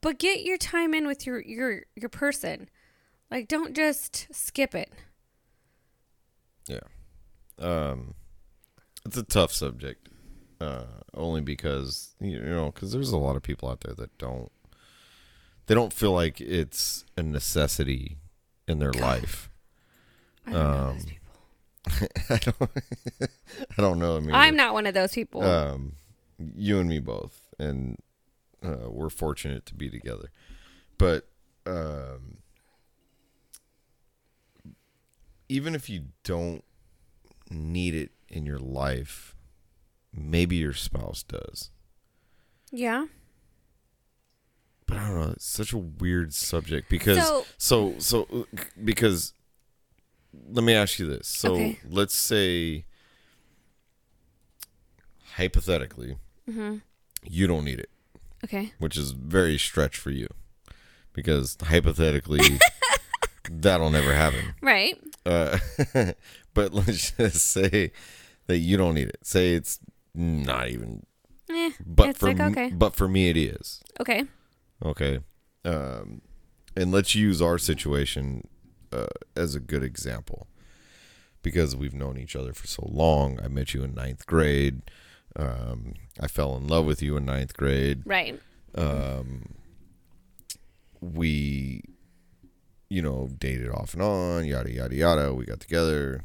but 0.00 0.18
get 0.18 0.42
your 0.42 0.56
time 0.56 0.94
in 0.94 1.06
with 1.06 1.26
your 1.26 1.40
your 1.40 1.82
your 1.94 2.08
person. 2.08 2.68
Like 3.30 3.48
don't 3.48 3.76
just 3.76 4.26
skip 4.32 4.74
it. 4.74 4.90
Yeah. 6.66 6.80
Um, 7.58 8.14
it's 9.06 9.16
a 9.16 9.22
tough 9.22 9.52
subject. 9.52 10.08
Uh, 10.60 10.84
only 11.14 11.40
because 11.40 12.14
you 12.20 12.40
know, 12.40 12.70
because 12.72 12.92
there's 12.92 13.10
a 13.10 13.16
lot 13.16 13.36
of 13.36 13.42
people 13.42 13.68
out 13.68 13.80
there 13.82 13.94
that 13.94 14.16
don't. 14.18 14.50
They 15.66 15.74
don't 15.76 15.92
feel 15.92 16.12
like 16.12 16.40
it's 16.40 17.04
a 17.16 17.22
necessity 17.22 18.18
in 18.66 18.80
their 18.80 18.92
life. 18.92 19.48
I 20.44 20.50
don't 20.50 20.62
know 20.62 20.92
those 20.92 21.04
Um. 21.04 21.12
I 22.30 22.36
don't. 22.38 22.56
I 23.78 23.80
don't 23.82 23.98
know. 23.98 24.16
I 24.16 24.20
mean, 24.20 24.34
I'm 24.34 24.56
not 24.56 24.72
one 24.74 24.86
of 24.86 24.94
those 24.94 25.12
people. 25.12 25.42
um, 25.42 25.92
you 26.56 26.78
and 26.78 26.88
me 26.88 26.98
both, 27.00 27.48
and 27.58 27.98
uh, 28.64 28.88
we're 28.88 29.10
fortunate 29.10 29.66
to 29.66 29.74
be 29.74 29.90
together. 29.90 30.30
But 30.98 31.28
um, 31.66 32.38
even 35.48 35.74
if 35.74 35.88
you 35.90 36.04
don't 36.24 36.64
need 37.50 37.94
it 37.94 38.10
in 38.28 38.46
your 38.46 38.58
life, 38.58 39.34
maybe 40.12 40.56
your 40.56 40.72
spouse 40.74 41.22
does. 41.22 41.70
yeah. 42.70 43.06
But 44.86 44.96
I 44.98 45.08
don't 45.08 45.20
know. 45.20 45.30
It's 45.32 45.44
such 45.46 45.72
a 45.72 45.78
weird 45.78 46.34
subject 46.34 46.90
because 46.90 47.16
So- 47.26 47.46
so 47.56 47.94
so, 47.98 48.46
because 48.82 49.32
let 50.50 50.64
me 50.64 50.74
ask 50.74 50.98
you 50.98 51.06
this. 51.06 51.26
So 51.28 51.54
Okay. 51.54 51.78
let's 51.88 52.14
say 52.14 52.84
hypothetically 55.34 56.16
Mm-hmm. 56.50 56.78
you 57.24 57.46
don't 57.46 57.64
need 57.64 57.78
it. 57.78 57.88
Okay. 58.44 58.72
which 58.80 58.96
is 58.96 59.12
very 59.12 59.56
stretch 59.56 59.96
for 59.96 60.10
you 60.10 60.26
because 61.12 61.56
hypothetically 61.62 62.58
that'll 63.50 63.90
never 63.90 64.12
happen 64.14 64.54
Right. 64.60 64.98
uh, 65.24 65.58
but 66.54 66.74
let's 66.74 67.12
just 67.12 67.46
say 67.46 67.92
that 68.48 68.58
you 68.58 68.76
don't 68.76 68.94
need 68.94 69.08
it 69.08 69.18
say 69.22 69.54
it's 69.54 69.78
not 70.14 70.68
even 70.68 71.04
Eh, 71.48 71.70
but 71.86 72.16
for 72.16 72.28
like 72.30 72.40
m- 72.40 72.50
okay. 72.50 72.70
but 72.70 72.96
for 72.96 73.06
me 73.06 73.28
it 73.30 73.36
is 73.36 73.80
Okay. 74.00 74.24
okay 74.84 75.20
um, 75.64 76.20
and 76.74 76.90
let's 76.90 77.14
use 77.14 77.40
our 77.40 77.58
situation 77.58 78.48
uh, 78.92 79.06
as 79.36 79.54
a 79.54 79.60
good 79.60 79.82
example 79.82 80.46
because 81.42 81.74
we've 81.74 81.94
known 81.94 82.16
each 82.18 82.36
other 82.36 82.52
for 82.52 82.66
so 82.66 82.88
long 82.90 83.38
i 83.42 83.48
met 83.48 83.74
you 83.74 83.82
in 83.82 83.94
ninth 83.94 84.26
grade 84.26 84.82
um, 85.36 85.94
i 86.20 86.26
fell 86.26 86.54
in 86.56 86.66
love 86.68 86.84
with 86.84 87.02
you 87.02 87.16
in 87.16 87.24
ninth 87.24 87.56
grade 87.56 88.02
Right. 88.04 88.40
um, 88.74 89.54
we, 91.00 91.82
you 92.88 93.02
know, 93.02 93.28
dated 93.38 93.70
off 93.70 93.92
and 93.94 94.02
on, 94.02 94.44
yada 94.44 94.70
yada 94.72 94.94
yada. 94.94 95.34
We 95.34 95.44
got 95.46 95.58
together. 95.58 96.22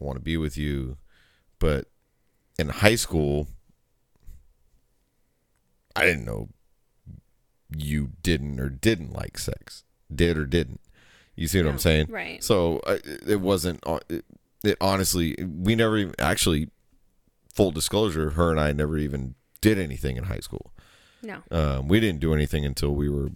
I 0.00 0.04
want 0.04 0.16
to 0.16 0.22
be 0.24 0.38
with 0.38 0.56
you, 0.56 0.96
but 1.58 1.88
in 2.58 2.70
high 2.70 2.94
school, 2.94 3.48
I 5.94 6.06
didn't 6.06 6.24
know 6.24 6.48
you 7.76 8.12
didn't 8.22 8.60
or 8.60 8.68
didn't 8.70 9.12
like 9.12 9.38
sex, 9.38 9.84
did 10.12 10.38
or 10.38 10.46
didn't. 10.46 10.80
You 11.36 11.48
see 11.48 11.58
what 11.58 11.64
No, 11.64 11.70
I'm 11.72 11.78
saying? 11.78 12.06
Right. 12.10 12.42
So 12.42 12.78
uh, 12.86 12.98
it 13.26 13.40
wasn't. 13.40 13.80
uh, 13.86 14.00
It, 14.08 14.24
it 14.62 14.76
honestly, 14.80 15.36
we 15.44 15.74
never 15.74 15.96
even 15.98 16.14
actually. 16.18 16.70
Full 17.54 17.70
disclosure, 17.70 18.30
her 18.30 18.50
and 18.50 18.58
I 18.58 18.72
never 18.72 18.98
even 18.98 19.36
did 19.60 19.78
anything 19.78 20.16
in 20.16 20.24
high 20.24 20.40
school. 20.40 20.72
No. 21.22 21.36
Um, 21.52 21.86
we 21.86 22.00
didn't 22.00 22.18
do 22.18 22.34
anything 22.34 22.64
until 22.66 22.92
we 22.96 23.08
were 23.08 23.28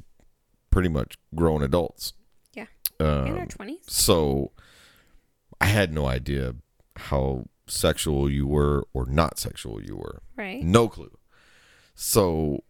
pretty 0.70 0.88
much 0.88 1.16
grown 1.36 1.62
adults. 1.62 2.14
Yeah. 2.52 2.66
In 2.98 3.06
our 3.06 3.42
Um, 3.42 3.46
twenties. 3.46 3.78
so 3.86 4.50
I 5.60 5.66
had 5.66 5.92
no 5.92 6.06
idea 6.06 6.56
how 6.96 7.44
sexual 7.68 8.28
you 8.28 8.48
were 8.48 8.88
or 8.92 9.06
not 9.06 9.38
sexual 9.38 9.80
you 9.80 9.96
were. 9.96 10.22
Right. 10.36 10.64
No 10.64 10.88
clue. 10.88 11.16
So 11.94 12.64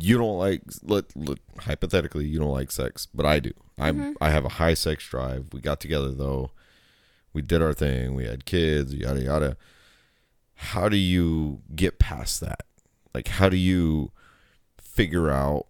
you 0.00 0.18
don't 0.18 0.38
like 0.38 0.62
let, 0.82 1.04
let 1.16 1.38
hypothetically 1.60 2.26
you 2.26 2.38
don't 2.38 2.50
like 2.52 2.70
sex, 2.70 3.06
but 3.12 3.24
I 3.26 3.40
do. 3.40 3.52
I 3.78 3.92
Mhm. 3.92 4.14
I 4.20 4.30
have 4.30 4.44
a 4.44 4.50
high 4.50 4.74
sex 4.74 5.06
drive. 5.08 5.46
We 5.52 5.60
got 5.60 5.80
together 5.80 6.10
though. 6.12 6.50
We 7.32 7.42
did 7.42 7.62
our 7.62 7.72
thing. 7.74 8.14
We 8.14 8.24
had 8.24 8.44
kids, 8.44 8.94
yada 8.94 9.20
yada. 9.22 9.56
How 10.54 10.88
do 10.88 10.96
you 10.96 11.62
get 11.74 11.98
past 11.98 12.40
that? 12.40 12.62
Like 13.14 13.28
how 13.28 13.48
do 13.48 13.56
you 13.56 14.10
figure 14.80 15.30
out 15.30 15.66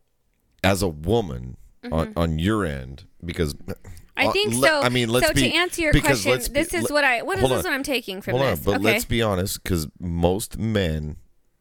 as 0.64 0.82
a 0.82 0.88
woman 0.88 1.56
on, 1.92 2.12
on 2.16 2.38
your 2.38 2.64
end 2.64 3.04
because 3.24 3.54
Mm-hmm. 3.54 3.72
I 4.20 4.26
uh, 4.26 4.32
think 4.32 4.54
le- 4.54 4.66
so. 4.66 4.80
I 4.82 4.88
mean, 4.88 5.10
let's 5.10 5.28
so 5.28 5.32
be 5.32 5.42
to 5.50 5.54
answer 5.56 5.80
your 5.80 5.92
question, 5.92 6.32
be- 6.32 6.48
this 6.48 6.74
is 6.74 6.90
what 6.90 7.04
I 7.04 7.22
what 7.22 7.36
is 7.38 7.42
this 7.44 7.52
on. 7.58 7.62
what 7.64 7.72
I'm 7.72 7.84
taking 7.84 8.20
from 8.20 8.32
Hold 8.36 8.46
this? 8.46 8.58
on, 8.58 8.64
but 8.64 8.74
okay. 8.76 8.84
let's 8.84 9.04
be 9.04 9.22
honest, 9.22 9.62
because 9.62 9.86
most 10.00 10.58
men, 10.58 11.18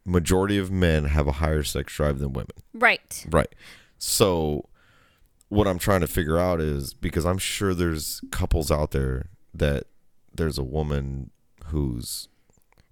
majority 0.08 0.58
of 0.58 0.72
men, 0.72 1.05
have 1.05 1.28
a 1.28 1.34
higher 1.34 1.64
sex 1.64 1.93
drive 1.93 2.20
than 2.20 2.34
women. 2.34 2.55
right. 2.74 3.26
Right. 3.30 3.53
So, 3.99 4.70
what 5.49 5.68
I'm 5.68 5.80
trying 5.80 6.01
to 6.01 6.08
figure 6.08 6.38
out 6.38 6.62
is 6.62 6.93
because 6.93 7.26
I'm 7.26 7.38
sure 7.38 7.74
there's 7.74 8.22
couples 8.32 8.72
out 8.72 8.91
there 8.91 9.30
that 9.53 9.86
there's 10.34 10.58
a 10.58 10.64
woman 10.64 11.32
who's 11.66 12.28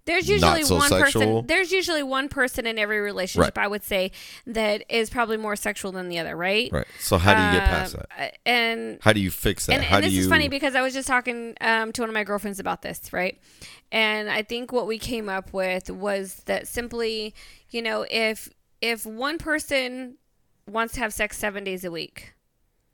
There's 0.05 0.29
usually 0.29 0.63
so 0.63 0.75
one 0.77 0.89
sexual. 0.89 1.21
person. 1.21 1.47
There's 1.47 1.71
usually 1.71 2.03
one 2.03 2.29
person 2.29 2.67
in 2.67 2.77
every 2.77 2.99
relationship. 2.99 3.57
I 3.57 3.67
would 3.67 3.83
say 3.83 4.11
that 4.45 4.83
is 4.87 5.09
probably 5.09 5.37
more 5.37 5.55
sexual 5.55 5.91
than 5.91 6.09
the 6.09 6.19
other. 6.19 6.35
Right. 6.35 6.71
right. 6.71 6.85
So 6.99 7.17
how 7.17 7.33
do 7.33 7.41
you 7.41 7.59
get 7.59 7.67
past 7.69 7.95
Um, 7.95 8.03
that? 8.17 8.33
uh, 8.33 8.37
And 8.45 8.99
How 9.01 9.13
do 9.13 9.19
you 9.19 9.31
fix 9.31 9.65
that? 9.65 9.73
and, 9.73 9.83
and 9.83 10.03
this 10.03 10.13
you? 10.13 10.21
is 10.21 10.27
funny 10.27 10.47
because 10.47 10.75
I 10.75 10.81
was 10.81 10.93
just 10.93 11.07
talking 11.07 11.55
um, 11.59 11.91
to 11.93 12.01
one 12.01 12.09
of 12.09 12.13
my 12.13 12.23
girlfriends 12.23 12.59
about 12.59 12.83
this, 12.83 13.11
right? 13.11 13.39
And 13.91 14.29
I 14.29 14.43
think 14.43 14.71
what 14.71 14.85
we 14.87 14.99
came 14.99 15.27
up 15.27 15.53
with 15.53 15.89
was 15.89 16.43
that 16.45 16.67
simply, 16.67 17.33
you 17.71 17.81
know, 17.81 18.05
if 18.09 18.49
if 18.81 19.05
one 19.05 19.37
person 19.39 20.17
wants 20.67 20.93
to 20.95 20.99
have 20.99 21.13
sex 21.13 21.37
seven 21.37 21.63
days 21.63 21.83
a 21.83 21.89
week, 21.91 22.33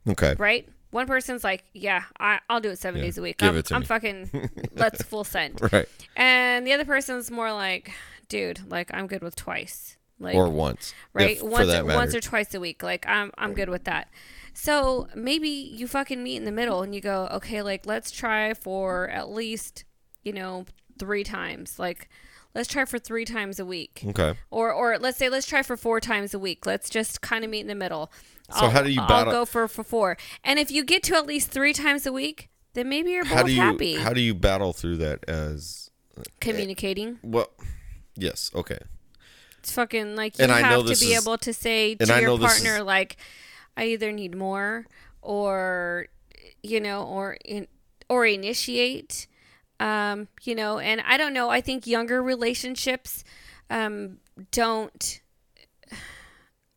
okay. 0.08 0.34
right? 0.38 0.66
One 0.92 1.06
person's 1.08 1.42
like, 1.42 1.64
yeah, 1.74 2.04
I, 2.20 2.38
I'll 2.48 2.60
do 2.60 2.70
it 2.70 2.78
seven 2.78 3.00
Yeah, 3.00 3.06
days 3.06 3.18
a 3.18 3.22
week. 3.22 3.42
I'm, 3.42 3.62
I'm 3.72 3.80
me." 3.80 3.86
fucking, 3.86 4.50
let's 4.76 5.02
full 5.02 5.24
send. 5.24 5.60
Right. 5.72 5.88
And 6.16 6.64
the 6.66 6.72
other 6.72 6.84
person's 6.84 7.30
more 7.30 7.52
like, 7.52 7.90
dude, 8.28 8.60
like 8.70 8.90
I'm 8.94 9.06
good 9.08 9.22
with 9.22 9.34
twice, 9.34 9.96
like 10.20 10.34
or 10.36 10.48
once. 10.48 10.94
right, 11.14 11.32
if- 11.38 11.42
once 11.42 11.68
once 11.84 12.14
or 12.14 12.20
twice 12.20 12.54
a 12.54 12.60
week. 12.60 12.82
Like 12.82 13.06
I'm 13.08 13.32
I'm 13.36 13.54
good 13.54 13.68
with 13.68 13.84
that. 13.84 14.08
So 14.54 15.08
maybe 15.14 15.48
you 15.48 15.88
fucking 15.88 16.22
meet 16.22 16.36
in 16.36 16.44
the 16.44 16.52
middle 16.52 16.82
and 16.82 16.94
you 16.94 17.00
go, 17.00 17.26
okay, 17.32 17.62
like 17.62 17.86
let's 17.86 18.10
try 18.10 18.52
for 18.54 19.08
at 19.08 19.30
least 19.30 19.84
you 20.22 20.32
know 20.34 20.66
three 20.98 21.24
times. 21.24 21.78
Like 21.78 22.08
let's 22.54 22.68
try 22.68 22.84
for 22.84 22.98
three 22.98 23.24
times 23.24 23.58
a 23.58 23.64
week, 23.64 24.02
Okay. 24.08 24.34
or 24.50 24.72
or 24.72 24.98
let's 24.98 25.18
say 25.18 25.28
let's 25.28 25.46
try 25.46 25.62
for 25.62 25.76
four 25.76 26.00
times 26.00 26.34
a 26.34 26.38
week. 26.38 26.66
Let's 26.66 26.88
just 26.90 27.20
kind 27.20 27.44
of 27.44 27.50
meet 27.50 27.60
in 27.60 27.66
the 27.68 27.74
middle. 27.74 28.10
So 28.50 28.66
I'll, 28.66 28.70
how 28.70 28.82
do 28.82 28.90
you 28.90 29.00
battle? 29.00 29.16
I'll 29.16 29.40
go 29.40 29.44
for 29.44 29.68
for 29.68 29.82
four. 29.84 30.16
And 30.44 30.58
if 30.58 30.70
you 30.70 30.84
get 30.84 31.02
to 31.04 31.14
at 31.16 31.26
least 31.26 31.50
three 31.50 31.72
times 31.72 32.06
a 32.06 32.12
week, 32.12 32.50
then 32.74 32.88
maybe 32.88 33.10
you're 33.12 33.24
both 33.24 33.32
How 33.32 33.42
do 33.44 33.52
you 33.52 33.60
happy. 33.60 33.94
how 33.96 34.12
do 34.12 34.20
you 34.20 34.34
battle 34.34 34.72
through 34.72 34.96
that 34.98 35.24
as 35.28 35.90
uh, 36.18 36.22
Communicating. 36.40 37.18
well? 37.22 37.50
Yes. 38.16 38.50
Okay. 38.54 38.78
It's 39.60 39.72
fucking 39.72 40.16
like 40.16 40.38
you 40.38 40.42
And 40.44 40.52
have 40.52 40.80
to 40.80 40.86
be 40.88 41.12
is- 41.14 41.22
able 41.24 41.38
to 41.38 41.52
say 41.54 41.94
to 41.94 42.20
your 42.20 42.38
partner 42.38 42.76
is- 42.78 42.82
like 42.82 43.16
I 43.76 43.86
either 43.86 44.12
need 44.12 44.36
more 44.36 44.86
or 45.22 46.06
you 46.62 46.80
know 46.80 47.04
or 47.04 47.38
in, 47.44 47.68
or 48.08 48.26
initiate 48.26 49.26
um 49.82 50.28
you 50.42 50.54
know 50.54 50.78
and 50.78 51.00
I 51.06 51.16
don't 51.16 51.34
know 51.34 51.48
I 51.50 51.60
think 51.60 51.86
younger 51.86 52.22
relationships 52.22 53.24
um 53.70 54.18
don't 54.50 55.20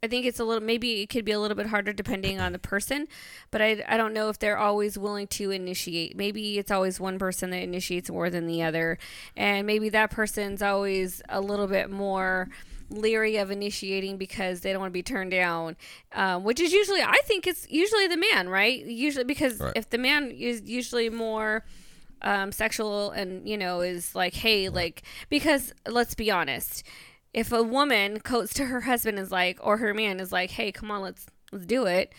I 0.03 0.07
think 0.07 0.27
it's 0.27 0.39
a 0.39 0.43
little 0.43 0.61
maybe 0.63 1.01
it 1.01 1.07
could 1.09 1.25
be 1.25 1.31
a 1.31 1.39
little 1.39 1.57
bit 1.57 1.67
harder 1.67 1.91
depending 1.91 2.39
on 2.39 2.51
the 2.51 2.59
person, 2.59 3.07
but 3.49 3.59
I, 3.59 3.83
I 3.87 3.97
don't 3.97 4.13
know 4.13 4.29
if 4.29 4.37
they're 4.37 4.57
always 4.57 4.99
willing 4.99 5.25
to 5.27 5.49
initiate. 5.49 6.15
Maybe 6.15 6.59
it's 6.59 6.69
always 6.69 6.99
one 6.99 7.17
person 7.17 7.49
that 7.49 7.63
initiates 7.63 8.11
more 8.11 8.29
than 8.29 8.45
the 8.45 8.61
other, 8.61 8.99
and 9.35 9.65
maybe 9.65 9.89
that 9.89 10.11
person's 10.11 10.61
always 10.61 11.23
a 11.27 11.41
little 11.41 11.65
bit 11.65 11.89
more 11.89 12.49
leery 12.91 13.37
of 13.37 13.49
initiating 13.49 14.17
because 14.17 14.61
they 14.61 14.71
don't 14.71 14.81
want 14.81 14.91
to 14.91 14.93
be 14.93 15.01
turned 15.01 15.31
down, 15.31 15.75
um, 16.13 16.43
which 16.43 16.59
is 16.59 16.71
usually 16.71 17.01
I 17.01 17.19
think 17.25 17.47
it's 17.47 17.65
usually 17.71 18.05
the 18.05 18.17
man, 18.17 18.47
right? 18.47 18.85
Usually 18.85 19.25
because 19.25 19.59
Right. 19.59 19.73
if 19.75 19.89
the 19.89 19.97
man 19.97 20.29
is 20.29 20.61
usually 20.65 21.09
more 21.09 21.65
um, 22.21 22.51
sexual 22.51 23.11
and 23.11 23.47
you 23.47 23.57
know 23.57 23.81
is 23.81 24.15
like 24.15 24.33
hey 24.33 24.69
like 24.69 25.03
because 25.29 25.73
let's 25.87 26.15
be 26.15 26.31
honest 26.31 26.83
if 27.33 27.51
a 27.51 27.61
woman 27.61 28.19
goes 28.23 28.53
to 28.53 28.65
her 28.65 28.81
husband 28.81 29.19
is 29.19 29.31
like 29.31 29.59
or 29.61 29.77
her 29.77 29.93
man 29.93 30.19
is 30.19 30.31
like 30.31 30.51
hey 30.51 30.71
come 30.71 30.89
on 30.91 31.01
let's 31.01 31.25
let's 31.51 31.65
do 31.65 31.85
it 31.85 32.13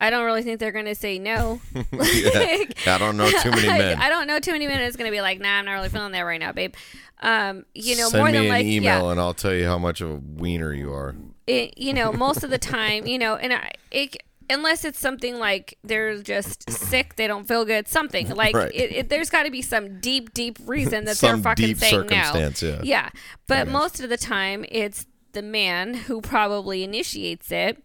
I 0.00 0.08
don't 0.08 0.24
really 0.24 0.42
think 0.42 0.58
they're 0.58 0.72
gonna 0.72 0.94
say 0.94 1.18
no. 1.18 1.60
Like, 1.92 2.88
I 2.88 2.96
don't 2.96 3.18
know 3.18 3.28
too 3.28 3.50
many 3.50 3.66
men. 3.68 3.98
i 4.00 4.08
don't 4.08 4.26
know 4.26 4.38
too 4.38 4.52
many 4.52 4.66
men 4.66 4.80
it's 4.80 4.96
gonna 4.96 5.10
be 5.10 5.20
like 5.20 5.38
nah 5.38 5.58
i'm 5.58 5.66
not 5.66 5.72
really 5.72 5.90
feeling 5.90 6.12
that 6.12 6.22
right 6.22 6.40
now 6.40 6.52
babe. 6.52 6.74
Um 7.20 7.66
you 7.74 7.94
know 7.96 8.08
Send 8.08 8.20
more 8.20 8.26
me 8.28 8.32
than 8.32 8.42
an 8.44 8.48
like 8.48 8.64
email 8.64 9.04
yeah 9.04 9.10
and 9.10 9.20
I'll 9.20 9.34
tell 9.34 9.52
you 9.52 9.66
how 9.66 9.76
much 9.78 10.00
of 10.00 10.10
a 10.10 10.14
wiener 10.14 10.72
you 10.72 10.92
are. 10.94 11.14
it, 11.46 11.76
you 11.76 11.92
know, 11.92 12.10
most 12.12 12.42
of 12.42 12.48
the 12.50 12.58
time, 12.58 13.06
you 13.06 13.18
know, 13.18 13.36
and 13.36 13.52
I, 13.52 13.72
it, 13.90 14.16
unless 14.50 14.84
it's 14.84 14.98
something 14.98 15.36
like 15.38 15.78
they're 15.84 16.18
just 16.22 16.70
sick, 16.70 17.16
they 17.16 17.26
don't 17.26 17.46
feel 17.48 17.64
good, 17.64 17.88
something 17.88 18.28
like 18.34 18.54
Right. 18.54 18.72
it, 18.74 18.92
it, 18.92 19.08
there's 19.08 19.30
got 19.30 19.42
to 19.44 19.50
be 19.50 19.62
some 19.62 20.00
deep, 20.00 20.32
deep 20.34 20.58
reason 20.66 21.04
that 21.06 21.16
they're 21.18 21.36
fucking 21.36 21.66
deep 21.66 21.76
saying 21.78 22.06
no. 22.06 22.50
yeah. 22.60 22.80
Yeah, 22.82 23.08
but 23.46 23.68
most 23.68 24.00
of 24.00 24.08
the 24.10 24.16
time, 24.16 24.64
it's 24.68 25.06
the 25.32 25.42
man 25.42 25.94
who 25.94 26.20
probably 26.20 26.82
initiates 26.84 27.50
it, 27.52 27.82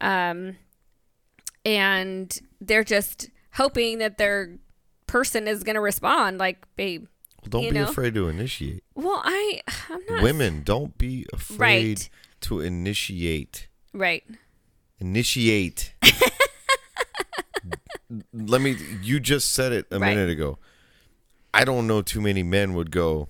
um, 0.00 0.56
and 1.64 2.38
they're 2.60 2.84
just 2.84 3.30
hoping 3.54 3.98
that 3.98 4.18
their 4.18 4.56
person 5.06 5.46
is 5.48 5.62
going 5.62 5.74
to 5.74 5.80
respond. 5.80 6.38
Like, 6.38 6.64
babe, 6.76 7.06
Well, 7.42 7.50
don't 7.50 7.62
be 7.62 7.70
know? 7.72 7.88
afraid 7.88 8.14
to 8.14 8.28
initiate. 8.28 8.82
well, 8.94 9.20
I, 9.24 9.60
I'm 9.88 10.00
not 10.08 10.22
Women, 10.22 10.62
don't 10.64 10.96
be 10.98 11.26
afraid 11.32 11.58
Right. 11.58 12.10
to 12.42 12.60
initiate. 12.60 13.68
right. 13.92 14.24
Initiate. 15.00 15.92
Let 18.32 18.60
me. 18.60 18.76
You 19.02 19.20
just 19.20 19.52
said 19.54 19.72
it 19.72 19.86
a 19.90 19.98
Right. 19.98 20.10
minute 20.14 20.30
ago. 20.30 20.58
I 21.54 21.64
don't 21.64 21.86
know 21.86 22.02
too 22.02 22.20
many 22.20 22.42
men 22.42 22.74
would 22.74 22.90
go. 22.90 23.28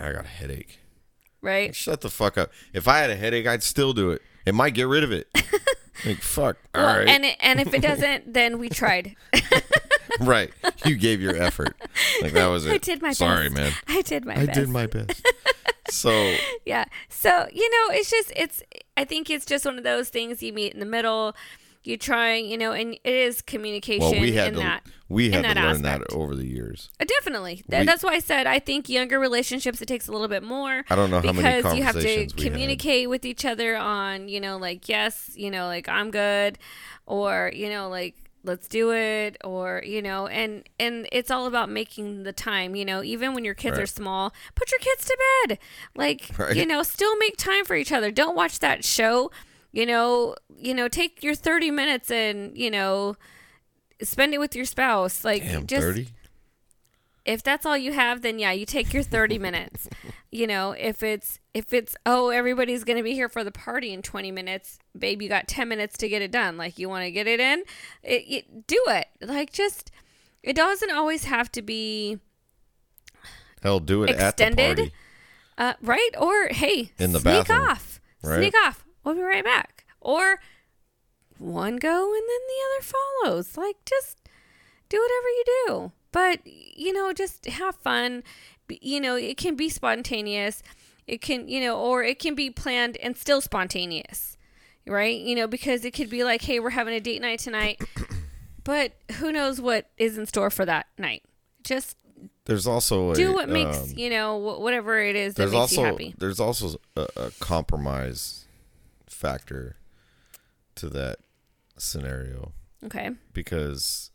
I 0.00 0.12
got 0.12 0.24
a 0.24 0.28
headache. 0.28 0.78
Right. 1.40 1.74
Shut 1.74 2.00
the 2.02 2.10
fuck 2.10 2.38
up. 2.38 2.52
If 2.72 2.86
I 2.86 2.98
had 2.98 3.10
a 3.10 3.16
headache, 3.16 3.46
I'd 3.46 3.62
still 3.64 3.92
do 3.92 4.10
it. 4.12 4.22
It 4.46 4.54
might 4.54 4.74
get 4.74 4.86
rid 4.86 5.02
of 5.04 5.10
it. 5.12 5.28
like 6.06 6.22
fuck. 6.22 6.56
All 6.74 6.82
Well, 6.84 6.98
right. 6.98 7.08
and 7.08 7.24
it, 7.24 7.36
and 7.40 7.60
if 7.60 7.74
it 7.74 7.82
doesn't, 7.82 8.32
then 8.32 8.58
we 8.58 8.68
tried. 8.68 9.16
right. 10.20 10.52
You 10.84 10.94
gave 10.96 11.20
your 11.20 11.34
effort. 11.36 11.74
Like 12.20 12.32
that 12.32 12.46
was 12.46 12.64
it. 12.66 12.72
I 12.72 12.78
did 12.78 13.02
my 13.02 13.12
Sorry, 13.12 13.48
best. 13.48 13.54
man. 13.60 13.72
I 13.88 14.02
did 14.02 14.24
my 14.24 14.34
I 14.34 14.46
best. 14.46 14.58
did 14.58 14.68
my 14.68 14.86
best. 14.86 15.26
So 15.90 16.36
yeah. 16.64 16.84
So 17.08 17.48
you 17.52 17.68
know, 17.70 17.94
it's 17.94 18.10
just 18.10 18.32
it's. 18.36 18.62
I 18.96 19.04
think 19.04 19.30
it's 19.30 19.46
just 19.46 19.64
one 19.64 19.78
of 19.78 19.84
those 19.84 20.08
things 20.08 20.42
you 20.42 20.52
meet 20.52 20.72
in 20.74 20.80
the 20.80 20.86
middle. 20.86 21.34
You 21.84 21.96
try, 21.96 22.36
you 22.36 22.56
know, 22.56 22.70
and 22.70 22.94
it 22.94 23.00
is 23.04 23.42
communication 23.42 24.02
well, 24.02 24.20
we 24.20 24.30
had 24.32 24.52
to 24.52 24.60
that. 24.60 24.86
we 25.08 25.32
had 25.32 25.42
to 25.42 25.48
that 25.48 25.56
learn 25.56 25.84
aspect. 25.84 26.10
that 26.10 26.16
over 26.16 26.36
the 26.36 26.46
years. 26.46 26.88
Uh, 27.00 27.04
Definitely. 27.18 27.56
Th- 27.68 27.80
We- 27.80 27.86
That's 27.86 28.04
why 28.04 28.12
I 28.12 28.18
said 28.20 28.46
I 28.46 28.60
think 28.60 28.88
younger 28.88 29.18
relationships 29.18 29.82
it 29.82 29.86
takes 29.86 30.06
a 30.06 30.12
little 30.12 30.28
bit 30.28 30.44
more. 30.44 30.84
I 30.88 30.94
don't 30.94 31.10
know 31.10 31.20
how 31.20 31.32
many 31.32 31.56
because 31.56 31.74
you 31.76 31.82
have 31.82 31.96
to 31.96 32.04
we 32.04 32.14
had. 32.20 32.36
communicate 32.36 33.08
with 33.10 33.24
each 33.24 33.44
other 33.44 33.76
on, 33.76 34.28
you 34.28 34.40
know, 34.40 34.58
like 34.58 34.88
yes, 34.88 35.32
you 35.34 35.50
know, 35.50 35.66
like 35.66 35.88
I'm 35.88 36.12
good, 36.12 36.56
or 37.06 37.50
you 37.52 37.68
know, 37.68 37.88
like 37.88 38.14
let's 38.44 38.66
do 38.68 38.92
it, 38.92 39.36
or 39.44 39.82
you 39.84 40.02
know, 40.02 40.26
and 40.26 40.64
and 40.78 41.08
it's 41.12 41.30
all 41.30 41.46
about 41.46 41.68
making 41.70 42.22
the 42.24 42.32
time. 42.32 42.74
You 42.74 42.84
know, 42.84 43.02
even 43.02 43.34
when 43.34 43.44
your 43.44 43.54
kids 43.54 43.76
Right. 43.78 43.84
are 43.84 43.86
small, 43.86 44.32
put 44.54 44.70
your 44.70 44.80
kids 44.80 45.04
to 45.06 45.18
bed. 45.48 45.58
Like 45.94 46.30
Right. 46.38 46.56
you 46.56 46.66
know, 46.66 46.82
still 46.82 47.16
make 47.18 47.36
time 47.36 47.64
for 47.64 47.74
each 47.76 47.92
other. 47.92 48.10
Don't 48.10 48.36
watch 48.36 48.58
that 48.60 48.84
show. 48.84 49.30
You 49.72 49.86
know, 49.86 50.36
you 50.56 50.74
know, 50.74 50.88
take 50.88 51.22
your 51.22 51.34
30 51.34 51.70
minutes 51.70 52.10
and 52.10 52.56
you 52.56 52.70
know 52.70 53.16
spend 54.02 54.34
it 54.34 54.38
with 54.38 54.54
your 54.56 54.64
spouse. 54.66 55.24
Like 55.24 55.42
Damn, 55.42 55.66
just 55.66 55.82
thirty. 55.86 56.08
if 57.24 57.42
that's 57.42 57.64
all 57.64 57.76
you 57.76 57.92
have 57.92 58.22
then 58.22 58.38
yeah 58.38 58.50
you 58.50 58.66
take 58.66 58.92
your 58.92 59.02
30 59.04 59.38
minutes 59.48 59.88
you 60.32 60.44
know 60.46 60.72
if 60.72 61.02
it's 61.04 61.38
if 61.54 61.72
it's 61.72 61.94
oh 62.06 62.30
everybody's 62.30 62.82
going 62.84 62.96
to 62.96 63.02
be 63.02 63.12
here 63.12 63.28
for 63.28 63.44
the 63.44 63.52
party 63.52 63.92
in 63.92 64.00
20 64.00 64.30
minutes 64.30 64.78
babe 64.98 65.20
you 65.20 65.28
got 65.28 65.46
10 65.48 65.68
minutes 65.68 65.96
to 65.98 66.08
get 66.08 66.22
it 66.22 66.30
done. 66.30 66.56
Like 66.56 66.78
you 66.78 66.88
want 66.88 67.04
to 67.04 67.10
get 67.10 67.26
it 67.26 67.40
in? 67.40 67.62
It, 68.02 68.24
it, 68.28 68.66
do 68.66 68.82
it. 68.88 69.06
Like 69.20 69.52
just 69.52 69.90
it 70.42 70.56
doesn't 70.56 70.90
always 70.90 71.24
have 71.24 71.52
to 71.52 71.62
be 71.62 72.18
Hell, 73.62 73.78
do 73.80 74.02
it 74.02 74.10
extended, 74.10 74.58
at 74.70 74.76
the 74.76 74.82
party. 74.82 74.92
uh, 75.58 75.74
right? 75.82 76.10
Or 76.18 76.48
hey 76.48 76.92
In 76.98 77.12
the 77.12 77.20
sneak 77.20 77.46
bathroom, 77.46 77.68
off 77.68 78.00
right? 78.22 78.38
sneak 78.38 78.54
off. 78.66 78.84
We'll 79.04 79.14
be 79.14 79.20
right 79.22 79.44
back. 79.44 79.84
Or 80.00 80.40
one 81.38 81.76
go 81.76 82.12
and 82.14 82.22
then 82.28 82.40
the 82.48 82.60
other 82.66 82.94
follows. 83.24 83.56
Like 83.56 83.76
just 83.84 84.18
do 84.88 84.96
whatever 84.98 85.28
you 85.28 85.44
do. 85.66 85.92
But 86.12 86.40
you 86.46 86.92
know 86.92 87.12
just 87.12 87.46
have 87.46 87.76
fun. 87.76 88.22
You 88.68 89.00
know 89.00 89.16
it 89.16 89.36
can 89.36 89.54
be 89.54 89.68
spontaneous 89.68 90.62
it 91.06 91.20
can 91.20 91.48
you 91.48 91.60
know 91.60 91.78
or 91.78 92.02
it 92.02 92.18
can 92.18 92.34
be 92.34 92.50
planned 92.50 92.96
and 92.98 93.16
still 93.16 93.40
spontaneous 93.40 94.36
right? 94.86 95.20
You 95.20 95.36
know 95.36 95.46
because 95.46 95.84
it 95.84 95.92
could 95.92 96.10
be 96.10 96.24
like 96.24 96.42
hey 96.42 96.60
we're 96.60 96.70
having 96.70 96.94
a 96.94 97.00
date 97.00 97.22
night 97.22 97.38
tonight 97.38 97.80
but 98.64 98.92
who 99.18 99.32
knows 99.32 99.60
what 99.60 99.90
is 99.96 100.18
in 100.18 100.26
store 100.26 100.50
for 100.50 100.64
that 100.64 100.86
night? 100.98 101.22
Just 101.62 101.96
There's 102.44 102.66
also 102.66 103.12
a, 103.12 103.14
do 103.14 103.32
what 103.32 103.48
makes 103.48 103.92
um, 103.92 103.98
you 103.98 104.10
know 104.10 104.36
whatever 104.36 105.00
it 105.00 105.16
is 105.16 105.34
that 105.34 105.44
makes 105.44 105.54
also 105.54 105.80
you 105.80 105.86
happy. 105.86 106.14
there's 106.18 106.40
also 106.40 106.76
a, 106.96 107.06
a 107.16 107.30
compromise 107.38 108.46
factor 109.06 109.76
to 110.76 110.88
that 110.88 111.18
scenario. 111.76 112.52
Okay. 112.84 113.10
Because 113.32 114.10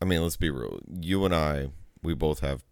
I 0.00 0.04
mean, 0.04 0.22
let's 0.22 0.36
be 0.36 0.50
real. 0.50 0.80
You 0.90 1.24
and 1.24 1.34
I, 1.34 1.68
we 2.02 2.14
both 2.14 2.40
have 2.40 2.62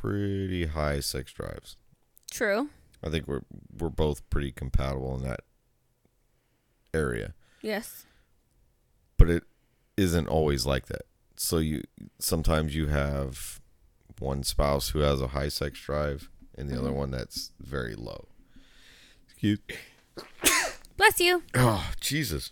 pretty 0.00 0.66
high 0.66 1.00
sex 1.00 1.32
drives. 1.32 1.76
true 2.30 2.70
I 3.04 3.10
think 3.10 3.26
we're 3.28 3.42
we're 3.78 3.88
both 3.90 4.28
pretty 4.30 4.52
compatible 4.52 5.14
in 5.16 5.22
that 5.22 5.40
area. 6.94 7.34
yes 7.60 8.06
But 9.18 9.28
it 9.30 9.44
isn't 9.96 10.28
always 10.28 10.64
like 10.66 10.86
that. 10.86 11.02
So 11.36 11.58
you 11.58 11.82
sometimes 12.18 12.74
you 12.74 12.86
have 12.88 13.60
one 14.18 14.42
spouse 14.44 14.90
who 14.90 15.00
has 15.00 15.20
a 15.20 15.28
high 15.28 15.48
sex 15.48 15.80
drive 15.80 16.28
and 16.56 16.68
the 16.68 16.74
Mm-hmm. 16.74 16.84
other 16.86 16.92
one 16.92 17.10
that's 17.10 17.52
very 17.60 17.94
low. 17.94 18.28
Excuse 19.28 19.58
bless 20.96 21.20
you 21.20 21.42
Oh, 21.54 21.90
Jesus. 22.00 22.50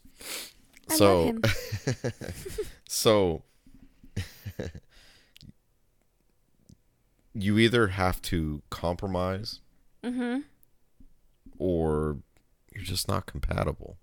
I 0.90 0.96
so 0.96 1.34
so 2.88 3.42
you 7.34 7.58
either 7.58 7.88
have 7.88 8.20
to 8.22 8.62
compromise 8.70 9.60
mm-hmm 10.02 10.40
or 11.60 12.16
you're 12.74 12.82
just 12.82 13.06
not 13.06 13.26
compatible. 13.26 13.98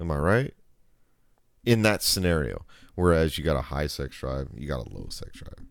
Am 0.00 0.10
I 0.10 0.16
right? 0.16 0.54
In 1.64 1.82
that 1.82 2.02
scenario, 2.02 2.64
whereas 2.94 3.36
you 3.36 3.44
got 3.44 3.56
a 3.56 3.62
high 3.62 3.86
sex 3.86 4.18
drive, 4.18 4.48
you 4.56 4.66
got 4.66 4.86
a 4.86 4.88
low 4.88 5.08
sex 5.10 5.38
drive. 5.38 5.66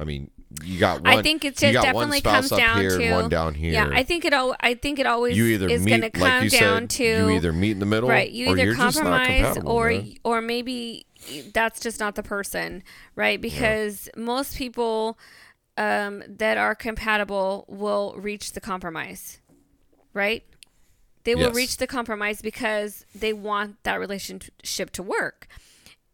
I 0.00 0.04
mean, 0.04 0.32
you 0.64 0.80
got 0.80 1.02
one. 1.02 1.18
I 1.18 1.22
think 1.22 1.44
it 1.44 1.56
just 1.56 1.74
definitely 1.74 2.20
comes 2.20 2.50
down 2.50 2.80
here 2.80 2.98
to 2.98 3.12
one 3.12 3.28
down 3.28 3.54
here. 3.54 3.72
Yeah, 3.72 3.88
I 3.92 4.02
think 4.02 4.24
it 4.24 4.32
all. 4.32 4.56
I 4.58 4.74
think 4.74 4.98
it 4.98 5.06
always 5.06 5.36
you 5.36 5.44
either 5.46 5.68
is 5.68 5.86
going 5.86 6.00
to 6.00 6.10
come 6.10 6.22
like 6.22 6.42
you 6.44 6.50
down 6.50 6.82
said, 6.82 6.90
to 6.90 7.04
you 7.04 7.30
either 7.30 7.52
meet 7.52 7.70
in 7.70 7.78
the 7.78 7.86
middle, 7.86 8.08
right. 8.08 8.30
You 8.30 8.48
or 8.48 8.52
either 8.52 8.64
you're 8.64 8.74
compromise 8.74 9.58
or 9.64 9.90
man. 9.90 10.14
or 10.24 10.40
maybe 10.40 11.06
that's 11.54 11.78
just 11.78 12.00
not 12.00 12.16
the 12.16 12.24
person, 12.24 12.82
right? 13.14 13.40
Because 13.40 14.08
most 14.16 14.56
people 14.56 15.16
um, 15.76 16.22
that 16.28 16.58
are 16.58 16.74
compatible 16.74 17.64
will 17.68 18.14
reach 18.16 18.52
the 18.52 18.60
compromise, 18.60 19.40
right? 20.12 20.44
They 21.24 21.34
will 21.34 21.46
Yes. 21.48 21.54
reach 21.54 21.76
the 21.76 21.86
compromise 21.86 22.42
because 22.42 23.04
they 23.14 23.32
want 23.32 23.82
that 23.84 24.00
relationship 24.00 24.90
to 24.90 25.02
work. 25.02 25.46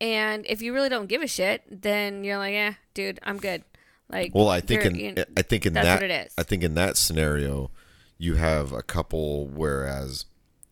And 0.01 0.45
if 0.49 0.63
you 0.63 0.73
really 0.73 0.89
don't 0.89 1.07
give 1.07 1.23
a 1.23 1.27
shit, 1.27 1.63
then 1.71 2.23
you're 2.25 2.39
like, 2.39 2.55
eh, 2.55 2.75
dude, 2.95 3.19
I'm 3.23 3.39
good. 3.39 3.65
Like, 4.11 4.35
Well, 4.35 4.49
I 4.49 4.61
think 4.61 4.85
in 4.85 4.95
you- 4.97 5.15
I 5.37 5.43
think 5.43 5.67
in 5.67 5.73
that 5.75 6.03
it 6.03 6.11
is. 6.11 6.35
I 6.39 6.43
think 6.43 6.63
in 6.63 6.75
that 6.75 6.97
scenario, 6.97 7.71
you 8.17 8.37
have 8.37 8.73
a 8.73 8.83
couple 8.83 9.47
whereas 9.49 10.25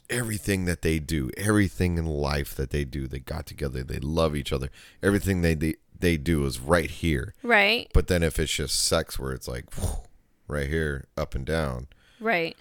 everything 0.09 0.65
that 0.67 0.83
they 0.83 0.99
do, 0.99 1.31
everything 1.37 1.99
in 1.99 2.07
life 2.07 2.55
that 2.55 2.71
they 2.71 2.85
do, 2.85 3.09
they 3.09 3.19
got 3.19 3.47
together, 3.47 3.83
they 3.83 3.99
love 3.99 4.37
each 4.37 4.53
other. 4.53 4.71
Everything 5.03 5.43
they 5.43 5.55
they, 5.55 5.75
they 6.01 6.17
do 6.17 6.45
is 6.45 6.61
right 6.61 6.91
here. 6.91 7.35
right, 7.43 7.89
But 7.95 8.07
then 8.09 8.23
if 8.23 8.39
it's 8.39 8.53
just 8.53 8.85
sex 8.85 9.19
where 9.19 9.33
it's 9.33 9.49
like 9.49 9.65
right 10.49 10.69
here, 10.69 11.07
up 11.17 11.35
and 11.35 11.45
down, 11.45 11.89
right, 12.21 12.57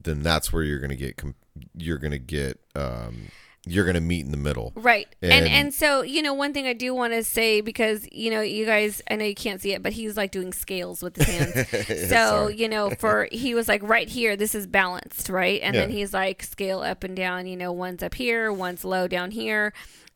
then 0.00 0.22
that's 0.22 0.52
where 0.52 0.62
you're 0.62 0.80
gonna 0.80 0.96
get 0.96 1.16
com- 1.16 1.34
you're 1.76 1.98
gonna 1.98 2.18
get 2.18 2.60
um, 2.74 3.28
you're 3.66 3.86
gonna 3.86 4.00
meet 4.00 4.24
in 4.26 4.30
the 4.30 4.36
middle. 4.36 4.72
right. 4.74 5.06
And, 5.22 5.32
And- 5.32 5.48
and 5.48 5.74
so 5.74 6.02
you 6.02 6.20
know, 6.20 6.34
one 6.34 6.52
thing 6.52 6.66
I 6.66 6.74
do 6.74 6.94
want 6.94 7.14
to 7.14 7.22
say 7.24 7.60
because 7.62 8.06
you 8.12 8.30
know, 8.30 8.42
you 8.42 8.66
guys, 8.66 9.00
I 9.10 9.16
know 9.16 9.24
you 9.24 9.34
can't 9.34 9.60
see 9.62 9.72
it, 9.72 9.82
but 9.82 9.94
he's 9.94 10.16
like 10.18 10.32
doing 10.32 10.52
scales 10.52 11.00
with 11.02 11.16
his 11.16 11.26
hands. 11.26 12.08
so 12.10 12.48
you 12.48 12.68
know, 12.68 12.90
for 12.90 13.28
he 13.32 13.54
was 13.54 13.66
like 13.68 13.82
right 13.82 14.08
here, 14.08 14.36
this 14.36 14.54
is 14.54 14.66
balanced, 14.66 15.28
right? 15.30 15.60
And 15.62 15.74
then 15.74 15.88
he's 15.90 16.12
like 16.12 16.42
scale 16.42 16.80
up 16.80 17.04
and 17.04 17.16
down. 17.16 17.46
You 17.46 17.56
know, 17.56 17.72
one's 17.72 18.02
up 18.02 18.14
here, 18.14 18.52
one's 18.52 18.84
low 18.84 19.08
down 19.08 19.30
here, 19.30 19.72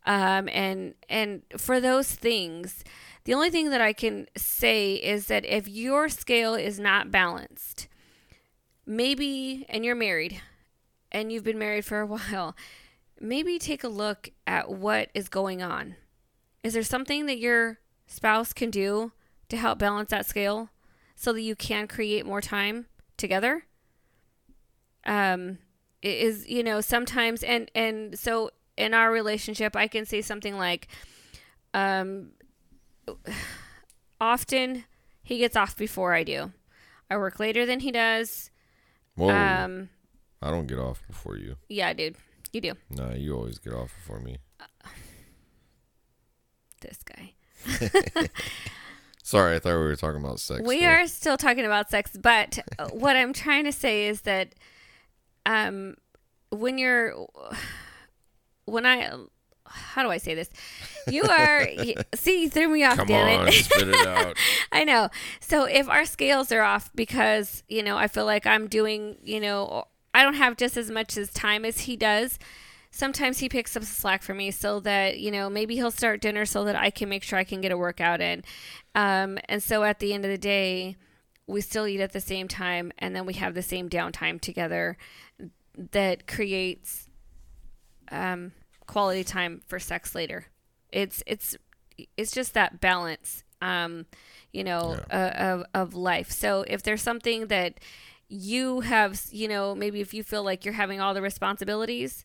um, 0.07 0.49
and 0.51 0.95
and 1.09 1.43
for 1.57 1.81
those 1.81 2.13
things. 2.13 2.85
The 3.25 3.35
only 3.35 3.51
thing 3.51 3.69
that 3.71 3.83
I 3.83 3.93
can 3.93 4.27
say 4.37 4.95
is 4.95 5.27
that 5.27 5.45
if 5.45 5.69
your 5.69 6.09
scale 6.09 6.55
is 6.55 6.79
not 6.79 7.11
balanced, 7.11 7.89
maybe, 8.87 9.67
and 9.69 9.85
you're 9.85 9.95
married 9.95 10.41
and 11.13 11.31
you've 11.31 11.45
been 11.45 11.59
married 11.59 11.85
for 11.85 12.01
a 12.01 12.07
while, 12.07 12.57
maybe 13.21 13.59
take 13.59 13.85
a 13.85 13.89
look 13.89 14.31
at 14.47 14.71
what 14.71 15.11
is 15.15 15.29
going 15.29 15.63
on. 15.63 15.97
Is 16.63 16.73
there 16.75 16.83
something 16.83 17.27
that 17.27 17.39
your 17.39 17.81
spouse 18.07 18.53
can 18.53 18.71
do 18.71 19.13
to 19.51 19.57
help 19.57 19.79
balance 19.79 20.11
that 20.11 20.27
scale 20.27 20.71
so 21.15 21.33
that 21.33 21.43
you 21.43 21.55
can 21.55 21.87
create 21.87 22.25
more 22.25 22.41
time 22.41 22.87
together? 23.17 23.65
Um, 25.05 25.59
is 26.03 26.47
you 26.49 26.63
know 26.63 26.81
sometimes 26.81 27.43
and 27.43 27.71
and 27.75 28.19
so 28.19 28.51
in 28.79 28.95
our 28.95 29.11
relationship, 29.11 29.77
I 29.77 29.89
can 29.89 30.07
say 30.07 30.23
something 30.23 30.57
like, 30.57 30.89
um, 31.75 32.31
often 34.21 34.85
he 35.23 35.39
gets 35.39 35.57
off 35.57 35.77
before 35.77 36.15
I 36.15 36.23
do. 36.25 36.53
I 37.11 37.17
work 37.17 37.39
later 37.41 37.67
than 37.67 37.81
he 37.81 37.91
does. 37.93 38.51
Whoa, 39.17 39.31
Um, 39.31 39.89
I 40.41 40.51
don't 40.51 40.67
get 40.67 40.79
off 40.79 41.03
before 41.07 41.37
you. 41.37 41.57
yeah, 41.69 41.93
dude, 41.93 42.17
you 42.53 42.61
do. 42.61 42.73
Nah, 42.91 43.13
you 43.15 43.35
always 43.37 43.59
get 43.59 43.73
off 43.73 43.93
before 43.95 44.21
me. 44.21 44.39
This 46.81 47.03
guy. 47.03 47.35
Sorry, 49.25 49.57
I 49.57 49.59
thought 49.59 49.71
we 49.73 49.85
were 49.85 49.97
talking 49.97 50.23
about 50.23 50.39
sex. 50.41 50.63
We 50.65 50.79
still. 50.79 50.91
are 50.91 51.07
still 51.09 51.37
talking 51.37 51.65
about 51.65 51.91
sex, 51.91 52.17
but 52.17 52.61
uh, 52.79 52.89
what 52.91 53.17
I'm 53.17 53.33
trying 53.33 53.65
to 53.65 53.73
say 53.73 54.07
is 54.07 54.21
that 54.23 54.55
um, 55.45 55.97
when 56.51 56.79
you're, 56.79 57.15
when 58.71 58.87
I, 58.87 59.11
how 59.67 60.03
do 60.03 60.11
I 60.11 60.19
say 60.19 60.35
this? 60.35 60.51
You 61.09 61.23
are, 61.23 61.67
see, 62.15 62.43
you 62.43 62.51
threw 62.51 62.69
me 62.69 62.85
off, 62.85 62.97
Come 62.97 63.09
damn 63.09 63.41
on, 63.41 63.49
it. 63.49 63.53
spit 63.53 63.89
it 63.89 64.07
out. 64.07 64.37
I 64.73 64.85
know. 64.85 65.09
So 65.41 65.65
if 65.65 65.89
our 65.89 66.05
scales 66.05 66.53
are 66.53 66.63
off 66.63 66.91
because, 66.95 67.63
you 67.69 67.83
know, 67.83 67.97
I 67.97 68.09
feel 68.09 68.25
like 68.25 68.47
I'm 68.47 68.69
doing, 68.69 69.17
you 69.23 69.41
know, 69.41 69.85
I 70.15 70.23
don't 70.23 70.35
have 70.35 70.57
just 70.57 70.77
as 70.77 70.91
much 70.91 71.17
as 71.17 71.31
time 71.31 71.65
as 71.65 71.81
he 71.81 71.97
does. 71.97 72.39
Sometimes 72.91 73.39
he 73.39 73.49
picks 73.49 73.77
up 73.77 73.83
the 73.83 73.87
slack 73.87 74.23
for 74.23 74.33
me 74.35 74.51
so 74.51 74.81
that, 74.81 75.19
you 75.19 75.31
know, 75.31 75.51
maybe 75.51 75.75
he'll 75.75 75.91
start 75.91 76.23
dinner 76.23 76.47
so 76.47 76.65
that 76.65 76.75
I 76.75 76.91
can 76.91 77.09
make 77.09 77.23
sure 77.23 77.39
I 77.39 77.45
can 77.45 77.61
get 77.61 77.71
a 77.71 77.77
workout 77.77 78.21
in. 78.21 78.43
Um, 78.95 79.39
and 79.49 79.63
so 79.63 79.85
at 79.85 79.99
the 79.99 80.15
end 80.15 80.25
of 80.25 80.31
the 80.31 80.39
day, 80.39 80.97
we 81.47 81.61
still 81.61 81.87
eat 81.87 82.01
at 82.01 82.13
the 82.13 82.21
same 82.21 82.49
time 82.49 82.93
and 82.99 83.15
then 83.15 83.27
we 83.27 83.35
have 83.35 83.55
the 83.55 83.63
same 83.63 83.89
downtime 83.89 84.41
together 84.41 84.97
that 85.93 86.27
creates 86.27 87.08
um, 88.11 88.53
quality 88.87 89.25
time 89.25 89.63
for 89.67 89.79
sex 89.79 90.15
later. 90.15 90.47
It's 90.91 91.23
it's 91.27 91.57
it's 92.17 92.33
just 92.33 92.55
that 92.55 92.81
balance, 92.81 93.45
um, 93.61 94.07
you 94.53 94.65
know, 94.65 94.99
uh, 95.11 95.33
of 95.37 95.65
of 95.75 95.95
life. 95.95 96.31
So 96.31 96.65
if 96.67 96.83
there's 96.83 97.03
something 97.03 97.49
that 97.49 97.75
you 98.29 98.81
have, 98.81 99.21
you 99.31 99.49
know, 99.49 99.75
maybe 99.75 100.01
if 100.01 100.13
you 100.13 100.23
feel 100.23 100.43
like 100.43 100.65
you're 100.65 100.75
having 100.75 101.01
all 101.01 101.15
the 101.15 101.23
responsibilities, 101.23 102.25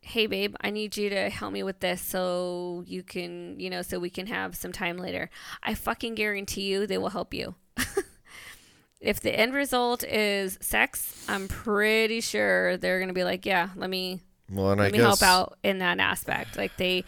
hey 0.00 0.26
babe, 0.26 0.54
I 0.60 0.70
need 0.70 0.96
you 0.96 1.08
to 1.10 1.30
help 1.30 1.52
me 1.52 1.62
with 1.62 1.80
this 1.80 2.02
so 2.02 2.82
you 2.86 3.02
can, 3.02 3.58
you 3.58 3.70
know, 3.70 3.82
so 3.82 3.98
we 3.98 4.10
can 4.10 4.26
have 4.26 4.56
some 4.56 4.72
time 4.72 4.98
later. 4.98 5.30
I 5.62 5.74
fucking 5.74 6.16
guarantee 6.16 6.62
you 6.62 6.86
they 6.86 6.98
will 6.98 7.10
help 7.10 7.32
you. 7.32 7.54
if 9.00 9.20
the 9.20 9.34
end 9.34 9.54
result 9.54 10.04
is 10.04 10.58
sex, 10.60 11.24
I'm 11.28 11.48
pretty 11.48 12.20
sure 12.20 12.76
they're 12.76 12.98
going 12.98 13.08
to 13.08 13.14
be 13.14 13.24
like, 13.24 13.46
yeah, 13.46 13.70
let 13.76 13.88
me 13.88 14.20
Well, 14.52 14.70
and 14.70 14.80
I 14.80 14.84
let 14.84 14.92
me 14.92 14.98
guess 14.98 15.20
help 15.20 15.22
out 15.22 15.58
in 15.62 15.78
that 15.78 15.98
aspect. 15.98 16.56
Like 16.56 16.76
they, 16.76 17.04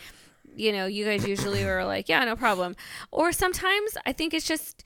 you 0.57 0.73
know, 0.73 0.87
you 0.87 1.05
guys 1.05 1.27
usually 1.27 1.65
are 1.65 1.85
like, 1.85 2.09
yeah, 2.09 2.25
no 2.25 2.37
problem. 2.37 2.75
Or 3.11 3.33
sometimes 3.33 3.97
I 4.07 4.13
think 4.13 4.33
it's 4.33 4.47
just 4.47 4.85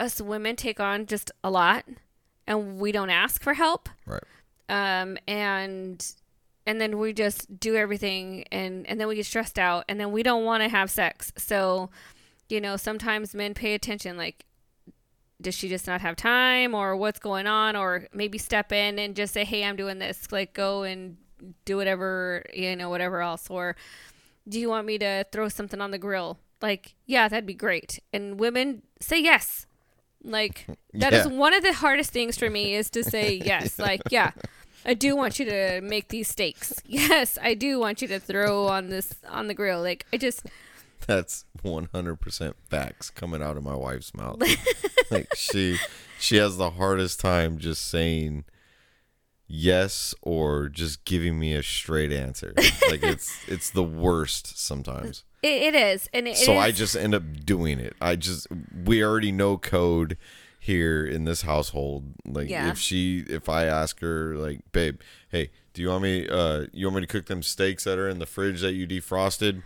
us 0.00 0.20
women 0.20 0.56
take 0.56 0.80
on 0.80 1.06
just 1.06 1.30
a 1.42 1.50
lot 1.50 1.84
and 2.46 2.78
we 2.78 2.92
don't 2.92 3.10
ask 3.10 3.42
for 3.42 3.54
help. 3.54 3.88
right. 4.06 4.22
Um, 4.68 5.16
and 5.26 6.06
and 6.66 6.78
then 6.78 6.98
we 6.98 7.14
just 7.14 7.58
do 7.58 7.74
everything 7.74 8.44
and 8.52 8.86
and 8.86 9.00
then 9.00 9.08
we 9.08 9.16
get 9.16 9.24
stressed 9.24 9.58
out 9.58 9.84
and 9.88 9.98
then 9.98 10.12
we 10.12 10.22
don't 10.22 10.44
want 10.44 10.62
to 10.62 10.68
have 10.68 10.90
sex. 10.90 11.32
So, 11.38 11.88
you 12.50 12.60
know, 12.60 12.76
sometimes 12.76 13.34
men 13.34 13.54
pay 13.54 13.72
attention 13.74 14.18
like 14.18 14.44
does 15.40 15.54
she 15.54 15.68
just 15.68 15.86
not 15.86 16.00
have 16.00 16.16
time 16.16 16.74
or 16.74 16.96
what's 16.96 17.18
going 17.20 17.46
on? 17.46 17.76
Or 17.76 18.06
maybe 18.12 18.38
step 18.38 18.72
in 18.72 18.98
and 18.98 19.14
just 19.14 19.32
say 19.34 19.44
hey 19.44 19.64
i'm 19.64 19.76
doing 19.76 19.98
this 19.98 20.26
like 20.32 20.52
go 20.52 20.82
and 20.82 21.16
do 21.64 21.76
whatever 21.76 22.44
you 22.52 22.74
know 22.76 22.90
whatever 22.90 23.20
else. 23.22 23.48
Or 23.48 23.76
do 24.48 24.58
you 24.58 24.68
want 24.68 24.86
me 24.86 24.98
to 24.98 25.24
throw 25.30 25.48
something 25.48 25.80
on 25.80 25.90
the 25.92 25.98
grill? 25.98 26.38
Like 26.60 26.94
yeah 27.06 27.28
that'd 27.28 27.46
be 27.46 27.54
great. 27.54 28.00
And 28.12 28.40
women 28.40 28.82
say 29.00 29.20
yes. 29.22 29.66
Like 30.24 30.66
that 30.94 31.12
is 31.12 31.26
Yeah. 31.26 31.32
one 31.32 31.54
of 31.54 31.62
the 31.62 31.72
hardest 31.74 32.10
things 32.12 32.36
for 32.36 32.50
me 32.50 32.74
is 32.74 32.90
to 32.90 33.04
say 33.04 33.34
yes. 33.44 33.78
Like 33.78 34.02
yeah 34.10 34.32
i 34.84 34.94
do 34.94 35.14
want 35.16 35.38
you 35.38 35.44
to 35.44 35.80
make 35.82 36.08
these 36.08 36.28
steaks. 36.28 36.72
Yes 36.86 37.38
i 37.40 37.54
do 37.54 37.78
want 37.78 38.02
you 38.02 38.08
to 38.08 38.18
throw 38.18 38.66
on 38.66 38.88
this 38.88 39.12
on 39.28 39.46
the 39.46 39.54
grill. 39.54 39.80
Like 39.82 40.04
i 40.12 40.16
just 40.16 40.42
That's 41.06 41.44
100% 41.64 42.54
facts 42.68 43.10
coming 43.10 43.42
out 43.42 43.56
of 43.56 43.62
my 43.62 43.74
wife's 43.74 44.14
mouth. 44.14 44.40
like 45.10 45.28
she 45.34 45.78
she 46.18 46.36
has 46.36 46.56
the 46.56 46.70
hardest 46.70 47.20
time 47.20 47.58
just 47.58 47.88
saying 47.88 48.44
yes 49.46 50.14
or 50.22 50.68
just 50.68 51.04
giving 51.04 51.38
me 51.38 51.54
a 51.54 51.62
straight 51.62 52.12
answer. 52.12 52.52
like 52.90 53.02
it's 53.02 53.38
it's 53.48 53.70
the 53.70 53.82
worst 53.82 54.58
sometimes. 54.58 55.24
it, 55.42 55.74
it 55.74 55.74
is 55.74 56.08
and 56.12 56.28
it, 56.28 56.36
so 56.36 56.56
I 56.56 56.70
just 56.72 56.96
end 56.96 57.14
up 57.14 57.22
doing 57.44 57.78
it. 57.78 57.94
I 58.00 58.16
just 58.16 58.46
we 58.84 59.02
already 59.02 59.32
know 59.32 59.56
code 59.56 60.18
here 60.60 61.06
in 61.06 61.24
this 61.24 61.42
household. 61.42 62.12
Like 62.26 62.50
Yeah. 62.50 62.70
if 62.70 62.78
she 62.78 63.20
if 63.28 63.48
I 63.48 63.64
ask 63.64 64.00
her 64.00 64.36
like, 64.36 64.60
babe, 64.72 65.00
hey, 65.30 65.50
do 65.72 65.80
you 65.82 65.88
want 65.88 66.02
me 66.02 66.28
uh 66.28 66.66
you 66.72 66.86
want 66.86 66.96
me 66.96 67.00
to 67.02 67.06
cook 67.06 67.26
them 67.26 67.42
steaks 67.42 67.84
that 67.84 67.98
are 67.98 68.08
in 68.08 68.18
the 68.18 68.26
fridge 68.26 68.60
that 68.60 68.72
you 68.72 68.86
defrosted? 68.86 69.62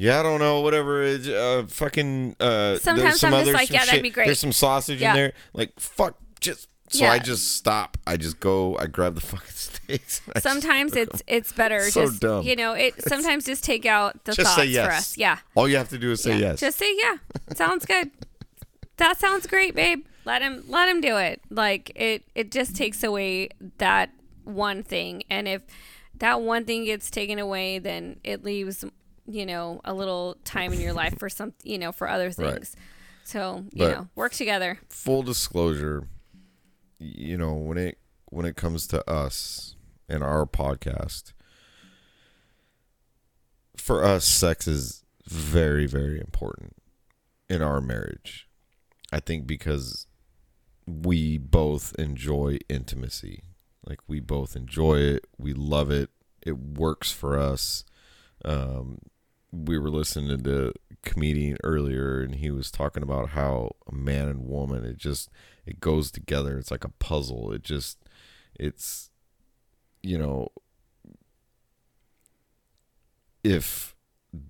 Yeah, 0.00 0.20
I 0.20 0.22
don't 0.22 0.38
know, 0.40 0.62
whatever. 0.62 1.02
It's, 1.02 1.28
uh, 1.28 1.64
fucking. 1.68 2.36
Uh, 2.40 2.78
Sometimes 2.78 3.20
some 3.20 3.34
I'm 3.34 3.44
just 3.44 3.52
like, 3.54 3.68
yeah, 3.70 3.80
that'd 3.80 3.94
shit- 3.94 4.02
be 4.02 4.08
great. 4.10 4.24
There's 4.26 4.38
some 4.38 4.52
sausage 4.52 5.00
Yeah. 5.00 5.10
in 5.10 5.16
there. 5.16 5.32
Like, 5.52 5.78
fuck, 5.78 6.16
just. 6.40 6.68
So 6.88 7.04
Yeah. 7.04 7.12
I 7.12 7.18
just 7.20 7.54
stop. 7.56 7.98
I 8.06 8.16
just 8.16 8.40
go. 8.40 8.76
I 8.78 8.86
grab 8.86 9.14
the 9.14 9.20
fucking 9.32 9.46
steaks. 9.54 10.22
sometimes 10.38 10.96
it's 10.96 11.22
it's 11.28 11.52
better 11.52 11.80
So 11.90 12.06
just 12.06 12.20
dumb. 12.20 12.44
you 12.44 12.56
know 12.56 12.72
it 12.72 13.00
sometimes 13.08 13.44
just 13.44 13.62
take 13.62 13.84
out 13.86 14.24
the 14.24 14.32
Just 14.32 14.48
thoughts 14.48 14.62
say 14.62 14.66
yes. 14.66 14.86
for 14.86 14.92
us 14.92 15.18
yeah 15.18 15.38
All 15.54 15.68
you 15.68 15.76
have 15.76 15.88
to 15.90 15.98
do 15.98 16.10
is 16.12 16.22
say 16.22 16.32
yeah. 16.32 16.50
yes. 16.52 16.60
just 16.60 16.78
say 16.78 16.92
yeah 17.00 17.16
sounds 17.54 17.84
good 17.86 18.10
that 18.96 19.18
sounds 19.20 19.46
great 19.46 19.74
babe 19.76 20.04
let 20.24 20.42
him 20.42 20.64
let 20.66 20.88
him 20.88 21.00
do 21.00 21.16
it 21.16 21.40
like 21.50 21.92
it 21.94 22.24
it 22.34 22.50
just 22.50 22.74
takes 22.74 23.02
away 23.04 23.48
that 23.78 24.10
one 24.44 24.82
thing 24.82 25.22
and 25.30 25.46
if 25.46 25.62
that 26.18 26.40
one 26.40 26.64
thing 26.64 26.84
gets 26.86 27.08
taken 27.10 27.38
away 27.38 27.78
then 27.78 28.16
it 28.24 28.42
leaves 28.44 28.84
you 29.26 29.44
know 29.46 29.80
a 29.84 29.92
little 29.94 30.36
time 30.44 30.72
in 30.72 30.80
your 30.80 30.92
life 30.92 31.18
for 31.18 31.28
some 31.28 31.52
you 31.62 31.78
know 31.78 31.92
for 31.92 32.08
other 32.08 32.32
Right. 32.38 32.54
things 32.54 32.74
so 33.24 33.64
you 33.72 33.84
But- 33.86 33.92
know 33.96 34.08
work 34.14 34.32
together 34.32 34.78
full 34.88 35.22
disclosure, 35.22 36.08
you 36.98 37.36
know, 37.38 37.54
when 37.54 37.78
it 37.78 37.98
when 38.26 38.44
it 38.46 38.56
comes 38.56 38.86
to 38.88 39.08
us 39.10 39.74
and 40.08 40.22
our 40.22 40.46
podcast, 40.46 41.32
for 43.76 44.04
us 44.04 44.24
sex 44.24 44.66
is 44.68 45.04
very 45.26 45.86
very 45.86 46.18
important 46.20 46.76
in 47.48 47.62
our 47.62 47.80
marriage. 47.80 48.48
I 49.12 49.20
think 49.20 49.46
because 49.46 50.06
we 50.86 51.38
both 51.38 51.94
enjoy 51.98 52.58
intimacy. 52.68 53.42
Like 53.86 54.00
we 54.06 54.20
both 54.20 54.54
enjoy 54.56 54.98
it, 54.98 55.24
we 55.38 55.52
love 55.52 55.90
it. 55.90 56.10
It 56.42 56.58
works 56.58 57.10
for 57.12 57.38
us. 57.38 57.84
Um 58.44 58.98
we 59.52 59.78
were 59.78 59.90
listening 59.90 60.42
to 60.44 60.72
comedian 61.02 61.56
earlier 61.64 62.20
and 62.20 62.36
he 62.36 62.50
was 62.50 62.70
talking 62.70 63.02
about 63.02 63.30
how 63.30 63.74
a 63.90 63.94
man 63.94 64.28
and 64.28 64.46
woman 64.46 64.84
it 64.84 64.96
just 64.96 65.30
it 65.66 65.80
goes 65.80 66.10
together 66.10 66.58
it's 66.58 66.70
like 66.70 66.84
a 66.84 66.90
puzzle 66.90 67.52
it 67.52 67.62
just 67.62 67.98
it's 68.54 69.10
you 70.02 70.18
know 70.18 70.46
if 73.42 73.96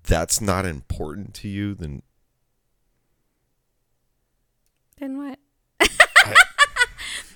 that's 0.03 0.41
not 0.41 0.65
important 0.65 1.33
to 1.33 1.47
you 1.47 1.73
then 1.73 2.03
Then 5.01 5.17
what? 5.17 5.39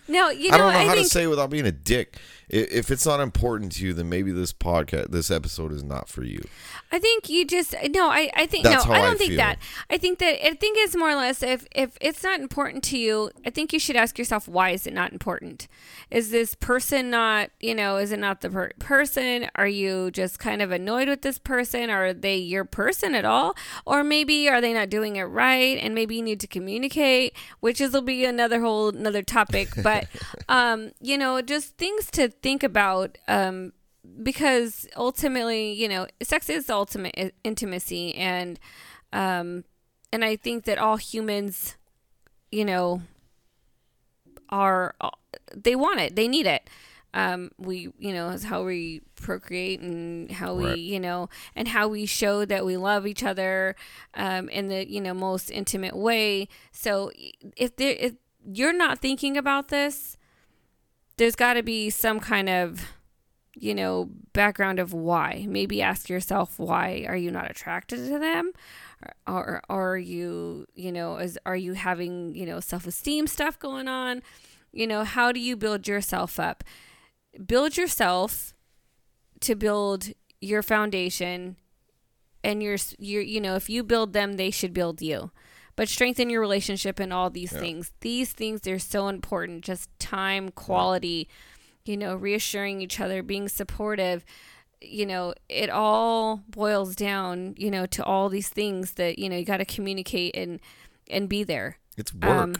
No, 0.07 0.29
you 0.29 0.49
know, 0.49 0.55
I 0.55 0.57
don't 0.57 0.73
know 0.73 0.79
I 0.79 0.85
how 0.85 0.93
think 0.93 1.07
to 1.07 1.09
say 1.09 1.23
it 1.23 1.27
without 1.27 1.49
being 1.49 1.65
a 1.65 1.71
dick. 1.71 2.17
If 2.47 2.91
it's 2.91 3.07
not 3.07 3.21
important 3.21 3.71
to 3.73 3.85
you, 3.85 3.93
then 3.93 4.07
maybe 4.07 4.31
this 4.31 4.53
podcast, 4.53 5.09
this 5.09 5.31
episode 5.31 5.71
is 5.71 5.83
not 5.83 6.07
for 6.07 6.23
you. 6.23 6.43
I 6.91 6.99
think 6.99 7.27
you 7.27 7.43
just 7.43 7.73
no. 7.89 8.09
I, 8.09 8.29
I 8.35 8.45
think 8.45 8.65
That's 8.65 8.85
no. 8.85 8.93
I 8.93 8.97
I 8.97 9.01
don't 9.01 9.17
think 9.17 9.29
feel. 9.29 9.37
that. 9.37 9.57
I 9.89 9.97
think 9.97 10.19
that 10.19 10.45
I 10.45 10.53
think 10.53 10.77
it's 10.77 10.95
more 10.95 11.09
or 11.09 11.15
less 11.15 11.41
if 11.41 11.65
if 11.75 11.97
it's 12.01 12.23
not 12.23 12.39
important 12.39 12.83
to 12.85 12.99
you, 12.99 13.31
I 13.47 13.49
think 13.49 13.73
you 13.73 13.79
should 13.79 13.95
ask 13.95 14.19
yourself 14.19 14.47
why 14.47 14.69
is 14.69 14.85
it 14.85 14.93
not 14.93 15.11
important? 15.11 15.67
Is 16.11 16.29
this 16.29 16.53
person 16.53 17.09
not 17.09 17.49
you 17.59 17.73
know? 17.73 17.97
Is 17.97 18.11
it 18.11 18.19
not 18.19 18.41
the 18.41 18.51
per- 18.51 18.71
person? 18.77 19.49
Are 19.55 19.67
you 19.67 20.11
just 20.11 20.37
kind 20.37 20.61
of 20.61 20.69
annoyed 20.71 21.09
with 21.09 21.23
this 21.23 21.39
person? 21.39 21.89
Are 21.89 22.13
they 22.13 22.37
your 22.37 22.63
person 22.63 23.15
at 23.15 23.25
all? 23.25 23.55
Or 23.87 24.03
maybe 24.03 24.47
are 24.49 24.61
they 24.61 24.71
not 24.73 24.91
doing 24.91 25.15
it 25.15 25.23
right? 25.23 25.79
And 25.79 25.95
maybe 25.95 26.15
you 26.17 26.21
need 26.21 26.39
to 26.41 26.47
communicate, 26.47 27.35
which 27.59 27.81
is 27.81 27.91
will 27.93 28.01
be 28.01 28.23
another 28.23 28.61
whole 28.61 28.89
another 28.89 29.23
topic. 29.23 29.69
But 29.81 29.94
um, 30.49 30.91
you 31.01 31.17
know, 31.17 31.41
just 31.41 31.77
things 31.77 32.09
to 32.11 32.29
think 32.29 32.63
about. 32.63 33.17
Um, 33.27 33.73
because 34.21 34.87
ultimately, 34.95 35.73
you 35.73 35.87
know, 35.89 36.05
sex 36.21 36.47
is 36.49 36.67
the 36.67 36.73
ultimate 36.75 37.33
intimacy, 37.43 38.13
and 38.15 38.59
um, 39.11 39.63
and 40.13 40.23
I 40.23 40.35
think 40.35 40.65
that 40.65 40.77
all 40.77 40.97
humans, 40.97 41.75
you 42.51 42.63
know, 42.65 43.01
are 44.49 44.95
they 45.55 45.75
want 45.75 45.99
it, 45.99 46.15
they 46.15 46.27
need 46.27 46.45
it. 46.45 46.69
Um, 47.13 47.51
we, 47.57 47.93
you 47.97 48.11
know, 48.13 48.29
is 48.29 48.43
how 48.43 48.63
we 48.63 49.01
procreate 49.15 49.79
and 49.79 50.29
how 50.29 50.53
we, 50.53 50.65
Right. 50.65 50.77
you 50.77 50.99
know, 50.99 51.29
and 51.55 51.69
how 51.69 51.87
we 51.87 52.05
show 52.05 52.43
that 52.43 52.65
we 52.65 52.75
love 52.75 53.07
each 53.07 53.23
other, 53.23 53.75
um, 54.15 54.49
in 54.49 54.67
the 54.67 54.89
you 54.89 54.99
know 54.99 55.13
most 55.13 55.49
intimate 55.49 55.95
way. 55.95 56.47
So 56.73 57.11
if 57.55 57.75
there, 57.77 57.95
if 57.97 58.13
you're 58.45 58.73
not 58.73 58.99
thinking 58.99 59.37
about 59.37 59.69
this, 59.69 60.17
there's 61.17 61.35
got 61.35 61.53
to 61.53 61.63
be 61.63 61.89
some 61.89 62.19
kind 62.19 62.49
of 62.49 62.81
you 63.55 63.73
know 63.73 64.09
background 64.33 64.79
of 64.79 64.93
why. 64.93 65.45
Maybe 65.47 65.81
ask 65.81 66.09
yourself 66.09 66.59
why 66.59 67.05
are 67.07 67.15
you 67.15 67.31
not 67.31 67.49
attracted 67.49 68.07
to 68.07 68.19
them? 68.19 68.51
Or, 69.27 69.61
or 69.69 69.91
are 69.91 69.97
you 69.97 70.65
you 70.73 70.91
know 70.91 71.17
is 71.17 71.39
are 71.45 71.55
you 71.55 71.73
having 71.73 72.35
you 72.35 72.45
know 72.45 72.59
self-esteem 72.59 73.27
stuff 73.27 73.57
going 73.57 73.87
on? 73.87 74.21
You 74.71 74.87
know 74.87 75.03
how 75.03 75.31
do 75.31 75.39
you 75.39 75.55
build 75.55 75.87
yourself 75.87 76.39
up? 76.39 76.63
Build 77.45 77.77
yourself 77.77 78.53
to 79.41 79.55
build 79.55 80.09
your 80.41 80.61
foundation 80.61 81.55
and 82.43 82.61
your 82.61 82.77
your 82.99 83.21
you 83.21 83.41
know 83.41 83.55
if 83.55 83.69
you 83.69 83.83
build 83.83 84.13
them 84.13 84.33
they 84.33 84.51
should 84.51 84.73
build 84.73 85.01
you 85.01 85.31
but 85.75 85.89
strengthen 85.89 86.29
your 86.29 86.41
relationship 86.41 86.99
and 86.99 87.11
all 87.13 87.29
these 87.29 87.51
Yeah. 87.53 87.59
things 87.59 87.91
these 88.01 88.31
things 88.33 88.61
they're 88.61 88.79
so 88.79 89.07
important 89.07 89.63
just 89.63 89.89
time 89.99 90.49
quality 90.51 91.27
you 91.85 91.97
know 91.97 92.15
reassuring 92.15 92.81
each 92.81 92.99
other 92.99 93.21
being 93.23 93.47
supportive 93.49 94.23
you 94.81 95.05
know 95.05 95.33
it 95.49 95.69
all 95.69 96.43
boils 96.49 96.95
down 96.95 97.55
you 97.57 97.71
know 97.71 97.85
to 97.87 98.03
all 98.03 98.29
these 98.29 98.49
things 98.49 98.93
that 98.93 99.17
you 99.19 99.29
know 99.29 99.37
you 99.37 99.45
got 99.45 99.57
to 99.57 99.65
communicate 99.65 100.35
and 100.35 100.59
and 101.09 101.29
be 101.29 101.43
there 101.43 101.77
It's 101.97 102.13
work. 102.13 102.23
Um, 102.25 102.55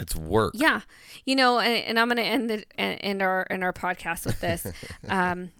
it's 0.00 0.16
work. 0.16 0.52
yeah, 0.56 0.80
you 1.24 1.36
know, 1.36 1.60
and, 1.60 1.84
and 1.84 1.98
I'm 2.00 2.08
gonna 2.08 2.22
end 2.22 2.50
the 2.50 2.64
end 2.78 3.22
our 3.22 3.46
end 3.48 3.62
our 3.62 3.72
podcast 3.72 4.26
with 4.26 4.40
this. 4.40 4.66
um, 5.08 5.50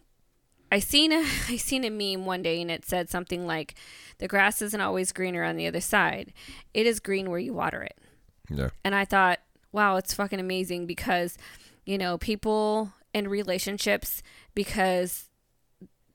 I 0.75 0.81
seen 0.81 1.13
a 1.13 1.21
I 1.49 1.57
seen 1.57 1.85
a 1.85 1.91
meme 1.91 2.27
one 2.27 2.43
day, 2.43 2.61
and 2.61 2.71
it 2.71 2.85
said 2.85 3.09
something 3.09 3.47
like, 3.47 3.75
"The 4.19 4.29
grass 4.29 4.61
isn't 4.61 4.81
always 4.81 5.13
greener 5.13 5.45
on 5.45 5.57
the 5.57 5.67
other 5.69 5.81
side. 5.81 6.33
It 6.73 6.87
is 6.87 6.99
green 6.99 7.31
where 7.31 7.39
you 7.39 7.55
water 7.55 7.83
it." 7.83 7.97
Yeah. 8.51 8.71
And 8.85 8.95
I 8.95 9.05
thought, 9.05 9.39
wow, 9.73 9.97
it's 9.97 10.13
fucking 10.15 10.41
amazing 10.41 10.87
because, 10.87 11.39
you 11.87 11.97
know, 11.97 12.19
people 12.19 12.93
in 13.15 13.29
relationships 13.29 14.23
because, 14.55 15.29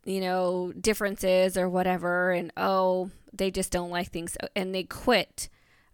you 0.06 0.20
know, 0.22 0.74
differences 0.80 1.58
or 1.58 1.68
whatever, 1.70 2.32
and 2.32 2.52
oh, 2.58 3.10
they 3.34 3.52
just 3.52 3.72
don't 3.72 3.90
like 3.90 4.12
things, 4.12 4.38
and 4.56 4.76
they 4.76 4.84
quit 4.84 5.50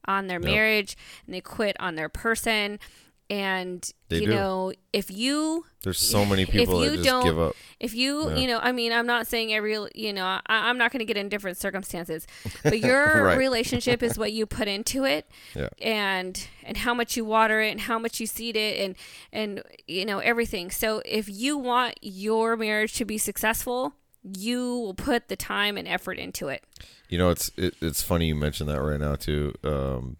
on 0.08 0.28
their 0.28 0.40
Yep. 0.40 0.50
marriage 0.50 0.98
and 1.26 1.34
they 1.34 1.42
quit 1.42 1.76
on 1.80 1.96
their 1.96 2.10
person. 2.10 2.80
And, 3.27 3.84
They 4.10 4.19
you 4.19 4.26
do. 4.27 4.34
know, 4.34 4.73
if 4.93 5.10
you 5.10 5.65
There's 5.84 5.97
so 5.97 6.26
many 6.26 6.43
If 6.43 6.52
people 6.52 6.80
that 6.80 6.85
you 6.85 6.97
just 6.97 7.03
don't- 7.10 7.23
give 7.26 7.39
up. 7.39 7.56
if 7.80 7.95
you, 7.95 8.30
Yeah. 8.30 8.35
you 8.38 8.47
know, 8.47 8.60
I 8.61 8.72
mean, 8.72 8.93
I'm 8.93 9.07
not 9.07 9.26
saying 9.26 9.52
every, 9.52 9.76
you 9.95 10.14
know, 10.14 10.26
I, 10.26 10.41
I'm 10.47 10.77
not 10.77 10.91
going 10.91 10.99
to 10.99 11.06
get 11.06 11.18
in 11.18 11.27
different 11.27 11.57
circumstances, 11.57 12.27
but 12.64 12.80
your 12.80 13.23
Right. 13.23 13.38
relationship 13.47 14.03
is 14.03 14.18
what 14.18 14.31
you 14.31 14.45
put 14.45 14.68
into 14.68 15.06
it, 15.06 15.27
Yeah. 15.56 15.69
and 15.81 16.47
and 16.64 16.77
how 16.77 16.93
much 16.93 17.18
you 17.18 17.26
water 17.26 17.61
it, 17.61 17.72
and 17.72 17.81
how 17.81 17.97
much 17.97 18.19
you 18.19 18.27
seed 18.27 18.56
it, 18.56 18.80
and 18.80 18.95
and 19.34 19.64
you 19.88 20.06
know 20.06 20.19
everything. 20.19 20.69
So 20.69 21.02
if 21.03 21.27
you 21.27 21.57
want 21.57 21.97
your 22.03 22.56
marriage 22.56 22.93
to 22.97 23.06
be 23.06 23.18
successful, 23.18 23.95
you 24.23 24.60
will 24.80 24.93
put 24.93 25.30
the 25.30 25.35
time 25.35 25.77
and 25.77 25.88
effort 25.88 26.19
into 26.19 26.47
it. 26.47 26.64
You 27.10 27.18
know, 27.18 27.30
it's 27.31 27.49
it, 27.57 27.73
it's 27.81 28.02
funny 28.03 28.27
you 28.27 28.35
mentioned 28.35 28.69
that 28.69 28.81
right 28.81 28.99
now 28.99 29.15
too. 29.15 29.53
Um, 29.64 30.18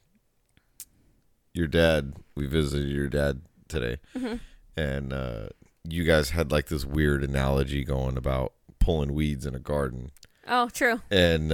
your 1.56 1.68
dad, 1.68 2.14
we 2.36 2.46
visited 2.48 2.90
your 2.90 3.08
dad 3.10 3.42
today, 3.68 3.98
Mm-hmm. 4.16 4.36
and 4.78 5.14
uh, 5.14 5.48
you 5.88 6.04
guys 6.04 6.32
had 6.32 6.52
like 6.52 6.68
this 6.68 6.86
weird 6.86 7.24
analogy 7.24 7.84
going 7.84 8.18
about 8.18 8.54
pulling 8.80 9.14
weeds 9.14 9.46
in 9.46 9.56
a 9.56 9.60
garden, 9.60 10.12
Oh, 10.48 10.70
true. 10.70 11.02
and 11.10 11.50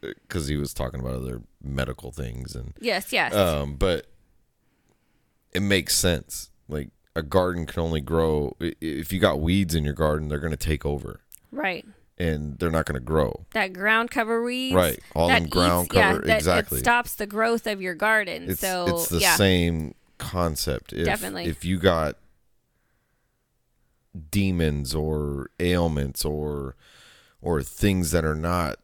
because 0.00 0.46
he 0.48 0.56
was 0.56 0.72
talking 0.72 1.00
about 1.00 1.14
other 1.14 1.42
medical 1.62 2.12
things, 2.12 2.54
and 2.54 2.72
Yes, 2.80 3.12
yes. 3.12 3.34
um, 3.34 3.74
but 3.76 4.06
it 5.52 5.60
makes 5.60 5.94
sense. 5.96 6.50
Like 6.68 6.90
a 7.14 7.22
garden 7.22 7.66
can 7.66 7.82
only 7.82 8.00
grow 8.00 8.56
if 8.60 9.12
you 9.12 9.18
got 9.20 9.40
weeds 9.40 9.74
in 9.74 9.84
your 9.84 9.94
garden, 9.94 10.28
they're 10.28 10.38
gonna 10.38 10.56
take 10.56 10.84
over, 10.86 11.20
right. 11.50 11.84
And 12.18 12.58
they're 12.58 12.70
not 12.70 12.86
gonna 12.86 13.00
grow. 13.00 13.46
That 13.52 13.72
ground 13.72 14.10
cover 14.10 14.42
weeds. 14.42 14.74
Right, 14.74 14.98
all 15.14 15.28
that 15.28 15.40
them 15.42 15.48
ground 15.50 15.86
eats- 15.86 15.94
yeah, 15.96 16.12
cover 16.12 16.26
that 16.26 16.36
exactly. 16.36 16.78
It 16.78 16.82
stops 16.82 17.14
the 17.14 17.26
growth 17.26 17.66
of 17.66 17.80
your 17.82 17.94
garden. 17.94 18.50
it's 18.50 18.60
so 18.60 18.86
it's 18.88 19.08
the 19.08 19.18
yeah, 19.18 19.36
same 19.36 19.94
concept. 20.18 20.92
If, 20.92 21.04
Definitely. 21.06 21.44
If 21.44 21.64
you 21.64 21.78
got 21.78 22.16
demons 24.30 24.94
or 24.94 25.50
ailments 25.60 26.24
or 26.24 26.74
or 27.42 27.62
things 27.62 28.10
that 28.12 28.24
are 28.24 28.34
not 28.34 28.78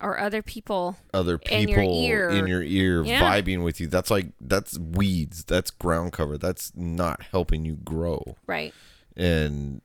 or 0.00 0.18
other 0.18 0.42
people. 0.42 0.96
other 1.12 1.38
people 1.38 1.56
In 1.58 1.68
your 1.68 1.82
ear. 1.82 2.30
in 2.30 2.46
your 2.46 2.62
ear 2.62 3.04
Yeah. 3.04 3.20
vibing 3.22 3.62
with 3.64 3.80
you, 3.80 3.86
that's 3.86 4.10
like 4.10 4.28
that's 4.40 4.78
weeds. 4.78 5.44
That's 5.44 5.70
ground 5.70 6.12
cover. 6.12 6.36
That's 6.38 6.72
not 6.74 7.22
helping 7.30 7.64
you 7.64 7.74
grow. 7.76 8.36
Right. 8.46 8.74
And 9.16 9.80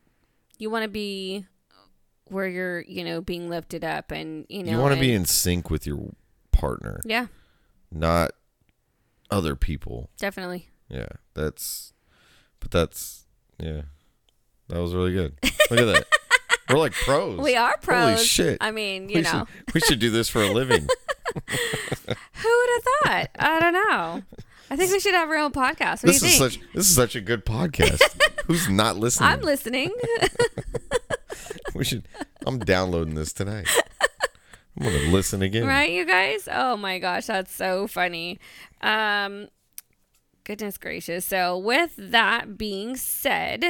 You 0.58 0.70
want 0.70 0.84
to 0.84 0.90
be 0.90 1.46
where 2.32 2.48
you're, 2.48 2.82
you 2.82 3.04
know, 3.04 3.22
being 3.22 3.50
lifted 3.50 3.84
up, 3.84 4.12
and 4.12 4.46
you 4.50 4.64
know, 4.64 4.72
you 4.72 4.78
want 4.78 4.94
to 4.94 5.00
be 5.00 5.14
in 5.14 5.26
sync 5.26 5.70
with 5.70 5.86
your 5.86 6.14
partner, 6.52 7.02
Yeah, 7.06 7.28
not 7.92 8.32
other 9.32 9.56
people. 9.56 10.10
definitely. 10.18 10.70
Yeah, 10.90 11.08
that's, 11.36 11.94
but 12.60 12.72
that's, 12.72 13.26
yeah, 13.60 13.84
that 14.70 14.80
was 14.82 14.94
really 14.96 15.14
good. 15.14 15.36
Look 15.70 15.80
at 15.80 15.86
that. 15.86 16.08
We're 16.70 16.78
like 16.78 16.94
pros. 16.94 17.40
We 17.40 17.56
are 17.56 17.78
pros. 17.78 18.14
Holy 18.14 18.26
shit. 18.26 18.58
I 18.62 18.72
mean, 18.72 19.10
you 19.10 19.16
we, 19.16 19.22
know, 19.22 19.46
should, 19.46 19.48
we 19.74 19.80
should 19.82 20.00
do 20.00 20.12
this 20.12 20.30
for 20.30 20.42
a 20.44 20.52
living. 20.52 20.88
who 21.48 21.50
would 22.44 22.70
have 22.74 22.84
thought? 22.84 23.30
I 23.40 23.60
don't 23.60 23.74
know. 23.74 24.22
I 24.72 24.76
think 24.76 24.92
we 24.92 25.00
should 25.00 25.16
have 25.16 25.30
our 25.30 25.36
own 25.38 25.52
podcast. 25.52 26.04
What 26.04 26.14
this 26.14 26.20
do 26.20 26.28
is 26.28 26.38
think? 26.38 26.52
such 26.54 26.60
this 26.74 26.88
is 26.88 26.96
such 26.96 27.16
a 27.16 27.22
good 27.22 27.44
podcast. 27.44 28.02
Who's 28.46 28.70
not 28.70 28.98
listening? 28.98 29.30
I'm 29.30 29.42
listening. 29.42 29.92
We 31.80 31.86
should. 31.86 32.08
I'm 32.46 32.60
downloading 32.60 33.16
this 33.16 33.32
tonight. 33.32 33.68
I'm 34.78 34.84
gonna 34.84 35.12
listen 35.12 35.42
again. 35.42 35.66
right, 35.66 35.90
you 35.90 36.06
guys? 36.06 36.48
Oh 36.52 36.76
my 36.76 37.00
gosh, 37.00 37.28
that's 37.28 37.56
so 37.56 37.88
funny. 37.88 38.38
Um, 38.82 39.48
goodness 40.44 40.78
gracious. 40.78 41.26
So, 41.26 41.58
with 41.58 41.94
that 41.98 42.58
being 42.58 42.98
said, 42.98 43.64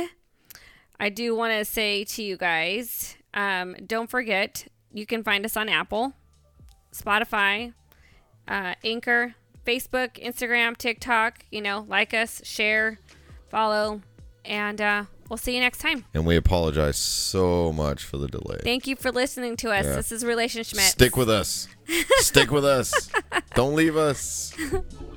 I 1.00 1.10
do 1.10 1.36
want 1.36 1.54
to 1.54 1.64
say 1.64 2.04
to 2.04 2.24
you 2.24 2.36
guys, 2.36 3.16
um, 3.36 3.76
don't 3.86 4.10
forget 4.10 4.68
you 4.92 5.06
can 5.06 5.24
find 5.24 5.46
us 5.46 5.56
on 5.56 5.70
Apple, 5.70 6.14
Spotify, 6.92 7.74
uh, 8.48 8.74
Anchor, 8.84 9.36
Facebook, 9.68 10.20
Instagram, 10.20 10.76
TikTok. 10.76 11.46
You 11.52 11.62
know, 11.62 11.86
like 11.88 12.16
us, 12.16 12.42
share, 12.44 13.00
follow, 13.50 14.02
and 14.44 14.82
uh, 14.82 15.04
We'll 15.30 15.38
see 15.38 15.54
you 15.54 15.60
next 15.60 15.78
time. 15.78 16.06
And 16.14 16.26
we 16.26 16.36
apologize 16.36 16.98
so 16.98 17.72
much 17.72 18.04
for 18.04 18.18
the 18.18 18.28
delay. 18.28 18.58
Thank 18.64 18.88
you 18.88 18.96
for 18.96 19.12
listening 19.12 19.56
to 19.58 19.72
us. 19.72 19.86
Yeah. 19.86 19.96
This 19.96 20.12
is 20.12 20.26
Relationship. 20.26 20.80
Stick 20.80 21.16
with 21.16 21.30
us. 21.30 21.68
Stick 22.18 22.52
with 22.52 22.66
us. 22.66 23.10
Don't 23.54 23.76
leave 23.76 23.96
us. 23.96 24.54